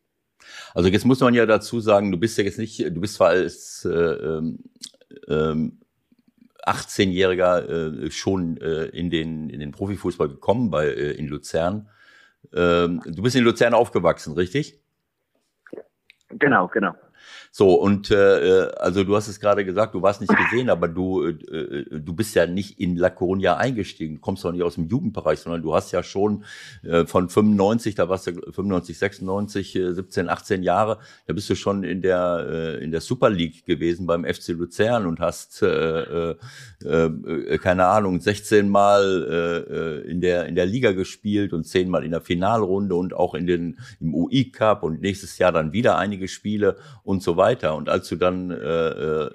Also 0.74 0.88
jetzt 0.88 1.06
muss 1.06 1.20
man 1.20 1.34
ja 1.34 1.46
dazu 1.46 1.82
sagen, 1.82 2.12
du 2.12 2.18
bist 2.18 2.38
ja 2.38 2.46
jetzt 2.46 2.60
nicht, 2.60 2.80
du 2.80 3.02
bist 3.02 3.16
zwar 3.16 3.30
als 3.30 3.86
äh, 3.86 3.90
ähm, 3.90 4.60
ähm 5.28 5.80
18-Jähriger 6.66 8.06
äh, 8.06 8.12
schon 8.12 8.58
äh, 8.58 8.86
in, 8.88 9.10
den, 9.10 9.50
in 9.50 9.60
den 9.60 9.72
Profifußball 9.72 10.28
gekommen 10.28 10.70
bei, 10.70 10.88
äh, 10.88 11.12
in 11.12 11.28
Luzern. 11.28 11.90
Ähm, 12.54 13.02
du 13.06 13.22
bist 13.22 13.36
in 13.36 13.44
Luzern 13.44 13.74
aufgewachsen, 13.74 14.34
richtig? 14.34 14.80
Genau, 16.30 16.68
genau. 16.68 16.94
So, 17.52 17.74
und 17.74 18.12
äh, 18.12 18.66
äh, 18.66 18.72
also 18.76 19.04
du 19.04 19.16
hast 19.16 19.28
es 19.28 19.40
gerade 19.40 19.66
gesagt, 19.66 19.96
du 19.96 20.02
warst 20.02 20.22
nicht 20.22 20.36
gesehen, 20.36 20.70
aber 20.70 20.88
du, 20.88 21.24
äh, 21.24 21.32
äh, 21.32 22.00
du 22.00 22.14
bist 22.14 22.36
ja 22.36 22.46
nicht 22.46 22.80
in 22.80 22.96
La 22.96 23.08
Coruña 23.08 23.58
eingestiegen, 23.58 24.16
du 24.16 24.22
kommst 24.22 24.46
doch 24.46 24.52
nicht 24.52 24.62
aus 24.62 24.76
dem 24.76 24.88
Jugendbereich, 24.88 25.40
sondern 25.40 25.64
du 25.64 25.74
hast 25.74 25.92
ja 25.92 26.04
schon 26.04 26.44
äh, 26.84 27.06
von 27.06 27.28
95, 27.28 27.96
da 27.96 28.08
warst 28.08 28.28
du 28.28 28.34
95, 28.34 29.00
96, 29.00 29.76
äh, 29.76 29.94
17, 29.94 30.30
18 30.30 30.64
Jahre, 30.64 31.00
da 31.26 31.34
bist 31.34 31.50
du 31.50 31.56
schon 31.56 31.84
in 31.84 32.04
der, 32.04 32.46
äh, 32.48 32.84
in 32.84 32.92
der 32.92 33.02
Super 33.02 33.32
League 33.32 33.66
gewesen 33.66 34.06
beim 34.06 34.26
FC 34.26 34.50
Luzern 34.50 35.08
und 35.08 35.20
hast, 35.20 35.64
äh, 35.64 36.32
äh, 36.32 36.36
äh, 36.86 37.58
keine 37.58 37.86
Ahnung, 37.86 38.22
16 38.22 38.70
Mal 38.70 39.66
äh, 40.06 40.10
in, 40.10 40.22
der, 40.22 40.46
in 40.46 40.54
der 40.54 40.68
Liga 40.68 40.92
gespielt 40.92 41.54
und 41.54 41.66
10 41.66 41.90
Mal 41.90 42.06
in 42.06 42.12
der 42.12 42.22
Finalrunde 42.22 42.94
und 42.94 43.16
auch 43.16 43.34
in 43.34 43.48
den, 43.48 43.80
im 44.00 44.14
UI 44.14 44.52
Cup 44.52 44.84
und 44.84 45.02
nächstes 45.02 45.40
Jahr 45.40 45.52
dann 45.52 45.74
wieder 45.74 45.98
einige 45.98 46.28
Spiele 46.28 46.76
und 47.04 47.24
so 47.24 47.39
weiter. 47.40 47.76
Und 47.76 47.90
als 47.90 48.08
du 48.08 48.16
dann 48.16 48.52
äh, 48.52 48.56
äh, 48.56 49.30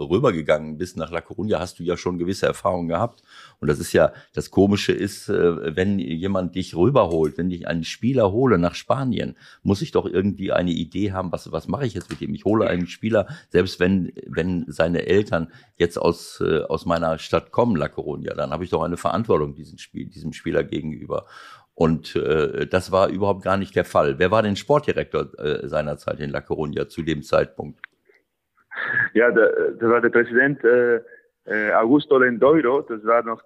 rübergegangen 0.00 0.76
bist 0.78 0.96
nach 0.96 1.12
La 1.12 1.20
Coruña, 1.20 1.60
hast 1.60 1.78
du 1.78 1.84
ja 1.84 1.96
schon 1.96 2.18
gewisse 2.18 2.46
Erfahrungen 2.46 2.88
gehabt. 2.88 3.22
Und 3.60 3.68
das 3.68 3.78
ist 3.78 3.92
ja, 3.92 4.12
das 4.34 4.50
Komische 4.50 4.92
ist, 4.92 5.28
äh, 5.28 5.76
wenn 5.76 6.00
jemand 6.00 6.56
dich 6.56 6.74
rüberholt, 6.74 7.38
wenn 7.38 7.50
ich 7.52 7.68
einen 7.68 7.84
Spieler 7.84 8.32
hole 8.32 8.58
nach 8.58 8.74
Spanien, 8.74 9.36
muss 9.62 9.82
ich 9.82 9.92
doch 9.92 10.06
irgendwie 10.06 10.50
eine 10.50 10.72
Idee 10.72 11.12
haben, 11.12 11.30
was, 11.30 11.52
was 11.52 11.68
mache 11.68 11.86
ich 11.86 11.94
jetzt 11.94 12.10
mit 12.10 12.20
ihm? 12.20 12.34
Ich 12.34 12.44
hole 12.44 12.66
einen 12.66 12.88
Spieler, 12.88 13.28
selbst 13.50 13.78
wenn, 13.78 14.12
wenn 14.26 14.64
seine 14.66 15.06
Eltern 15.06 15.52
jetzt 15.76 15.98
aus, 15.98 16.42
äh, 16.44 16.62
aus 16.62 16.86
meiner 16.86 17.18
Stadt 17.18 17.52
kommen, 17.52 17.76
La 17.76 17.86
Coruña, 17.86 18.34
dann 18.34 18.50
habe 18.50 18.64
ich 18.64 18.70
doch 18.70 18.82
eine 18.82 18.96
Verantwortung 18.96 19.54
diesem, 19.54 19.78
Spiel, 19.78 20.06
diesem 20.06 20.32
Spieler 20.32 20.64
gegenüber. 20.64 21.26
Und 21.76 22.16
äh, 22.16 22.66
das 22.66 22.90
war 22.90 23.10
überhaupt 23.10 23.44
gar 23.44 23.58
nicht 23.58 23.76
der 23.76 23.84
Fall. 23.84 24.18
Wer 24.18 24.30
war 24.30 24.42
denn 24.42 24.56
Sportdirektor 24.56 25.28
äh, 25.38 25.68
seinerzeit 25.68 26.18
in 26.20 26.30
La 26.30 26.38
Coruña 26.38 26.88
zu 26.88 27.02
dem 27.02 27.22
Zeitpunkt? 27.22 27.78
Ja, 29.12 29.30
der 29.30 29.78
war 29.90 30.00
der 30.00 30.08
Präsident 30.08 30.64
äh, 30.64 31.02
äh 31.44 31.72
Augusto 31.74 32.16
Lendoiro. 32.16 32.80
Das 32.80 33.04
war 33.04 33.22
noch, 33.22 33.42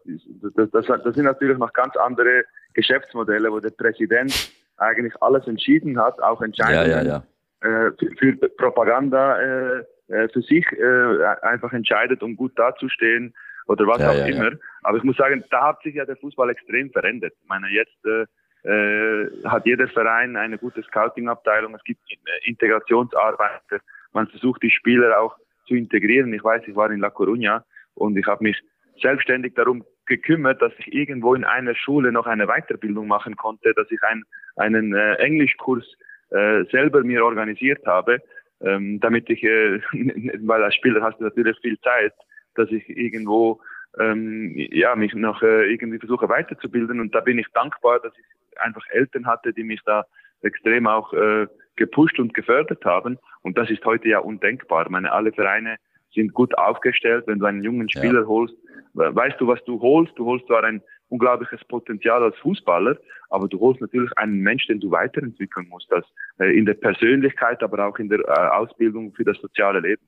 das, 0.55 0.71
das, 0.71 0.87
das 0.87 1.15
sind 1.17 1.25
natürlich 1.25 1.59
noch 1.59 1.73
ganz 1.73 1.97
andere 1.97 2.45
Geschäftsmodelle, 2.73 3.51
wo 3.51 3.59
der 3.59 3.71
Präsident 3.71 4.53
eigentlich 4.77 5.13
alles 5.21 5.49
entschieden 5.49 6.01
hat, 6.01 6.23
auch 6.23 6.41
Entscheidungen 6.41 6.89
ja, 6.89 7.03
ja, 7.03 7.23
ja. 7.63 7.89
Äh, 7.89 7.91
für, 7.99 8.37
für, 8.37 8.49
Propaganda 8.51 9.41
äh, 9.41 9.85
äh, 10.07 10.29
für 10.29 10.43
sich 10.43 10.65
äh, 10.73 11.25
einfach 11.43 11.73
entscheidet, 11.73 12.23
um 12.23 12.37
gut 12.37 12.57
dazustehen 12.57 13.35
oder 13.71 13.87
was 13.87 14.01
Ja, 14.01 14.11
auch 14.11 14.15
ja, 14.15 14.27
ja. 14.27 14.35
immer. 14.35 14.57
Aber 14.83 14.99
ich 14.99 15.05
muss 15.05 15.17
sagen, 15.17 15.45
da 15.51 15.69
hat 15.69 15.83
sich 15.83 15.95
ja 15.95 16.05
der 16.05 16.17
Fußball 16.17 16.51
extrem 16.51 16.91
verändert. 16.91 17.33
Ich 17.41 17.49
meine, 17.49 17.69
jetzt 17.69 18.05
äh, 18.05 18.27
äh, 18.69 19.31
hat 19.45 19.65
jeder 19.65 19.87
Verein 19.87 20.37
eine 20.37 20.59
gute 20.59 20.83
Scouting-Abteilung, 20.83 21.75
es 21.77 21.85
gibt 21.85 22.01
äh, 22.11 22.49
Integrationsarbeit, 22.49 23.81
man 24.13 24.27
versucht 24.27 24.63
die 24.65 24.71
Spieler 24.71 25.21
auch 25.21 25.37
zu 25.67 25.75
integrieren. 25.75 26.35
Ich 26.35 26.43
weiß, 26.43 26.63
ich 26.67 26.75
war 26.75 26.91
in 26.91 26.99
La 26.99 27.09
Coruña 27.09 27.63
und 27.95 28.17
ich 28.19 28.27
habe 28.27 28.43
mich 28.43 28.61
selbstständig 29.01 29.55
darum 29.55 29.85
gekümmert, 30.07 30.61
dass 30.61 30.73
ich 30.79 30.93
irgendwo 30.93 31.37
in 31.37 31.45
einer 31.45 31.77
Schule 31.77 32.11
noch 32.11 32.27
eine 32.27 32.49
Weiterbildung 32.49 33.07
machen 33.07 33.37
konnte, 33.37 33.73
dass 33.75 33.89
ich 33.93 34.03
ein, 34.03 34.25
einen 34.57 34.95
äh, 34.95 35.15
Englischkurs 35.15 35.85
äh, 36.31 36.65
selber 36.73 37.05
mir 37.05 37.25
organisiert 37.25 37.87
habe, 37.87 38.21
ähm, 38.63 38.99
damit 38.99 39.31
ich, 39.31 39.45
äh, 39.45 39.81
weil 40.41 40.65
als 40.65 40.75
Spieler 40.75 41.03
hast 41.03 41.21
du 41.21 41.25
natürlich 41.25 41.57
viel 41.61 41.79
Zeit, 41.81 42.13
dass 42.55 42.71
ich 42.71 42.89
irgendwo 42.89 43.61
ähm, 43.99 44.53
ja 44.57 44.95
mich 44.97 45.15
noch 45.15 45.43
äh, 45.43 45.71
irgendwie 45.73 45.99
versuche 45.99 46.29
weiterzubilden 46.29 47.01
und 47.01 47.15
da 47.15 47.21
bin 47.21 47.39
ich 47.39 47.47
dankbar, 47.55 48.01
dass 48.01 48.13
ich 48.17 48.61
einfach 48.61 48.85
Eltern 48.91 49.27
hatte, 49.27 49.53
die 49.53 49.65
mich 49.65 49.81
da 49.85 50.05
extrem 50.43 50.87
auch 50.87 51.13
äh, 51.13 51.47
gepusht 51.77 52.19
und 52.19 52.35
gefördert 52.35 52.85
haben 52.85 53.19
und 53.43 53.59
das 53.59 53.71
ist 53.71 53.85
heute 53.85 54.09
ja 54.09 54.19
undenkbar. 54.19 54.85
Ich 54.85 54.91
meine, 54.91 55.11
alle 55.13 55.33
Vereine 55.33 55.77
sind 56.15 56.35
gut 56.35 56.57
aufgestellt, 56.59 57.25
wenn 57.27 57.39
du 57.39 57.47
einen 57.47 57.63
jungen 57.63 57.89
Ja. 57.89 58.01
Spieler 58.01 58.27
holst, 58.27 58.55
we- 58.95 59.15
weißt 59.15 59.41
du, 59.41 59.47
was 59.47 59.63
du 59.65 59.81
holst. 59.81 60.13
Du 60.17 60.25
holst 60.27 60.47
zwar 60.47 60.65
ein 60.65 60.83
unglaubliches 61.09 61.65
Potenzial 61.65 62.23
als 62.23 62.37
Fußballer, 62.39 62.97
aber 63.31 63.49
du 63.49 63.59
holst 63.61 63.81
natürlich 63.81 64.11
einen 64.17 64.41
Mensch, 64.41 64.67
den 64.67 64.81
du 64.81 64.91
weiterentwickeln 64.91 65.69
musst, 65.69 65.91
das, 65.91 66.05
äh, 66.39 66.57
in 66.57 66.67
der 66.67 66.75
Persönlichkeit, 66.75 67.63
aber 67.63 67.87
auch 67.87 67.99
in 67.99 68.09
der 68.09 68.21
äh, 68.21 68.49
Ausbildung 68.51 69.13
für 69.15 69.25
das 69.25 69.37
soziale 69.39 69.81
Leben. 69.81 70.03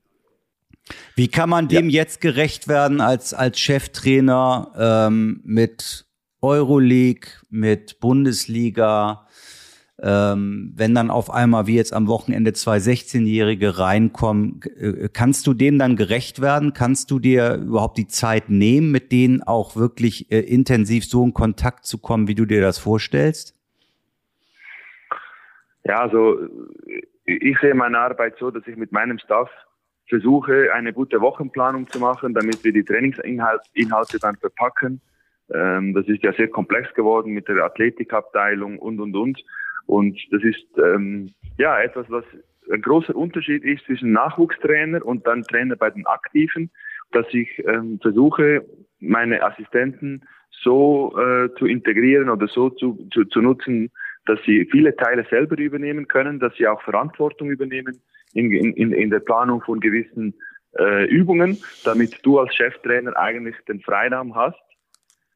Wie 1.15 1.27
kann 1.27 1.49
man 1.49 1.67
dem 1.67 1.89
jetzt 1.89 2.21
gerecht 2.21 2.67
werden 2.67 3.01
als, 3.01 3.33
als 3.33 3.59
Cheftrainer 3.59 5.07
ähm, 5.09 5.41
mit 5.43 6.05
Euroleague, 6.41 7.29
mit 7.49 7.99
Bundesliga, 7.99 9.27
ähm, 10.01 10.73
wenn 10.75 10.93
dann 10.93 11.09
auf 11.09 11.29
einmal 11.29 11.67
wie 11.67 11.75
jetzt 11.75 11.93
am 11.93 12.07
Wochenende 12.07 12.51
zwei 12.51 12.77
16-Jährige 12.77 13.77
reinkommen, 13.77 14.59
äh, 14.77 15.07
kannst 15.07 15.47
du 15.47 15.53
dem 15.53 15.79
dann 15.79 15.95
gerecht 15.95 16.41
werden? 16.41 16.73
Kannst 16.73 17.11
du 17.11 17.19
dir 17.19 17.55
überhaupt 17.55 17.97
die 17.97 18.07
Zeit 18.07 18.49
nehmen, 18.49 18.91
mit 18.91 19.11
denen 19.13 19.41
auch 19.43 19.77
wirklich 19.77 20.31
äh, 20.31 20.39
intensiv 20.39 21.05
so 21.05 21.23
in 21.23 21.33
Kontakt 21.33 21.85
zu 21.85 21.99
kommen, 21.99 22.27
wie 22.27 22.35
du 22.35 22.45
dir 22.45 22.59
das 22.59 22.79
vorstellst? 22.79 23.55
Ja, 25.85 26.01
also 26.01 26.41
äh, 26.87 27.03
ich 27.25 27.57
sehe 27.61 27.73
meine 27.73 27.99
Arbeit 27.99 28.35
so, 28.39 28.51
dass 28.51 28.67
ich 28.67 28.75
mit 28.75 28.91
meinem 28.91 29.19
Staff 29.19 29.49
versuche, 30.07 30.73
eine 30.73 30.93
gute 30.93 31.21
Wochenplanung 31.21 31.87
zu 31.87 31.99
machen, 31.99 32.33
damit 32.33 32.63
wir 32.63 32.73
die 32.73 32.83
Trainingsinhalte 32.83 33.63
Inhalte 33.73 34.19
dann 34.19 34.35
verpacken. 34.37 35.01
Ähm, 35.53 35.93
das 35.93 36.07
ist 36.07 36.23
ja 36.23 36.33
sehr 36.33 36.47
komplex 36.47 36.93
geworden 36.93 37.33
mit 37.33 37.47
der 37.47 37.63
Athletikabteilung 37.63 38.79
und, 38.79 38.99
und, 38.99 39.15
und. 39.15 39.43
Und 39.85 40.17
das 40.31 40.43
ist 40.43 40.65
ähm, 40.77 41.33
ja 41.57 41.79
etwas, 41.81 42.05
was 42.09 42.23
ein 42.71 42.81
großer 42.81 43.15
Unterschied 43.15 43.63
ist 43.63 43.85
zwischen 43.85 44.11
Nachwuchstrainer 44.11 45.05
und 45.05 45.27
dann 45.27 45.43
Trainer 45.43 45.75
bei 45.75 45.89
den 45.89 46.05
Aktiven, 46.05 46.71
dass 47.11 47.25
ich 47.31 47.49
ähm, 47.67 47.99
versuche, 48.01 48.65
meine 48.99 49.43
Assistenten 49.43 50.23
so 50.63 51.13
äh, 51.19 51.53
zu 51.55 51.65
integrieren 51.65 52.29
oder 52.29 52.47
so 52.47 52.69
zu, 52.69 53.07
zu, 53.11 53.25
zu 53.25 53.41
nutzen, 53.41 53.91
dass 54.25 54.39
sie 54.45 54.65
viele 54.71 54.95
Teile 54.95 55.25
selber 55.29 55.57
übernehmen 55.57 56.07
können, 56.07 56.39
dass 56.39 56.55
sie 56.55 56.67
auch 56.67 56.81
Verantwortung 56.83 57.49
übernehmen 57.49 58.01
in, 58.33 58.51
in, 58.51 58.91
in 58.91 59.09
der 59.09 59.19
Planung 59.19 59.61
von 59.61 59.79
gewissen 59.79 60.33
äh, 60.77 61.05
Übungen, 61.07 61.57
damit 61.83 62.19
du 62.23 62.39
als 62.39 62.55
Cheftrainer 62.55 63.15
eigentlich 63.17 63.55
den 63.67 63.81
Freiraum 63.81 64.35
hast, 64.35 64.59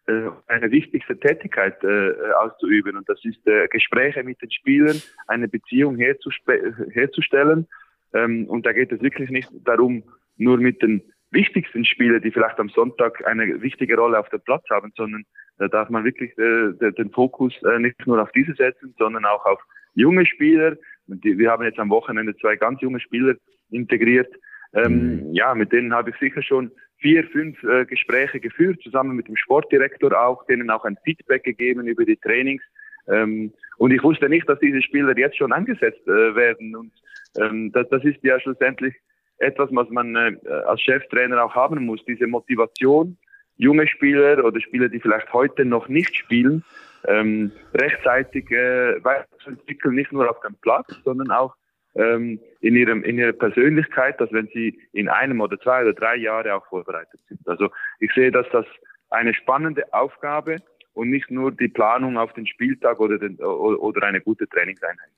äh, 0.07 0.29
eine 0.47 0.71
wichtigste 0.71 1.19
Tätigkeit 1.19 1.83
äh, 1.83 2.13
auszuüben. 2.39 2.97
Und 2.97 3.07
das 3.07 3.23
ist 3.23 3.45
äh, 3.47 3.67
Gespräche 3.67 4.23
mit 4.23 4.41
den 4.41 4.51
Spielern, 4.51 5.01
eine 5.27 5.47
Beziehung 5.47 5.97
herzustellen. 5.97 7.67
Ähm, 8.13 8.45
und 8.47 8.65
da 8.65 8.73
geht 8.73 8.91
es 8.91 9.01
wirklich 9.01 9.29
nicht 9.29 9.49
darum, 9.65 10.03
nur 10.37 10.57
mit 10.57 10.81
den 10.81 11.01
wichtigsten 11.31 11.83
Spielern, 11.83 12.21
die 12.21 12.31
vielleicht 12.31 12.57
am 12.59 12.69
Sonntag 12.69 13.25
eine 13.27 13.61
wichtige 13.61 13.97
Rolle 13.97 14.17
auf 14.17 14.29
dem 14.29 14.39
Platz 14.41 14.63
haben, 14.69 14.93
sondern 14.95 15.23
da 15.57 15.67
darf 15.67 15.89
man 15.89 16.05
wirklich 16.05 16.31
äh, 16.37 16.71
de- 16.73 16.93
den 16.93 17.11
Fokus 17.11 17.53
äh, 17.63 17.79
nicht 17.79 18.07
nur 18.07 18.21
auf 18.21 18.31
diese 18.31 18.53
setzen, 18.53 18.95
sondern 18.97 19.25
auch 19.25 19.45
auf 19.45 19.59
junge 19.95 20.25
Spieler. 20.25 20.77
Die, 21.07 21.37
wir 21.37 21.51
haben 21.51 21.63
jetzt 21.63 21.79
am 21.79 21.89
Wochenende 21.89 22.35
zwei 22.37 22.55
ganz 22.55 22.81
junge 22.81 22.99
Spieler 22.99 23.35
integriert. 23.71 24.33
Ähm, 24.73 25.33
Ja, 25.33 25.55
mit 25.55 25.71
denen 25.71 25.93
habe 25.93 26.09
ich 26.09 26.17
sicher 26.17 26.41
schon 26.41 26.71
vier, 26.99 27.23
fünf 27.25 27.61
äh, 27.63 27.85
Gespräche 27.85 28.39
geführt, 28.39 28.81
zusammen 28.81 29.15
mit 29.15 29.27
dem 29.27 29.37
Sportdirektor 29.37 30.19
auch, 30.19 30.45
denen 30.47 30.69
auch 30.69 30.83
ein 30.83 30.97
Feedback 31.03 31.43
gegeben 31.43 31.87
über 31.87 32.05
die 32.05 32.17
Trainings. 32.17 32.63
Ähm, 33.07 33.53
und 33.77 33.91
ich 33.91 34.03
wusste 34.03 34.27
nicht, 34.27 34.49
dass 34.49 34.59
diese 34.59 34.81
Spieler 34.81 35.17
jetzt 35.17 35.37
schon 35.37 35.53
angesetzt 35.53 36.05
äh, 36.07 36.35
werden. 36.35 36.75
Und 36.75 36.91
ähm, 37.39 37.71
das, 37.71 37.87
das 37.89 38.03
ist 38.03 38.21
ja 38.23 38.39
schlussendlich 38.39 38.95
etwas, 39.37 39.69
was 39.71 39.89
man 39.89 40.15
äh, 40.15 40.35
als 40.65 40.81
Cheftrainer 40.81 41.43
auch 41.43 41.55
haben 41.55 41.85
muss, 41.85 42.03
diese 42.05 42.27
Motivation, 42.27 43.17
junge 43.55 43.87
Spieler 43.87 44.43
oder 44.43 44.59
Spieler, 44.59 44.89
die 44.89 44.99
vielleicht 44.99 45.31
heute 45.31 45.65
noch 45.65 45.87
nicht 45.87 46.15
spielen, 46.15 46.63
ähm, 47.07 47.51
rechtzeitig 47.73 48.51
äh, 48.51 49.03
weiterzuentwickeln, 49.03 49.95
nicht 49.95 50.11
nur 50.11 50.29
auf 50.29 50.39
dem 50.41 50.55
Platz, 50.61 50.87
sondern 51.03 51.31
auch 51.31 51.55
ähm, 51.95 52.39
in, 52.61 52.75
ihrem, 52.75 53.03
in 53.03 53.17
ihrer 53.17 53.33
Persönlichkeit, 53.33 54.19
dass 54.21 54.31
wenn 54.31 54.47
sie 54.53 54.79
in 54.93 55.09
einem 55.09 55.41
oder 55.41 55.59
zwei 55.59 55.81
oder 55.81 55.93
drei 55.93 56.15
Jahre 56.15 56.53
auch 56.53 56.65
vorbereitet 56.67 57.19
sind. 57.27 57.47
Also 57.47 57.69
ich 57.99 58.11
sehe, 58.13 58.31
dass 58.31 58.47
das 58.51 58.65
eine 59.09 59.33
spannende 59.33 59.91
Aufgabe 59.93 60.57
und 60.93 61.09
nicht 61.09 61.31
nur 61.31 61.51
die 61.51 61.69
Planung 61.69 62.17
auf 62.17 62.33
den 62.33 62.45
Spieltag 62.45 62.99
oder, 62.99 63.17
den, 63.17 63.37
oder 63.37 64.05
eine 64.05 64.21
gute 64.21 64.47
Trainingseinheit. 64.47 65.09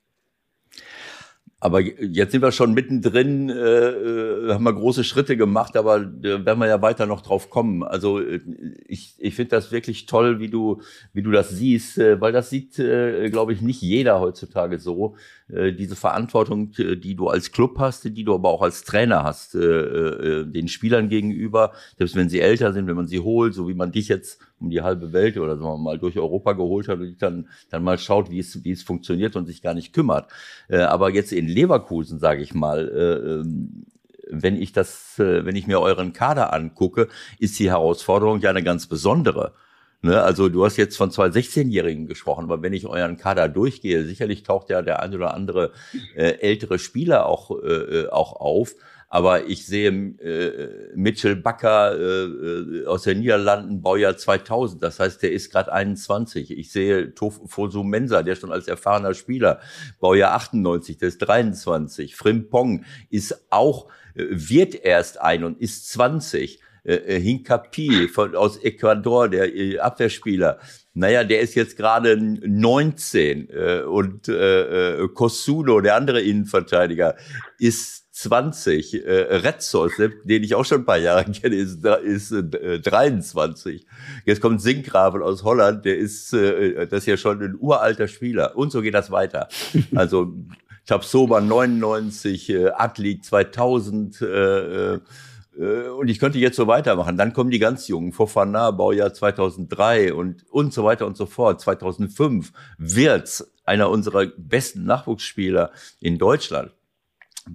Aber 1.61 1.81
jetzt 1.81 2.31
sind 2.31 2.41
wir 2.41 2.53
schon 2.53 2.73
mittendrin, 2.73 3.49
äh, 3.49 3.53
äh, 3.53 4.53
haben 4.53 4.63
wir 4.63 4.73
große 4.73 5.03
Schritte 5.03 5.35
gemacht, 5.35 5.75
aber 5.75 5.97
äh, 5.97 6.45
werden 6.45 6.59
wir 6.59 6.67
ja 6.67 6.81
weiter 6.81 7.05
noch 7.05 7.21
drauf 7.21 7.49
kommen. 7.49 7.83
Also 7.83 8.19
äh, 8.19 8.39
ich, 8.87 9.15
ich 9.17 9.35
finde 9.35 9.51
das 9.51 9.71
wirklich 9.71 10.05
toll, 10.05 10.39
wie 10.39 10.47
du, 10.47 10.81
wie 11.11 11.21
du 11.21 11.31
das 11.31 11.49
siehst, 11.49 11.97
äh, 11.97 12.21
weil 12.21 12.31
das 12.31 12.49
sieht, 12.49 12.79
äh, 12.79 13.29
glaube 13.29 13.51
ich, 13.51 13.61
nicht 13.61 13.81
jeder 13.81 14.21
heutzutage 14.21 14.79
so. 14.79 15.17
Äh, 15.49 15.73
diese 15.73 15.97
Verantwortung, 15.97 16.71
die 16.71 17.15
du 17.15 17.27
als 17.27 17.51
Club 17.51 17.77
hast, 17.77 18.05
die 18.05 18.23
du 18.23 18.35
aber 18.35 18.49
auch 18.49 18.61
als 18.61 18.85
Trainer 18.85 19.23
hast, 19.23 19.55
äh, 19.55 19.59
äh, 19.59 20.45
den 20.45 20.69
Spielern 20.69 21.09
gegenüber, 21.09 21.73
selbst 21.97 22.15
wenn 22.15 22.29
sie 22.29 22.39
älter 22.39 22.71
sind, 22.71 22.87
wenn 22.87 22.95
man 22.95 23.07
sie 23.07 23.19
holt, 23.19 23.53
so 23.53 23.67
wie 23.67 23.73
man 23.73 23.91
dich 23.91 24.07
jetzt 24.07 24.39
um 24.59 24.69
die 24.69 24.81
halbe 24.81 25.13
Welt 25.13 25.37
oder 25.37 25.59
wir 25.59 25.77
mal 25.77 25.97
durch 25.97 26.17
Europa 26.17 26.53
geholt 26.53 26.87
hat 26.87 26.99
und 26.99 27.21
dann, 27.21 27.47
dann 27.69 27.83
mal 27.83 27.97
schaut, 27.97 28.29
wie 28.29 28.39
es, 28.39 28.63
wie 28.63 28.71
es 28.71 28.83
funktioniert 28.83 29.35
und 29.35 29.45
sich 29.45 29.61
gar 29.61 29.73
nicht 29.73 29.93
kümmert. 29.93 30.29
Äh, 30.67 30.79
aber 30.79 31.09
jetzt 31.09 31.31
in 31.31 31.47
Leverkusen, 31.47 32.19
sage 32.19 32.41
ich 32.41 32.53
mal, 32.53 32.89
äh, 32.89 33.39
ähm, 33.39 33.85
wenn 34.29 34.61
ich 34.61 34.71
das, 34.71 35.17
äh, 35.19 35.45
wenn 35.45 35.55
ich 35.55 35.67
mir 35.67 35.79
euren 35.79 36.13
Kader 36.13 36.53
angucke, 36.53 37.07
ist 37.39 37.57
die 37.59 37.69
Herausforderung 37.69 38.39
ja 38.41 38.49
eine 38.49 38.63
ganz 38.63 38.87
besondere. 38.87 39.53
Ne, 40.01 40.21
also 40.21 40.47
du 40.47 40.63
hast 40.63 40.77
jetzt 40.77 40.95
von 40.95 41.11
zwei 41.11 41.27
16-Jährigen 41.27 42.07
gesprochen, 42.07 42.45
aber 42.45 42.61
wenn 42.61 42.71
ich 42.71 42.87
euren 42.87 43.17
Kader 43.17 43.49
durchgehe, 43.49 44.05
sicherlich 44.05 44.43
taucht 44.43 44.69
ja 44.69 44.81
der 44.81 45.01
ein 45.01 45.13
oder 45.13 45.33
andere 45.33 45.73
äh, 46.15 46.39
ältere 46.39 46.79
Spieler 46.79 47.25
auch, 47.25 47.51
äh, 47.61 48.07
auch 48.07 48.33
auf. 48.39 48.75
Aber 49.11 49.47
ich 49.47 49.65
sehe 49.65 49.89
äh, 49.89 50.91
Mitchell 50.95 51.35
Bakker 51.35 51.97
äh, 51.97 52.25
äh, 52.25 52.85
aus 52.85 53.03
den 53.03 53.19
Niederlanden, 53.19 53.81
Baujahr 53.81 54.15
2000. 54.15 54.83
Das 54.83 54.99
heißt, 54.99 55.23
der 55.23 55.31
ist 55.31 55.51
gerade 55.51 55.73
21. 55.73 56.55
Ich 56.55 56.71
sehe 56.71 57.15
Tofu 57.15 57.83
Mensa, 57.83 58.21
der 58.21 58.35
schon 58.35 58.51
als 58.51 58.67
erfahrener 58.67 59.15
Spieler, 59.15 59.61
Baujahr 59.99 60.35
98, 60.35 60.97
der 60.97 61.07
ist 61.07 61.17
23. 61.19 62.15
Frimpong 62.15 62.85
ist 63.09 63.47
auch, 63.49 63.87
äh, 64.13 64.25
wird 64.29 64.75
erst 64.75 65.19
ein 65.19 65.43
und 65.43 65.59
ist 65.59 65.89
20 65.89 66.61
äh, 66.83 67.19
Hinkapi 67.19 68.07
von, 68.09 68.35
aus 68.35 68.57
Ecuador, 68.63 69.27
der 69.27 69.55
äh, 69.55 69.79
Abwehrspieler. 69.79 70.59
Naja, 70.93 71.23
der 71.23 71.41
ist 71.41 71.55
jetzt 71.55 71.77
gerade 71.77 72.17
19 72.17 73.49
äh, 73.49 73.81
und 73.81 74.27
äh, 74.27 75.01
äh, 75.03 75.07
Kosuno, 75.09 75.81
der 75.81 75.95
andere 75.95 76.21
Innenverteidiger, 76.21 77.15
ist 77.57 78.08
20. 78.21 79.05
Äh, 79.05 79.37
Retzos, 79.37 79.93
den 79.97 80.43
ich 80.43 80.55
auch 80.55 80.65
schon 80.65 80.81
ein 80.81 80.85
paar 80.85 80.97
Jahre 80.97 81.25
kenne, 81.31 81.55
ist, 81.55 81.85
ist 81.85 82.31
äh, 82.31 82.79
23. 82.79 83.85
Jetzt 84.25 84.41
kommt 84.41 84.61
Sinkgravel 84.61 85.23
aus 85.23 85.43
Holland, 85.43 85.85
der 85.85 85.97
ist 85.97 86.33
äh, 86.33 86.87
das 86.87 86.99
ist 86.99 87.05
ja 87.05 87.17
schon 87.17 87.41
ein 87.41 87.55
uralter 87.59 88.07
Spieler. 88.07 88.57
Und 88.57 88.71
so 88.71 88.81
geht 88.81 88.93
das 88.93 89.11
weiter. 89.11 89.47
Also 89.95 90.33
Tapsoba 90.85 91.39
99, 91.41 92.49
äh, 92.49 92.69
Atli 92.69 93.21
2000, 93.21 94.21
äh, 94.21 94.93
äh, 94.95 94.99
und 95.89 96.07
ich 96.07 96.19
könnte 96.19 96.39
jetzt 96.39 96.55
so 96.55 96.67
weitermachen. 96.67 97.17
Dann 97.17 97.33
kommen 97.33 97.51
die 97.51 97.59
ganz 97.59 97.87
Jungen, 97.87 98.11
Fofana, 98.11 98.71
Baujahr 98.71 99.13
2003 99.13 100.13
und, 100.13 100.45
und 100.49 100.73
so 100.73 100.83
weiter 100.83 101.05
und 101.05 101.17
so 101.17 101.25
fort. 101.25 101.61
2005, 101.61 102.51
Wirtz, 102.77 103.51
einer 103.65 103.89
unserer 103.89 104.27
besten 104.37 104.85
Nachwuchsspieler 104.85 105.71
in 105.99 106.17
Deutschland. 106.17 106.71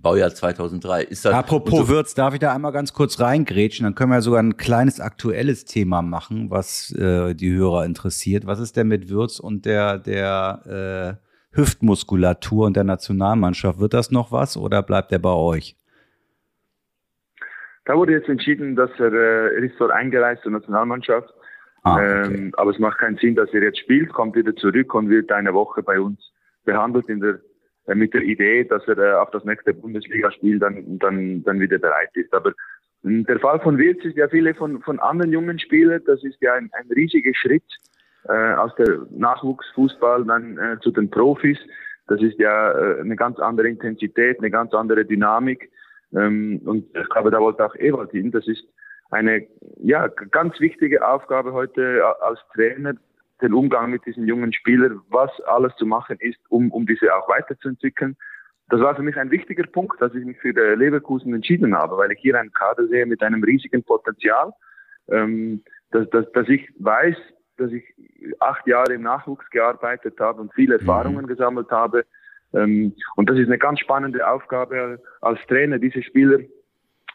Baujahr 0.02 0.30
2003. 0.30 1.04
Ist 1.04 1.24
das 1.24 1.34
Apropos 1.34 1.78
so 1.78 1.88
Würz, 1.88 2.14
darf 2.14 2.34
ich 2.34 2.40
da 2.40 2.54
einmal 2.54 2.72
ganz 2.72 2.92
kurz 2.92 3.20
reingrätschen? 3.20 3.84
Dann 3.84 3.94
können 3.94 4.10
wir 4.10 4.20
sogar 4.20 4.42
ein 4.42 4.56
kleines 4.56 5.00
aktuelles 5.00 5.64
Thema 5.64 6.02
machen, 6.02 6.50
was 6.50 6.90
äh, 6.92 7.34
die 7.34 7.54
Hörer 7.54 7.84
interessiert. 7.84 8.46
Was 8.46 8.60
ist 8.60 8.76
denn 8.76 8.88
mit 8.88 9.08
Würz 9.08 9.38
und 9.38 9.66
der, 9.66 9.98
der 9.98 11.18
äh, 11.52 11.56
Hüftmuskulatur 11.56 12.66
und 12.66 12.76
der 12.76 12.84
Nationalmannschaft? 12.84 13.78
Wird 13.78 13.94
das 13.94 14.10
noch 14.10 14.32
was 14.32 14.56
oder 14.56 14.82
bleibt 14.82 15.12
er 15.12 15.18
bei 15.18 15.32
euch? 15.32 15.76
Da 17.84 17.96
wurde 17.96 18.12
jetzt 18.12 18.28
entschieden, 18.28 18.76
dass 18.76 18.90
er, 18.98 19.12
äh, 19.12 19.54
er 19.56 19.62
ist 19.62 19.74
dort 19.78 19.90
eingereist 19.90 20.42
zur 20.42 20.52
Nationalmannschaft. 20.52 21.28
Ah, 21.82 21.96
okay. 21.96 22.34
ähm, 22.34 22.52
aber 22.56 22.70
es 22.70 22.78
macht 22.78 22.98
keinen 22.98 23.18
Sinn, 23.18 23.34
dass 23.34 23.52
er 23.52 23.62
jetzt 23.62 23.78
spielt, 23.78 24.10
kommt 24.10 24.36
wieder 24.36 24.56
zurück 24.56 24.94
und 24.94 25.10
wird 25.10 25.30
eine 25.30 25.52
Woche 25.52 25.82
bei 25.82 26.00
uns 26.00 26.18
behandelt 26.64 27.08
in 27.10 27.20
der 27.20 27.34
äh, 27.34 27.38
mit 27.86 28.14
der 28.14 28.22
Idee, 28.22 28.64
dass 28.64 28.86
er 28.88 28.98
äh, 28.98 29.12
auf 29.14 29.30
das 29.30 29.44
nächste 29.44 29.74
Bundesligaspiel 29.74 30.58
dann, 30.58 30.98
dann, 30.98 31.42
dann 31.42 31.60
wieder 31.60 31.78
bereit 31.78 32.10
ist. 32.14 32.32
Aber 32.32 32.52
hm, 33.02 33.24
der 33.26 33.38
Fall 33.40 33.60
von 33.60 33.76
Wirtz 33.78 34.04
ist 34.04 34.16
ja 34.16 34.28
viele 34.28 34.54
von, 34.54 34.80
von 34.82 34.98
anderen 35.00 35.32
jungen 35.32 35.58
Spielern, 35.58 36.02
das 36.06 36.22
ist 36.24 36.40
ja 36.40 36.54
ein, 36.54 36.70
ein 36.72 36.90
riesiger 36.94 37.34
Schritt 37.34 37.64
äh, 38.28 38.54
aus 38.54 38.74
der 38.76 39.06
Nachwuchsfußball 39.10 40.24
dann 40.24 40.56
äh, 40.58 40.78
zu 40.80 40.90
den 40.90 41.10
Profis. 41.10 41.58
Das 42.06 42.20
ist 42.22 42.38
ja 42.38 42.72
äh, 42.72 43.00
eine 43.00 43.16
ganz 43.16 43.38
andere 43.38 43.68
Intensität, 43.68 44.38
eine 44.38 44.50
ganz 44.50 44.72
andere 44.72 45.04
Dynamik. 45.04 45.70
Ähm, 46.14 46.60
und 46.64 46.86
ich 46.96 47.08
glaube, 47.10 47.30
da 47.30 47.40
wollte 47.40 47.64
auch 47.64 47.74
Ewald 47.76 48.12
hin. 48.12 48.30
Das 48.30 48.46
ist 48.48 48.64
eine 49.10 49.46
ja, 49.76 50.08
ganz 50.08 50.58
wichtige 50.60 51.06
Aufgabe 51.06 51.52
heute 51.52 52.02
als 52.22 52.40
Trainer, 52.54 52.94
den 53.42 53.52
Umgang 53.52 53.90
mit 53.90 54.06
diesen 54.06 54.26
jungen 54.26 54.52
Spielern, 54.52 55.00
was 55.08 55.30
alles 55.42 55.74
zu 55.76 55.86
machen 55.86 56.16
ist, 56.20 56.38
um, 56.48 56.70
um 56.70 56.86
diese 56.86 57.14
auch 57.14 57.28
weiterzuentwickeln. 57.28 58.16
Das 58.68 58.80
war 58.80 58.94
für 58.94 59.02
mich 59.02 59.16
ein 59.16 59.30
wichtiger 59.30 59.66
Punkt, 59.66 60.00
dass 60.00 60.14
ich 60.14 60.24
mich 60.24 60.38
für 60.38 60.52
Leverkusen 60.52 61.34
entschieden 61.34 61.76
habe, 61.76 61.96
weil 61.96 62.12
ich 62.12 62.20
hier 62.20 62.38
einen 62.38 62.52
Kader 62.52 62.86
sehe 62.86 63.06
mit 63.06 63.22
einem 63.22 63.42
riesigen 63.44 63.82
Potenzial, 63.82 64.52
ähm, 65.08 65.62
dass, 65.90 66.08
dass, 66.10 66.30
dass 66.32 66.48
ich 66.48 66.72
weiß, 66.78 67.16
dass 67.56 67.70
ich 67.72 67.84
acht 68.40 68.66
Jahre 68.66 68.94
im 68.94 69.02
Nachwuchs 69.02 69.48
gearbeitet 69.50 70.18
habe 70.18 70.40
und 70.40 70.54
viele 70.54 70.76
mhm. 70.76 70.80
Erfahrungen 70.80 71.24
mhm. 71.24 71.28
gesammelt 71.28 71.70
habe. 71.70 72.04
Ähm, 72.54 72.94
und 73.16 73.28
das 73.28 73.38
ist 73.38 73.46
eine 73.46 73.58
ganz 73.58 73.80
spannende 73.80 74.26
Aufgabe 74.26 75.00
als 75.20 75.40
Trainer, 75.46 75.78
diese 75.78 76.02
Spieler 76.02 76.38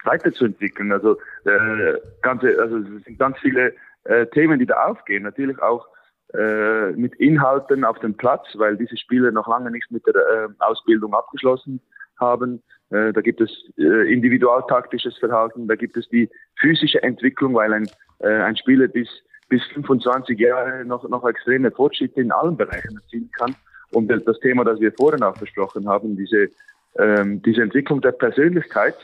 weiterzuentwickeln. 0.04 0.91
Also, 0.91 1.18
äh, 1.46 1.96
ganze, 2.22 2.60
also 2.60 2.78
es 2.78 3.04
sind 3.04 3.18
ganz 3.18 3.38
viele 3.40 3.74
äh, 4.04 4.28
Themen, 4.28 4.60
die 4.60 4.66
da 4.66 4.86
aufgehen. 4.86 5.24
Natürlich 5.24 5.60
auch 5.62 5.88
äh, 6.34 6.92
mit 6.92 7.16
Inhalten 7.16 7.84
auf 7.84 8.00
dem 8.00 8.16
Platz, 8.16 8.48
weil 8.56 8.78
diese 8.78 8.98
Spieler 8.98 9.32
noch 9.32 9.48
lange 9.48 9.72
nicht 9.72 9.90
mit 9.92 10.06
der 10.06 10.16
äh, 10.16 10.48
Ausbildung 10.60 11.14
abgeschlossen 11.14 11.82
haben. 12.20 12.62
Äh, 12.92 13.14
da 13.14 13.22
gibt 13.22 13.42
es 13.42 13.50
äh, 13.78 14.14
individualtaktisches 14.14 15.18
Verhalten, 15.18 15.68
da 15.68 15.76
gibt 15.76 15.98
es 15.98 16.08
die 16.10 16.30
physische 16.60 17.02
Entwicklung, 17.02 17.56
weil 17.56 17.74
ein, 17.74 17.90
äh, 18.20 18.28
ein 18.28 18.56
Spieler 18.58 18.88
bis, 18.88 19.08
bis 19.48 19.64
25 19.74 20.38
Jahre 20.40 20.86
noch, 20.86 21.08
noch 21.10 21.28
extreme 21.28 21.72
Fortschritte 21.72 22.22
in 22.22 22.32
allen 22.32 22.58
Bereichen 22.58 22.98
erzielen 22.98 23.32
kann. 23.38 23.56
Und 23.92 24.08
das 24.08 24.40
Thema, 24.40 24.64
das 24.66 24.80
wir 24.80 24.92
vorhin 24.92 25.24
auch 25.24 25.38
besprochen 25.38 25.88
haben, 25.88 26.16
diese, 26.16 26.50
ähm, 26.98 27.42
diese 27.42 27.64
Entwicklung 27.64 28.02
der 28.02 28.12
Persönlichkeit, 28.12 28.96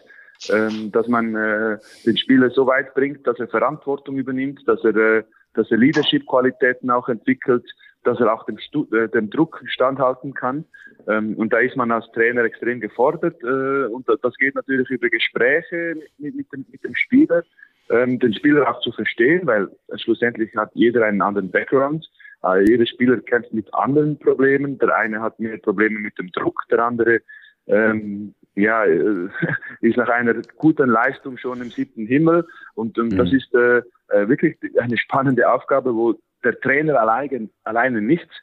ähm, 0.50 0.92
dass 0.92 1.08
man 1.08 1.36
äh, 1.36 1.80
den 2.06 2.18
Spieler 2.18 2.50
so 2.52 2.68
weit 2.68 2.94
bringt, 2.94 3.26
dass 3.26 3.40
er 3.40 3.48
Verantwortung 3.48 4.18
übernimmt, 4.18 4.68
dass 4.68 4.84
er 4.84 4.96
äh, 4.96 5.24
dass 5.56 5.72
er 5.72 5.78
Leadership-Qualitäten 5.78 6.90
auch 6.90 7.10
entwickelt, 7.10 7.66
dass 8.04 8.20
er 8.20 8.34
auch 8.34 8.46
dem, 8.46 8.58
Stu 8.60 8.86
äh, 8.96 9.10
dem 9.10 9.30
Druck 9.30 9.62
standhalten 9.68 10.34
kann. 10.34 10.66
Ähm, 11.08 11.36
und 11.36 11.52
da 11.52 11.60
ist 11.60 11.76
man 11.76 11.92
als 11.92 12.06
Trainer 12.14 12.44
extrem 12.44 12.80
gefordert. 12.80 13.42
Äh, 13.44 13.88
und 13.88 14.08
das 14.08 14.36
geht 14.36 14.56
natürlich 14.56 14.90
über 14.90 15.10
Gespräche 15.10 15.96
mit, 16.18 16.36
mit, 16.36 16.52
dem, 16.54 16.66
mit 16.72 16.84
dem 16.84 16.96
Spieler, 16.96 17.44
ähm, 17.90 18.20
den 18.20 18.34
Spieler 18.34 18.70
auch 18.70 18.80
zu 18.82 18.92
verstehen, 18.92 19.46
weil 19.46 19.70
schlussendlich 19.96 20.56
hat 20.56 20.72
jeder 20.74 21.06
einen 21.06 21.22
anderen 21.22 21.52
Background. 21.52 22.10
Äh, 22.44 22.70
jeder 22.70 22.86
Spieler 22.86 23.18
kämpft 23.18 23.54
mit 23.54 23.74
anderen 23.74 24.18
Problemen. 24.20 24.78
Der 24.78 24.96
eine 24.96 25.22
hat 25.22 25.40
mehr 25.40 25.58
Probleme 25.58 26.00
mit 26.00 26.18
dem 26.18 26.32
Druck, 26.32 26.62
der 26.70 26.80
andere 26.80 27.22
ähm, 27.68 28.36
ja, 28.56 28.86
äh, 28.86 29.30
ist 29.82 29.98
nach 29.98 30.10
einer 30.10 30.36
guten 30.58 30.90
Leistung 30.90 31.38
schon 31.38 31.62
im 31.62 31.70
siebten 31.70 32.06
Himmel. 32.06 32.48
Und, 32.74 32.98
und 32.98 33.14
mhm. 33.14 33.18
das 33.18 33.32
ist 33.32 33.54
äh, 33.54 33.80
äh, 34.10 34.28
wirklich 34.28 34.58
eine 34.80 34.98
spannende 34.98 35.50
Aufgabe, 35.50 35.96
wo 35.96 36.16
der 36.44 36.60
Trainer 36.60 37.00
allein, 37.00 37.50
alleine 37.64 38.02
nichts 38.02 38.34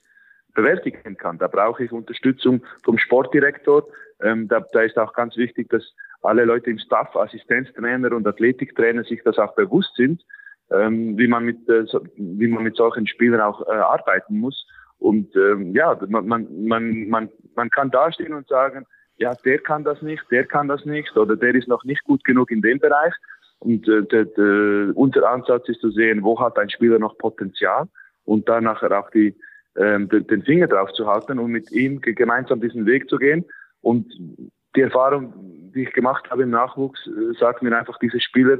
bewältigen 0.55 1.17
kann. 1.17 1.39
Da 1.39 1.49
brauche 1.49 1.85
ich 1.85 1.93
Unterstützung 1.93 2.63
vom 2.85 2.99
Sportdirektor. 2.99 3.87
Ähm, 4.21 4.49
da, 4.49 4.61
da 4.73 4.83
ist 4.83 4.99
auch 4.99 5.15
ganz 5.15 5.37
wichtig, 5.37 5.71
dass 5.71 5.83
alle 6.23 6.45
Leute 6.45 6.71
im 6.71 6.79
Staff, 6.79 7.17
Assistenztrainer 7.17 8.13
und 8.13 8.27
Athletiktrainer 8.27 9.05
sich 9.05 9.23
das 9.25 9.39
auch 9.39 9.55
bewusst 9.55 9.95
sind, 9.97 10.23
ähm, 10.71 11.17
wie 11.19 11.27
man 11.27 11.45
mit 11.45 11.69
äh, 11.69 11.85
wie 12.17 12.47
man 12.49 12.63
mit 12.63 12.77
solchen 12.77 13.07
Spielern 13.07 13.41
auch 13.41 13.67
äh, 13.67 13.73
arbeiten 13.73 14.39
muss. 14.39 14.67
Und 14.99 15.35
ähm, 15.35 15.75
ja, 15.75 15.99
man, 16.09 16.27
man, 16.27 16.67
man, 16.67 17.09
man, 17.09 17.29
man 17.57 17.71
kann 17.71 17.91
dastehen 17.91 18.35
und 18.35 18.47
sagen, 18.47 18.87
ja, 19.17 19.35
der 19.45 19.59
kann 19.59 19.85
das 19.85 20.03
nicht, 20.03 20.25
der 20.31 20.45
kann 20.47 20.69
das 20.69 20.85
nicht 20.85 21.17
oder 21.17 21.37
der 21.37 21.55
ist 21.55 21.69
noch 21.69 21.85
nicht 21.85 22.03
gut 22.05 22.25
genug 22.25 22.51
in 22.51 22.63
dem 22.63 22.79
Bereich. 22.79 23.15
Und 23.59 23.87
äh, 23.89 24.03
der, 24.03 24.25
der, 24.25 24.97
unser 24.97 25.29
Ansatz 25.31 25.69
ist 25.69 25.81
zu 25.81 25.91
sehen, 25.91 26.23
wo 26.23 26.41
hat 26.41 26.59
ein 26.59 26.71
Spieler 26.71 26.99
noch 26.99 27.17
Potenzial 27.19 27.87
und 28.25 28.49
dann 28.49 28.65
nachher 28.65 28.99
auch 28.99 29.11
die, 29.11 29.37
ähm, 29.77 30.09
den, 30.09 30.43
Finger 30.43 30.67
drauf 30.67 30.93
zu 30.93 31.07
halten 31.07 31.39
und 31.39 31.53
mit 31.53 31.71
ihm 31.71 32.01
gemeinsam 32.01 32.61
diesen 32.61 32.87
Weg 32.87 33.09
zu 33.09 33.19
gehen. 33.19 33.45
Und 33.81 34.13
die 34.75 34.81
Erfahrung, 34.81 35.33
die 35.75 35.85
ich 35.85 35.93
gemacht 35.93 36.29
habe 36.31 36.43
im 36.43 36.51
Nachwuchs, 36.51 37.07
äh, 37.07 37.35
sagt 37.39 37.63
mir 37.63 37.77
einfach, 37.77 37.99
diese 37.99 38.21
Spieler, 38.21 38.59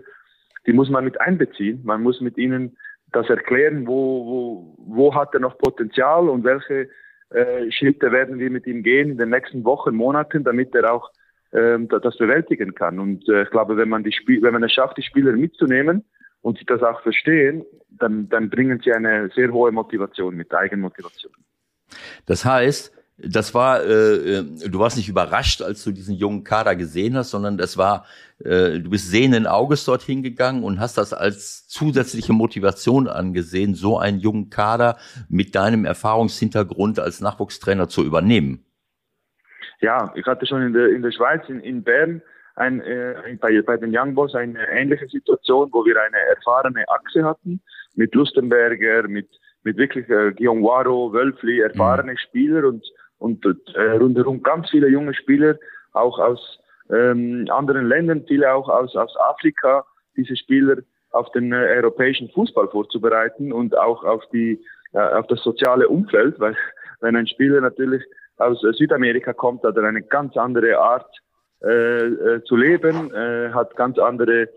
die 0.67 0.73
muss 0.73 0.89
man 0.89 1.05
mit 1.05 1.21
einbeziehen. 1.21 1.81
Man 1.85 2.03
muss 2.03 2.21
mit 2.21 2.39
ihnen 2.39 2.77
das 3.11 3.29
erklären, 3.29 3.87
wo, 3.87 4.25
wo, 4.25 4.77
wo 4.79 5.15
hat 5.15 5.35
er 5.35 5.41
noch 5.41 5.59
Potenzial 5.59 6.29
und 6.29 6.45
welche 6.45 6.89
äh, 7.35 7.71
Schritte 7.71 8.13
werden 8.13 8.39
wir 8.39 8.51
mit 8.51 8.67
ihm 8.67 8.83
gehen 8.83 9.11
in 9.11 9.19
den 9.19 9.31
nächsten 9.31 9.65
Wochen, 9.65 9.95
Monaten, 9.95 10.45
damit 10.45 10.75
er 10.75 10.93
auch 10.93 11.11
ähm, 11.53 11.89
das 11.89 12.17
bewältigen 12.17 12.75
kann. 12.75 12.99
Und 12.99 13.29
äh, 13.29 13.43
ich 13.43 13.51
glaube, 13.51 13.77
wenn 13.77 13.89
man 13.89 14.05
die 14.05 14.13
Spiel 14.13 14.43
wenn 14.43 14.53
man 14.53 14.63
es 14.63 14.73
schafft, 14.73 14.97
die 14.97 15.03
Spieler 15.03 15.33
mitzunehmen 15.33 16.05
und 16.41 16.59
sie 16.59 16.65
das 16.65 16.83
auch 16.83 17.03
verstehen, 17.03 17.65
dann, 17.91 18.29
dann 18.29 18.51
bringen 18.51 18.81
sie 18.83 18.93
eine 18.93 19.31
sehr 19.35 19.53
hohe 19.53 19.71
Motivation 19.71 20.35
mit, 20.35 20.53
Eigenmotivation. 20.55 21.33
Das 22.27 22.45
heißt, 22.45 22.95
das 23.25 23.55
war, 23.55 23.83
äh, 23.83 24.39
äh, 24.39 24.69
du 24.69 24.79
warst 24.79 24.97
nicht 24.97 25.09
überrascht, 25.09 25.63
als 25.63 25.85
du 25.85 25.93
diesen 25.93 26.15
jungen 26.15 26.45
Kader 26.45 26.77
gesehen 26.77 27.17
hast, 27.17 27.31
sondern 27.31 27.57
das 27.57 27.79
war, 27.79 28.05
äh, 28.41 28.81
du 28.81 28.91
bist 28.91 29.11
sehenden 29.11 29.47
Auges 29.47 29.85
dorthin 29.85 30.23
gegangen 30.23 30.65
und 30.65 30.81
hast 30.81 30.99
das 30.99 31.13
als 31.13 31.69
zusätzliche 31.69 32.33
Motivation 32.33 33.09
angesehen, 33.09 33.75
so 33.75 33.99
einen 33.99 34.19
jungen 34.19 34.51
Kader 34.51 34.97
mit 35.29 35.55
deinem 35.55 35.85
Erfahrungshintergrund 35.85 36.99
als 36.99 37.21
Nachwuchstrainer 37.21 37.89
zu 37.89 38.05
übernehmen. 38.05 38.65
Ja, 39.81 40.13
ich 40.15 40.27
hatte 40.27 40.47
schon 40.47 40.63
in 40.63 40.73
der, 40.73 40.89
in 40.91 41.03
der 41.03 41.13
Schweiz, 41.13 41.43
in, 41.49 41.61
in 41.61 41.83
Bern, 41.83 42.23
ein, 42.55 42.81
äh, 42.83 43.15
bei, 43.41 43.63
bei 43.63 43.77
den 43.77 43.97
Young 43.97 44.15
Boys 44.15 44.35
eine 44.35 44.69
ähnliche 44.69 45.09
Situation, 45.09 45.71
wo 45.73 45.85
wir 45.85 46.01
eine 46.01 46.19
erfahrene 46.37 46.85
Achse 46.89 47.25
hatten 47.25 47.63
mit 47.95 48.15
Lustenberger, 48.15 49.09
mit 49.09 49.29
mit 49.65 49.77
wirklich 49.77 50.09
äh, 50.09 50.33
Guillaume 50.33 50.63
Waro, 50.63 51.13
Wölfli, 51.13 51.61
erfahrene 51.61 52.13
mhm. 52.13 52.19
Spieler 52.19 52.65
und 52.65 52.85
und 53.23 53.45
äh, 53.75 53.81
rundherum 53.93 54.43
ganz 54.43 54.69
viele 54.71 54.89
junge 54.89 55.15
Spieler, 55.15 55.57
auch 55.93 56.19
aus 56.19 56.59
ähm, 56.91 57.47
anderen 57.51 57.87
Ländern, 57.87 58.25
viele 58.27 58.53
auch 58.53 58.69
aus, 58.69 58.97
aus 58.97 59.15
Afrika, 59.17 59.85
diese 60.17 60.37
Spieler 60.37 60.79
auf 61.13 61.31
den 61.33 61.53
äh, 61.53 61.77
europäischen 61.77 62.29
Fußball 62.31 62.69
vorzubereiten 62.69 63.53
und 63.53 63.77
auch 63.79 64.03
auf 64.05 64.23
die 64.33 64.61
äh, 64.93 64.99
auf 64.99 65.27
das 65.29 65.43
soziale 65.43 65.89
Umfeld, 65.89 66.39
weil 66.41 66.57
wenn 67.01 67.17
ein 67.17 67.27
Spieler 67.27 67.61
natürlich 67.61 68.03
aus 68.39 68.63
äh, 68.65 68.73
Südamerika 68.73 69.33
kommt, 69.33 69.63
hat 69.63 69.77
er 69.77 69.85
eine 69.85 70.03
ganz 70.03 70.37
andere 70.37 70.79
Art 70.79 71.11
äh, 71.63 72.07
äh, 72.07 72.45
zu 72.45 72.57
leben, 72.57 73.15
äh, 73.15 73.51
hat 73.53 73.77
ganz 73.77 73.99
andere 73.99 74.49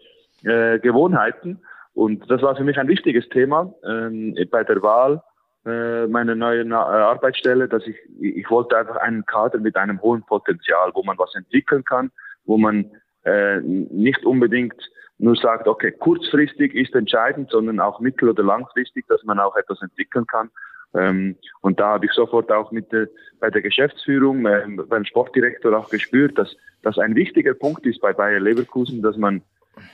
äh, 0.44 0.80
Gewohnheiten. 0.80 1.62
Und 1.94 2.30
das 2.30 2.42
war 2.42 2.56
für 2.56 2.64
mich 2.64 2.78
ein 2.78 2.88
wichtiges 2.88 3.30
Thema 3.30 3.74
ähm, 3.88 4.36
bei 4.52 4.64
der 4.64 4.82
Wahl 4.82 5.22
äh, 5.66 6.08
meiner 6.08 6.36
neuen 6.36 6.72
äh, 6.72 6.76
Arbeitsstelle, 6.76 7.68
dass 7.68 7.86
ich, 7.88 7.98
ich 8.20 8.50
wollte 8.50 8.78
einfach 8.78 8.98
einen 8.98 9.26
Kader 9.26 9.60
mit 9.60 9.76
einem 9.76 10.02
hohen 10.02 10.24
Potenzial, 10.24 10.92
wo 10.94 11.04
man 11.04 11.18
was 11.18 11.34
entwickeln 11.36 11.84
kann, 11.84 12.12
wo 12.46 12.58
man 12.58 12.92
äh, 13.24 13.60
nicht 13.62 14.26
unbedingt 14.26 14.76
nur 15.18 15.36
sagt, 15.36 15.68
okay, 15.68 15.92
kurzfristig 15.92 16.76
ist 16.76 16.94
entscheidend, 16.94 17.50
sondern 17.50 17.80
auch 17.80 18.00
mittel- 18.00 18.30
oder 18.30 18.44
langfristig, 18.44 19.08
dass 19.08 19.24
man 19.24 19.40
auch 19.40 19.56
etwas 19.56 19.82
entwickeln 19.82 20.28
kann. 20.28 20.50
Ähm, 20.94 21.36
und 21.62 21.80
da 21.80 21.94
habe 21.94 22.06
ich 22.06 22.12
sofort 22.12 22.52
auch 22.52 22.72
mit 22.72 22.92
der, 22.92 23.08
bei 23.40 23.50
der 23.50 23.62
Geschäftsführung, 23.62 24.46
äh, 24.46 24.68
beim 24.88 25.06
Sportdirektor 25.06 25.78
auch 25.78 25.90
gespürt, 25.90 26.38
dass 26.38 26.56
das 26.84 26.98
ein 26.98 27.16
wichtiger 27.16 27.54
Punkt 27.54 27.86
ist 27.86 28.02
bei 28.02 28.14
Bayer 28.14 28.40
Leverkusen, 28.40 29.02
dass 29.02 29.18
man 29.18 29.42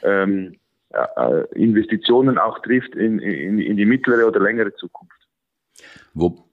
ähm, 0.03 0.57
äh, 0.89 1.43
Investitionen 1.53 2.37
auch 2.37 2.59
trifft 2.59 2.95
in, 2.95 3.19
in, 3.19 3.59
in 3.59 3.77
die 3.77 3.85
mittlere 3.85 4.27
oder 4.27 4.39
längere 4.39 4.73
Zukunft. 4.75 5.20
Wo, 6.13 6.49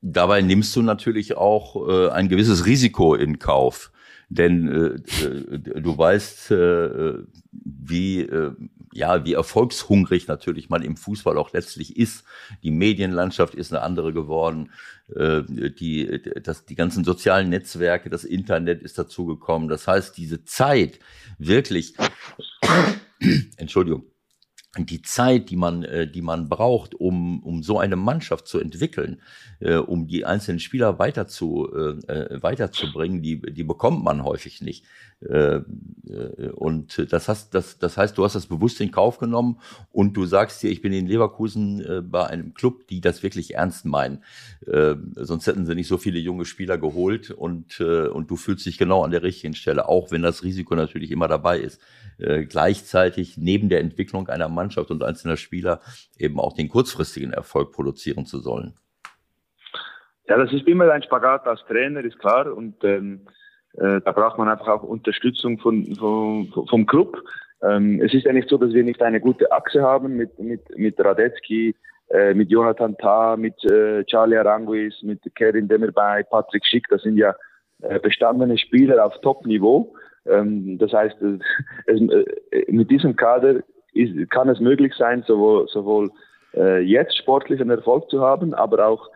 dabei 0.00 0.42
nimmst 0.42 0.74
du 0.76 0.82
natürlich 0.82 1.36
auch 1.36 1.88
äh, 1.88 2.08
ein 2.10 2.28
gewisses 2.28 2.66
Risiko 2.66 3.14
in 3.14 3.38
Kauf. 3.38 3.92
Denn 4.28 4.68
äh, 4.68 5.80
du 5.80 5.96
weißt, 5.96 6.50
äh, 6.50 7.14
wie, 7.52 8.22
äh, 8.22 8.52
ja, 8.92 9.24
wie 9.24 9.34
erfolgshungrig 9.34 10.26
natürlich 10.26 10.68
man 10.68 10.82
im 10.82 10.96
Fußball 10.96 11.38
auch 11.38 11.52
letztlich 11.52 11.96
ist. 11.96 12.24
Die 12.64 12.72
Medienlandschaft 12.72 13.54
ist 13.54 13.72
eine 13.72 13.82
andere 13.82 14.12
geworden. 14.12 14.72
Äh, 15.14 15.42
die, 15.70 16.22
das, 16.42 16.64
die 16.64 16.74
ganzen 16.74 17.04
sozialen 17.04 17.50
Netzwerke, 17.50 18.10
das 18.10 18.24
Internet 18.24 18.82
ist 18.82 18.98
dazugekommen. 18.98 19.68
Das 19.68 19.86
heißt, 19.86 20.16
diese 20.16 20.44
Zeit 20.44 20.98
wirklich, 21.38 21.94
Entschuldigung, 23.56 24.06
die 24.84 25.02
Zeit, 25.02 25.50
die 25.50 25.56
man, 25.56 25.82
äh, 25.84 26.10
die 26.10 26.22
man 26.22 26.48
braucht, 26.48 26.94
um, 26.94 27.42
um 27.42 27.62
so 27.62 27.78
eine 27.78 27.96
Mannschaft 27.96 28.46
zu 28.46 28.58
entwickeln, 28.58 29.20
äh, 29.60 29.76
um 29.76 30.06
die 30.06 30.24
einzelnen 30.24 30.60
Spieler 30.60 30.98
weiter 30.98 31.26
zu, 31.26 31.68
äh, 31.74 32.12
äh 32.12 32.42
weiterzubringen, 32.42 33.22
die, 33.22 33.40
die 33.40 33.64
bekommt 33.64 34.04
man 34.04 34.24
häufig 34.24 34.60
nicht. 34.60 34.84
Äh, 35.20 35.60
äh, 36.10 36.50
und 36.54 37.10
das, 37.10 37.28
hast, 37.28 37.54
das, 37.54 37.78
das 37.78 37.96
heißt, 37.96 38.18
du 38.18 38.24
hast 38.24 38.34
das 38.34 38.46
bewusst 38.46 38.80
in 38.82 38.90
Kauf 38.90 39.18
genommen 39.18 39.60
und 39.90 40.14
du 40.14 40.26
sagst 40.26 40.62
dir, 40.62 40.70
ich 40.70 40.82
bin 40.82 40.92
in 40.92 41.06
Leverkusen 41.06 42.06
bei 42.10 42.26
einem 42.26 42.52
Club, 42.54 42.86
die 42.88 43.00
das 43.00 43.22
wirklich 43.22 43.54
ernst 43.54 43.84
meinen. 43.84 44.22
Sonst 45.14 45.46
hätten 45.46 45.66
sie 45.66 45.74
nicht 45.74 45.88
so 45.88 45.98
viele 45.98 46.18
junge 46.18 46.44
Spieler 46.44 46.78
geholt 46.78 47.30
und, 47.30 47.80
und 47.80 48.30
du 48.30 48.36
fühlst 48.36 48.66
dich 48.66 48.78
genau 48.78 49.02
an 49.02 49.10
der 49.10 49.22
richtigen 49.22 49.54
Stelle, 49.54 49.88
auch 49.88 50.10
wenn 50.10 50.22
das 50.22 50.42
Risiko 50.42 50.74
natürlich 50.74 51.10
immer 51.10 51.28
dabei 51.28 51.58
ist. 51.60 51.80
Äh, 52.18 52.44
gleichzeitig 52.44 53.36
neben 53.36 53.68
der 53.68 53.80
Entwicklung 53.80 54.28
einer 54.28 54.48
Mannschaft 54.48 54.90
und 54.90 55.02
einzelner 55.02 55.36
Spieler 55.36 55.80
eben 56.18 56.40
auch 56.40 56.54
den 56.54 56.68
kurzfristigen 56.68 57.32
Erfolg 57.32 57.72
produzieren 57.72 58.24
zu 58.24 58.38
sollen. 58.38 58.74
Ja, 60.28 60.38
das 60.38 60.52
ist 60.52 60.66
immer 60.66 60.90
ein 60.90 61.02
Spagat 61.02 61.46
als 61.46 61.60
Trainer, 61.68 62.02
ist 62.02 62.18
klar. 62.18 62.52
Und 62.54 62.82
ähm, 62.84 63.26
äh, 63.74 64.00
da 64.00 64.12
braucht 64.12 64.38
man 64.38 64.48
einfach 64.48 64.68
auch 64.68 64.82
Unterstützung 64.82 65.58
von, 65.58 65.94
von, 65.94 66.52
vom 66.68 66.86
Club. 66.86 67.22
Ähm, 67.62 68.00
es 68.00 68.14
ist 68.14 68.24
ja 68.24 68.32
nicht 68.32 68.48
so, 68.48 68.56
dass 68.56 68.72
wir 68.72 68.82
nicht 68.82 69.02
eine 69.02 69.20
gute 69.20 69.52
Achse 69.52 69.82
haben 69.82 70.16
mit, 70.16 70.38
mit, 70.38 70.62
mit 70.76 70.98
Radetzky, 70.98 71.76
äh, 72.08 72.32
mit 72.32 72.50
Jonathan 72.50 72.96
Tah, 72.96 73.36
mit 73.36 73.62
äh, 73.64 74.04
Charlie 74.04 74.38
Aranguis, 74.38 74.94
mit 75.02 75.20
Kerin 75.34 75.68
Demirbay, 75.68 76.24
Patrick 76.24 76.64
Schick. 76.64 76.86
Das 76.88 77.02
sind 77.02 77.18
ja 77.18 77.34
äh, 77.82 77.98
bestandene 77.98 78.56
Spieler 78.56 79.04
auf 79.04 79.20
Top-Niveau. 79.20 79.94
Ähm, 80.28 80.78
das 80.78 80.92
heißt, 80.92 81.16
äh, 81.22 81.38
es, 81.86 82.00
äh, 82.00 82.72
mit 82.72 82.90
diesem 82.90 83.16
Kader 83.16 83.62
ist, 83.92 84.30
kann 84.30 84.48
es 84.48 84.60
möglich 84.60 84.94
sein, 84.94 85.24
sowohl, 85.26 85.68
sowohl 85.68 86.10
äh, 86.54 86.80
jetzt 86.80 87.16
sportlichen 87.16 87.70
Erfolg 87.70 88.10
zu 88.10 88.20
haben, 88.20 88.54
aber 88.54 88.86
auch 88.86 89.08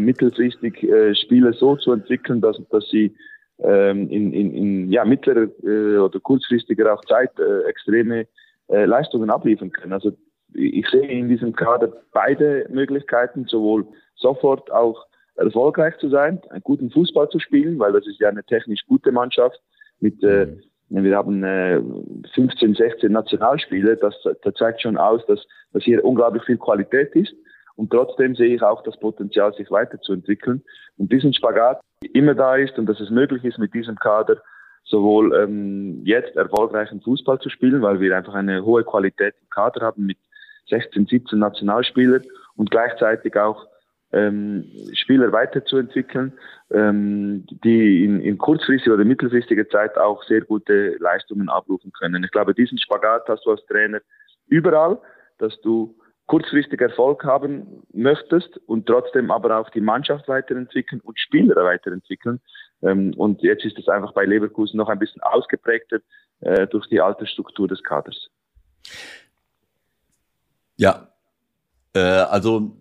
mittelfristig 0.00 0.84
Spieler 1.12 1.52
so 1.52 1.76
zu 1.76 1.92
entwickeln, 1.92 2.40
dass, 2.40 2.60
dass 2.70 2.88
sie 2.90 3.14
ähm, 3.60 4.10
in, 4.10 4.32
in, 4.32 4.52
in 4.52 4.90
ja, 4.90 5.04
mittlerer 5.04 5.46
oder 5.62 6.18
kurzfristiger 6.20 6.92
auch 6.92 7.04
Zeit 7.04 7.30
extreme 7.68 8.26
Leistungen 8.66 9.30
abliefern 9.30 9.70
können. 9.70 9.92
Also 9.92 10.10
ich 10.54 10.86
sehe 10.88 11.08
in 11.08 11.28
diesem 11.28 11.54
Kader 11.54 11.92
beide 12.12 12.66
Möglichkeiten, 12.68 13.46
sowohl 13.46 13.86
sofort 14.16 14.72
auch 14.72 15.06
erfolgreich 15.36 15.96
zu 15.98 16.08
sein, 16.08 16.40
einen 16.50 16.64
guten 16.64 16.90
Fußball 16.90 17.28
zu 17.28 17.38
spielen, 17.38 17.78
weil 17.78 17.92
das 17.92 18.08
ist 18.08 18.18
ja 18.18 18.28
eine 18.28 18.42
technisch 18.42 18.84
gute 18.88 19.12
Mannschaft 19.12 19.60
mit 20.00 20.22
äh, 20.22 20.46
mhm. 20.88 21.04
wir 21.04 21.16
haben 21.16 21.44
äh, 21.44 21.80
15, 22.34 22.74
16 22.74 23.12
Nationalspiele, 23.12 23.96
das, 23.96 24.14
das 24.42 24.54
zeigt 24.54 24.82
schon 24.82 24.96
aus, 24.96 25.24
dass, 25.26 25.46
dass 25.72 25.84
hier 25.84 26.04
unglaublich 26.04 26.44
viel 26.44 26.58
Qualität 26.58 27.14
ist. 27.14 27.34
Und 27.76 27.90
trotzdem 27.90 28.34
sehe 28.34 28.54
ich 28.54 28.62
auch 28.62 28.82
das 28.82 28.98
Potenzial, 28.98 29.54
sich 29.54 29.70
weiterzuentwickeln. 29.70 30.62
Und 30.98 31.12
diesen 31.12 31.32
Spagat 31.32 31.80
immer 32.12 32.34
da 32.34 32.56
ist 32.56 32.78
und 32.78 32.86
dass 32.86 33.00
es 33.00 33.10
möglich 33.10 33.44
ist, 33.44 33.58
mit 33.58 33.72
diesem 33.72 33.96
Kader 33.96 34.42
sowohl 34.84 35.34
ähm, 35.34 36.02
jetzt 36.04 36.36
erfolgreichen 36.36 37.00
Fußball 37.00 37.38
zu 37.38 37.48
spielen, 37.48 37.82
weil 37.82 38.00
wir 38.00 38.16
einfach 38.16 38.34
eine 38.34 38.64
hohe 38.64 38.84
Qualität 38.84 39.34
im 39.40 39.48
Kader 39.48 39.86
haben 39.86 40.06
mit 40.06 40.18
16, 40.68 41.06
17 41.06 41.38
Nationalspielern 41.38 42.22
und 42.56 42.70
gleichzeitig 42.70 43.36
auch 43.36 43.66
ähm, 44.12 44.64
Spieler 44.92 45.32
weiterzuentwickeln, 45.32 46.32
ähm, 46.70 47.46
die 47.64 48.04
in, 48.04 48.20
in 48.20 48.38
kurzfristiger 48.38 48.94
oder 48.94 49.04
mittelfristiger 49.04 49.68
Zeit 49.68 49.96
auch 49.96 50.22
sehr 50.24 50.40
gute 50.40 50.96
Leistungen 50.98 51.48
abrufen 51.48 51.92
können. 51.92 52.24
Ich 52.24 52.30
glaube, 52.30 52.54
diesen 52.54 52.78
Spagat 52.78 53.28
hast 53.28 53.44
du 53.46 53.50
als 53.50 53.64
Trainer 53.66 54.00
überall, 54.48 54.98
dass 55.38 55.60
du 55.60 55.96
kurzfristig 56.26 56.80
Erfolg 56.80 57.24
haben 57.24 57.82
möchtest 57.92 58.56
und 58.66 58.86
trotzdem 58.86 59.30
aber 59.30 59.58
auch 59.58 59.70
die 59.70 59.80
Mannschaft 59.80 60.28
weiterentwickeln 60.28 61.00
und 61.00 61.18
Spieler 61.18 61.64
weiterentwickeln. 61.64 62.40
Ähm, 62.82 63.14
und 63.16 63.42
jetzt 63.42 63.64
ist 63.64 63.78
es 63.78 63.88
einfach 63.88 64.12
bei 64.12 64.24
Leverkusen 64.24 64.76
noch 64.76 64.88
ein 64.88 64.98
bisschen 64.98 65.22
ausgeprägter 65.22 65.98
äh, 66.40 66.66
durch 66.68 66.86
die 66.88 67.00
Altersstruktur 67.00 67.66
des 67.68 67.82
Kaders. 67.82 68.30
Ja, 70.76 71.08
äh, 71.94 71.98
also 71.98 72.76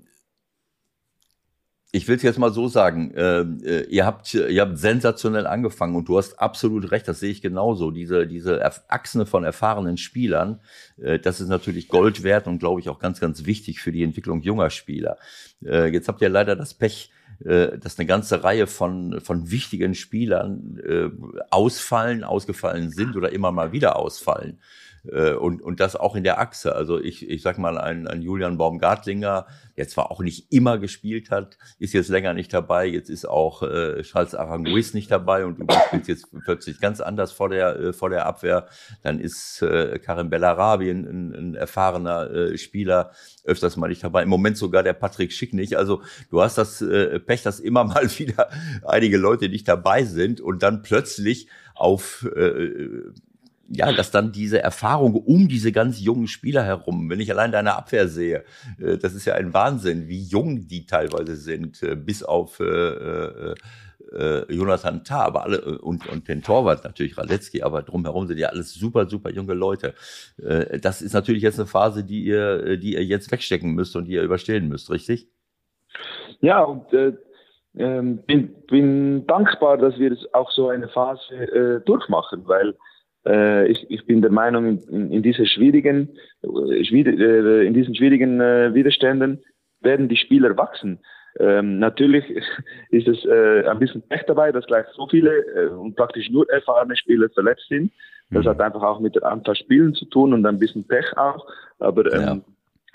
ich 1.92 2.08
will 2.08 2.18
es 2.18 2.22
jetzt 2.22 2.38
mal 2.38 2.54
so 2.54 2.68
sagen, 2.68 3.12
äh, 3.16 3.42
äh, 3.42 3.86
ihr, 3.90 4.06
habt, 4.06 4.34
ihr 4.34 4.62
habt 4.62 4.78
sensationell 4.78 5.48
angefangen 5.48 5.96
und 5.96 6.08
du 6.08 6.20
hast 6.20 6.40
absolut 6.40 6.92
recht, 6.92 7.08
das 7.08 7.20
sehe 7.20 7.32
ich 7.32 7.42
genauso. 7.42 7.90
Diese, 7.90 8.28
diese 8.28 8.64
Achsen 8.90 9.26
von 9.26 9.44
erfahrenen 9.44 9.98
Spielern, 9.98 10.60
äh, 11.02 11.18
das 11.18 11.42
ist 11.42 11.48
natürlich 11.48 11.88
Gold 11.88 12.22
wert 12.22 12.46
und 12.46 12.60
glaube 12.60 12.80
ich 12.80 12.90
auch 12.90 13.00
ganz, 13.00 13.20
ganz 13.20 13.46
wichtig 13.46 13.80
für 13.80 13.92
die 13.92 14.04
Entwicklung 14.04 14.42
junger 14.42 14.70
Spieler. 14.70 15.18
Äh, 15.66 15.88
jetzt 15.88 16.08
habt 16.08 16.22
ihr 16.22 16.30
leider 16.30 16.56
das 16.56 16.76
Pech, 16.76 17.10
äh, 17.44 17.80
dass 17.80 17.98
eine 17.98 18.06
ganze 18.06 18.44
Reihe 18.44 18.68
von, 18.68 19.20
von 19.22 19.50
wichtigen 19.50 19.96
Spielern 19.96 20.80
äh, 20.86 21.10
ausfallen, 21.50 22.24
ausgefallen 22.24 22.92
sind 22.92 23.16
oder 23.16 23.32
immer 23.32 23.52
mal 23.52 23.72
wieder 23.72 23.96
ausfallen. 23.96 24.60
Äh, 25.08 25.34
und, 25.34 25.62
und 25.62 25.80
das 25.80 25.96
auch 25.96 26.16
in 26.16 26.24
der 26.24 26.40
Achse. 26.40 26.76
Also 26.76 27.00
ich, 27.00 27.30
ich 27.30 27.42
sag 27.42 27.58
mal, 27.58 27.78
ein, 27.78 28.08
ein 28.08 28.22
Julian 28.22 28.58
Baumgartlinger, 28.58 29.46
der 29.78 29.88
zwar 29.88 30.12
auch 30.12 30.22
nicht 30.22 30.52
immer 30.52 30.78
gespielt 30.78 31.32
hat, 31.32 31.58
ist 31.78 31.94
jetzt 31.94 32.10
länger 32.10 32.34
nicht 32.34 32.54
dabei. 32.54 32.86
Jetzt 32.86 33.10
ist 33.10 33.28
auch 33.28 33.64
äh, 33.64 34.02
Charles 34.04 34.36
Aranguiz 34.36 34.94
nicht 34.94 35.12
dabei 35.12 35.46
und 35.46 35.60
du 35.60 35.66
spielst 35.88 36.08
jetzt 36.08 36.28
plötzlich 36.44 36.80
ganz 36.80 37.02
anders 37.02 37.32
vor 37.32 37.50
der, 37.50 37.80
äh, 37.80 37.94
vor 37.94 38.10
der 38.10 38.26
Abwehr. 38.26 38.68
Dann 39.04 39.20
ist 39.20 39.62
äh, 39.62 40.00
Karim 40.00 40.30
Bellarabi 40.30 40.90
ein, 40.90 41.06
ein, 41.06 41.36
ein 41.36 41.56
erfahrener 41.56 42.30
äh, 42.32 42.58
Spieler 42.58 43.12
öfters 43.46 43.78
mal 43.78 43.88
nicht 43.88 44.04
dabei. 44.04 44.24
Im 44.24 44.30
Moment 44.30 44.58
sogar 44.58 44.84
der 44.84 44.94
Patrick 44.94 45.34
Schick 45.34 45.54
nicht. 45.54 45.76
Also 45.76 46.02
du 46.30 46.42
hast 46.42 46.58
das 46.58 46.82
äh, 46.82 47.20
Pech, 47.20 47.44
dass 47.44 47.60
immer 47.60 47.84
mal 47.86 48.10
wieder 48.18 48.50
einige 48.86 49.18
Leute 49.18 49.50
nicht 49.50 49.68
dabei 49.68 50.04
sind 50.04 50.42
und 50.42 50.64
dann 50.64 50.82
plötzlich 50.82 51.48
auf 51.76 52.28
äh, 52.36 53.12
ja, 53.72 53.92
dass 53.92 54.12
dann 54.12 54.32
diese 54.32 54.62
Erfahrung 54.62 55.16
um 55.16 55.48
diese 55.48 55.72
ganz 55.72 56.00
jungen 56.00 56.28
Spieler 56.28 56.64
herum, 56.64 57.10
wenn 57.10 57.20
ich 57.20 57.32
allein 57.32 57.52
deine 57.52 57.76
Abwehr 57.76 58.08
sehe, 58.08 58.44
äh, 58.80 58.98
das 58.98 59.14
ist 59.14 59.26
ja 59.26 59.36
ein 59.36 59.54
Wahnsinn, 59.54 60.08
wie 60.08 60.24
jung 60.24 60.68
die 60.68 60.86
teilweise 60.86 61.36
sind, 61.36 61.82
äh, 61.84 61.96
bis 61.96 62.24
auf 62.24 62.60
äh, 62.60 62.64
äh, 62.64 63.56
äh, 64.12 64.52
Jonathan 64.52 65.04
Tah, 65.04 65.26
aber 65.26 65.44
alle 65.44 65.58
äh, 65.58 65.78
und, 65.78 66.08
und 66.08 66.28
den 66.28 66.42
Torwart 66.42 66.84
natürlich 66.84 67.18
Radetzky, 67.18 67.62
aber 67.62 67.84
drumherum 67.84 68.28
sind 68.28 68.40
ja 68.40 68.50
alles 68.50 68.74
super, 68.74 69.08
super 69.08 69.30
junge 69.30 69.54
Leute. 69.54 69.94
Äh, 70.44 70.80
das 70.80 71.02
ist 71.02 71.14
natürlich 71.14 71.44
jetzt 71.44 71.60
eine 71.60 71.68
Phase, 71.68 72.04
die 72.04 72.24
ihr, 72.24 72.78
die 72.78 72.94
ihr 72.94 73.06
jetzt 73.06 73.32
wegstecken 73.32 73.74
müsst 73.74 73.96
und 73.96 74.06
die 74.06 74.14
ihr 74.14 74.24
überstehen 74.24 74.68
müsst, 74.68 74.90
richtig? 74.90 75.28
Ja, 76.42 76.64
und 76.64 76.92
äh, 76.94 77.14
ähm, 77.78 78.24
bin, 78.26 78.56
bin 78.68 79.28
dankbar, 79.28 79.78
dass 79.78 79.98
wir 80.00 80.18
auch 80.34 80.52
so 80.52 80.70
eine 80.70 80.88
Phase 80.90 81.34
äh, 81.36 81.82
durchmachen, 81.86 82.48
weil 82.48 82.70
äh, 82.70 82.74
ich, 83.68 83.86
ich 83.90 84.06
bin 84.06 84.22
der 84.22 84.32
Meinung, 84.32 84.80
in, 84.88 85.12
in 85.12 85.24
diese 85.24 85.46
schwierigen, 85.46 86.10
äh, 86.44 86.48
äh, 86.48 87.68
in 87.68 87.74
diesen 87.74 87.96
schwierigen 87.96 88.40
äh, 88.42 88.74
Widerständen 88.74 89.44
werden 89.82 90.10
die 90.10 90.18
Spieler 90.18 90.58
wachsen. 90.58 91.00
Ähm, 91.40 91.80
natürlich 91.80 92.26
ist 92.90 93.08
es 93.08 93.26
äh, 93.26 93.68
ein 93.68 93.80
bisschen 93.80 94.02
Pech 94.02 94.24
dabei, 94.28 94.52
dass 94.52 94.66
gleich 94.66 94.86
so 94.96 95.08
viele 95.08 95.32
äh, 95.56 95.68
und 95.68 95.96
praktisch 95.96 96.30
nur 96.30 96.50
erfahrene 96.50 96.96
Spieler 96.96 97.30
verletzt 97.30 97.68
sind. 97.70 97.92
Das 98.32 98.46
mhm. 98.46 98.50
hat 98.50 98.62
einfach 98.62 98.84
auch 98.84 99.00
mit 99.00 99.16
der 99.16 99.26
Anzahl 99.26 99.56
Spielen 99.56 99.94
zu 99.94 100.06
tun 100.06 100.34
und 100.34 100.46
ein 100.46 100.60
bisschen 100.60 100.86
Pech 100.88 101.18
auch. 101.18 101.46
Aber 101.80 102.12
ähm, 102.14 102.22
ja. 102.22 102.40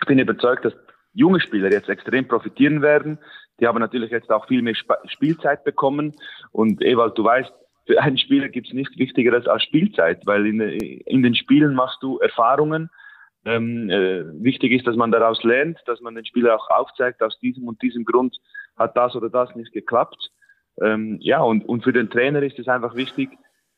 ich 0.00 0.06
bin 0.06 0.18
überzeugt, 0.18 0.64
dass 0.64 0.74
junge 1.12 1.40
Spieler 1.40 1.70
jetzt 1.70 1.88
extrem 1.88 2.26
profitieren 2.26 2.82
werden. 2.82 3.18
Die 3.60 3.66
haben 3.66 3.78
natürlich 3.78 4.10
jetzt 4.10 4.30
auch 4.30 4.46
viel 4.46 4.62
mehr 4.62 4.74
Sp 4.74 4.94
Spielzeit 5.06 5.64
bekommen. 5.64 6.12
Und 6.52 6.82
Ewald, 6.82 7.16
du 7.16 7.24
weißt, 7.24 7.52
für 7.86 8.00
einen 8.00 8.18
Spieler 8.18 8.48
gibt 8.48 8.68
es 8.68 8.72
nichts 8.72 8.96
Wichtigeres 8.98 9.46
als 9.46 9.62
Spielzeit, 9.62 10.26
weil 10.26 10.46
in, 10.46 10.60
in 10.60 11.22
den 11.22 11.34
Spielen 11.34 11.74
machst 11.74 12.02
du 12.02 12.18
Erfahrungen. 12.18 12.90
Ähm, 13.44 13.90
äh, 13.90 14.24
wichtig 14.42 14.72
ist, 14.72 14.86
dass 14.86 14.96
man 14.96 15.12
daraus 15.12 15.42
lernt, 15.44 15.78
dass 15.86 16.00
man 16.00 16.14
den 16.14 16.24
Spieler 16.24 16.56
auch 16.56 16.70
aufzeigt, 16.70 17.22
aus 17.22 17.38
diesem 17.40 17.68
und 17.68 17.82
diesem 17.82 18.04
Grund 18.06 18.38
hat 18.76 18.96
das 18.96 19.14
oder 19.14 19.28
das 19.28 19.54
nicht 19.54 19.72
geklappt. 19.72 20.30
Ähm, 20.80 21.18
ja, 21.20 21.42
und, 21.42 21.68
und 21.68 21.84
für 21.84 21.92
den 21.92 22.08
Trainer 22.08 22.42
ist 22.42 22.58
es 22.58 22.68
einfach 22.68 22.94
wichtig, 22.94 23.28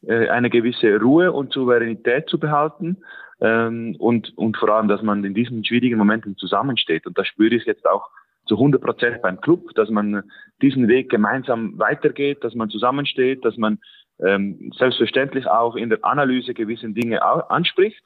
äh, 0.06 0.28
eine 0.28 0.50
gewisse 0.50 1.00
Ruhe 1.00 1.32
und 1.32 1.52
Souveränität 1.52 2.28
zu 2.28 2.38
behalten 2.38 2.98
ähm, 3.40 3.96
und, 3.98 4.36
und 4.38 4.56
vor 4.56 4.68
allem, 4.68 4.88
dass 4.88 5.02
man 5.02 5.24
in 5.24 5.34
diesen 5.34 5.64
schwierigen 5.64 5.98
Momenten 5.98 6.36
zusammensteht. 6.36 7.06
Und 7.06 7.18
das 7.18 7.26
spüre 7.26 7.54
ich 7.54 7.64
jetzt 7.64 7.86
auch 7.86 8.08
zu 8.47 8.55
100 8.55 8.81
Prozent 8.81 9.23
beim 9.23 9.40
Club, 9.40 9.74
dass 9.74 9.90
man 9.90 10.23
diesen 10.62 10.89
Weg 10.89 11.10
gemeinsam 11.10 11.78
weitergeht, 11.78 12.43
dass 12.44 12.55
man 12.55 12.70
zusammensteht, 12.70 13.44
dass 13.44 13.56
man 13.56 13.78
ähm, 14.20 14.73
selbstverständlich 14.77 15.47
auch 15.47 15.77
in 15.77 15.90
der 15.90 16.05
Analyse 16.05 16.55
gewisse 16.55 16.89
Dinge 16.89 17.23
anspricht, 17.23 18.02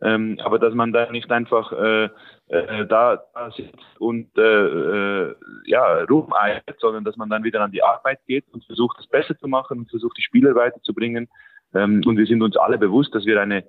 ähm, 0.00 0.38
aber 0.42 0.58
dass 0.58 0.74
man 0.74 0.92
da 0.92 1.10
nicht 1.10 1.30
einfach 1.30 1.72
äh, 1.72 2.08
äh, 2.48 2.86
da, 2.86 3.22
sitzt 3.56 3.78
und 3.98 4.36
äh, 4.36 4.42
äh, 4.42 5.34
ja, 5.66 6.02
rumeiert, 6.04 6.76
sondern 6.80 7.04
dass 7.04 7.16
man 7.16 7.30
dann 7.30 7.44
wieder 7.44 7.60
an 7.60 7.70
die 7.70 7.84
Arbeit 7.84 8.18
geht 8.26 8.44
und 8.52 8.64
versucht, 8.64 8.98
das 8.98 9.06
besser 9.06 9.38
zu 9.38 9.46
machen 9.46 9.78
und 9.78 9.90
versucht, 9.90 10.18
die 10.18 10.22
Spieler 10.22 10.54
weiterzubringen. 10.54 11.28
Ähm, 11.74 12.02
und 12.04 12.16
wir 12.16 12.26
sind 12.26 12.42
uns 12.42 12.56
alle 12.56 12.78
bewusst, 12.78 13.14
dass 13.14 13.24
wir 13.24 13.40
eine 13.40 13.64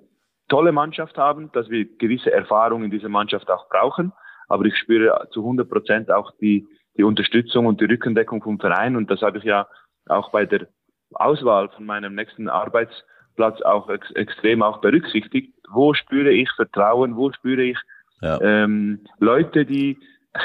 tolle 0.48 0.72
Mannschaft 0.72 1.16
haben, 1.16 1.52
dass 1.52 1.70
wir 1.70 1.86
gewisse 1.98 2.32
Erfahrungen 2.32 2.86
in 2.86 2.90
dieser 2.90 3.08
Mannschaft 3.08 3.48
auch 3.50 3.68
brauchen. 3.68 4.12
Aber 4.48 4.64
ich 4.64 4.76
spüre 4.76 5.28
zu 5.32 5.40
100 5.40 5.68
Prozent 5.68 6.10
auch 6.10 6.32
die, 6.40 6.66
die 6.96 7.04
Unterstützung 7.04 7.66
und 7.66 7.80
die 7.80 7.86
Rückendeckung 7.86 8.42
vom 8.42 8.58
Verein. 8.58 8.96
Und 8.96 9.10
das 9.10 9.22
habe 9.22 9.38
ich 9.38 9.44
ja 9.44 9.66
auch 10.06 10.30
bei 10.30 10.46
der 10.46 10.68
Auswahl 11.12 11.68
von 11.70 11.86
meinem 11.86 12.14
nächsten 12.14 12.48
Arbeitsplatz 12.48 13.62
auch 13.62 13.88
ex 13.88 14.10
extrem 14.12 14.62
auch 14.62 14.80
berücksichtigt. 14.80 15.54
Wo 15.70 15.94
spüre 15.94 16.30
ich 16.30 16.50
Vertrauen? 16.52 17.16
Wo 17.16 17.32
spüre 17.32 17.62
ich 17.62 17.78
ja. 18.20 18.40
ähm, 18.40 19.00
Leute, 19.18 19.64
die, 19.64 19.98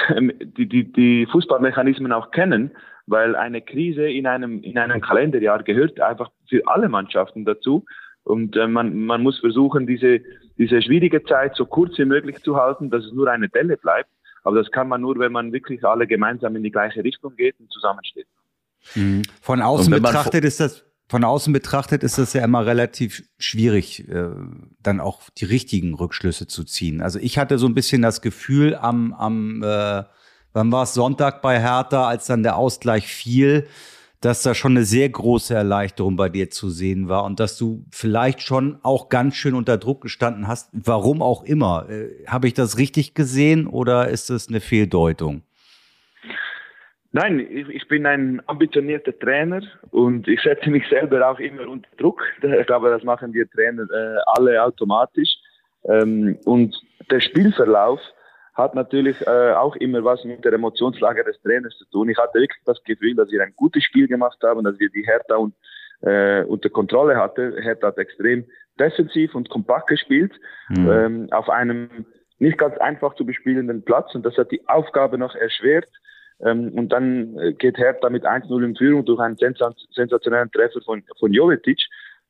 die, 0.09 0.67
die 0.67 0.91
die 0.91 1.27
Fußballmechanismen 1.31 2.11
auch 2.11 2.31
kennen? 2.31 2.71
Weil 3.07 3.35
eine 3.35 3.61
Krise 3.61 4.07
in 4.07 4.27
einem, 4.27 4.61
in 4.61 4.77
einem 4.77 5.01
Kalenderjahr 5.01 5.63
gehört 5.63 5.99
einfach 5.99 6.29
für 6.47 6.67
alle 6.67 6.89
Mannschaften 6.89 7.43
dazu. 7.43 7.85
Und 8.29 8.55
äh, 8.55 8.67
man, 8.67 9.05
man 9.05 9.23
muss 9.23 9.39
versuchen, 9.39 9.87
diese, 9.87 10.19
diese 10.59 10.81
schwierige 10.83 11.23
Zeit 11.23 11.55
so 11.55 11.65
kurz 11.65 11.97
wie 11.97 12.05
möglich 12.05 12.37
zu 12.43 12.57
halten, 12.57 12.91
dass 12.91 13.03
es 13.03 13.11
nur 13.11 13.27
eine 13.27 13.49
Delle 13.49 13.75
bleibt. 13.75 14.09
Aber 14.43 14.55
das 14.55 14.71
kann 14.71 14.87
man 14.87 15.01
nur, 15.01 15.17
wenn 15.17 15.31
man 15.31 15.51
wirklich 15.51 15.83
alle 15.83 16.05
gemeinsam 16.05 16.55
in 16.55 16.61
die 16.61 16.69
gleiche 16.69 17.03
Richtung 17.03 17.35
geht 17.35 17.59
und 17.59 17.71
zusammensteht. 17.71 18.27
Mhm. 18.93 19.23
Von 19.41 19.61
außen 19.63 19.91
betrachtet 19.91 20.45
ist 20.45 20.59
das 20.59 20.85
von 21.09 21.23
außen 21.23 21.51
betrachtet 21.51 22.03
ist 22.03 22.19
das 22.19 22.33
ja 22.33 22.43
immer 22.43 22.67
relativ 22.67 23.23
schwierig, 23.39 24.07
äh, 24.07 24.29
dann 24.83 24.99
auch 24.99 25.23
die 25.35 25.45
richtigen 25.45 25.95
Rückschlüsse 25.95 26.45
zu 26.45 26.63
ziehen. 26.63 27.01
Also 27.01 27.17
ich 27.17 27.39
hatte 27.39 27.57
so 27.57 27.65
ein 27.65 27.73
bisschen 27.73 28.03
das 28.03 28.21
Gefühl 28.21 28.75
am, 28.75 29.13
am 29.13 29.63
äh, 29.63 30.03
wann 30.53 30.71
war 30.71 30.83
es 30.83 30.93
Sonntag 30.93 31.41
bei 31.41 31.59
Hertha, 31.59 32.07
als 32.07 32.27
dann 32.27 32.43
der 32.43 32.57
Ausgleich 32.57 33.07
fiel, 33.07 33.65
dass 34.21 34.43
da 34.43 34.53
schon 34.53 34.73
eine 34.73 34.83
sehr 34.83 35.07
große 35.07 35.53
Erleichterung 35.53 36.15
bei 36.15 36.29
dir 36.29 36.49
zu 36.49 36.69
sehen 36.69 37.07
war 37.07 37.23
und 37.23 37.39
dass 37.39 37.57
du 37.57 37.85
vielleicht 37.91 38.41
schon 38.41 38.79
auch 38.83 39.09
ganz 39.09 39.35
schön 39.35 39.55
unter 39.55 39.77
Druck 39.77 40.01
gestanden 40.01 40.47
hast. 40.47 40.69
Warum 40.73 41.21
auch 41.21 41.43
immer. 41.43 41.87
Äh, 41.89 42.25
Habe 42.27 42.47
ich 42.47 42.53
das 42.53 42.77
richtig 42.77 43.13
gesehen 43.13 43.67
oder 43.67 44.09
ist 44.09 44.29
das 44.29 44.49
eine 44.49 44.59
Fehldeutung? 44.59 45.43
Nein, 47.11 47.39
ich, 47.39 47.87
bin 47.87 48.05
ein 48.05 48.39
ambitionierter 48.45 49.17
Trainer 49.17 49.63
und 49.89 50.27
ich 50.27 50.41
setze 50.41 50.69
mich 50.69 50.87
selber 50.89 51.27
auch 51.27 51.39
immer 51.39 51.67
unter 51.67 51.89
Druck. 51.97 52.21
Ich 52.43 52.67
glaube, 52.67 52.89
das 52.89 53.03
machen 53.03 53.33
wir 53.33 53.49
Trainer 53.49 53.83
äh, 53.83 54.19
alle 54.37 54.61
automatisch. 54.61 55.29
Ähm, 55.85 56.37
und 56.45 56.75
der 57.09 57.21
Spielverlauf 57.21 57.99
hat 58.59 58.75
natürlich 58.75 59.19
äh, 59.25 59.53
auch 59.53 59.75
immer 59.77 60.03
was 60.03 60.23
mit 60.23 60.45
der 60.45 60.53
Emotionslage 60.53 61.23
des 61.23 61.41
Trainers 61.41 61.75
zu 61.77 61.85
tun. 61.85 62.09
Ich 62.09 62.17
hatte 62.17 62.39
wirklich 62.39 62.61
das 62.65 62.83
Gefühl, 62.83 63.15
dass 63.15 63.31
wir 63.31 63.41
ein 63.41 63.53
gutes 63.55 63.83
Spiel 63.83 64.07
gemacht 64.07 64.37
haben, 64.43 64.63
dass 64.63 64.79
wir 64.79 64.89
die 64.89 65.03
Hertha 65.03 65.35
und, 65.35 65.55
äh, 66.01 66.43
unter 66.43 66.69
Kontrolle 66.69 67.17
hatten. 67.17 67.53
Hertha 67.57 67.87
hat 67.87 67.97
extrem 67.97 68.45
defensiv 68.79 69.33
und 69.33 69.49
kompakt 69.49 69.87
gespielt, 69.87 70.33
mhm. 70.69 70.89
ähm, 70.89 71.27
auf 71.31 71.49
einem 71.49 72.05
nicht 72.37 72.57
ganz 72.57 72.77
einfach 72.77 73.15
zu 73.15 73.25
bespielenden 73.25 73.83
Platz 73.83 74.13
und 74.15 74.25
das 74.25 74.37
hat 74.37 74.51
die 74.51 74.67
Aufgabe 74.67 75.17
noch 75.17 75.35
erschwert. 75.35 75.87
Ähm, 76.41 76.71
und 76.73 76.89
dann 76.89 77.37
äh, 77.37 77.53
geht 77.53 77.77
Hertha 77.77 78.09
mit 78.09 78.25
1-0 78.25 78.63
in 78.63 78.75
Führung 78.75 79.05
durch 79.05 79.19
einen 79.19 79.37
sensationellen 79.37 80.51
Treffer 80.51 80.81
von, 80.81 81.03
von 81.19 81.33
Jovetic. 81.33 81.79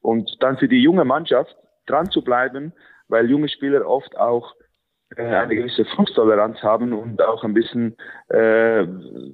Und 0.01 0.37
dann 0.39 0.57
für 0.57 0.67
die 0.67 0.81
junge 0.81 1.05
Mannschaft 1.05 1.55
dran 1.85 2.09
zu 2.09 2.23
bleiben, 2.23 2.73
weil 3.07 3.29
junge 3.29 3.49
Spieler 3.49 3.85
oft 3.85 4.17
auch 4.17 4.55
eine 5.17 5.55
gewisse 5.55 5.85
Frusttoleranz 5.85 6.61
haben 6.61 6.93
und 6.93 7.21
auch 7.21 7.43
ein 7.43 7.53
bisschen 7.53 7.95
äh, 8.29 8.85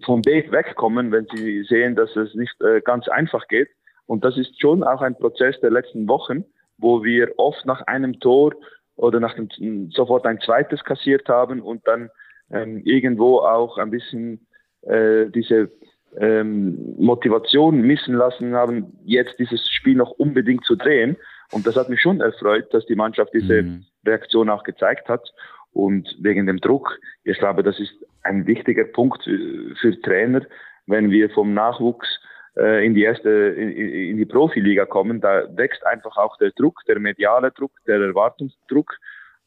vom 0.06 0.26
Weg 0.26 0.52
wegkommen, 0.52 1.12
wenn 1.12 1.28
sie 1.34 1.64
sehen, 1.64 1.96
dass 1.96 2.16
es 2.16 2.34
nicht 2.34 2.56
äh, 2.62 2.82
ganz 2.82 3.08
einfach 3.08 3.48
geht. 3.48 3.70
Und 4.06 4.24
das 4.24 4.38
ist 4.38 4.60
schon 4.62 4.84
auch 4.84 5.02
ein 5.02 5.18
Prozess 5.18 5.60
der 5.60 5.72
letzten 5.72 6.08
Wochen, 6.08 6.46
wo 6.78 7.04
wir 7.04 7.34
oft 7.38 7.66
nach 7.66 7.82
einem 7.88 8.20
Tor 8.20 8.54
oder 8.96 9.20
nach 9.20 9.36
dem, 9.36 9.90
sofort 9.92 10.26
ein 10.26 10.40
zweites 10.40 10.84
kassiert 10.84 11.28
haben 11.28 11.62
und 11.62 11.86
dann 11.88 12.10
ähm, 12.52 12.82
irgendwo 12.86 13.40
auch 13.40 13.78
ein 13.78 13.92
bisschen 13.92 14.48
äh, 14.84 15.26
diese 15.28 15.72
ähm, 16.18 16.96
Motivation 16.98 17.82
missen 17.82 18.16
lassen 18.16 18.56
haben, 18.56 18.98
jetzt 19.04 19.38
dieses 19.40 19.68
Spiel 19.70 19.96
noch 19.96 20.12
unbedingt 20.12 20.64
zu 20.64 20.76
drehen. 20.76 21.18
Und 21.52 21.68
das 21.68 21.76
hat 21.76 21.90
mich 21.90 22.02
schon 22.02 22.22
erfreut, 22.22 22.74
dass 22.74 22.86
die 22.86 22.96
Mannschaft 22.96 23.34
diese 23.34 23.64
mhm. 23.64 23.86
Reaktion 24.06 24.50
auch 24.50 24.64
gezeigt 24.64 25.10
hat. 25.10 25.30
Und 25.76 26.16
wegen 26.22 26.48
dem 26.48 26.62
Druck, 26.62 26.98
ich 27.26 27.38
glaube, 27.38 27.62
das 27.62 27.78
ist 27.82 27.94
ein 28.24 28.48
wichtiger 28.48 28.86
Punkt 28.86 29.26
für, 29.26 30.02
Trainer, 30.04 30.42
wenn 30.88 31.12
wir 31.12 31.30
vom 31.30 31.54
Nachwuchs 31.54 32.08
äh, 32.56 32.86
in 32.86 32.94
die 32.94 33.04
erste, 33.04 33.30
in, 33.30 34.16
die 34.16 34.26
Profiliga 34.26 34.86
kommen, 34.86 35.20
da 35.20 35.44
wächst 35.58 35.86
einfach 35.86 36.16
auch 36.16 36.38
der 36.38 36.52
Druck, 36.52 36.80
der 36.88 37.00
mediale 37.00 37.52
Druck, 37.52 37.74
der 37.88 38.00
Erwartungsdruck. 38.00 38.96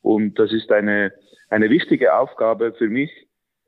Und 0.02 0.38
das 0.38 0.52
ist 0.52 0.70
eine, 0.70 1.14
eine 1.48 1.70
wichtige 1.70 2.14
Aufgabe 2.14 2.74
für 2.74 2.88
mich, 2.88 3.10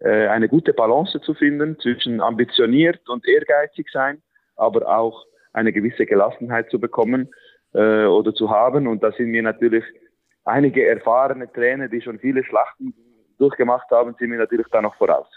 äh, 0.01 0.27
eine 0.27 0.47
gute 0.47 0.75
Balance 0.75 1.19
zu 1.23 1.33
finden 1.33 1.79
zwischen 1.79 2.21
ambitioniert 2.21 3.09
und 3.09 3.27
ehrgeizig 3.27 3.89
sein, 3.91 4.21
aber 4.57 4.87
auch 4.87 5.25
eine 5.55 5.73
gewisse 5.73 6.05
Gelassenheit 6.05 6.69
zu 6.69 6.79
bekommen 6.79 7.31
äh, 7.73 8.05
oder 8.05 8.35
zu 8.35 8.51
haben. 8.51 8.87
Und 8.87 9.03
da 9.03 9.13
sind 9.13 9.31
mir 9.31 9.43
natürlich 9.43 9.85
einige 10.45 10.87
erfahrene 10.87 11.51
Trainer, 11.53 11.89
die 11.89 12.01
schon 12.01 12.19
viele 12.19 12.45
Schlachten 12.45 12.95
durchgemacht 13.39 13.91
haben, 13.91 14.15
sind 14.19 14.31
mir 14.31 14.39
natürlich 14.39 14.67
da 14.71 14.83
noch 14.83 14.95
voraus. 14.97 15.29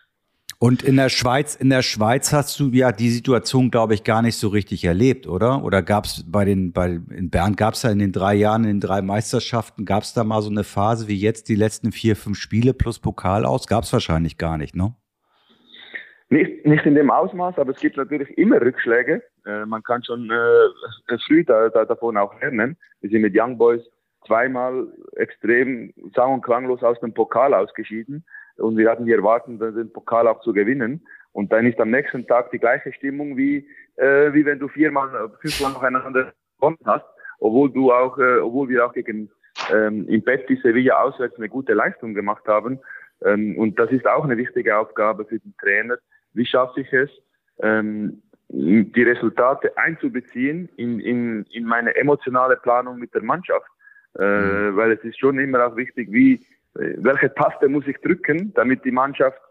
Und 0.60 0.82
in 0.82 0.96
der 0.96 1.10
Schweiz, 1.10 1.56
in 1.56 1.70
der 1.70 1.82
Schweiz 1.82 2.32
hast 2.32 2.58
du 2.58 2.70
ja 2.70 2.94
die 2.94 3.10
Situation, 3.10 3.70
glaube 3.70 3.96
ich, 3.96 4.06
gar 4.06 4.22
nicht 4.22 4.38
so 4.38 4.48
richtig 4.48 4.86
erlebt, 4.86 5.28
oder? 5.28 5.62
Oder 5.64 5.82
gab 5.82 6.06
es 6.06 6.24
bei 6.32 6.46
den, 6.46 6.72
bei 6.72 7.02
in 7.10 7.30
Bern 7.30 7.58
gab 7.58 7.74
es 7.74 7.84
ja 7.84 7.90
in 7.90 8.00
den 8.00 8.14
drei 8.14 8.34
Jahren, 8.36 8.64
in 8.64 8.80
den 8.80 8.80
drei 8.80 9.02
Meisterschaften, 9.02 9.84
gab 9.84 10.04
es 10.04 10.14
da 10.14 10.24
mal 10.24 10.42
so 10.42 10.50
eine 10.50 10.64
Phase 10.64 11.10
wie 11.10 11.18
jetzt 11.18 11.50
die 11.50 11.56
letzten 11.56 11.92
vier, 11.92 12.16
fünf 12.16 12.38
Spiele 12.38 12.74
plus 12.74 13.00
Pokal 13.00 13.44
aus? 13.46 13.68
Gab 13.68 13.84
es 13.84 13.92
wahrscheinlich 13.92 14.38
gar 14.38 14.58
nicht, 14.58 14.74
ne? 14.74 14.96
Nicht, 16.30 16.66
nicht 16.66 16.86
in 16.86 16.96
dem 16.96 17.12
Ausmaß, 17.12 17.58
aber 17.58 17.74
es 17.74 17.80
gibt 17.82 17.98
natürlich 17.98 18.30
immer 18.38 18.62
Rückschläge. 18.62 19.22
Äh, 19.46 19.66
man 19.66 19.84
kann 19.84 20.02
schon 20.04 20.32
äh, 20.32 21.18
früh 21.28 21.44
da, 21.44 21.68
da, 21.70 21.84
davon 21.84 22.16
auch 22.16 22.40
lernen. 22.40 22.78
Wir 23.02 23.10
sind 23.10 23.22
mit 23.22 23.38
Young 23.38 23.58
Boys 23.58 23.82
zweimal 24.26 24.88
extrem 25.16 25.94
sang- 26.16 26.36
und 26.36 26.44
klanglos 26.44 26.84
aus 26.84 27.00
dem 27.00 27.14
Pokal 27.14 27.54
ausgeschieden 27.54 28.26
und 28.58 28.78
wir 28.78 28.90
hatten 28.90 29.06
die 29.06 29.12
Erwartung, 29.12 29.60
den 29.60 29.92
Pokal 29.92 30.28
auch 30.28 30.42
zu 30.42 30.54
gewinnen. 30.54 31.06
Und 31.32 31.52
dann 31.52 31.66
ist 31.66 31.80
am 31.80 31.90
nächsten 31.90 32.28
Tag 32.28 32.52
die 32.52 32.60
gleiche 32.60 32.94
Stimmung 32.94 33.36
wie, 33.36 33.68
äh, 33.96 34.32
wie 34.34 34.46
wenn 34.46 34.60
du 34.60 34.68
viermal, 34.68 35.32
fünfmal 35.42 35.72
nacheinander 35.72 36.34
gewonnen 36.60 36.78
hast, 36.86 37.06
obwohl 37.40 37.72
du 37.72 37.92
auch, 37.92 38.18
äh, 38.20 38.40
obwohl 38.40 38.70
wir 38.70 38.86
auch 38.86 38.94
gegen 38.94 39.32
ähm, 39.72 40.08
im 40.08 40.22
Bett 40.24 40.48
die 40.50 40.58
Sevilla 40.58 41.02
auswärts 41.02 41.38
eine 41.38 41.50
gute 41.50 41.74
Leistung 41.74 42.14
gemacht 42.14 42.46
haben. 42.48 42.80
Ähm, 43.24 43.58
und 43.58 43.80
das 43.80 43.92
ist 43.92 44.06
auch 44.06 44.24
eine 44.24 44.38
wichtige 44.38 44.78
Aufgabe 44.78 45.26
für 45.26 45.40
den 45.40 45.56
Trainer. 45.60 45.98
Wie 46.34 46.46
schaffe 46.46 46.82
ich 46.82 46.94
es, 46.94 47.10
ähm, 47.60 48.22
die 48.50 49.04
Resultate 49.04 49.76
einzubeziehen 49.78 50.70
in, 50.78 51.00
in, 51.00 51.44
in 51.52 51.64
meine 51.64 51.96
emotionale 51.96 52.58
Planung 52.58 53.00
mit 53.00 53.14
der 53.16 53.24
Mannschaft? 53.24 53.68
Äh, 54.20 54.24
mhm. 54.24 54.76
weil 54.76 54.92
es 54.92 55.04
ist 55.04 55.20
schon 55.20 55.40
immer 55.40 55.66
auch 55.66 55.76
wichtig, 55.76 56.12
wie, 56.12 56.46
welche 56.74 57.34
Taste 57.34 57.68
muss 57.68 57.88
ich 57.88 57.98
drücken, 58.02 58.54
damit 58.54 58.84
die 58.86 58.92
Mannschaft 58.92 59.42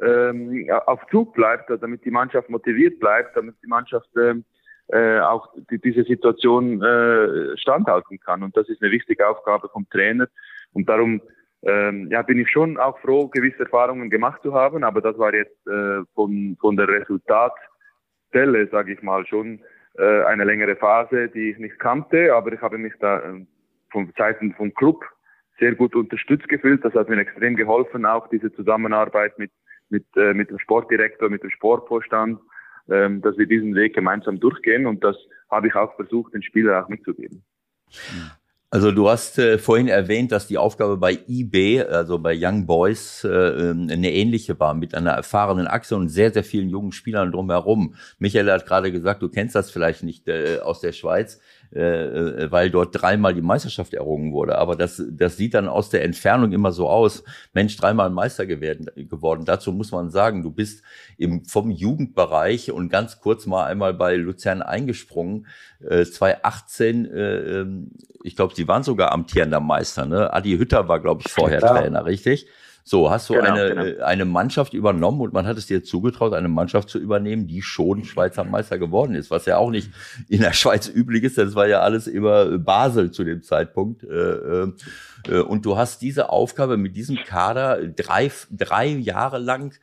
ähm, 0.00 0.68
auf 0.86 1.00
Zug 1.10 1.34
bleibt, 1.34 1.70
damit 1.70 2.04
die 2.04 2.10
Mannschaft 2.10 2.48
motiviert 2.48 2.98
bleibt, 3.00 3.36
damit 3.36 3.56
die 3.62 3.68
Mannschaft 3.68 4.08
ähm, 4.16 4.44
äh, 4.88 5.20
auch 5.20 5.48
die, 5.70 5.78
diese 5.78 6.04
Situation 6.04 6.82
äh, 6.82 7.56
standhalten 7.56 8.18
kann. 8.18 8.42
Und 8.42 8.56
das 8.56 8.68
ist 8.68 8.82
eine 8.82 8.90
wichtige 8.90 9.28
Aufgabe 9.28 9.68
vom 9.68 9.88
Trainer. 9.90 10.28
Und 10.72 10.88
darum 10.88 11.20
ähm, 11.62 12.08
ja, 12.10 12.22
bin 12.22 12.38
ich 12.38 12.50
schon 12.50 12.78
auch 12.78 12.98
froh, 13.00 13.28
gewisse 13.28 13.60
Erfahrungen 13.60 14.10
gemacht 14.10 14.42
zu 14.42 14.54
haben. 14.54 14.82
Aber 14.82 15.00
das 15.00 15.18
war 15.18 15.34
jetzt 15.34 15.66
äh, 15.66 16.02
von, 16.14 16.56
von 16.60 16.76
der 16.76 16.88
Resultatstelle, 16.88 18.68
sage 18.70 18.94
ich 18.94 19.02
mal, 19.02 19.26
schon 19.26 19.60
äh, 19.96 20.22
eine 20.24 20.44
längere 20.44 20.76
Phase, 20.76 21.28
die 21.28 21.50
ich 21.50 21.58
nicht 21.58 21.78
kannte. 21.78 22.34
Aber 22.34 22.52
ich 22.52 22.60
habe 22.60 22.78
mich 22.78 22.94
da 23.00 23.18
äh, 23.18 23.44
von 23.90 24.12
Seiten 24.16 24.54
vom 24.54 24.74
Club 24.74 25.04
sehr 25.58 25.74
gut 25.74 25.94
unterstützt 25.94 26.48
gefühlt. 26.48 26.84
Das 26.84 26.94
hat 26.94 27.08
mir 27.08 27.18
extrem 27.18 27.54
geholfen, 27.56 28.06
auch 28.06 28.28
diese 28.28 28.52
Zusammenarbeit 28.52 29.38
mit, 29.38 29.52
mit, 29.90 30.04
äh, 30.16 30.34
mit 30.34 30.50
dem 30.50 30.58
Sportdirektor, 30.58 31.28
mit 31.28 31.42
dem 31.42 31.50
Sportvorstand, 31.50 32.40
ähm, 32.88 33.20
dass 33.20 33.36
wir 33.36 33.46
diesen 33.46 33.74
Weg 33.74 33.94
gemeinsam 33.94 34.40
durchgehen. 34.40 34.86
Und 34.86 35.04
das 35.04 35.16
habe 35.50 35.68
ich 35.68 35.74
auch 35.74 35.94
versucht, 35.96 36.34
den 36.34 36.42
Spielern 36.42 36.82
auch 36.82 36.88
mitzugeben. 36.88 37.44
Also 38.72 38.92
du 38.92 39.08
hast 39.08 39.36
äh, 39.40 39.58
vorhin 39.58 39.88
erwähnt, 39.88 40.30
dass 40.30 40.46
die 40.46 40.56
Aufgabe 40.56 40.96
bei 40.96 41.18
IB, 41.26 41.82
also 41.82 42.20
bei 42.20 42.36
Young 42.38 42.66
Boys, 42.66 43.24
äh, 43.24 43.28
ähm, 43.28 43.88
eine 43.90 44.12
ähnliche 44.12 44.60
war, 44.60 44.74
mit 44.74 44.94
einer 44.94 45.10
erfahrenen 45.10 45.66
Achse 45.66 45.96
und 45.96 46.08
sehr, 46.08 46.32
sehr 46.32 46.44
vielen 46.44 46.68
jungen 46.68 46.92
Spielern 46.92 47.32
drumherum. 47.32 47.96
Michael 48.20 48.48
hat 48.48 48.66
gerade 48.66 48.92
gesagt, 48.92 49.22
du 49.22 49.28
kennst 49.28 49.56
das 49.56 49.72
vielleicht 49.72 50.04
nicht 50.04 50.28
äh, 50.28 50.60
aus 50.62 50.80
der 50.80 50.92
Schweiz. 50.92 51.40
Äh, 51.72 51.82
äh, 51.82 52.50
weil 52.50 52.68
dort 52.68 53.00
dreimal 53.00 53.32
die 53.32 53.42
Meisterschaft 53.42 53.94
errungen 53.94 54.32
wurde. 54.32 54.58
Aber 54.58 54.74
das, 54.74 55.00
das 55.08 55.36
sieht 55.36 55.54
dann 55.54 55.68
aus 55.68 55.88
der 55.88 56.02
Entfernung 56.02 56.50
immer 56.50 56.72
so 56.72 56.88
aus. 56.88 57.22
Mensch, 57.52 57.76
dreimal 57.76 58.10
Meister 58.10 58.44
geworden. 58.44 58.90
geworden. 58.96 59.44
Dazu 59.44 59.70
muss 59.70 59.92
man 59.92 60.10
sagen, 60.10 60.42
du 60.42 60.50
bist 60.50 60.82
im, 61.16 61.44
vom 61.44 61.70
Jugendbereich 61.70 62.72
und 62.72 62.88
ganz 62.88 63.20
kurz 63.20 63.46
mal 63.46 63.66
einmal 63.66 63.94
bei 63.94 64.16
Luzern 64.16 64.62
eingesprungen. 64.62 65.46
Äh, 65.78 66.04
2018, 66.04 67.04
äh, 67.04 67.36
ähm, 67.60 67.92
ich 68.24 68.34
glaube, 68.34 68.56
sie 68.56 68.66
waren 68.66 68.82
sogar 68.82 69.12
amtierender 69.12 69.60
Meister. 69.60 70.06
Ne? 70.06 70.32
Adi 70.32 70.58
Hütter 70.58 70.88
war, 70.88 70.98
glaube 70.98 71.22
ich, 71.24 71.30
vorher 71.30 71.60
ja. 71.60 71.68
Trainer, 71.68 72.04
richtig? 72.04 72.48
So, 72.90 73.08
hast 73.08 73.30
du 73.30 73.34
genau, 73.34 73.52
eine, 73.52 73.68
genau. 73.68 73.84
Äh, 73.84 74.02
eine 74.02 74.24
Mannschaft 74.24 74.74
übernommen 74.74 75.20
und 75.20 75.32
man 75.32 75.46
hat 75.46 75.56
es 75.56 75.66
dir 75.66 75.84
zugetraut, 75.84 76.34
eine 76.34 76.48
Mannschaft 76.48 76.88
zu 76.88 76.98
übernehmen, 76.98 77.46
die 77.46 77.62
schon 77.62 78.02
Schweizer 78.02 78.42
Meister 78.42 78.78
geworden 78.78 79.14
ist, 79.14 79.30
was 79.30 79.46
ja 79.46 79.58
auch 79.58 79.70
nicht 79.70 79.92
in 80.28 80.40
der 80.40 80.52
Schweiz 80.54 80.88
üblich 80.88 81.22
ist, 81.22 81.38
das 81.38 81.54
war 81.54 81.68
ja 81.68 81.82
alles 81.82 82.08
immer 82.08 82.58
Basel 82.58 83.12
zu 83.12 83.22
dem 83.22 83.44
Zeitpunkt. 83.44 84.02
Äh, 84.02 84.72
äh, 85.28 85.38
und 85.38 85.66
du 85.66 85.76
hast 85.76 86.02
diese 86.02 86.30
Aufgabe 86.30 86.78
mit 86.78 86.96
diesem 86.96 87.18
Kader 87.24 87.80
drei, 87.86 88.28
drei 88.50 88.88
Jahre 88.88 89.38
lang 89.38 89.78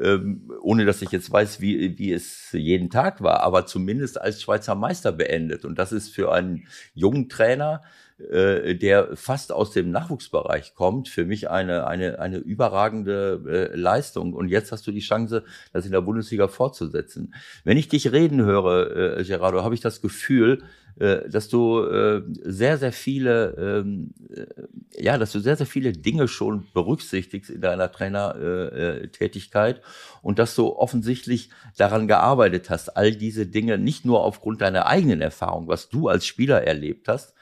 ähm, 0.00 0.52
ohne 0.62 0.84
dass 0.84 1.02
ich 1.02 1.10
jetzt 1.10 1.32
weiß, 1.32 1.60
wie, 1.60 1.98
wie 1.98 2.12
es 2.12 2.52
jeden 2.52 2.90
Tag 2.90 3.22
war, 3.22 3.40
aber 3.40 3.66
zumindest 3.66 4.20
als 4.20 4.40
Schweizer 4.40 4.76
Meister 4.76 5.10
beendet. 5.10 5.64
Und 5.64 5.80
das 5.80 5.90
ist 5.90 6.14
für 6.14 6.32
einen 6.32 6.68
jungen 6.94 7.28
Trainer 7.28 7.82
äh, 8.30 8.74
der 8.74 9.16
fast 9.16 9.52
aus 9.52 9.72
dem 9.72 9.90
Nachwuchsbereich 9.90 10.74
kommt, 10.74 11.08
für 11.08 11.24
mich 11.24 11.50
eine, 11.50 11.86
eine, 11.86 12.18
eine 12.18 12.38
überragende 12.38 13.70
äh, 13.72 13.76
Leistung. 13.76 14.32
Und 14.34 14.48
jetzt 14.48 14.72
hast 14.72 14.86
du 14.86 14.92
die 14.92 15.00
Chance, 15.00 15.44
das 15.72 15.86
in 15.86 15.92
der 15.92 16.00
Bundesliga 16.00 16.48
fortzusetzen. 16.48 17.34
Wenn 17.64 17.76
ich 17.76 17.88
dich 17.88 18.12
reden 18.12 18.42
höre, 18.44 19.18
äh, 19.18 19.24
Gerardo, 19.24 19.62
habe 19.62 19.74
ich 19.74 19.80
das 19.80 20.00
Gefühl, 20.00 20.62
äh, 20.98 21.28
dass 21.28 21.48
du 21.48 21.80
äh, 21.80 22.22
sehr, 22.42 22.76
sehr 22.76 22.92
viele, 22.92 23.54
ähm, 23.58 24.12
äh, 24.28 25.02
ja, 25.02 25.16
dass 25.16 25.32
du 25.32 25.40
sehr, 25.40 25.56
sehr 25.56 25.66
viele 25.66 25.92
Dinge 25.92 26.28
schon 26.28 26.66
berücksichtigst 26.74 27.50
in 27.50 27.60
deiner 27.62 27.90
Trainertätigkeit 27.90 29.80
und 30.20 30.38
dass 30.38 30.54
du 30.54 30.68
offensichtlich 30.76 31.48
daran 31.78 32.08
gearbeitet 32.08 32.68
hast, 32.68 32.96
all 32.96 33.12
diese 33.12 33.46
Dinge 33.46 33.78
nicht 33.78 34.04
nur 34.04 34.22
aufgrund 34.22 34.60
deiner 34.60 34.86
eigenen 34.86 35.22
Erfahrung, 35.22 35.66
was 35.66 35.88
du 35.88 36.08
als 36.08 36.26
Spieler 36.26 36.62
erlebt 36.62 37.08
hast, 37.08 37.34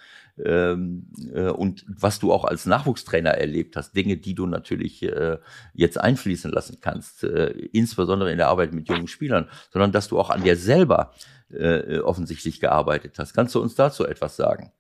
ähm, 0.44 1.06
äh, 1.34 1.48
und 1.48 1.84
was 1.88 2.18
du 2.18 2.32
auch 2.32 2.44
als 2.44 2.66
Nachwuchstrainer 2.66 3.30
erlebt 3.30 3.76
hast, 3.76 3.96
Dinge, 3.96 4.16
die 4.16 4.34
du 4.34 4.46
natürlich 4.46 5.02
äh, 5.02 5.38
jetzt 5.74 6.00
einfließen 6.00 6.50
lassen 6.50 6.78
kannst, 6.80 7.24
äh, 7.24 7.50
insbesondere 7.72 8.30
in 8.30 8.38
der 8.38 8.48
Arbeit 8.48 8.72
mit 8.72 8.88
jungen 8.88 9.08
Spielern, 9.08 9.48
sondern 9.70 9.92
dass 9.92 10.08
du 10.08 10.18
auch 10.18 10.30
an 10.30 10.42
dir 10.42 10.56
selber 10.56 11.14
äh, 11.52 11.98
offensichtlich 11.98 12.60
gearbeitet 12.60 13.18
hast. 13.18 13.34
Kannst 13.34 13.54
du 13.54 13.60
uns 13.60 13.74
dazu 13.74 14.06
etwas 14.06 14.36
sagen? 14.36 14.72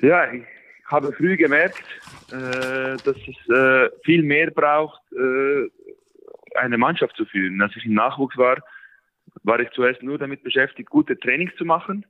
Ja, 0.00 0.32
ich 0.32 0.44
habe 0.86 1.12
früh 1.12 1.36
gemerkt, 1.36 1.82
äh, 2.30 2.96
dass 3.04 3.16
es 3.16 3.54
äh, 3.54 3.90
viel 4.04 4.22
mehr 4.22 4.50
braucht, 4.50 5.00
eine 6.56 6.78
Mannschaft 6.78 7.16
zu 7.16 7.24
führen. 7.26 7.60
Als 7.60 7.76
ich 7.76 7.84
im 7.84 7.94
Nachwuchs 7.94 8.36
war, 8.36 8.58
war 9.42 9.60
ich 9.60 9.70
zuerst 9.70 10.02
nur 10.02 10.18
damit 10.18 10.42
beschäftigt, 10.42 10.90
gute 10.90 11.18
Trainings 11.18 11.54
zu 11.56 11.64
machen 11.64 12.04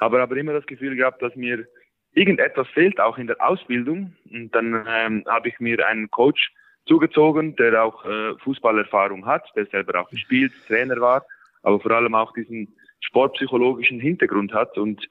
habe 0.00 0.22
aber 0.22 0.36
immer 0.36 0.52
das 0.52 0.66
Gefühl 0.66 0.96
gehabt, 0.96 1.22
dass 1.22 1.34
mir 1.36 1.66
irgendetwas 2.12 2.68
fehlt, 2.68 3.00
auch 3.00 3.18
in 3.18 3.26
der 3.26 3.40
Ausbildung. 3.40 4.14
Und 4.30 4.54
dann 4.54 4.86
ähm, 4.88 5.24
habe 5.26 5.48
ich 5.48 5.60
mir 5.60 5.86
einen 5.86 6.10
Coach 6.10 6.52
zugezogen, 6.86 7.56
der 7.56 7.84
auch 7.84 8.04
äh, 8.04 8.34
Fußballerfahrung 8.38 9.26
hat, 9.26 9.44
der 9.54 9.66
selber 9.66 10.00
auch 10.00 10.10
gespielt, 10.10 10.52
Trainer 10.66 11.00
war, 11.00 11.26
aber 11.62 11.80
vor 11.80 11.90
allem 11.90 12.14
auch 12.14 12.32
diesen 12.32 12.74
sportpsychologischen 13.00 14.00
Hintergrund 14.00 14.52
hat 14.52 14.78
und 14.78 15.06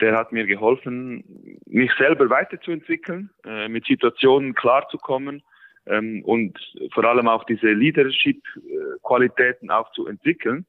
der 0.00 0.16
hat 0.16 0.32
mir 0.32 0.46
geholfen, 0.46 1.60
mich 1.66 1.92
selber 1.98 2.30
weiterzuentwickeln, 2.30 3.30
äh, 3.44 3.68
mit 3.68 3.84
Situationen 3.86 4.54
klarzukommen 4.54 5.42
ähm, 5.86 6.22
und 6.24 6.58
vor 6.92 7.04
allem 7.04 7.28
auch 7.28 7.44
diese 7.44 7.68
Leadership-Qualitäten 7.68 9.70
auch 9.70 9.92
zu 9.92 10.06
entwickeln. 10.06 10.66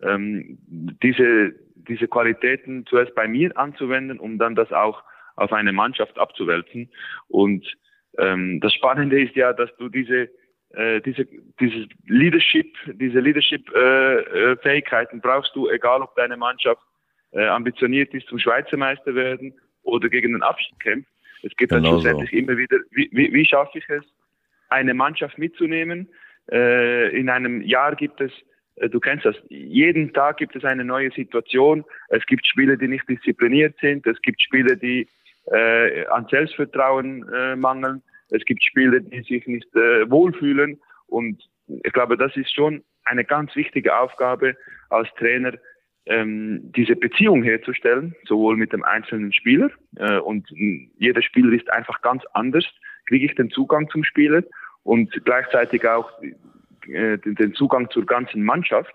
Ähm, 0.00 0.58
diese 1.02 1.54
diese 1.88 2.08
Qualitäten 2.08 2.86
zuerst 2.86 3.14
bei 3.14 3.28
mir 3.28 3.56
anzuwenden, 3.56 4.18
um 4.18 4.38
dann 4.38 4.54
das 4.54 4.72
auch 4.72 5.02
auf 5.36 5.52
eine 5.52 5.72
Mannschaft 5.72 6.18
abzuwälzen. 6.18 6.90
Und 7.28 7.66
ähm, 8.18 8.60
das 8.60 8.74
Spannende 8.74 9.22
ist 9.22 9.34
ja, 9.34 9.52
dass 9.52 9.74
du 9.76 9.88
diese 9.88 10.28
äh, 10.74 11.00
diese 11.00 11.26
dieses 11.60 11.86
Leadership, 12.06 12.74
diese 12.86 13.20
Leadership-Fähigkeiten 13.20 15.16
äh, 15.16 15.18
äh 15.18 15.22
brauchst 15.22 15.54
du, 15.54 15.68
egal 15.68 16.02
ob 16.02 16.14
deine 16.16 16.36
Mannschaft 16.36 16.82
äh, 17.32 17.46
ambitioniert 17.46 18.12
ist 18.14 18.26
zum 18.28 18.38
Schweizer 18.38 18.76
Meister 18.76 19.14
werden 19.14 19.54
oder 19.82 20.08
gegen 20.08 20.32
den 20.32 20.42
Abstieg 20.42 20.78
kämpft. 20.80 21.10
Es 21.42 21.54
geht 21.56 21.70
genau 21.70 21.82
dann 21.82 21.90
schlussendlich 22.00 22.30
so. 22.30 22.36
immer 22.36 22.56
wieder, 22.56 22.78
wie, 22.90 23.08
wie, 23.12 23.32
wie 23.32 23.44
schaffe 23.44 23.78
ich 23.78 23.88
es, 23.88 24.04
eine 24.68 24.94
Mannschaft 24.94 25.38
mitzunehmen? 25.38 26.08
Äh, 26.50 27.16
in 27.16 27.28
einem 27.28 27.62
Jahr 27.62 27.94
gibt 27.96 28.20
es 28.20 28.32
du 28.76 29.00
kennst 29.00 29.24
das, 29.24 29.36
jeden 29.48 30.12
Tag 30.12 30.38
gibt 30.38 30.56
es 30.56 30.64
eine 30.64 30.84
neue 30.84 31.10
Situation. 31.10 31.84
Es 32.08 32.24
gibt 32.26 32.46
Spieler, 32.46 32.76
die 32.76 32.88
nicht 32.88 33.08
diszipliniert 33.08 33.76
sind. 33.80 34.06
Es 34.06 34.20
gibt 34.22 34.40
Spieler, 34.40 34.76
die 34.76 35.08
äh, 35.50 36.06
an 36.06 36.26
Selbstvertrauen 36.30 37.28
äh, 37.32 37.56
mangeln. 37.56 38.02
Es 38.30 38.44
gibt 38.44 38.62
Spieler, 38.64 39.00
die 39.00 39.22
sich 39.22 39.46
nicht 39.46 39.68
äh, 39.74 40.10
wohlfühlen. 40.10 40.80
Und 41.06 41.42
ich 41.66 41.92
glaube, 41.92 42.16
das 42.16 42.36
ist 42.36 42.54
schon 42.54 42.82
eine 43.04 43.24
ganz 43.24 43.54
wichtige 43.56 43.96
Aufgabe 43.96 44.56
als 44.88 45.08
Trainer, 45.18 45.52
ähm, 46.06 46.72
diese 46.74 46.96
Beziehung 46.96 47.42
herzustellen, 47.42 48.14
sowohl 48.26 48.56
mit 48.56 48.72
dem 48.72 48.82
einzelnen 48.82 49.32
Spieler 49.32 49.70
äh, 49.96 50.18
und 50.18 50.48
jeder 50.98 51.22
Spieler 51.22 51.52
ist 51.52 51.70
einfach 51.70 52.02
ganz 52.02 52.24
anders, 52.32 52.64
kriege 53.06 53.26
ich 53.26 53.34
den 53.36 53.50
Zugang 53.50 53.88
zum 53.88 54.02
Spieler 54.02 54.42
und 54.82 55.12
gleichzeitig 55.24 55.86
auch 55.86 56.10
äh, 56.88 57.18
den 57.18 57.54
Zugang 57.54 57.90
zur 57.90 58.06
ganzen 58.06 58.42
Mannschaft. 58.42 58.94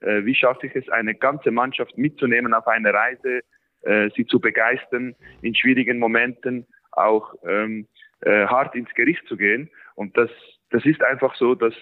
Äh, 0.00 0.24
wie 0.24 0.34
schaffe 0.34 0.66
ich 0.66 0.74
es, 0.74 0.88
eine 0.88 1.14
ganze 1.14 1.50
Mannschaft 1.50 1.96
mitzunehmen 1.98 2.54
auf 2.54 2.66
eine 2.66 2.92
Reise, 2.92 3.40
äh, 3.82 4.10
sie 4.14 4.26
zu 4.26 4.40
begeistern, 4.40 5.14
in 5.42 5.54
schwierigen 5.54 5.98
Momenten 5.98 6.66
auch 6.92 7.34
ähm, 7.46 7.86
äh, 8.20 8.46
hart 8.46 8.74
ins 8.74 8.92
Gericht 8.94 9.26
zu 9.26 9.36
gehen. 9.36 9.70
Und 9.94 10.16
das, 10.16 10.30
das 10.70 10.84
ist 10.84 11.02
einfach 11.02 11.34
so, 11.36 11.54
dass 11.54 11.74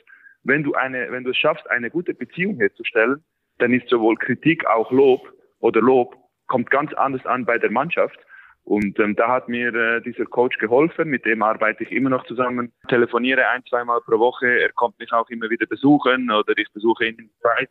wenn 0.45 0.63
du 0.63 0.75
eine, 0.75 1.11
wenn 1.11 1.25
du 1.25 1.31
es 1.31 1.37
schaffst, 1.37 1.69
eine 1.71 1.91
gute 1.91 2.15
Beziehung 2.15 2.57
herzustellen, 2.59 3.25
dann 3.59 3.73
ist 3.73 3.89
sowohl 3.89 4.17
Kritik 4.17 4.67
auch 4.67 4.91
Lob 4.93 5.33
oder 5.61 5.81
Lob 5.81 6.17
kommt 6.47 6.71
ganz 6.71 6.93
anders 6.95 7.25
an 7.27 7.45
bei 7.45 7.59
der 7.59 7.71
Mannschaft. 7.71 8.19
Und 8.67 8.99
ähm, 8.99 9.15
da 9.15 9.29
hat 9.29 9.49
mir 9.49 9.73
äh, 9.73 10.03
dieser 10.03 10.25
Coach 10.25 10.59
geholfen, 10.59 11.09
mit 11.09 11.25
dem 11.25 11.41
arbeite 11.41 11.85
ich 11.85 11.93
immer 11.93 12.11
noch 12.11 12.27
zusammen, 12.27 12.73
telefoniere 12.89 13.47
ein, 13.47 13.65
zweimal 13.65 14.01
pro 14.01 14.19
Woche, 14.19 14.49
er 14.49 14.73
kommt 14.73 14.99
mich 14.99 15.13
auch 15.13 15.31
immer 15.31 15.49
wieder 15.49 15.67
besuchen 15.67 16.33
oder 16.33 16.53
ich 16.59 16.69
besuche 16.73 17.07
ihn 17.07 17.15
in 17.17 17.31
der 17.31 17.49
Schweiz. 17.49 17.71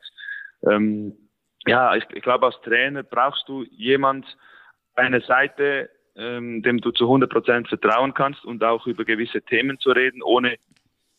Ähm, 0.64 1.14
ja, 1.68 1.94
ich, 1.98 2.06
ich 2.14 2.24
glaube, 2.24 2.46
als 2.46 2.62
Trainer 2.62 3.04
brauchst 3.04 3.44
du 3.50 3.64
jemand, 3.72 4.26
eine 4.96 5.20
Seite, 5.20 5.90
ähm, 6.16 6.62
dem 6.64 6.80
du 6.80 6.92
zu 6.92 7.04
100 7.04 7.30
Prozent 7.30 7.68
vertrauen 7.68 8.14
kannst 8.14 8.46
und 8.46 8.64
auch 8.64 8.88
über 8.88 9.04
gewisse 9.04 9.42
Themen 9.42 9.78
zu 9.80 9.92
reden, 9.92 10.22
ohne 10.24 10.56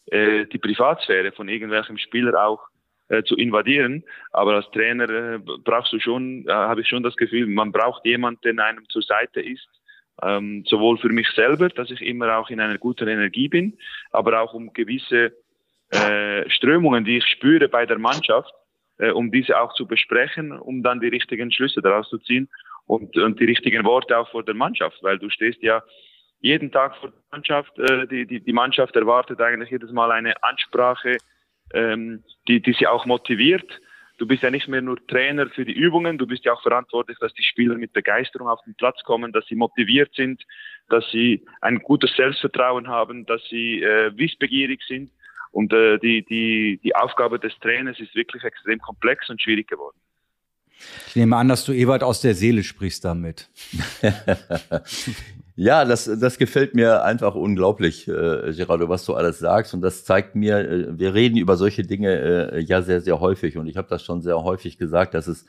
äh, 0.07 0.47
die 0.47 0.59
Privatsphäre 0.59 1.33
von 1.33 1.51
irgendwelchem 1.51 1.99
Spieler 1.99 2.47
auch 2.47 2.67
äh, 3.09 3.23
zu 3.23 3.37
invadieren. 3.37 4.05
Aber 4.33 4.55
als 4.55 4.71
Trainer 4.71 5.09
äh, 5.09 5.39
brauchst 5.39 5.93
du 5.93 6.01
schon, 6.01 6.47
äh, 6.47 6.53
habe 6.53 6.81
ich 6.81 6.89
schon 6.89 7.03
das 7.03 7.17
Gefühl, 7.17 7.47
man 7.47 7.73
braucht 7.73 8.05
jemanden, 8.05 8.41
der 8.43 8.65
einem 8.65 8.89
zur 8.89 9.03
Seite 9.03 9.41
ist. 9.41 9.69
Ähm, 10.23 10.65
sowohl 10.67 10.97
für 10.99 11.11
mich 11.11 11.29
selber, 11.31 11.69
dass 11.69 11.91
ich 11.91 12.01
immer 12.01 12.39
auch 12.39 12.49
in 12.49 12.59
einer 12.59 12.79
guten 12.79 13.07
Energie 13.07 13.49
bin, 13.49 13.77
aber 14.13 14.41
auch 14.41 14.55
um 14.55 14.73
gewisse 14.73 15.33
äh, 15.91 16.49
Strömungen, 16.49 17.05
die 17.05 17.19
ich 17.19 17.27
spüre 17.27 17.69
bei 17.69 17.85
der 17.85 17.99
Mannschaft, 17.99 18.53
äh, 18.99 19.11
um 19.11 19.31
diese 19.31 19.61
auch 19.61 19.75
zu 19.75 19.87
besprechen, 19.87 20.53
um 20.53 20.83
dann 20.83 21.01
die 21.01 21.09
richtigen 21.09 21.53
Schlüsse 21.53 21.83
daraus 21.83 22.09
zu 22.09 22.19
ziehen 22.19 22.49
und, 22.87 23.17
und 23.17 23.39
die 23.39 23.45
richtigen 23.45 23.85
Worte 23.85 24.17
auch 24.17 24.31
vor 24.31 24.43
der 24.43 24.55
Mannschaft, 24.55 25.03
weil 25.03 25.19
du 25.19 25.29
stehst 25.29 25.63
ja 25.63 25.83
jeden 26.41 26.71
Tag 26.73 26.97
vor 26.97 27.11
der 27.11 27.21
Mannschaft, 27.31 27.79
äh, 27.79 28.07
die, 28.07 28.27
die, 28.27 28.41
die 28.41 28.53
Mannschaft 28.53 28.97
erwartet 28.97 29.41
eigentlich 29.41 29.71
jedes 29.71 29.93
Mal 29.93 30.11
eine 30.13 30.43
Ansprache, 30.43 31.19
ähm, 31.75 32.23
die, 32.49 32.61
die 32.61 32.73
sie 32.73 32.87
auch 32.87 33.07
motiviert. 33.07 33.81
Du 34.19 34.27
bist 34.27 34.43
ja 34.43 34.51
nicht 34.51 34.67
mehr 34.67 34.81
nur 34.81 35.05
Trainer 35.07 35.49
für 35.49 35.67
die 35.67 35.75
Übungen, 35.75 36.17
du 36.17 36.27
bist 36.27 36.45
ja 36.45 36.55
auch 36.55 36.63
verantwortlich, 36.63 37.19
dass 37.21 37.35
die 37.35 37.43
Spieler 37.43 37.75
mit 37.75 37.93
Begeisterung 37.93 38.49
auf 38.49 38.61
den 38.65 38.75
Platz 38.75 39.03
kommen, 39.05 39.33
dass 39.33 39.45
sie 39.47 39.57
motiviert 39.57 40.15
sind, 40.15 40.43
dass 40.89 41.05
sie 41.11 41.45
ein 41.61 41.81
gutes 41.81 42.15
Selbstvertrauen 42.17 42.89
haben, 42.89 43.27
dass 43.27 43.43
sie 43.51 43.83
äh, 43.83 44.17
wissbegierig 44.17 44.81
sind. 44.89 45.11
Und 45.51 45.73
äh, 45.73 45.99
die, 45.99 46.25
die, 46.25 46.81
die 46.83 46.95
Aufgabe 46.97 47.39
des 47.39 47.53
Trainers 47.61 48.01
ist 48.01 48.15
wirklich 48.15 48.43
extrem 48.43 48.79
komplex 48.79 49.29
und 49.29 49.41
schwierig 49.41 49.69
geworden. 49.69 49.97
Ich 51.09 51.17
nehme 51.17 51.37
an, 51.37 51.49
dass 51.49 51.65
du 51.65 51.73
Ewald 51.73 52.03
aus 52.03 52.21
der 52.21 52.35
Seele 52.35 52.63
sprichst 52.63 53.05
damit. 53.05 53.49
Ja, 55.59 55.87
das, 55.87 56.05
das 56.05 56.37
gefällt 56.37 56.75
mir 56.75 57.03
einfach 57.03 57.35
unglaublich, 57.35 58.07
äh, 58.09 58.53
Gerardo, 58.53 58.91
was 58.91 59.07
du 59.07 59.15
alles 59.15 59.39
sagst. 59.39 59.73
Und 59.73 59.81
das 59.81 60.05
zeigt 60.05 60.35
mir, 60.35 60.59
äh, 60.59 60.99
wir 60.99 61.15
reden 61.15 61.39
über 61.39 61.57
solche 61.57 61.83
Dinge 61.83 62.53
äh, 62.53 62.61
ja 62.61 62.83
sehr, 62.83 63.01
sehr 63.01 63.21
häufig. 63.21 63.57
Und 63.57 63.67
ich 63.67 63.79
habe 63.79 63.89
das 63.89 64.05
schon 64.05 64.21
sehr 64.21 64.43
häufig 64.43 64.77
gesagt, 64.77 65.15
dass 65.15 65.27
es, 65.27 65.47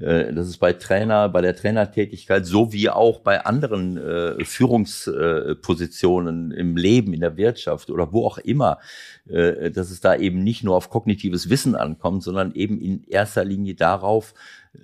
äh, 0.00 0.32
dass 0.32 0.48
es 0.48 0.58
bei 0.58 0.72
Trainer, 0.72 1.28
bei 1.28 1.40
der 1.40 1.54
Trainertätigkeit, 1.54 2.44
so 2.44 2.72
wie 2.72 2.90
auch 2.90 3.20
bei 3.20 3.44
anderen 3.44 3.96
äh, 3.96 4.44
Führungspositionen 4.44 6.50
im 6.50 6.76
Leben, 6.76 7.14
in 7.14 7.20
der 7.20 7.36
Wirtschaft 7.36 7.90
oder 7.90 8.12
wo 8.12 8.26
auch 8.26 8.38
immer, 8.38 8.80
äh, 9.28 9.70
dass 9.70 9.92
es 9.92 10.00
da 10.00 10.16
eben 10.16 10.42
nicht 10.42 10.64
nur 10.64 10.74
auf 10.74 10.90
kognitives 10.90 11.48
Wissen 11.48 11.76
ankommt, 11.76 12.24
sondern 12.24 12.52
eben 12.56 12.80
in 12.80 13.04
erster 13.04 13.44
Linie 13.44 13.76
darauf, 13.76 14.34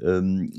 ähm, 0.00 0.52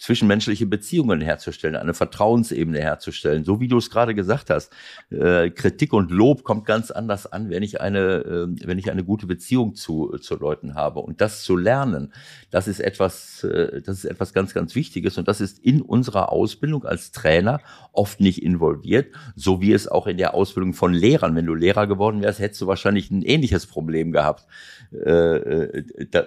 zwischenmenschliche 0.00 0.64
Beziehungen 0.64 1.20
herzustellen, 1.20 1.76
eine 1.76 1.92
Vertrauensebene 1.92 2.80
herzustellen. 2.80 3.44
So 3.44 3.60
wie 3.60 3.68
du 3.68 3.76
es 3.76 3.90
gerade 3.90 4.14
gesagt 4.14 4.48
hast, 4.48 4.72
äh, 5.10 5.50
Kritik 5.50 5.92
und 5.92 6.10
Lob 6.10 6.42
kommt 6.42 6.64
ganz 6.64 6.90
anders 6.90 7.30
an, 7.30 7.50
wenn 7.50 7.62
ich 7.62 7.82
eine, 7.82 7.98
äh, 7.98 8.66
wenn 8.66 8.78
ich 8.78 8.90
eine 8.90 9.04
gute 9.04 9.26
Beziehung 9.26 9.74
zu, 9.74 10.16
zu 10.16 10.36
Leuten 10.36 10.74
habe. 10.74 11.00
Und 11.00 11.20
das 11.20 11.44
zu 11.44 11.54
lernen, 11.54 12.14
das 12.50 12.66
ist 12.66 12.80
etwas, 12.80 13.44
äh, 13.44 13.82
das 13.82 13.98
ist 13.98 14.06
etwas 14.06 14.32
ganz, 14.32 14.54
ganz 14.54 14.74
Wichtiges. 14.74 15.18
Und 15.18 15.28
das 15.28 15.42
ist 15.42 15.58
in 15.58 15.82
unserer 15.82 16.32
Ausbildung 16.32 16.86
als 16.86 17.12
Trainer 17.12 17.60
oft 17.92 18.20
nicht 18.20 18.42
involviert, 18.42 19.14
so 19.36 19.60
wie 19.60 19.74
es 19.74 19.86
auch 19.86 20.06
in 20.06 20.16
der 20.16 20.32
Ausbildung 20.32 20.72
von 20.72 20.94
Lehrern. 20.94 21.36
Wenn 21.36 21.46
du 21.46 21.54
Lehrer 21.54 21.86
geworden 21.86 22.22
wärst, 22.22 22.38
hättest 22.38 22.62
du 22.62 22.66
wahrscheinlich 22.66 23.10
ein 23.10 23.20
ähnliches 23.20 23.66
Problem 23.66 24.12
gehabt. 24.12 24.46
Äh, 24.94 25.10
äh 25.10 26.06
da, 26.10 26.24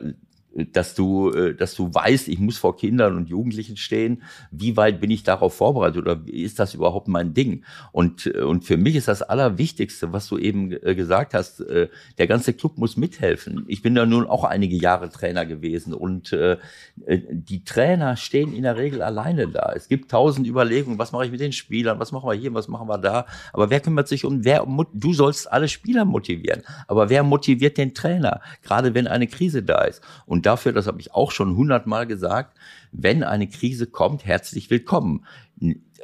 dass 0.55 0.93
du, 0.95 1.31
äh, 1.31 1.55
dass 1.55 1.73
du 1.75 1.93
weißt, 1.93 2.27
ich 2.27 2.39
muss 2.39 2.57
vor 2.57 2.77
Kindern 2.77 3.17
und 3.17 3.29
Jugendlichen 3.29 3.77
stehen. 3.77 4.23
Wie 4.51 4.77
weit 4.77 5.01
bin 5.01 5.11
ich 5.11 5.23
darauf 5.23 5.55
vorbereitet 5.55 5.97
oder 5.97 6.21
ist 6.27 6.59
das 6.59 6.73
überhaupt 6.73 7.07
mein 7.07 7.33
Ding? 7.33 7.63
Und, 7.91 8.27
äh, 8.27 8.41
und 8.41 8.63
für 8.63 8.77
mich 8.77 8.95
ist 8.95 9.07
das 9.07 9.21
Allerwichtigste, 9.21 10.13
was 10.13 10.27
du 10.27 10.37
eben 10.37 10.71
äh, 10.71 10.95
gesagt 10.95 11.33
hast, 11.33 11.63
der 11.63 12.27
ganze 12.27 12.53
Club 12.53 12.77
muss 12.77 12.97
mithelfen. 12.97 13.65
Ich 13.67 13.81
bin 13.81 13.95
da 13.95 14.05
nun 14.05 14.27
auch 14.27 14.43
einige 14.43 14.75
Jahre 14.75 15.09
Trainer 15.09 15.45
gewesen 15.45 15.93
und 15.93 16.35
die 17.05 17.63
Trainer 17.63 18.15
stehen 18.15 18.53
in 18.53 18.63
der 18.63 18.77
Regel 18.77 19.01
alleine 19.01 19.47
da. 19.47 19.73
Es 19.75 19.87
gibt 19.87 20.11
tausend 20.11 20.47
Überlegungen, 20.47 20.99
was 20.99 21.11
mache 21.11 21.25
ich 21.25 21.31
mit 21.31 21.39
den 21.39 21.51
Spielern, 21.51 21.99
was 21.99 22.11
machen 22.11 22.29
wir 22.29 22.35
hier, 22.35 22.53
was 22.53 22.67
machen 22.67 22.87
wir 22.87 22.97
da. 22.97 23.25
Aber 23.51 23.69
wer 23.69 23.79
kümmert 23.79 24.07
sich 24.07 24.25
um, 24.25 24.43
wer, 24.43 24.65
du 24.93 25.13
sollst 25.13 25.51
alle 25.51 25.67
Spieler 25.67 26.05
motivieren. 26.05 26.61
Aber 26.87 27.09
wer 27.09 27.23
motiviert 27.23 27.77
den 27.77 27.93
Trainer? 27.93 28.41
Gerade 28.61 28.93
wenn 28.93 29.07
eine 29.07 29.27
Krise 29.27 29.63
da 29.63 29.83
ist. 29.83 30.01
Und 30.25 30.42
dafür, 30.45 30.73
das 30.73 30.87
habe 30.87 30.99
ich 30.99 31.13
auch 31.13 31.31
schon 31.31 31.55
hundertmal 31.55 32.07
gesagt, 32.07 32.57
wenn 32.91 33.23
eine 33.23 33.47
Krise 33.47 33.87
kommt, 33.87 34.25
herzlich 34.25 34.69
willkommen. 34.69 35.25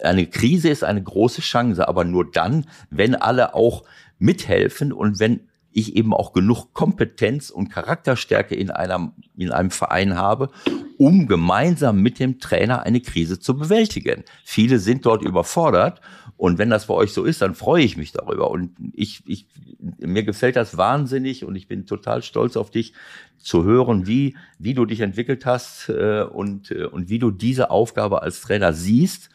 Eine 0.02 0.28
Krise 0.28 0.70
ist 0.70 0.84
eine 0.84 1.04
große 1.04 1.42
Chance, 1.42 1.88
aber 1.88 2.04
nur 2.06 2.30
dann, 2.30 2.66
wenn 2.90 3.16
alle 3.16 3.54
auch 3.54 3.84
mithelfen 4.18 4.92
und 4.92 5.20
wenn 5.20 5.42
ich 5.72 5.96
eben 5.96 6.14
auch 6.14 6.34
genug 6.34 6.74
Kompetenz 6.74 7.50
und 7.50 7.70
Charakterstärke 7.70 8.56
in 8.56 8.72
einem, 8.72 9.12
in 9.38 9.52
einem 9.52 9.72
Verein 9.72 10.16
habe, 10.16 10.50
um 10.98 11.28
gemeinsam 11.28 12.02
mit 12.02 12.20
dem 12.20 12.40
Trainer 12.40 12.84
eine 12.84 13.02
Krise 13.02 13.40
zu 13.40 13.56
bewältigen. 13.56 14.24
Viele 14.44 14.80
sind 14.80 15.06
dort 15.06 15.22
überfordert 15.22 16.02
und 16.38 16.58
wenn 16.58 16.70
das 16.70 16.88
bei 16.88 16.94
euch 16.94 17.14
so 17.14 17.24
ist, 17.24 17.42
dann 17.42 17.54
freue 17.54 17.84
ich 17.84 17.98
mich 17.98 18.12
darüber. 18.14 18.50
Und 18.50 18.72
ich, 18.94 19.22
ich, 19.26 19.46
mir 19.80 20.24
gefällt 20.24 20.56
das 20.56 20.78
wahnsinnig 20.78 21.46
und 21.46 21.56
ich 21.56 21.68
bin 21.68 21.86
total 21.86 22.22
stolz 22.22 22.58
auf 22.58 22.70
dich 22.72 22.94
zu 23.38 23.64
hören, 23.64 24.08
wie, 24.08 24.36
wie 24.58 24.74
du 24.74 24.86
dich 24.86 25.00
entwickelt 25.00 25.46
hast 25.46 25.90
äh, 25.90 26.24
und, 26.24 26.72
äh, 26.72 26.86
und 26.86 27.10
wie 27.10 27.20
du 27.20 27.32
diese 27.32 27.72
Aufgabe 27.72 28.22
als 28.22 28.42
Trainer 28.42 28.74
siehst 28.74 29.30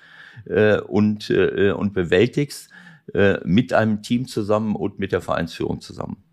äh, 0.45 0.79
und, 0.79 1.31
äh, 1.31 1.73
und 1.73 1.95
bewältigst 1.95 2.71
äh, 3.13 3.39
mit 3.45 3.73
einem 3.73 4.03
Team 4.03 4.27
zusammen 4.27 4.77
und 4.77 4.99
mit 4.99 5.13
der 5.13 5.21
Vereinsführung 5.21 5.81
zusammen. 5.81 6.24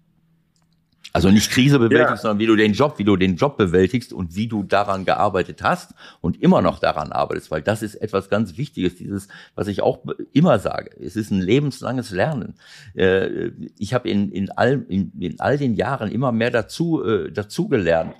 Also 1.14 1.30
nicht 1.30 1.52
Krise 1.52 1.78
bewältigst, 1.78 2.10
ja. 2.10 2.18
sondern 2.18 2.40
wie 2.40 2.46
du 2.46 2.56
den 2.56 2.74
Job, 2.74 2.98
wie 2.98 3.04
du 3.04 3.18
den 3.18 3.36
Job 3.36 3.58
bewältigst 3.58 4.14
und 4.14 4.36
wie 4.36 4.48
du 4.48 4.64
daran 4.64 5.04
gearbeitet 5.04 5.62
hast 5.62 5.94
und 6.22 6.42
immer 6.42 6.62
noch 6.62 6.80
daran 6.80 7.12
arbeitest, 7.12 7.52
weil 7.52 7.62
das 7.62 7.82
ist 7.82 7.96
etwas 7.96 8.30
ganz 8.30 8.58
Wichtiges, 8.58 8.96
dieses, 8.96 9.28
was 9.56 9.68
ich 9.68 9.82
auch 9.82 10.00
immer 10.32 10.60
sage. 10.60 10.92
Es 11.00 11.16
ist 11.16 11.32
ein 11.32 11.42
lebenslanges 11.42 12.12
Lernen. 12.12 12.56
Äh, 12.96 13.52
ich 13.78 13.94
habe 13.94 14.10
in, 14.10 14.32
in, 14.32 14.52
all, 14.52 14.86
in, 14.88 15.12
in 15.20 15.40
all 15.40 15.58
den 15.58 15.76
Jahren 15.76 16.10
immer 16.12 16.32
mehr 16.32 16.52
dazu, 16.52 17.04
äh, 17.04 17.32
dazu 17.32 17.68
gelernt. 17.68 18.14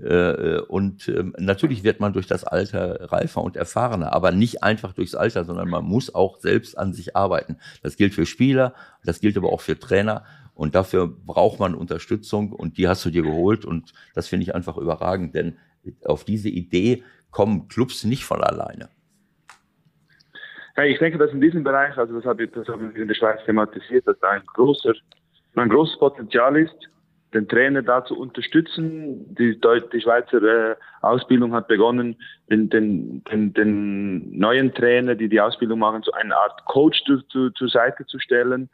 Äh, 0.00 0.60
und 0.60 1.08
ähm, 1.08 1.34
natürlich 1.38 1.82
wird 1.82 2.00
man 2.00 2.12
durch 2.12 2.26
das 2.26 2.44
Alter 2.44 3.12
reifer 3.12 3.42
und 3.42 3.56
erfahrener, 3.56 4.12
aber 4.12 4.30
nicht 4.30 4.62
einfach 4.62 4.92
durchs 4.92 5.14
Alter, 5.14 5.44
sondern 5.44 5.68
man 5.68 5.84
muss 5.84 6.14
auch 6.14 6.38
selbst 6.38 6.78
an 6.78 6.92
sich 6.92 7.16
arbeiten. 7.16 7.56
Das 7.82 7.96
gilt 7.96 8.14
für 8.14 8.26
Spieler, 8.26 8.74
das 9.04 9.20
gilt 9.20 9.36
aber 9.36 9.52
auch 9.52 9.60
für 9.60 9.78
Trainer. 9.78 10.24
Und 10.58 10.74
dafür 10.74 11.06
braucht 11.06 11.60
man 11.60 11.76
Unterstützung 11.76 12.50
und 12.52 12.78
die 12.78 12.88
hast 12.88 13.04
du 13.04 13.10
dir 13.10 13.22
geholt 13.22 13.64
und 13.64 13.92
das 14.16 14.26
finde 14.26 14.42
ich 14.42 14.56
einfach 14.56 14.76
überragend, 14.76 15.36
denn 15.36 15.56
auf 16.04 16.24
diese 16.24 16.48
Idee 16.48 17.04
kommen 17.30 17.68
Clubs 17.68 18.02
nicht 18.02 18.24
von 18.24 18.42
alleine. 18.42 18.88
Ja, 20.76 20.82
ich 20.82 20.98
denke, 20.98 21.16
dass 21.16 21.30
in 21.30 21.40
diesem 21.40 21.62
Bereich, 21.62 21.96
also 21.96 22.12
das 22.12 22.24
habe 22.24 22.42
ich, 22.42 22.50
das 22.50 22.66
habe 22.66 22.90
ich 22.92 23.00
in 23.00 23.06
der 23.06 23.14
Schweiz 23.14 23.38
thematisiert, 23.46 24.04
dass 24.08 24.18
da 24.18 24.30
ein 24.30 24.42
großer, 24.46 24.94
ein 25.54 25.68
großes 25.68 25.96
Potenzial 26.00 26.56
ist, 26.56 26.74
den 27.34 27.46
Trainer 27.46 27.82
da 27.82 28.04
zu 28.04 28.18
unterstützen. 28.18 29.32
Die, 29.36 29.60
die 29.92 30.00
Schweizer 30.00 30.42
äh, 30.42 30.74
Ausbildung 31.02 31.54
hat 31.54 31.68
begonnen, 31.68 32.16
den, 32.50 32.68
den, 32.68 33.22
den, 33.30 33.52
den 33.52 34.36
neuen 34.36 34.74
Trainer, 34.74 35.14
die 35.14 35.28
die 35.28 35.40
Ausbildung 35.40 35.78
machen, 35.78 36.02
so 36.02 36.10
eine 36.10 36.36
Art 36.36 36.64
Coach 36.64 37.00
zu, 37.04 37.22
zu, 37.28 37.50
zur 37.50 37.68
Seite 37.68 38.04
zu 38.06 38.18
stellen, 38.18 38.68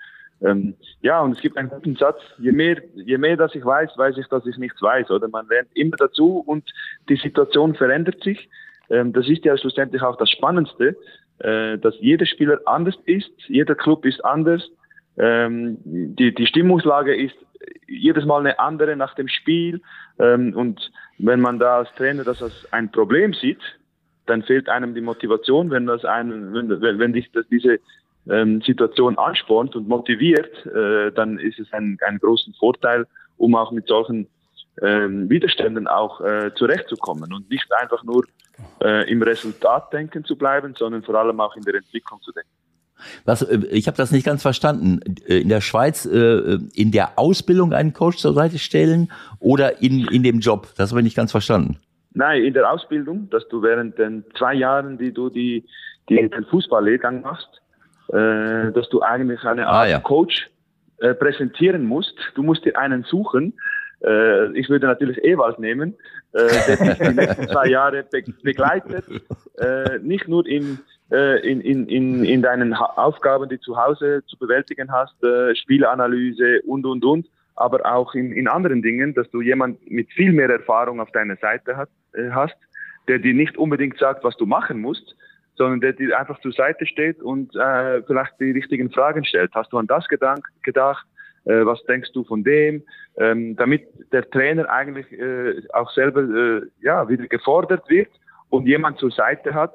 ähm, 0.44 0.74
ja, 1.00 1.20
und 1.20 1.32
es 1.32 1.40
gibt 1.40 1.56
einen 1.56 1.70
guten 1.70 1.96
Satz, 1.96 2.20
je 2.38 2.52
mehr, 2.52 2.76
je 2.94 3.18
mehr, 3.18 3.36
dass 3.36 3.54
ich 3.54 3.64
weiß, 3.64 3.96
weiß 3.96 4.18
ich, 4.18 4.26
dass 4.28 4.44
ich 4.46 4.58
nichts 4.58 4.80
weiß, 4.82 5.10
oder? 5.10 5.28
Man 5.28 5.46
lernt 5.48 5.68
immer 5.74 5.96
dazu 5.96 6.38
und 6.46 6.70
die 7.08 7.16
Situation 7.16 7.74
verändert 7.74 8.22
sich. 8.22 8.48
Ähm, 8.90 9.12
das 9.12 9.28
ist 9.28 9.44
ja 9.44 9.56
schlussendlich 9.56 10.02
auch 10.02 10.16
das 10.16 10.30
Spannendste, 10.30 10.96
äh, 11.38 11.78
dass 11.78 11.94
jeder 12.00 12.26
Spieler 12.26 12.60
anders 12.66 12.96
ist, 13.06 13.32
jeder 13.46 13.74
Club 13.74 14.04
ist 14.04 14.24
anders, 14.24 14.70
ähm, 15.16 15.78
die, 15.84 16.34
die 16.34 16.46
Stimmungslage 16.46 17.14
ist 17.14 17.36
jedes 17.86 18.24
Mal 18.24 18.40
eine 18.40 18.58
andere 18.58 18.96
nach 18.96 19.14
dem 19.14 19.28
Spiel, 19.28 19.80
ähm, 20.18 20.54
und 20.54 20.90
wenn 21.18 21.40
man 21.40 21.58
da 21.58 21.78
als 21.78 21.94
Trainer 21.94 22.24
das 22.24 22.42
als 22.42 22.70
ein 22.72 22.90
Problem 22.90 23.32
sieht, 23.32 23.60
dann 24.26 24.42
fehlt 24.42 24.68
einem 24.68 24.94
die 24.94 25.00
Motivation, 25.00 25.70
wenn 25.70 25.86
das 25.86 26.04
ein, 26.04 26.52
wenn, 26.52 26.98
wenn 26.98 27.12
dich 27.12 27.30
das, 27.32 27.46
diese 27.48 27.78
ähm, 28.30 28.62
Situation 28.62 29.18
anspornt 29.18 29.76
und 29.76 29.88
motiviert, 29.88 30.66
äh, 30.66 31.12
dann 31.12 31.38
ist 31.38 31.58
es 31.58 31.72
ein, 31.72 31.98
ein 32.06 32.18
großen 32.18 32.54
Vorteil, 32.54 33.06
um 33.36 33.54
auch 33.54 33.72
mit 33.72 33.86
solchen 33.88 34.28
ähm, 34.82 35.28
Widerständen 35.28 35.86
auch 35.86 36.20
äh, 36.20 36.50
zurechtzukommen 36.54 37.32
und 37.32 37.48
nicht 37.50 37.70
einfach 37.80 38.02
nur 38.04 38.24
äh, 38.82 39.10
im 39.10 39.22
Resultat 39.22 39.92
denken 39.92 40.24
zu 40.24 40.36
bleiben, 40.36 40.74
sondern 40.76 41.02
vor 41.02 41.14
allem 41.14 41.40
auch 41.40 41.56
in 41.56 41.62
der 41.62 41.74
Entwicklung 41.74 42.20
zu 42.22 42.32
denken. 42.32 42.50
Was, 43.24 43.42
äh, 43.42 43.58
ich 43.70 43.86
habe 43.86 43.96
das 43.96 44.10
nicht 44.12 44.24
ganz 44.24 44.42
verstanden. 44.42 45.00
Äh, 45.26 45.40
in 45.40 45.48
der 45.48 45.60
Schweiz 45.60 46.06
äh, 46.06 46.58
in 46.74 46.90
der 46.92 47.18
Ausbildung 47.18 47.72
einen 47.72 47.92
Coach 47.92 48.18
zur 48.18 48.34
Seite 48.34 48.58
stellen 48.58 49.10
oder 49.40 49.82
in, 49.82 50.06
in 50.08 50.22
dem 50.22 50.40
Job? 50.40 50.68
Das 50.76 50.90
habe 50.90 51.00
ich 51.00 51.04
nicht 51.04 51.16
ganz 51.16 51.30
verstanden. 51.30 51.78
Nein, 52.12 52.44
in 52.44 52.54
der 52.54 52.70
Ausbildung, 52.70 53.28
dass 53.30 53.46
du 53.48 53.62
während 53.62 53.98
den 53.98 54.24
zwei 54.38 54.54
Jahren, 54.54 54.98
die 54.98 55.12
du 55.12 55.30
die, 55.30 55.64
die 56.08 56.16
den 56.16 56.44
Fußballlehrgang 56.44 57.22
machst, 57.22 57.60
äh, 58.14 58.70
dass 58.72 58.88
du 58.90 59.02
eigentlich 59.02 59.42
eine 59.42 59.66
Art 59.66 59.88
ah, 59.88 59.90
ja. 59.90 59.98
Coach 59.98 60.48
äh, 60.98 61.14
präsentieren 61.14 61.84
musst. 61.84 62.14
Du 62.36 62.44
musst 62.44 62.64
dir 62.64 62.78
einen 62.78 63.02
suchen. 63.02 63.54
Äh, 64.04 64.56
ich 64.56 64.68
würde 64.68 64.86
natürlich 64.86 65.18
Ewald 65.24 65.58
nehmen, 65.58 65.94
äh, 66.32 66.46
der 66.68 66.76
dich 66.76 66.98
die 66.98 67.14
letzten 67.14 67.48
zwei 67.48 67.66
Jahre 67.66 68.04
be 68.04 68.22
begleitet, 68.42 69.04
äh, 69.58 69.98
nicht 69.98 70.28
nur 70.28 70.46
in, 70.46 70.78
in, 71.10 71.60
in, 71.60 71.86
in, 71.86 72.24
in 72.24 72.42
deinen 72.42 72.78
ha 72.78 72.86
Aufgaben, 72.96 73.48
die 73.48 73.58
zu 73.60 73.76
Hause 73.76 74.22
zu 74.26 74.38
bewältigen 74.38 74.90
hast, 74.90 75.14
Spielanalyse 75.54 76.62
und, 76.66 76.86
und, 76.86 77.04
und, 77.04 77.26
aber 77.56 77.84
auch 77.84 78.14
in, 78.14 78.32
in 78.32 78.48
anderen 78.48 78.80
Dingen, 78.80 79.14
dass 79.14 79.30
du 79.30 79.40
jemand 79.40 79.78
mit 79.90 80.10
viel 80.12 80.32
mehr 80.32 80.48
Erfahrung 80.48 81.00
auf 81.00 81.10
deiner 81.12 81.36
Seite 81.36 81.76
hat, 81.76 81.90
hast, 82.30 82.56
der 83.06 83.18
dir 83.18 83.34
nicht 83.34 83.56
unbedingt 83.58 83.98
sagt, 83.98 84.24
was 84.24 84.36
du 84.38 84.46
machen 84.46 84.80
musst, 84.80 85.14
sondern 85.56 85.80
der 85.80 85.92
dir 85.92 86.18
einfach 86.18 86.40
zur 86.40 86.52
Seite 86.52 86.86
steht 86.86 87.20
und 87.22 87.54
äh, 87.56 88.02
vielleicht 88.02 88.32
die 88.40 88.50
richtigen 88.50 88.90
Fragen 88.90 89.24
stellt. 89.24 89.52
Hast 89.54 89.72
du 89.72 89.78
an 89.78 89.86
das 89.86 90.06
gedank, 90.08 90.46
gedacht? 90.62 91.06
Äh, 91.44 91.64
was 91.64 91.82
denkst 91.84 92.12
du 92.12 92.24
von 92.24 92.42
dem? 92.42 92.82
Ähm, 93.16 93.56
damit 93.56 93.82
der 94.12 94.28
Trainer 94.30 94.68
eigentlich 94.68 95.10
äh, 95.12 95.62
auch 95.72 95.90
selber 95.92 96.22
äh, 96.22 96.62
ja, 96.80 97.08
wieder 97.08 97.26
gefordert 97.26 97.88
wird 97.88 98.08
und 98.50 98.66
jemand 98.66 98.98
zur 98.98 99.10
Seite 99.10 99.54
hat, 99.54 99.74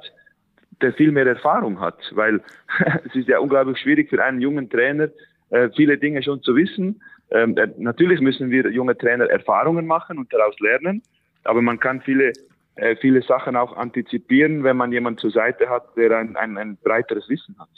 der 0.82 0.94
viel 0.94 1.12
mehr 1.12 1.26
Erfahrung 1.26 1.80
hat. 1.80 2.00
Weil 2.12 2.42
es 3.06 3.16
ist 3.16 3.28
ja 3.28 3.40
unglaublich 3.40 3.78
schwierig 3.80 4.10
für 4.10 4.24
einen 4.24 4.42
jungen 4.42 4.70
Trainer, 4.70 5.10
äh, 5.52 5.70
viele 5.76 5.98
Dinge 5.98 6.24
schon 6.24 6.42
zu 6.42 6.56
wissen. 6.56 7.02
Ähm, 7.32 7.56
äh, 7.58 7.68
natürlich 7.78 8.22
müssen 8.22 8.50
wir 8.50 8.70
junge 8.70 8.98
Trainer 8.98 9.30
Erfahrungen 9.30 9.86
machen 9.86 10.18
und 10.18 10.34
daraus 10.34 10.60
lernen, 10.60 11.02
aber 11.44 11.62
man 11.62 11.80
kann 11.80 12.02
viele 12.02 12.34
äh, 12.80 12.96
viele 12.96 13.22
Sachen 13.22 13.56
auch 13.56 13.76
antizipieren, 13.76 14.64
wenn 14.64 14.78
man 14.78 14.92
jemanden 14.92 15.20
zur 15.20 15.32
Seite 15.32 15.70
hat, 15.70 15.96
der 15.96 16.18
ein, 16.18 16.36
ein, 16.36 16.58
ein 16.58 16.78
breiteres 16.78 17.28
Wissen 17.30 17.56
hat. 17.60 17.70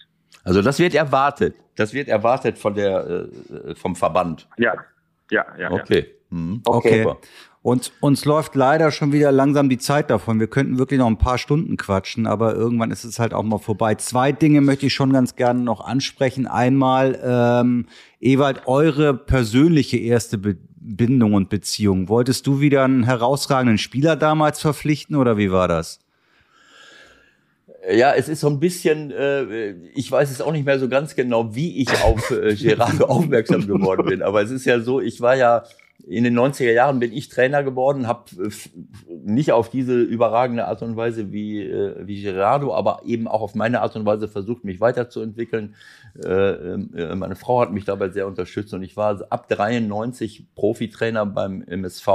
Also 0.44 0.62
das 0.62 0.80
wird 0.80 0.96
erwartet. 0.96 1.56
Das 1.76 1.94
wird 1.94 2.08
erwartet 2.08 2.58
von 2.58 2.74
der, 2.74 3.28
äh, 3.68 3.76
vom 3.76 3.96
Verband. 3.96 4.48
Ja, 4.58 4.74
ja, 5.30 5.46
ja. 5.58 5.72
Okay. 5.72 6.00
Ja. 6.00 6.38
Mhm. 6.38 6.62
Okay. 6.66 7.06
okay. 7.06 7.18
Und 7.64 7.92
uns 8.00 8.26
läuft 8.26 8.56
leider 8.56 8.90
schon 8.90 9.12
wieder 9.12 9.32
langsam 9.32 9.70
die 9.70 9.78
Zeit 9.78 10.10
davon. 10.10 10.40
Wir 10.40 10.48
könnten 10.48 10.80
wirklich 10.80 11.00
noch 11.00 11.08
ein 11.08 11.20
paar 11.20 11.38
Stunden 11.38 11.78
quatschen, 11.78 12.26
aber 12.26 12.56
irgendwann 12.56 12.90
ist 12.90 13.04
es 13.04 13.20
halt 13.20 13.36
auch 13.36 13.44
mal 13.44 13.60
vorbei. 13.60 13.94
Zwei 13.96 14.32
Dinge 14.32 14.62
möchte 14.62 14.88
ich 14.88 14.96
schon 14.96 15.14
ganz 15.14 15.36
gerne 15.36 15.62
noch 15.62 15.82
ansprechen. 15.82 16.48
Einmal, 16.48 17.20
ähm, 17.24 17.86
Ewald, 18.20 18.64
eure 18.66 19.14
persönliche 19.14 19.98
erste 19.98 20.40
Be 20.40 20.58
Bindung 20.84 21.34
und 21.34 21.50
Beziehung. 21.50 22.10
Wolltest 22.10 22.48
du 22.48 22.60
wieder 22.60 22.84
einen 22.84 23.04
herausragenden 23.04 23.78
Spieler 23.78 24.16
damals 24.16 24.60
verpflichten 24.60 25.16
oder 25.16 25.38
wie 25.38 25.52
war 25.52 25.68
das? 25.68 26.00
Ja, 27.90 28.14
es 28.14 28.30
ist 28.30 28.42
so 28.42 28.48
ein 28.48 28.60
bisschen, 28.60 29.12
äh, 29.12 29.72
ich 29.96 30.12
weiß 30.12 30.30
es 30.30 30.42
auch 30.42 30.52
nicht 30.52 30.66
mehr 30.66 30.80
so 30.80 30.88
ganz 30.88 31.16
genau, 31.16 31.56
wie 31.56 31.82
ich 31.82 31.90
auf 32.04 32.30
äh, 32.32 32.56
Gerardo 32.56 33.06
aufmerksam 33.08 33.66
geworden 33.66 34.06
bin. 34.08 34.22
Aber 34.22 34.42
es 34.42 34.52
ist 34.52 34.66
ja 34.66 34.80
so, 34.80 35.02
ich 35.02 35.22
war 35.22 35.36
ja 35.36 35.64
in 36.08 36.24
den 36.24 36.38
90er 36.38 36.72
Jahren 36.72 37.00
bin 37.00 37.12
ich 37.12 37.30
Trainer 37.30 37.64
geworden, 37.64 38.08
habe 38.08 38.24
äh, 38.44 38.50
nicht 39.24 39.52
auf 39.52 39.70
diese 39.70 40.00
überragende 40.02 40.68
Art 40.68 40.82
und 40.82 40.96
Weise 40.96 41.32
wie, 41.32 41.62
äh, 41.62 41.96
wie 42.06 42.22
Gerardo, 42.22 42.74
aber 42.74 43.02
eben 43.06 43.28
auch 43.28 43.42
auf 43.42 43.56
meine 43.56 43.82
Art 43.82 43.96
und 43.96 44.06
Weise 44.06 44.28
versucht, 44.28 44.64
mich 44.64 44.82
weiterzuentwickeln. 44.82 45.76
Äh, 46.24 46.30
äh, 46.30 47.16
meine 47.16 47.36
Frau 47.36 47.62
hat 47.62 47.72
mich 47.72 47.86
dabei 47.86 48.10
sehr 48.10 48.28
unterstützt 48.28 48.74
und 48.74 48.84
ich 48.84 48.98
war 48.98 49.22
ab 49.30 49.48
93 49.50 50.54
Profitrainer 50.56 51.26
beim 51.26 51.62
MSV 51.64 52.08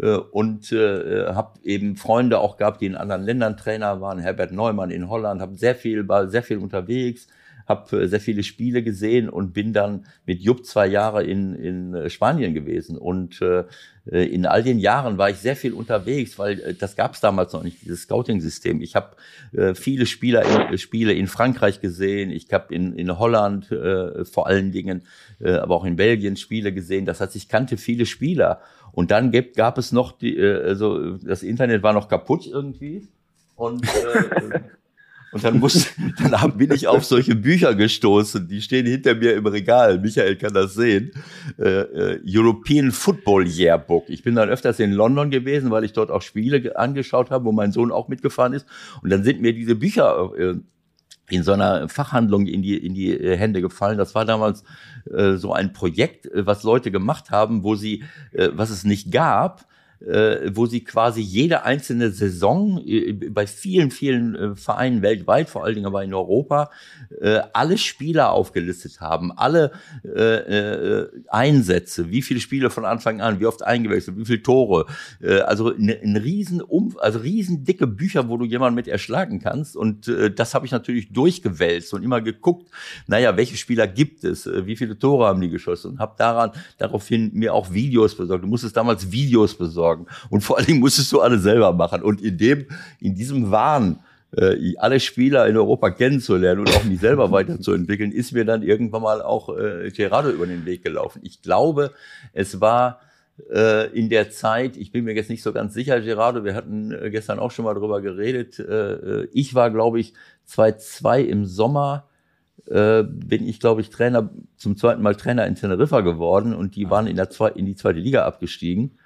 äh, 0.00 0.16
und 0.16 0.72
äh, 0.72 1.26
habe 1.28 1.60
eben 1.64 1.96
Freunde 1.96 2.40
auch 2.40 2.56
gehabt, 2.56 2.80
die 2.80 2.86
in 2.86 2.96
anderen 2.96 3.22
Ländern 3.22 3.56
Trainer 3.56 4.00
waren. 4.00 4.18
Herbert 4.18 4.52
Neumann 4.52 4.90
in 4.90 5.08
Holland, 5.08 5.40
habe 5.40 5.56
sehr 5.56 5.74
viel, 5.74 6.06
war 6.08 6.28
sehr 6.28 6.42
viel 6.42 6.58
unterwegs 6.58 7.28
habe 7.66 8.02
äh, 8.02 8.08
sehr 8.08 8.20
viele 8.20 8.42
Spiele 8.42 8.82
gesehen 8.82 9.28
und 9.28 9.52
bin 9.52 9.72
dann 9.72 10.06
mit 10.26 10.40
Jupp 10.40 10.64
zwei 10.64 10.86
Jahre 10.86 11.24
in, 11.24 11.54
in 11.54 11.94
äh, 11.94 12.10
Spanien 12.10 12.54
gewesen. 12.54 12.96
Und 12.96 13.40
äh, 13.40 13.64
in 14.06 14.44
all 14.44 14.62
den 14.62 14.78
Jahren 14.78 15.16
war 15.16 15.30
ich 15.30 15.36
sehr 15.36 15.56
viel 15.56 15.72
unterwegs, 15.72 16.38
weil 16.38 16.60
äh, 16.60 16.74
das 16.74 16.96
gab 16.96 17.14
es 17.14 17.20
damals 17.20 17.52
noch 17.52 17.62
nicht, 17.62 17.82
dieses 17.82 18.02
Scouting-System. 18.02 18.80
Ich 18.82 18.94
habe 18.94 19.16
äh, 19.52 19.74
viele 19.74 20.06
Spieler 20.06 20.70
in, 20.70 20.78
Spiele 20.78 21.14
in 21.14 21.26
Frankreich 21.26 21.80
gesehen, 21.80 22.30
ich 22.30 22.52
habe 22.52 22.74
in, 22.74 22.94
in 22.94 23.18
Holland 23.18 23.70
äh, 23.72 24.24
vor 24.24 24.46
allen 24.46 24.72
Dingen, 24.72 25.02
äh, 25.40 25.52
aber 25.52 25.76
auch 25.76 25.84
in 25.84 25.96
Belgien 25.96 26.36
Spiele 26.36 26.72
gesehen. 26.72 27.06
Das 27.06 27.20
heißt, 27.20 27.34
ich 27.36 27.48
kannte 27.48 27.76
viele 27.76 28.06
Spieler. 28.06 28.60
Und 28.92 29.10
dann 29.10 29.32
gab, 29.32 29.54
gab 29.54 29.78
es 29.78 29.90
noch 29.90 30.12
die, 30.12 30.36
äh, 30.36 30.62
also 30.62 31.16
das 31.16 31.42
Internet 31.42 31.82
war 31.82 31.92
noch 31.92 32.08
kaputt 32.08 32.46
irgendwie. 32.46 33.08
Und 33.56 33.84
äh, 33.84 34.60
Und 35.34 35.42
dann 35.42 35.58
muss, 35.58 35.88
dann 36.30 36.56
bin 36.56 36.72
ich 36.72 36.86
auf 36.86 37.04
solche 37.04 37.34
Bücher 37.34 37.74
gestoßen, 37.74 38.46
die 38.46 38.62
stehen 38.62 38.86
hinter 38.86 39.16
mir 39.16 39.34
im 39.34 39.44
Regal. 39.46 39.98
Michael 39.98 40.36
kann 40.36 40.54
das 40.54 40.74
sehen. 40.74 41.10
Äh, 41.58 41.68
äh, 41.68 42.20
European 42.24 42.92
Football 42.92 43.46
Yearbook. 43.48 44.04
Ich 44.08 44.22
bin 44.22 44.36
dann 44.36 44.48
öfters 44.48 44.78
in 44.78 44.92
London 44.92 45.30
gewesen, 45.30 45.72
weil 45.72 45.82
ich 45.82 45.92
dort 45.92 46.12
auch 46.12 46.22
Spiele 46.22 46.76
angeschaut 46.78 47.30
habe, 47.30 47.44
wo 47.46 47.52
mein 47.52 47.72
Sohn 47.72 47.90
auch 47.90 48.06
mitgefahren 48.06 48.52
ist. 48.52 48.64
Und 49.02 49.10
dann 49.10 49.24
sind 49.24 49.42
mir 49.42 49.52
diese 49.52 49.74
Bücher 49.74 50.30
äh, 50.38 50.54
in 51.30 51.42
so 51.42 51.52
einer 51.52 51.88
Fachhandlung 51.88 52.46
in 52.46 52.62
die, 52.62 52.76
in 52.76 52.94
die 52.94 53.18
Hände 53.18 53.60
gefallen. 53.60 53.98
Das 53.98 54.14
war 54.14 54.24
damals 54.24 54.62
äh, 55.12 55.34
so 55.34 55.52
ein 55.52 55.72
Projekt, 55.72 56.26
äh, 56.26 56.46
was 56.46 56.62
Leute 56.62 56.92
gemacht 56.92 57.30
haben, 57.30 57.64
wo 57.64 57.74
sie, 57.74 58.04
äh, 58.32 58.50
was 58.52 58.70
es 58.70 58.84
nicht 58.84 59.10
gab, 59.10 59.66
wo 60.00 60.66
sie 60.66 60.84
quasi 60.84 61.20
jede 61.20 61.64
einzelne 61.64 62.10
Saison 62.10 62.82
äh, 62.86 63.12
bei 63.12 63.46
vielen, 63.46 63.90
vielen 63.90 64.34
äh, 64.34 64.56
Vereinen 64.56 65.02
weltweit, 65.02 65.48
vor 65.48 65.64
allen 65.64 65.74
Dingen 65.74 65.86
aber 65.86 66.04
in 66.04 66.14
Europa, 66.14 66.70
äh, 67.20 67.40
alle 67.52 67.78
Spieler 67.78 68.30
aufgelistet 68.32 69.00
haben, 69.00 69.32
alle 69.32 69.72
äh, 70.04 70.10
äh, 70.10 71.08
Einsätze, 71.28 72.10
wie 72.10 72.22
viele 72.22 72.40
Spiele 72.40 72.70
von 72.70 72.84
Anfang 72.84 73.20
an, 73.20 73.40
wie 73.40 73.46
oft 73.46 73.62
eingewechselt, 73.62 74.16
wie 74.18 74.24
viele 74.24 74.42
Tore. 74.42 74.86
Äh, 75.20 75.40
also 75.40 75.74
ein, 75.74 75.90
ein 75.90 76.16
riesen, 76.16 76.62
also 76.98 77.18
riesen 77.18 77.64
dicke 77.64 77.86
Bücher, 77.86 78.28
wo 78.28 78.36
du 78.36 78.44
jemanden 78.44 78.74
mit 78.74 78.88
erschlagen 78.88 79.40
kannst. 79.40 79.76
Und 79.76 80.08
äh, 80.08 80.30
das 80.30 80.54
habe 80.54 80.66
ich 80.66 80.72
natürlich 80.72 81.12
durchgewälzt 81.12 81.94
und 81.94 82.02
immer 82.02 82.20
geguckt, 82.20 82.70
naja, 83.06 83.36
welche 83.36 83.56
Spieler 83.56 83.86
gibt 83.86 84.24
es, 84.24 84.46
äh, 84.46 84.66
wie 84.66 84.76
viele 84.76 84.98
Tore 84.98 85.26
haben 85.26 85.40
die 85.40 85.50
geschossen 85.50 85.92
und 85.92 85.98
habe 85.98 86.14
daran 86.18 86.52
daraufhin 86.78 87.30
mir 87.34 87.54
auch 87.54 87.72
Videos 87.72 88.16
besorgt. 88.16 88.44
Du 88.44 88.48
musstest 88.48 88.76
damals 88.76 89.10
Videos 89.10 89.54
besorgen 89.56 89.93
besorgen. 89.96 90.06
Und 90.30 90.42
vor 90.42 90.58
allen 90.58 90.66
Dingen 90.66 90.80
musstest 90.80 91.12
du 91.12 91.20
alles 91.20 91.42
selber 91.42 91.72
machen. 91.72 92.02
Und 92.02 92.20
in 92.20 92.38
dem, 92.38 92.66
in 93.00 93.14
diesem 93.14 93.50
Wahn, 93.50 94.00
äh, 94.36 94.74
alle 94.78 95.00
Spieler 95.00 95.46
in 95.46 95.56
Europa 95.56 95.90
kennenzulernen 95.90 96.60
und 96.60 96.70
auch 96.70 96.84
mich 96.84 97.00
selber 97.00 97.30
weiterzuentwickeln, 97.30 98.12
ist 98.12 98.32
mir 98.32 98.44
dann 98.44 98.62
irgendwann 98.62 99.02
mal 99.02 99.22
auch 99.22 99.56
äh, 99.56 99.90
Gerardo 99.90 100.30
über 100.30 100.46
den 100.46 100.64
Weg 100.64 100.82
gelaufen. 100.82 101.20
Ich 101.22 101.42
glaube, 101.42 101.92
es 102.32 102.60
war 102.60 103.00
äh, 103.50 103.88
in 103.96 104.08
der 104.08 104.30
Zeit, 104.30 104.76
ich 104.76 104.92
bin 104.92 105.04
mir 105.04 105.14
jetzt 105.14 105.30
nicht 105.30 105.42
so 105.42 105.52
ganz 105.52 105.74
sicher, 105.74 106.00
Gerardo, 106.00 106.44
wir 106.44 106.54
hatten 106.54 106.92
äh, 106.92 107.10
gestern 107.10 107.38
auch 107.38 107.50
schon 107.50 107.64
mal 107.64 107.74
drüber 107.74 108.00
geredet, 108.00 108.58
äh, 108.58 108.92
äh 109.22 109.28
ich 109.32 109.54
war, 109.54 109.70
glaube 109.70 110.00
ich, 110.00 110.14
2-2 110.48 111.24
im 111.24 111.44
Sommer, 111.44 112.08
äh, 112.66 113.02
bin 113.02 113.46
ich, 113.46 113.60
glaube 113.60 113.80
ich, 113.80 113.90
Trainer, 113.90 114.30
zum 114.56 114.76
zweiten 114.76 115.02
Mal 115.02 115.16
Trainer 115.16 115.46
in 115.46 115.54
Teneriffa 115.56 116.00
geworden 116.00 116.54
und 116.54 116.76
die 116.76 116.88
waren 116.90 117.06
in, 117.06 117.16
der 117.16 117.28
zwei, 117.30 117.50
in 117.50 117.66
die 117.66 117.74
zweite 117.74 117.98
Liga 117.98 118.24
abgestiegen. 118.24 118.98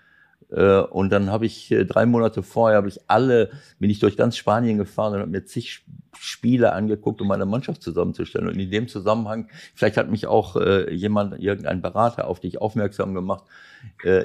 Äh, 0.50 0.80
und 0.80 1.10
dann 1.10 1.30
habe 1.30 1.46
ich 1.46 1.70
äh, 1.70 1.84
drei 1.84 2.06
Monate 2.06 2.42
vorher 2.42 2.78
habe 2.78 2.88
ich 2.88 3.00
alle, 3.08 3.50
bin 3.78 3.90
ich 3.90 3.98
durch 3.98 4.16
ganz 4.16 4.36
Spanien 4.36 4.78
gefahren 4.78 5.14
und 5.14 5.20
habe 5.20 5.30
mir 5.30 5.44
zig 5.44 5.84
Spiele 6.18 6.72
angeguckt, 6.72 7.20
um 7.20 7.28
meine 7.28 7.46
Mannschaft 7.46 7.82
zusammenzustellen. 7.82 8.48
Und 8.48 8.58
in 8.58 8.70
dem 8.70 8.88
Zusammenhang, 8.88 9.48
vielleicht 9.74 9.96
hat 9.96 10.10
mich 10.10 10.26
auch 10.26 10.56
äh, 10.56 10.92
jemand, 10.92 11.38
irgendein 11.38 11.80
Berater 11.82 12.26
auf 12.26 12.40
dich 12.40 12.60
aufmerksam 12.60 13.14
gemacht. 13.14 13.44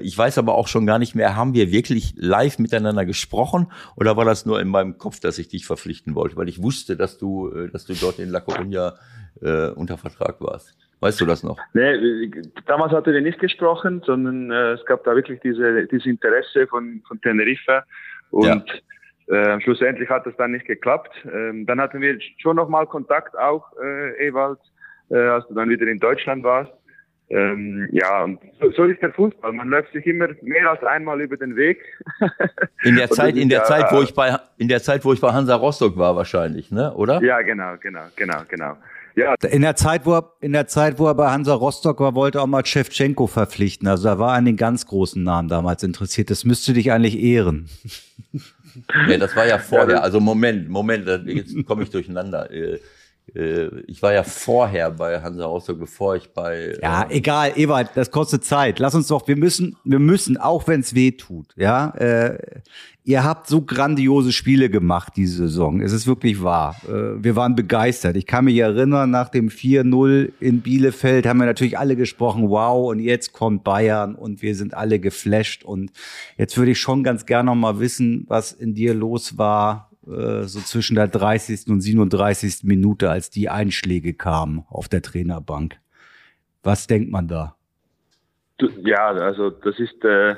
Ich 0.02 0.18
weiß 0.18 0.40
aber 0.40 0.56
auch 0.56 0.68
schon 0.68 0.88
gar 0.88 0.98
nicht 0.98 1.14
mehr, 1.14 1.36
haben 1.36 1.54
wir 1.54 1.72
wirklich 1.72 2.16
live 2.18 2.58
miteinander 2.58 3.06
gesprochen 3.06 3.68
oder 3.96 4.18
war 4.18 4.26
das 4.26 4.48
nur 4.48 4.60
in 4.60 4.68
meinem 4.68 4.98
Kopf, 4.98 5.20
dass 5.20 5.38
ich 5.38 5.48
dich 5.48 5.68
verpflichten 5.68 6.16
wollte, 6.16 6.38
weil 6.38 6.50
ich 6.50 6.64
wusste, 6.64 6.98
dass 6.98 7.20
du, 7.20 7.52
dass 7.68 7.86
du 7.86 7.94
dort 7.94 8.18
in 8.18 8.30
La 8.30 8.40
Coruña 8.40 8.94
unter 9.76 10.00
Vertrag 10.00 10.42
warst. 10.42 10.76
Weißt 11.04 11.20
du 11.20 11.26
das 11.26 11.44
noch? 11.44 11.60
Nee, 11.74 12.32
damals 12.66 12.94
hatte 12.94 13.12
wir 13.12 13.20
nicht 13.20 13.38
gesprochen, 13.40 14.02
sondern 14.06 14.50
äh, 14.52 14.72
es 14.72 14.86
gab 14.86 15.04
da 15.04 15.14
wirklich 15.14 15.42
diese, 15.42 15.86
dieses 15.88 16.06
Interesse 16.06 16.66
von, 16.68 17.04
von 17.06 17.20
Tenerife 17.20 17.84
und 18.32 18.82
ja. 19.28 19.56
äh, 19.56 19.60
schlussendlich 19.60 20.08
hat 20.08 20.26
das 20.26 20.34
dann 20.38 20.54
nicht 20.54 20.66
geklappt. 20.66 21.12
Ähm, 21.26 21.66
dann 21.66 21.82
hatten 21.82 22.00
wir 22.00 22.18
schon 22.38 22.56
nochmal 22.56 22.88
Kontakt 22.88 23.38
auch, 23.38 23.66
äh, 23.84 24.28
Ewald, 24.28 24.60
äh, 25.10 25.18
als 25.18 25.46
du 25.50 25.56
dann 25.56 25.70
wieder 25.70 25.86
in 25.88 26.00
Deutschland 26.00 26.42
warst. 26.46 26.72
Ähm, 27.30 27.90
ja, 27.92 28.24
und 28.24 28.40
so, 28.62 28.72
so, 28.72 28.84
ist 28.86 29.02
der 29.02 29.12
Fußball. 29.12 29.52
Man 29.52 29.68
läuft 29.68 29.92
sich 29.92 30.06
immer 30.06 30.30
mehr 30.42 30.70
als 30.70 30.84
einmal 30.84 31.20
über 31.20 31.36
den 31.36 31.58
Weg. 31.58 31.82
In 32.84 32.96
der 32.96 33.10
Zeit, 33.10 33.36
in 33.38 33.48
der 33.48 33.60
ja, 33.60 33.66
Zeit, 33.66 33.86
wo 33.92 34.02
ich 34.02 34.14
bei, 34.14 34.38
in 34.58 34.68
der 34.68 34.82
Zeit, 34.82 35.06
wo 35.06 35.14
ich 35.14 35.22
bei 35.22 35.32
Hansa 35.32 35.56
Rostock 35.56 35.98
war, 35.98 36.18
wahrscheinlich, 36.18 36.70
ne, 36.70 36.94
oder? 36.94 37.22
Ja, 37.24 37.42
genau, 37.42 37.76
genau, 37.80 38.04
genau, 38.18 38.42
genau. 38.50 38.76
Ja. 39.16 39.36
In 39.50 39.62
der 39.62 39.76
Zeit, 39.76 40.06
wo 40.06 40.14
er, 40.16 40.34
in 40.42 40.54
der 40.54 40.68
Zeit, 40.68 40.98
wo 40.98 41.08
er 41.08 41.14
bei 41.14 41.30
Hansa 41.30 41.54
Rostock 41.54 42.00
war, 42.00 42.16
wollte 42.16 42.40
er 42.40 42.44
auch 42.44 42.48
mal 42.48 42.66
Shevchenko 42.66 43.28
verpflichten. 43.28 43.88
Also 43.88 44.08
er 44.08 44.20
war 44.20 44.34
an 44.34 44.46
den 44.46 44.58
ganz 44.58 44.88
großen 44.88 45.24
Namen 45.24 45.50
damals 45.50 45.84
interessiert. 45.84 46.30
Das 46.30 46.46
müsste 46.46 46.74
dich 46.74 46.92
eigentlich 46.92 47.20
ehren. 47.20 47.70
Ja, 49.08 49.18
das 49.18 49.36
war 49.36 49.46
ja 49.46 49.60
vorher. 49.60 50.02
Also 50.02 50.20
Moment, 50.20 50.68
Moment, 50.68 51.08
jetzt 51.28 51.54
komme 51.66 51.84
ich 51.84 51.92
durcheinander. 51.92 52.50
Äh, 53.36 53.82
ich 53.88 54.02
war 54.02 54.14
ja 54.14 54.24
vorher 54.24 54.92
bei 54.92 55.22
Hansa 55.22 55.46
Rostock, 55.46 55.80
bevor 55.80 56.16
ich 56.16 56.30
bei. 56.30 56.78
Ja, 56.82 57.04
äh, 57.04 57.18
egal, 57.18 57.54
Ewald, 57.56 57.90
das 57.96 58.12
kostet 58.12 58.46
Zeit. 58.46 58.80
Lass 58.80 58.96
uns 58.96 59.08
doch, 59.08 59.28
wir 59.28 59.36
müssen, 59.36 59.76
wir 59.84 60.00
müssen, 60.00 60.38
auch 60.38 60.68
wenn 60.68 60.82
es 60.82 60.94
weh 60.94 61.12
tut, 61.12 61.48
ja. 61.56 61.90
Äh, 61.96 62.38
ihr 63.04 63.24
habt 63.24 63.48
so 63.48 63.62
grandiose 63.62 64.32
Spiele 64.32 64.70
gemacht 64.70 65.14
diese 65.16 65.48
Saison. 65.48 65.82
Es 65.82 65.92
ist 65.92 66.08
wirklich 66.08 66.42
wahr. 66.42 66.76
Äh, 66.88 67.24
wir 67.24 67.36
waren 67.36 67.56
begeistert. 67.56 68.16
Ich 68.16 68.26
kann 68.26 68.46
mich 68.46 68.58
erinnern, 68.58 69.10
nach 69.10 69.30
dem 69.30 69.50
4-0 69.50 70.32
in 70.40 70.62
Bielefeld 70.62 71.26
haben 71.26 71.40
wir 71.40 71.46
natürlich 71.46 71.78
alle 71.78 71.96
gesprochen, 71.96 72.50
wow, 72.50 72.90
und 72.90 73.00
jetzt 73.00 73.34
kommt 73.34 73.64
Bayern 73.64 74.16
und 74.16 74.42
wir 74.42 74.56
sind 74.56 74.74
alle 74.74 75.00
geflasht. 75.00 75.64
Und 75.64 75.92
jetzt 76.38 76.58
würde 76.58 76.72
ich 76.72 76.80
schon 76.80 77.04
ganz 77.04 77.26
gerne 77.26 77.48
noch 77.48 77.56
mal 77.56 77.80
wissen, 77.80 78.26
was 78.28 78.52
in 78.52 78.74
dir 78.74 78.94
los 78.94 79.38
war 79.38 79.90
äh, 80.08 80.44
so 80.44 80.60
zwischen 80.60 80.96
der 80.96 81.08
30. 81.08 81.68
und 81.70 81.82
37. 81.82 82.64
Minute, 82.64 83.10
als 83.10 83.30
die 83.30 83.50
Einschläge 83.50 84.14
kamen 84.14 84.66
auf 84.70 84.90
der 84.90 85.02
Trainerbank. 85.02 85.76
Was 86.64 86.88
denkt 86.88 87.12
man 87.12 87.28
da? 87.28 87.56
Ja, 88.84 89.08
also 89.08 89.50
das 89.50 89.80
ist, 89.80 90.04
äh, 90.04 90.36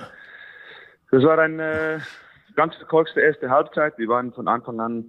das 1.11 1.23
war 1.23 1.39
eine 1.39 2.01
ganz 2.55 2.75
verkorkste 2.75 3.21
erste 3.21 3.49
Halbzeit. 3.49 3.97
Wir 3.97 4.07
waren 4.07 4.33
von 4.33 4.47
Anfang 4.47 4.79
an 4.79 5.05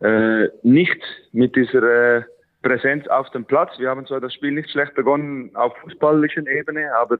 äh, 0.00 0.48
nicht 0.62 1.02
mit 1.32 1.56
dieser 1.56 2.18
äh, 2.18 2.22
Präsenz 2.62 3.06
auf 3.08 3.30
dem 3.30 3.44
Platz. 3.44 3.78
Wir 3.78 3.90
haben 3.90 4.06
zwar 4.06 4.20
das 4.20 4.34
Spiel 4.34 4.52
nicht 4.52 4.70
schlecht 4.70 4.94
begonnen 4.94 5.54
auf 5.54 5.76
fußballischen 5.78 6.46
Ebene, 6.46 6.90
aber 6.96 7.18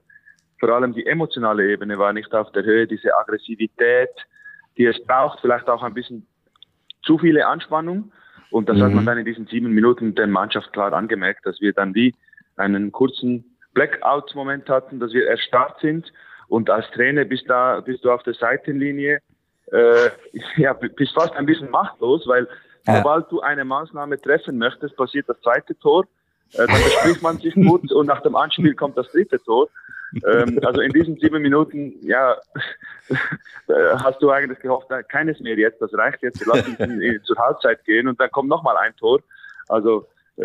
vor 0.59 0.69
allem 0.69 0.93
die 0.93 1.05
emotionale 1.05 1.71
Ebene 1.71 1.97
war 1.97 2.13
nicht 2.13 2.33
auf 2.33 2.51
der 2.51 2.63
Höhe, 2.63 2.87
diese 2.87 3.15
Aggressivität, 3.17 4.09
die 4.77 4.85
es 4.85 5.03
braucht, 5.05 5.39
vielleicht 5.41 5.67
auch 5.69 5.83
ein 5.83 5.93
bisschen 5.93 6.27
zu 7.07 7.17
viele 7.17 7.47
Anspannung. 7.47 8.11
Und 8.51 8.69
das 8.69 8.77
mhm. 8.77 8.83
hat 8.83 8.91
man 8.91 9.03
mhm. 9.03 9.07
dann 9.07 9.17
in 9.17 9.25
diesen 9.25 9.47
sieben 9.47 9.73
Minuten 9.73 10.13
der 10.13 10.27
Mannschaft 10.27 10.71
klar 10.73 10.93
angemerkt, 10.93 11.45
dass 11.45 11.59
wir 11.59 11.73
dann 11.73 11.95
wie 11.95 12.13
einen 12.55 12.91
kurzen 12.91 13.57
Blackout-Moment 13.73 14.69
hatten, 14.69 14.99
dass 14.99 15.13
wir 15.13 15.27
erstarrt 15.27 15.79
sind. 15.81 16.11
Und 16.47 16.69
als 16.69 16.89
Trainer 16.91 17.25
bist, 17.25 17.49
da, 17.49 17.81
bist 17.81 18.05
du 18.05 18.11
auf 18.11 18.23
der 18.23 18.33
Seitenlinie, 18.33 19.19
äh, 19.71 20.09
ja, 20.57 20.73
bist 20.73 21.13
fast 21.13 21.33
ein 21.33 21.45
bisschen 21.45 21.71
machtlos, 21.71 22.27
weil 22.27 22.47
ja. 22.85 22.97
sobald 22.97 23.31
du 23.31 23.41
eine 23.41 23.65
Maßnahme 23.65 24.19
treffen 24.19 24.57
möchtest, 24.57 24.95
passiert 24.95 25.27
das 25.27 25.39
zweite 25.41 25.77
Tor. 25.79 26.05
Äh, 26.53 26.67
dann 26.67 26.67
bespricht 26.67 27.21
man 27.21 27.37
sich 27.37 27.53
gut 27.55 27.91
und 27.93 28.05
nach 28.05 28.21
dem 28.21 28.35
Anspiel 28.35 28.75
kommt 28.75 28.97
das 28.97 29.11
dritte 29.11 29.39
Tor. 29.39 29.69
Ähm, 30.25 30.59
also 30.63 30.81
in 30.81 30.91
diesen 30.91 31.17
sieben 31.17 31.41
Minuten, 31.41 31.95
ja, 32.01 32.37
hast 33.67 34.21
du 34.21 34.31
eigentlich 34.31 34.59
gehofft, 34.59 34.87
keines 35.09 35.39
mehr 35.39 35.57
jetzt, 35.57 35.81
das 35.81 35.93
reicht 35.93 36.21
jetzt, 36.23 36.45
lass 36.45 36.67
uns 36.67 36.79
in, 36.79 37.01
in, 37.01 37.23
zur 37.23 37.37
Halbzeit 37.37 37.83
gehen 37.85 38.07
und 38.07 38.19
dann 38.19 38.31
kommt 38.31 38.49
nochmal 38.49 38.77
ein 38.77 38.95
Tor. 38.95 39.19
Also 39.67 40.07
äh, 40.37 40.43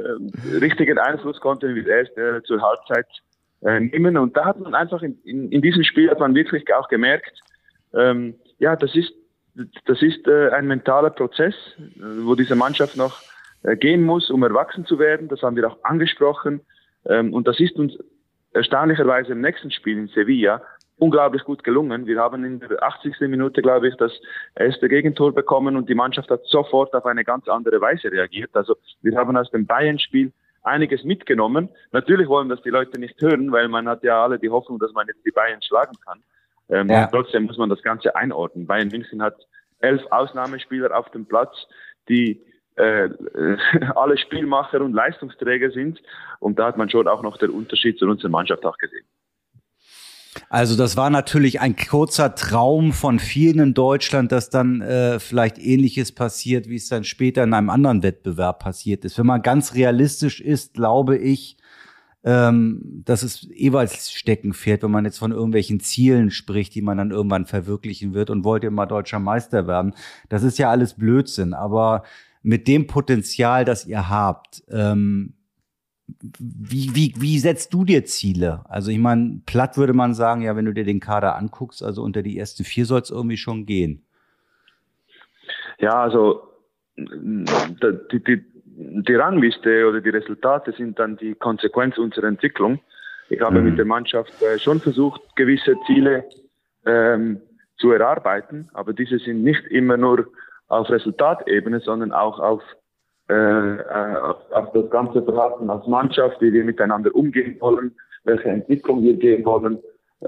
richtigen 0.59 0.99
Einfluss 0.99 1.41
konnten 1.41 1.75
wir 1.75 1.87
erst 1.87 2.17
äh, 2.19 2.43
zur 2.43 2.61
Halbzeit 2.61 3.07
äh, 3.63 3.79
nehmen 3.81 4.17
und 4.17 4.37
da 4.37 4.47
hat 4.47 4.59
man 4.59 4.75
einfach 4.75 5.03
in, 5.03 5.19
in, 5.25 5.53
in, 5.53 5.63
diesem 5.63 5.85
Spiel 5.85 6.11
hat 6.11 6.19
man 6.19 6.35
wirklich 6.35 6.65
auch 6.75 6.89
gemerkt, 6.89 7.41
ähm, 7.95 8.35
ja, 8.59 8.75
das 8.75 8.95
ist 8.95 9.13
das 9.85 10.01
ist 10.01 10.27
äh, 10.27 10.51
ein 10.51 10.67
mentaler 10.67 11.11
Prozess, 11.11 11.55
äh, 11.79 12.01
wo 12.23 12.35
diese 12.35 12.55
Mannschaft 12.55 12.97
noch 12.97 13.21
äh, 13.63 13.77
gehen 13.77 14.03
muss, 14.03 14.31
um 14.31 14.43
erwachsen 14.43 14.87
zu 14.87 14.99
werden. 14.99 15.29
Das 15.29 15.43
haben 15.43 15.57
wir 15.57 15.69
auch 15.69 15.85
angesprochen. 15.85 16.61
Ähm, 17.07 17.35
und 17.35 17.47
das 17.47 17.61
ist 17.61 17.77
uns 17.77 17.93
erstaunlicherweise 18.55 19.33
im 19.33 19.41
nächsten 19.41 19.71
Spiel 19.71 19.99
in 19.99 20.09
Sevilla 20.09 20.63
unglaublich 20.99 21.43
gut 21.43 21.65
gelungen. 21.65 22.07
Wir 22.07 22.21
haben 22.21 22.45
in 22.45 22.61
der 22.61 22.83
80. 22.83 23.21
Minute, 23.23 23.61
glaube 23.61 23.89
ich, 23.89 23.97
das 23.97 24.13
erste 24.55 24.89
Gegentor 24.89 25.35
bekommen 25.35 25.77
und 25.77 25.89
die 25.89 25.97
Mannschaft 25.97 26.31
hat 26.31 26.45
sofort 26.45 26.95
auf 26.95 27.07
eine 27.07 27.25
ganz 27.25 27.49
andere 27.49 27.81
Weise 27.81 28.11
reagiert. 28.13 28.51
Also 28.55 28.77
wir 29.03 29.17
haben 29.17 29.37
aus 29.37 29.51
dem 29.51 29.67
Bayern-Spiel 29.67 30.33
einiges 30.63 31.03
mitgenommen. 31.03 31.71
Natürlich 31.91 32.29
wollen 32.29 32.49
das 32.49 32.63
die 32.63 32.71
Leute 32.71 33.01
nicht 33.01 33.21
hören, 33.21 33.51
weil 33.51 33.69
man 33.69 33.89
hat 33.89 34.05
ja 34.05 34.23
alle 34.23 34.39
die 34.39 34.51
Hoffnung, 34.51 34.79
dass 34.79 34.93
man 34.93 35.09
jetzt 35.09 35.27
die 35.27 35.33
Bayern 35.33 35.61
schlagen 35.61 35.97
kann. 36.07 36.23
Ähm, 36.69 36.89
ja. 36.89 37.09
Trotzdem 37.09 37.45
muss 37.45 37.59
man 37.59 37.69
das 37.69 37.83
Ganze 37.83 38.15
einordnen. 38.15 38.67
Bayern 38.67 38.89
München 38.89 39.23
hat 39.23 39.37
elf 39.81 40.03
Ausnahmespieler 40.11 40.97
auf 40.97 41.11
dem 41.11 41.27
Platz, 41.27 41.67
die 42.09 42.41
äh, 42.77 43.09
alle 43.97 44.19
Spielmacher 44.19 44.81
und 44.81 44.93
Leistungsträger 44.93 45.71
sind. 45.71 46.01
Und 46.41 46.59
da 46.59 46.67
hat 46.67 46.77
man 46.77 46.91
schon 46.91 47.09
auch 47.09 47.23
noch 47.23 47.37
den 47.37 47.51
Unterschied 47.51 47.99
zu 47.99 48.07
unserer 48.07 48.31
Mannschaft 48.31 48.65
auch 48.65 48.79
gesehen. 48.79 49.05
Also 50.49 50.77
das 50.77 50.97
war 50.97 51.11
natürlich 51.11 51.61
ein 51.61 51.77
kurzer 51.77 52.35
Traum 52.35 52.93
von 52.93 53.19
vielen 53.19 53.59
in 53.59 53.75
Deutschland, 53.75 54.33
dass 54.33 54.49
dann 54.49 54.81
äh, 54.81 55.19
vielleicht 55.19 55.59
ähnliches 55.59 56.13
passiert, 56.13 56.69
wie 56.69 56.77
es 56.77 56.89
dann 56.89 57.05
später 57.05 57.43
in 57.43 57.53
einem 57.53 57.71
anderen 57.71 58.03
Wettbewerb 58.03 58.61
passiert 58.61 59.05
ist. 59.05 59.19
Wenn 59.19 59.27
man 59.27 59.43
ganz 59.43 59.75
realistisch 59.75 60.41
ist, 60.41 60.75
glaube 60.75 61.19
ich, 61.19 61.59
ähm, 62.25 63.03
dass 63.05 63.23
es 63.23 63.49
jeweils 63.53 64.13
Steckenpferd, 64.13 64.83
wenn 64.83 64.91
man 64.91 65.05
jetzt 65.05 65.19
von 65.19 65.33
irgendwelchen 65.33 65.81
Zielen 65.81 66.31
spricht, 66.31 66.75
die 66.75 66.83
man 66.83 66.99
dann 66.99 67.11
irgendwann 67.11 67.47
verwirklichen 67.47 68.15
wird 68.15 68.31
und 68.31 68.45
wollt 68.45 68.63
ihr 68.63 68.71
mal 68.71 68.87
deutscher 68.87 69.19
Meister 69.19 69.67
werden. 69.67 69.95
Das 70.29 70.43
ist 70.43 70.59
ja 70.59 70.71
alles 70.71 70.95
Blödsinn, 70.95 71.53
aber 71.53 72.05
mit 72.43 72.69
dem 72.69 72.87
Potenzial, 72.87 73.65
das 73.65 73.87
ihr 73.87 74.09
habt, 74.09 74.63
ähm, 74.71 75.35
wie, 76.39 76.95
wie, 76.95 77.15
wie 77.17 77.39
setzt 77.39 77.73
du 77.73 77.85
dir 77.85 78.05
Ziele? 78.05 78.65
Also 78.69 78.91
ich 78.91 78.99
meine, 78.99 79.41
platt 79.47 79.77
würde 79.77 79.93
man 79.93 80.15
sagen, 80.15 80.43
ja, 80.43 80.57
wenn 80.57 80.65
du 80.65 80.75
dir 80.75 80.85
den 80.85 81.01
Kader 81.01 81.37
anguckst, 81.37 81.83
also 81.83 82.03
unter 82.03 82.23
die 82.23 82.39
ersten 82.39 82.65
vier 82.65 82.85
soll 82.85 83.01
es 83.01 83.11
irgendwie 83.11 83.37
schon 83.37 83.67
gehen. 83.67 84.05
Ja, 85.79 86.03
also 86.03 86.43
die, 86.97 88.23
die, 88.25 88.45
die 88.67 89.15
Rangliste 89.15 89.89
oder 89.89 90.01
die 90.01 90.11
Resultate 90.11 90.73
sind 90.73 90.99
dann 90.99 91.17
die 91.17 91.35
Konsequenz 91.35 91.99
unserer 91.99 92.27
Entwicklung. 92.27 92.81
Ich 93.31 93.41
habe 93.41 93.61
mhm. 93.61 93.71
mit 93.71 93.79
der 93.79 93.87
Mannschaft 93.87 94.33
äh, 94.43 94.59
schon 94.59 94.81
versucht, 94.81 95.23
gewisse 95.37 95.77
Ziele 95.87 96.25
ähm, 96.85 97.41
zu 97.79 97.91
erarbeiten, 97.91 98.69
aber 98.75 98.93
diese 98.93 99.19
sind 99.19 99.43
nicht 99.43 99.65
immer 99.67 99.97
nur 99.97 100.29
auf 100.73 100.89
Resultatebene, 100.89 101.81
sondern 101.81 102.13
auch 102.13 102.39
auf, 102.39 102.63
äh, 103.29 103.35
äh 103.35 104.17
auf, 104.17 104.51
auf 104.51 104.73
das 104.73 104.91
ganze 104.91 105.23
Verhalten 105.23 105.69
als 105.69 105.87
Mannschaft, 105.87 106.41
wie 106.41 106.53
wir 106.53 106.65
miteinander 106.65 107.15
umgehen 107.15 107.57
wollen, 107.61 107.95
welche 108.25 108.49
Entwicklung 108.49 109.03
wir 109.03 109.17
gehen 109.17 109.45
wollen. 109.45 109.79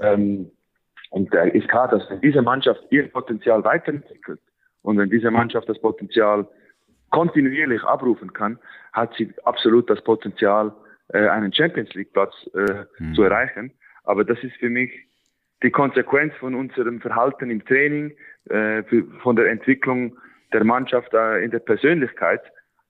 Ähm, 0.01 0.51
und 1.09 1.33
äh, 1.33 1.49
ist 1.49 1.67
klar, 1.67 1.87
dass 1.87 2.07
wenn 2.09 2.21
diese 2.21 2.43
Mannschaft 2.43 2.81
ihr 2.91 3.07
Potenzial 3.07 3.63
weiterentwickelt 3.63 4.39
und 4.83 4.97
wenn 4.99 5.09
diese 5.09 5.31
Mannschaft 5.31 5.67
das 5.67 5.79
Potenzial 5.79 6.47
kontinuierlich 7.09 7.83
abrufen 7.83 8.31
kann, 8.33 8.59
hat 8.93 9.13
sie 9.17 9.33
absolut 9.45 9.89
das 9.89 10.03
Potenzial, 10.03 10.73
äh, 11.09 11.27
einen 11.27 11.53
Champions 11.53 11.91
League 11.95 12.13
Platz 12.13 12.33
äh, 12.53 12.85
mhm. 12.99 13.15
zu 13.15 13.23
erreichen. 13.23 13.71
Aber 14.03 14.23
das 14.23 14.37
ist 14.43 14.55
für 14.57 14.69
mich 14.69 14.91
die 15.63 15.71
Konsequenz 15.71 16.35
von 16.35 16.53
unserem 16.53 17.01
Verhalten 17.01 17.49
im 17.49 17.65
Training, 17.65 18.11
äh, 18.49 18.83
für, 18.83 19.05
von 19.23 19.35
der 19.35 19.49
Entwicklung 19.49 20.17
der 20.55 20.63
Mannschaft 20.63 21.13
äh, 21.13 21.43
in 21.43 21.51
der 21.51 21.59
Persönlichkeit. 21.59 22.41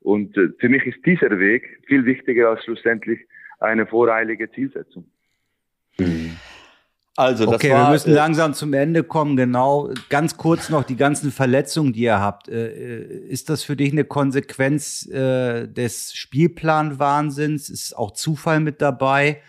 Und 0.01 0.37
äh, 0.37 0.49
für 0.59 0.69
mich 0.69 0.85
ist 0.85 1.03
dieser 1.05 1.39
Weg 1.39 1.81
viel 1.87 2.05
wichtiger 2.05 2.49
als 2.49 2.63
schlussendlich 2.63 3.19
eine 3.59 3.85
voreilige 3.85 4.51
Zielsetzung. 4.51 5.05
Mhm. 5.97 6.37
Also, 7.17 7.45
das 7.45 7.55
okay, 7.55 7.71
war, 7.71 7.87
wir 7.87 7.93
müssen 7.93 8.11
äh, 8.11 8.15
langsam 8.15 8.53
zum 8.53 8.73
Ende 8.73 9.03
kommen. 9.03 9.37
Genau, 9.37 9.89
ganz 10.09 10.35
kurz 10.35 10.69
noch 10.69 10.83
die 10.83 10.97
ganzen 10.97 11.31
Verletzungen, 11.31 11.93
die 11.93 12.01
ihr 12.01 12.19
habt. 12.19 12.49
Äh, 12.49 12.67
äh, 12.67 13.27
ist 13.29 13.49
das 13.49 13.63
für 13.63 13.77
dich 13.77 13.93
eine 13.93 14.03
Konsequenz 14.03 15.07
äh, 15.07 15.67
des 15.67 16.13
Spielplanwahnsinns? 16.13 17.69
Ist 17.69 17.97
auch 17.97 18.11
Zufall 18.11 18.59
mit 18.59 18.81
dabei, 18.81 19.41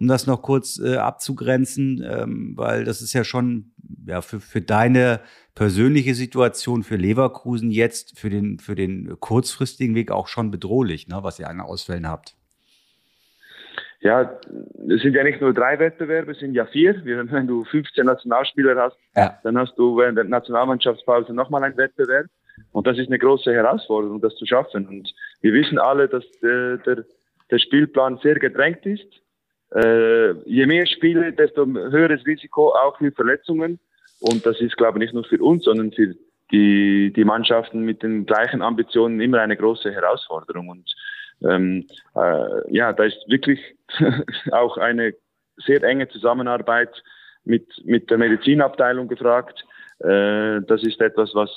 um 0.00 0.08
das 0.08 0.26
noch 0.26 0.42
kurz 0.42 0.78
äh, 0.78 0.96
abzugrenzen? 0.96 2.04
Ähm, 2.04 2.52
weil 2.56 2.84
das 2.84 3.02
ist 3.02 3.12
ja 3.12 3.24
schon 3.24 3.72
ja 4.06 4.22
für, 4.22 4.40
für 4.40 4.60
deine 4.60 5.20
persönliche 5.54 6.14
Situation 6.14 6.82
für 6.82 6.96
Leverkusen 6.96 7.70
jetzt 7.70 8.18
für 8.18 8.30
den 8.30 8.58
für 8.58 8.74
den 8.74 9.18
kurzfristigen 9.20 9.94
Weg 9.94 10.10
auch 10.10 10.28
schon 10.28 10.50
bedrohlich, 10.50 11.08
ne, 11.08 11.18
was 11.22 11.38
ihr 11.38 11.48
an 11.48 11.60
Ausfällen 11.60 12.08
habt 12.08 12.34
ja, 14.00 14.40
es 14.88 15.02
sind 15.02 15.14
ja 15.14 15.22
nicht 15.22 15.40
nur 15.40 15.52
drei 15.52 15.78
Wettbewerbe, 15.78 16.32
es 16.32 16.38
sind 16.38 16.54
ja 16.54 16.64
vier. 16.64 17.04
Wenn 17.04 17.46
du 17.46 17.64
15 17.64 18.06
Nationalspieler 18.06 18.74
hast, 18.76 18.96
ja. 19.14 19.38
dann 19.42 19.58
hast 19.58 19.76
du 19.76 19.96
während 19.98 20.16
der 20.16 20.24
Nationalmannschaftspause 20.24 21.34
nochmal 21.34 21.64
einen 21.64 21.76
Wettbewerb. 21.76 22.26
Und 22.72 22.86
das 22.86 22.98
ist 22.98 23.08
eine 23.08 23.18
große 23.18 23.52
Herausforderung, 23.52 24.20
das 24.20 24.34
zu 24.36 24.46
schaffen. 24.46 24.86
Und 24.86 25.12
wir 25.42 25.52
wissen 25.52 25.78
alle, 25.78 26.08
dass 26.08 26.24
der, 26.42 26.78
der, 26.78 27.04
der 27.50 27.58
Spielplan 27.58 28.18
sehr 28.22 28.36
gedrängt 28.36 28.86
ist. 28.86 29.06
Äh, 29.74 30.32
je 30.46 30.66
mehr 30.66 30.86
Spiele, 30.86 31.32
desto 31.32 31.64
höheres 31.66 32.26
Risiko 32.26 32.70
auch 32.70 32.98
für 32.98 33.12
Verletzungen. 33.12 33.78
Und 34.20 34.44
das 34.44 34.60
ist, 34.60 34.76
glaube 34.76 34.98
ich, 34.98 35.04
nicht 35.04 35.14
nur 35.14 35.24
für 35.24 35.42
uns, 35.42 35.64
sondern 35.64 35.92
für 35.92 36.14
die, 36.50 37.12
die 37.14 37.24
Mannschaften 37.24 37.80
mit 37.80 38.02
den 38.02 38.26
gleichen 38.26 38.62
Ambitionen 38.62 39.20
immer 39.20 39.40
eine 39.40 39.56
große 39.56 39.92
Herausforderung. 39.92 40.68
Und 40.68 40.94
ähm, 41.48 41.86
äh, 42.16 42.74
ja, 42.74 42.92
da 42.92 43.04
ist 43.04 43.24
wirklich 43.28 43.60
auch 44.52 44.76
eine 44.76 45.14
sehr 45.56 45.82
enge 45.82 46.08
Zusammenarbeit 46.08 46.90
mit, 47.44 47.66
mit 47.84 48.10
der 48.10 48.18
Medizinabteilung 48.18 49.08
gefragt. 49.08 49.64
Äh, 50.00 50.60
das 50.62 50.82
ist 50.82 51.00
etwas, 51.00 51.34
was, 51.34 51.50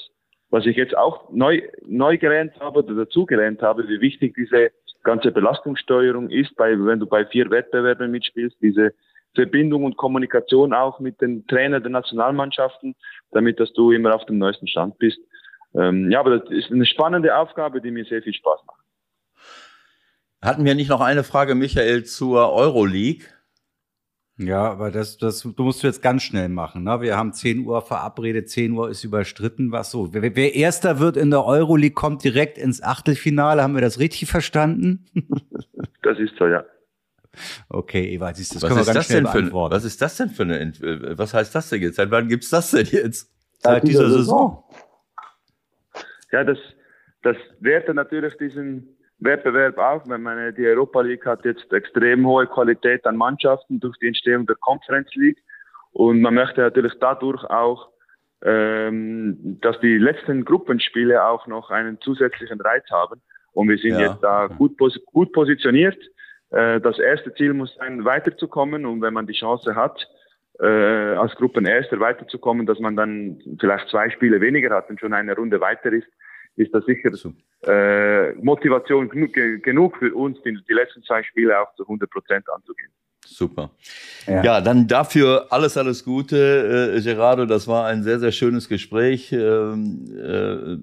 was 0.50 0.66
ich 0.66 0.76
jetzt 0.76 0.96
auch 0.96 1.32
neu, 1.32 1.62
neu 1.86 2.18
gelernt 2.18 2.54
habe 2.60 2.80
oder 2.80 2.94
dazu 2.94 3.26
gelernt 3.26 3.62
habe, 3.62 3.88
wie 3.88 4.02
wichtig 4.02 4.36
diese 4.36 4.72
ganze 5.04 5.32
Belastungssteuerung 5.32 6.30
ist, 6.30 6.56
bei, 6.56 6.72
wenn 6.78 7.00
du 7.00 7.06
bei 7.06 7.26
vier 7.26 7.50
Wettbewerben 7.50 8.12
mitspielst, 8.12 8.58
diese 8.62 8.94
Verbindung 9.36 9.84
und 9.84 9.98
Kommunikation 9.98 10.74
auch 10.74 11.00
mit 11.00 11.20
den 11.22 11.46
Trainern 11.48 11.82
der 11.82 11.92
Nationalmannschaften, 11.92 12.96
damit 13.32 13.60
dass 13.60 13.74
du 13.74 13.92
immer 13.92 14.16
auf 14.16 14.26
dem 14.26 14.38
neuesten 14.38 14.68
Stand 14.68 14.98
bist. 15.00 15.20
Ähm, 15.76 16.12
ja, 16.12 16.20
aber 16.20 16.40
das 16.40 16.52
ist 16.52 16.72
eine 16.72 16.86
spannende 16.86 17.36
Aufgabe, 17.36 17.82
die 17.82 17.92
mir 17.92 18.06
sehr 18.06 18.22
viel 18.22 18.34
Spaß 18.34 18.62
macht. 18.68 18.80
Hatten 20.42 20.66
wir 20.66 20.76
nicht 20.76 20.90
noch 20.90 21.02
eine 21.02 21.24
Frage, 21.24 21.56
Michael, 21.56 22.04
zur 22.04 22.52
Euroleague? 22.54 23.26
Ja, 24.38 24.64
aber 24.72 24.90
das, 24.90 25.18
das 25.20 25.42
du 25.42 25.64
musst 25.64 25.84
du 25.84 25.88
jetzt 25.88 26.02
ganz 26.02 26.24
schnell 26.24 26.50
machen. 26.50 26.84
Ne? 26.84 27.02
Wir 27.02 27.16
haben 27.18 27.34
10 27.34 27.66
Uhr 27.66 27.82
verabredet, 27.84 28.50
10 28.50 28.72
Uhr 28.72 28.90
ist 28.90 29.04
überstritten. 29.04 29.72
Was 29.72 29.92
so? 29.92 30.14
Wer, 30.14 30.36
wer 30.36 30.56
Erster 30.56 31.00
wird 31.00 31.18
in 31.18 31.30
der 31.30 31.46
Euroleague, 31.46 31.94
kommt 31.94 32.24
direkt 32.24 32.58
ins 32.58 32.82
Achtelfinale. 32.82 33.62
Haben 33.62 33.76
wir 33.76 33.82
das 33.82 34.00
richtig 34.00 34.30
verstanden? 34.30 35.06
das 36.02 36.18
ist 36.18 36.36
so, 36.38 36.48
ja. 36.48 36.66
Okay, 37.70 38.14
Ewald, 38.16 38.38
du, 38.38 38.42
das 38.42 38.56
was 38.56 38.70
können 38.70 38.86
wir 38.86 38.94
ganz 38.94 39.06
schnell 39.06 39.22
beantworten. 39.24 39.76
Was 39.76 39.84
ist 39.84 40.02
das 40.02 40.18
denn 40.18 40.30
für 40.30 40.44
eine, 40.44 40.74
was 41.18 41.34
heißt 41.34 41.54
das 41.54 41.70
denn 41.70 41.82
jetzt? 41.82 41.96
Seit 41.96 42.12
wann 42.12 42.28
gibt's 42.28 42.50
das 42.50 42.72
denn 42.72 42.86
jetzt? 42.88 43.32
Seit 43.60 43.88
dieser 43.88 44.10
Saison. 44.10 44.64
Ja, 46.32 46.44
das, 46.44 46.58
das 47.22 47.38
werte 47.60 47.94
natürlich 47.94 48.36
diesen, 48.38 48.93
Wettbewerb 49.24 49.78
auch. 49.78 50.04
Ich 50.04 50.18
meine, 50.18 50.54
die 50.54 50.66
Europa 50.66 51.02
League 51.02 51.26
hat 51.26 51.46
jetzt 51.46 51.72
extrem 51.72 52.26
hohe 52.26 52.48
Qualität 52.48 53.06
an 53.06 53.18
Mannschaften 53.18 53.80
durch 53.80 53.98
die 53.98 54.08
Entstehung 54.08 54.46
der 54.46 54.56
Conference 54.58 55.14
League. 55.16 55.42
Und 55.92 56.22
man 56.22 56.34
möchte 56.34 56.62
natürlich 56.62 56.94
dadurch 57.00 57.44
auch 57.46 57.94
ähm, 58.46 59.58
dass 59.62 59.80
die 59.80 59.98
letzten 59.98 60.44
Gruppenspiele 60.44 61.26
auch 61.26 61.48
noch 61.48 61.72
einen 61.72 62.00
zusätzlichen 62.02 62.60
Reiz 62.60 62.84
haben. 62.92 63.22
Und 63.54 63.70
wir 63.70 63.78
sind 63.78 63.94
ja. 63.94 64.12
jetzt 64.12 64.22
da 64.22 64.48
gut, 64.48 64.78
gut 65.06 65.32
positioniert. 65.32 65.98
Äh, 66.50 66.82
das 66.82 67.00
erste 67.00 67.34
Ziel 67.36 67.54
muss 67.54 67.74
sein, 67.76 68.04
weiterzukommen. 68.04 68.86
Und 68.86 69.02
wenn 69.02 69.14
man 69.14 69.28
die 69.28 69.34
Chance 69.34 69.76
hat, 69.76 70.06
äh, 70.60 70.66
als 70.66 71.36
Gruppenerster 71.36 72.00
weiterzukommen, 72.00 72.66
dass 72.66 72.80
man 72.80 72.98
dann 72.98 73.42
vielleicht 73.60 73.88
zwei 73.90 74.10
Spiele 74.10 74.42
weniger 74.42 74.76
hat 74.76 74.90
und 74.90 75.00
schon 75.00 75.14
eine 75.14 75.36
Runde 75.36 75.62
weiter 75.62 75.94
ist, 75.94 76.08
ist 76.56 76.74
das 76.74 76.86
sicher 76.86 77.12
äh, 77.64 78.34
Motivation 78.34 79.10
genug, 79.10 79.34
genug 79.34 79.98
für 79.98 80.14
uns, 80.14 80.42
die, 80.44 80.58
die 80.68 80.74
letzten 80.74 81.04
zwei 81.04 81.24
Spiele 81.24 81.60
auch 81.60 81.74
zu 81.76 81.84
100 81.84 82.10
Prozent 82.10 82.50
anzugehen. 82.50 82.92
Super. 83.26 83.72
Ja. 84.28 84.44
ja. 84.44 84.62
dann 84.62 84.88
dafür 84.88 85.48
alles, 85.50 85.78
alles 85.78 86.04
Gute, 86.04 86.94
äh, 86.96 87.02
Gerardo. 87.02 87.46
Das 87.46 87.68
war 87.68 87.86
ein 87.88 88.04
sehr, 88.04 88.20
sehr 88.20 88.32
schönes 88.32 88.68
Gespräch. 88.68 89.32
Ähm, 89.32 90.06
äh, 90.12 90.78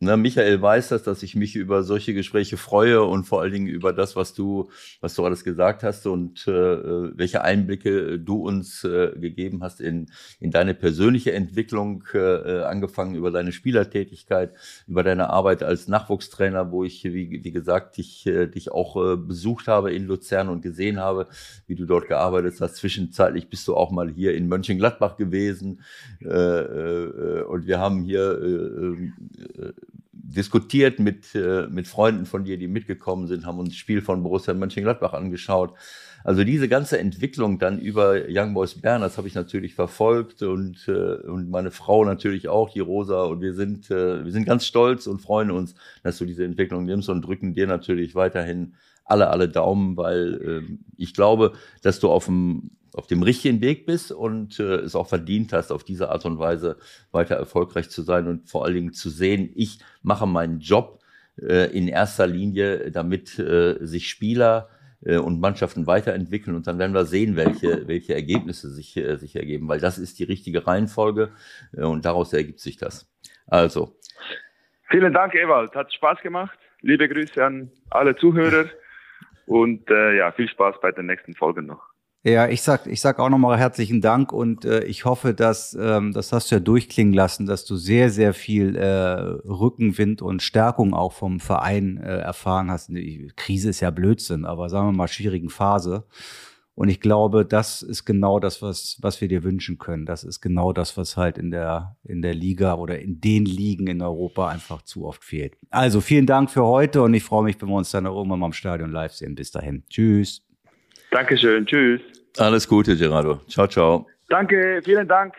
Ne, 0.00 0.16
Michael 0.16 0.62
weiß 0.62 0.90
das, 0.90 1.02
dass 1.02 1.24
ich 1.24 1.34
mich 1.34 1.56
über 1.56 1.82
solche 1.82 2.14
Gespräche 2.14 2.56
freue 2.56 3.02
und 3.02 3.24
vor 3.24 3.40
allen 3.40 3.52
Dingen 3.52 3.66
über 3.66 3.92
das, 3.92 4.14
was 4.14 4.32
du, 4.32 4.70
was 5.00 5.16
du 5.16 5.24
alles 5.24 5.42
gesagt 5.42 5.82
hast 5.82 6.06
und 6.06 6.46
äh, 6.46 6.52
welche 7.18 7.42
Einblicke 7.42 8.20
du 8.20 8.46
uns 8.46 8.84
äh, 8.84 9.10
gegeben 9.18 9.60
hast 9.64 9.80
in, 9.80 10.06
in 10.38 10.52
deine 10.52 10.74
persönliche 10.74 11.32
Entwicklung, 11.32 12.04
äh, 12.14 12.62
angefangen 12.62 13.16
über 13.16 13.32
deine 13.32 13.50
Spielertätigkeit, 13.50 14.54
über 14.86 15.02
deine 15.02 15.30
Arbeit 15.30 15.64
als 15.64 15.88
Nachwuchstrainer, 15.88 16.70
wo 16.70 16.84
ich, 16.84 17.02
wie, 17.02 17.42
wie 17.42 17.50
gesagt, 17.50 17.96
dich, 17.96 18.24
äh, 18.24 18.46
dich 18.46 18.70
auch 18.70 18.94
äh, 19.14 19.16
besucht 19.16 19.66
habe 19.66 19.92
in 19.92 20.06
Luzern 20.06 20.48
und 20.48 20.62
gesehen 20.62 21.00
habe, 21.00 21.26
wie 21.66 21.74
du 21.74 21.86
dort 21.86 22.06
gearbeitet 22.06 22.54
hast. 22.60 22.76
Zwischenzeitlich 22.76 23.48
bist 23.48 23.66
du 23.66 23.74
auch 23.74 23.90
mal 23.90 24.08
hier 24.08 24.36
in 24.36 24.46
Mönchengladbach 24.46 25.16
gewesen 25.16 25.80
äh, 26.20 26.28
äh, 26.28 27.42
und 27.42 27.66
wir 27.66 27.80
haben 27.80 28.04
hier 28.04 28.40
äh, 28.40 29.60
äh, 29.60 29.72
diskutiert 30.28 30.98
mit, 30.98 31.34
äh, 31.34 31.66
mit 31.68 31.88
Freunden 31.88 32.26
von 32.26 32.44
dir, 32.44 32.58
die 32.58 32.68
mitgekommen 32.68 33.26
sind, 33.26 33.46
haben 33.46 33.58
uns 33.58 33.76
Spiel 33.76 34.02
von 34.02 34.22
Borussia 34.22 34.52
Mönchengladbach 34.52 35.14
angeschaut. 35.14 35.74
Also 36.24 36.44
diese 36.44 36.68
ganze 36.68 36.98
Entwicklung 36.98 37.58
dann 37.58 37.78
über 37.78 38.22
Young 38.28 38.52
Boys 38.52 38.74
Bern, 38.74 39.00
das 39.00 39.16
habe 39.16 39.28
ich 39.28 39.34
natürlich 39.34 39.74
verfolgt 39.74 40.42
und, 40.42 40.86
äh, 40.88 41.26
und 41.26 41.48
meine 41.48 41.70
Frau 41.70 42.04
natürlich 42.04 42.48
auch, 42.48 42.70
die 42.70 42.80
Rosa. 42.80 43.22
Und 43.24 43.40
wir 43.40 43.54
sind, 43.54 43.90
äh, 43.90 44.24
wir 44.24 44.32
sind 44.32 44.44
ganz 44.44 44.66
stolz 44.66 45.06
und 45.06 45.20
freuen 45.20 45.50
uns, 45.50 45.74
dass 46.02 46.18
du 46.18 46.26
diese 46.26 46.44
Entwicklung 46.44 46.84
nimmst 46.84 47.08
und 47.08 47.22
drücken 47.22 47.54
dir 47.54 47.66
natürlich 47.66 48.14
weiterhin 48.14 48.74
alle, 49.04 49.30
alle 49.30 49.48
Daumen, 49.48 49.96
weil 49.96 50.66
äh, 50.68 50.72
ich 50.96 51.14
glaube, 51.14 51.52
dass 51.82 52.00
du 52.00 52.10
auf 52.10 52.26
dem 52.26 52.70
auf 52.98 53.06
dem 53.06 53.22
richtigen 53.22 53.60
Weg 53.60 53.86
bist 53.86 54.10
und 54.10 54.58
äh, 54.58 54.74
es 54.74 54.96
auch 54.96 55.08
verdient 55.08 55.52
hast, 55.52 55.70
auf 55.70 55.84
diese 55.84 56.10
Art 56.10 56.26
und 56.26 56.38
Weise 56.38 56.78
weiter 57.12 57.36
erfolgreich 57.36 57.88
zu 57.90 58.02
sein 58.02 58.26
und 58.26 58.50
vor 58.50 58.64
allen 58.64 58.74
Dingen 58.74 58.92
zu 58.92 59.08
sehen, 59.08 59.50
ich 59.54 59.78
mache 60.02 60.26
meinen 60.26 60.58
Job 60.58 61.00
äh, 61.40 61.70
in 61.70 61.86
erster 61.86 62.26
Linie, 62.26 62.90
damit 62.90 63.38
äh, 63.38 63.76
sich 63.80 64.08
Spieler 64.08 64.68
äh, 65.04 65.16
und 65.16 65.40
Mannschaften 65.40 65.86
weiterentwickeln 65.86 66.56
und 66.56 66.66
dann 66.66 66.80
werden 66.80 66.92
wir 66.92 67.04
sehen, 67.04 67.36
welche, 67.36 67.86
welche 67.86 68.14
Ergebnisse 68.14 68.68
sich, 68.68 68.96
äh, 68.96 69.16
sich 69.16 69.36
ergeben, 69.36 69.68
weil 69.68 69.78
das 69.78 69.98
ist 69.98 70.18
die 70.18 70.24
richtige 70.24 70.66
Reihenfolge 70.66 71.30
äh, 71.76 71.84
und 71.84 72.04
daraus 72.04 72.32
ergibt 72.32 72.58
sich 72.58 72.78
das. 72.78 73.08
Also. 73.46 73.96
Vielen 74.90 75.12
Dank, 75.12 75.34
Ewald. 75.36 75.74
Hat 75.76 75.92
Spaß 75.92 76.20
gemacht. 76.20 76.58
Liebe 76.80 77.08
Grüße 77.08 77.44
an 77.44 77.70
alle 77.90 78.16
Zuhörer 78.16 78.66
und 79.46 79.88
äh, 79.88 80.16
ja, 80.16 80.32
viel 80.32 80.48
Spaß 80.48 80.80
bei 80.80 80.90
den 80.90 81.06
nächsten 81.06 81.34
Folgen 81.34 81.66
noch. 81.66 81.87
Ja, 82.24 82.48
ich 82.48 82.62
sag, 82.62 82.88
ich 82.88 83.00
sag 83.00 83.20
auch 83.20 83.28
nochmal 83.28 83.58
herzlichen 83.58 84.00
Dank 84.00 84.32
und 84.32 84.64
äh, 84.64 84.82
ich 84.84 85.04
hoffe, 85.04 85.34
dass, 85.34 85.76
ähm, 85.80 86.12
das 86.12 86.32
hast 86.32 86.50
du 86.50 86.56
ja 86.56 86.60
durchklingen 86.60 87.14
lassen, 87.14 87.46
dass 87.46 87.64
du 87.64 87.76
sehr, 87.76 88.10
sehr 88.10 88.34
viel 88.34 88.74
äh, 88.74 89.20
Rückenwind 89.48 90.20
und 90.20 90.42
Stärkung 90.42 90.94
auch 90.94 91.12
vom 91.12 91.38
Verein 91.38 91.96
äh, 91.98 92.18
erfahren 92.18 92.72
hast. 92.72 92.88
Die 92.88 93.30
Krise 93.36 93.70
ist 93.70 93.80
ja 93.80 93.90
Blödsinn, 93.90 94.44
aber 94.44 94.68
sagen 94.68 94.88
wir 94.88 94.96
mal 94.96 95.06
schwierigen 95.06 95.48
Phase. 95.48 96.04
Und 96.74 96.88
ich 96.88 97.00
glaube, 97.00 97.44
das 97.44 97.82
ist 97.82 98.04
genau 98.04 98.40
das, 98.40 98.62
was, 98.62 98.98
was 99.00 99.20
wir 99.20 99.28
dir 99.28 99.42
wünschen 99.42 99.78
können. 99.78 100.06
Das 100.06 100.22
ist 100.22 100.40
genau 100.40 100.72
das, 100.72 100.96
was 100.96 101.16
halt 101.16 101.38
in 101.38 101.50
der, 101.50 101.96
in 102.04 102.22
der 102.22 102.34
Liga 102.34 102.74
oder 102.74 103.00
in 103.00 103.20
den 103.20 103.44
Ligen 103.46 103.86
in 103.86 104.02
Europa 104.02 104.48
einfach 104.48 104.82
zu 104.82 105.04
oft 105.04 105.24
fehlt. 105.24 105.56
Also 105.70 106.00
vielen 106.00 106.26
Dank 106.26 106.50
für 106.50 106.64
heute 106.64 107.02
und 107.02 107.14
ich 107.14 107.22
freue 107.24 107.44
mich, 107.44 107.60
wenn 107.60 107.68
wir 107.68 107.76
uns 107.76 107.90
dann 107.90 108.06
irgendwann 108.06 108.40
mal 108.40 108.46
im 108.46 108.52
Stadion 108.52 108.90
live 108.90 109.12
sehen. 109.12 109.34
Bis 109.34 109.50
dahin. 109.50 109.84
Tschüss. 109.88 110.47
Dankeschön. 111.10 111.66
Tschüss. 111.66 112.00
Alles 112.36 112.68
Gute, 112.68 112.96
Gerardo. 112.96 113.40
Ciao, 113.48 113.66
ciao. 113.66 114.06
Danke, 114.28 114.80
vielen 114.84 115.08
Dank. 115.08 115.34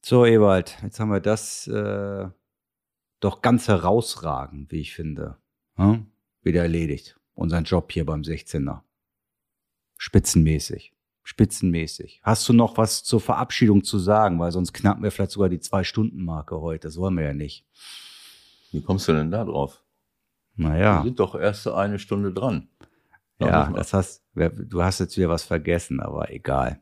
So, 0.00 0.24
Ewald, 0.26 0.76
jetzt 0.82 0.98
haben 0.98 1.10
wir 1.10 1.20
das 1.20 1.68
äh, 1.68 2.26
doch 3.20 3.42
ganz 3.42 3.68
herausragend, 3.68 4.72
wie 4.72 4.80
ich 4.80 4.94
finde, 4.94 5.36
hm? 5.76 6.06
wieder 6.42 6.62
erledigt. 6.62 7.20
Unseren 7.34 7.64
Job 7.64 7.92
hier 7.92 8.04
beim 8.04 8.22
16er. 8.22 8.80
Spitzenmäßig. 9.96 10.92
Spitzenmäßig. 11.22 12.20
Hast 12.24 12.48
du 12.48 12.52
noch 12.52 12.76
was 12.78 13.04
zur 13.04 13.20
Verabschiedung 13.20 13.84
zu 13.84 13.98
sagen? 13.98 14.40
Weil 14.40 14.50
sonst 14.50 14.72
knacken 14.72 15.04
wir 15.04 15.12
vielleicht 15.12 15.30
sogar 15.30 15.48
die 15.48 15.60
Zwei-Stunden-Marke 15.60 16.60
heute. 16.60 16.88
Das 16.88 16.96
wollen 16.96 17.16
wir 17.16 17.24
ja 17.24 17.32
nicht. 17.32 17.64
Wie 18.72 18.82
kommst 18.82 19.06
du 19.06 19.12
denn 19.12 19.30
da 19.30 19.44
drauf? 19.44 19.84
Naja. 20.56 20.98
Wir 20.98 21.04
sind 21.04 21.20
doch 21.20 21.34
erst 21.36 21.68
eine 21.68 21.98
Stunde 22.00 22.32
dran. 22.32 22.68
Ja, 23.46 23.72
das 23.74 23.92
hast, 23.92 24.22
du 24.34 24.82
hast 24.82 25.00
jetzt 25.00 25.16
wieder 25.16 25.28
was 25.28 25.42
vergessen, 25.44 26.00
aber 26.00 26.30
egal. 26.30 26.80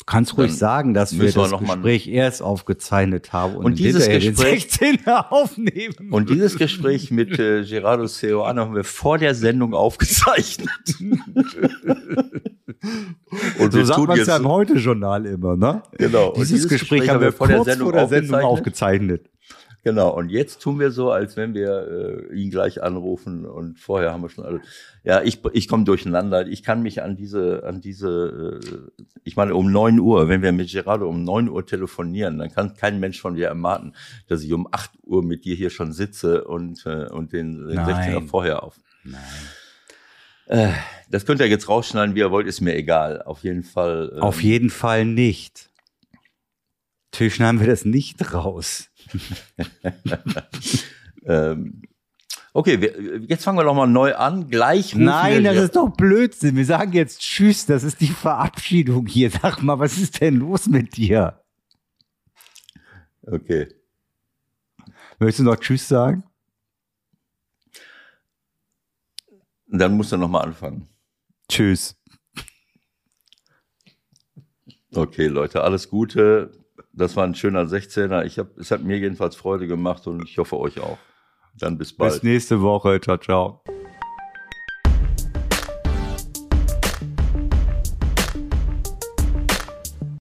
Du 0.00 0.06
kannst 0.06 0.36
ruhig 0.38 0.50
Dann 0.52 0.58
sagen, 0.58 0.94
dass 0.94 1.18
wir 1.18 1.30
das 1.30 1.36
wir 1.50 1.58
Gespräch 1.58 2.08
erst 2.08 2.40
aufgezeichnet 2.42 3.34
haben 3.34 3.56
und, 3.56 3.66
und 3.66 3.78
dieses 3.78 4.08
Gespräch 4.08 4.68
den 4.68 4.98
16 4.98 5.06
aufnehmen. 5.28 6.10
Und 6.10 6.30
dieses 6.30 6.56
Gespräch 6.56 7.10
mit 7.10 7.38
äh, 7.38 7.64
Gerardo 7.64 8.06
Seoane 8.06 8.62
haben 8.62 8.74
wir 8.74 8.84
vor 8.84 9.18
der 9.18 9.34
Sendung 9.34 9.74
aufgezeichnet. 9.74 10.70
und 13.58 13.72
so 13.72 13.84
sagt 13.84 14.06
man 14.06 14.18
es 14.18 14.26
ja 14.26 14.38
im 14.38 14.48
Heute-Journal 14.48 15.26
immer, 15.26 15.54
ne? 15.56 15.82
Genau. 15.98 16.32
Dieses, 16.32 16.48
dieses 16.48 16.68
Gespräch, 16.70 17.00
Gespräch, 17.00 17.10
haben 17.10 17.20
wir 17.20 17.32
vor 17.32 17.48
der 17.48 17.62
Sendung, 17.64 17.90
vor 17.90 17.92
der 17.92 18.08
Sendung 18.08 18.40
aufgezeichnet. 18.40 19.28
Genau, 19.82 20.10
und 20.10 20.28
jetzt 20.28 20.60
tun 20.60 20.78
wir 20.78 20.90
so, 20.90 21.10
als 21.10 21.36
wenn 21.36 21.54
wir 21.54 22.28
äh, 22.30 22.34
ihn 22.34 22.50
gleich 22.50 22.82
anrufen 22.82 23.46
und 23.46 23.78
vorher 23.78 24.12
haben 24.12 24.22
wir 24.22 24.28
schon 24.28 24.44
alles. 24.44 24.60
Ja, 25.04 25.22
ich, 25.22 25.40
ich 25.52 25.68
komme 25.68 25.84
durcheinander. 25.84 26.46
Ich 26.46 26.62
kann 26.62 26.82
mich 26.82 27.02
an 27.02 27.16
diese, 27.16 27.64
an 27.64 27.80
diese, 27.80 28.60
äh, 28.62 29.00
ich 29.24 29.36
meine, 29.36 29.54
um 29.54 29.72
neun 29.72 29.98
Uhr, 29.98 30.28
wenn 30.28 30.42
wir 30.42 30.52
mit 30.52 30.70
Gerardo 30.70 31.08
um 31.08 31.24
neun 31.24 31.48
Uhr 31.48 31.64
telefonieren, 31.64 32.38
dann 32.38 32.50
kann 32.50 32.74
kein 32.74 33.00
Mensch 33.00 33.20
von 33.20 33.34
dir 33.36 33.48
erwarten, 33.48 33.94
dass 34.28 34.42
ich 34.42 34.52
um 34.52 34.68
acht 34.70 34.90
Uhr 35.02 35.22
mit 35.22 35.46
dir 35.46 35.54
hier 35.54 35.70
schon 35.70 35.92
sitze 35.92 36.44
und, 36.44 36.84
äh, 36.84 37.06
und 37.06 37.32
den, 37.32 37.66
den 37.66 37.78
16er 37.78 38.26
vorher 38.26 38.62
auf. 38.62 38.78
Nein. 39.04 39.20
Äh, 40.46 40.72
das 41.08 41.24
könnt 41.24 41.40
ihr 41.40 41.46
jetzt 41.46 41.68
rausschneiden, 41.68 42.14
wie 42.14 42.20
ihr 42.20 42.30
wollt, 42.30 42.46
ist 42.46 42.60
mir 42.60 42.74
egal. 42.74 43.22
Auf 43.22 43.44
jeden 43.44 43.62
Fall. 43.62 44.12
Ähm, 44.14 44.20
Auf 44.20 44.42
jeden 44.42 44.68
Fall 44.68 45.04
nicht. 45.04 45.70
Natürlich 47.12 47.36
schneiden 47.36 47.60
wir 47.60 47.66
das 47.66 47.84
nicht 47.84 48.34
raus. 48.34 48.89
ähm, 51.24 51.82
okay, 52.52 52.80
wir, 52.80 53.20
jetzt 53.20 53.44
fangen 53.44 53.58
wir 53.58 53.64
doch 53.64 53.74
mal 53.74 53.86
neu 53.86 54.14
an. 54.14 54.48
Gleich 54.48 54.94
Nein, 54.94 55.44
das 55.44 55.56
ist 55.56 55.76
doch 55.76 55.90
Blödsinn. 55.90 56.56
Wir 56.56 56.64
sagen 56.64 56.92
jetzt 56.92 57.20
Tschüss, 57.20 57.66
das 57.66 57.84
ist 57.84 58.00
die 58.00 58.08
Verabschiedung 58.08 59.06
hier. 59.06 59.30
Sag 59.42 59.62
mal, 59.62 59.78
was 59.78 59.98
ist 59.98 60.20
denn 60.20 60.36
los 60.36 60.66
mit 60.66 60.96
dir? 60.96 61.42
Okay. 63.22 63.68
Möchtest 65.18 65.40
du 65.40 65.44
noch 65.44 65.56
Tschüss 65.56 65.86
sagen? 65.86 66.24
Dann 69.66 69.96
musst 69.96 70.12
du 70.12 70.16
noch 70.16 70.28
mal 70.28 70.40
anfangen. 70.40 70.88
Tschüss. 71.48 71.96
Okay, 74.92 75.26
Leute, 75.26 75.62
alles 75.62 75.88
Gute 75.88 76.59
das 76.92 77.16
war 77.16 77.24
ein 77.24 77.34
schöner 77.34 77.64
16er. 77.64 78.24
Ich 78.24 78.38
hab, 78.38 78.56
es 78.58 78.70
hat 78.70 78.82
mir 78.82 78.98
jedenfalls 78.98 79.36
Freude 79.36 79.66
gemacht 79.66 80.06
und 80.06 80.24
ich 80.24 80.38
hoffe 80.38 80.58
euch 80.58 80.80
auch. 80.80 80.98
Dann 81.58 81.78
bis 81.78 81.92
bald. 81.92 82.12
Bis 82.14 82.22
nächste 82.22 82.62
Woche. 82.62 83.00
Ciao, 83.00 83.18
ciao. 83.18 83.62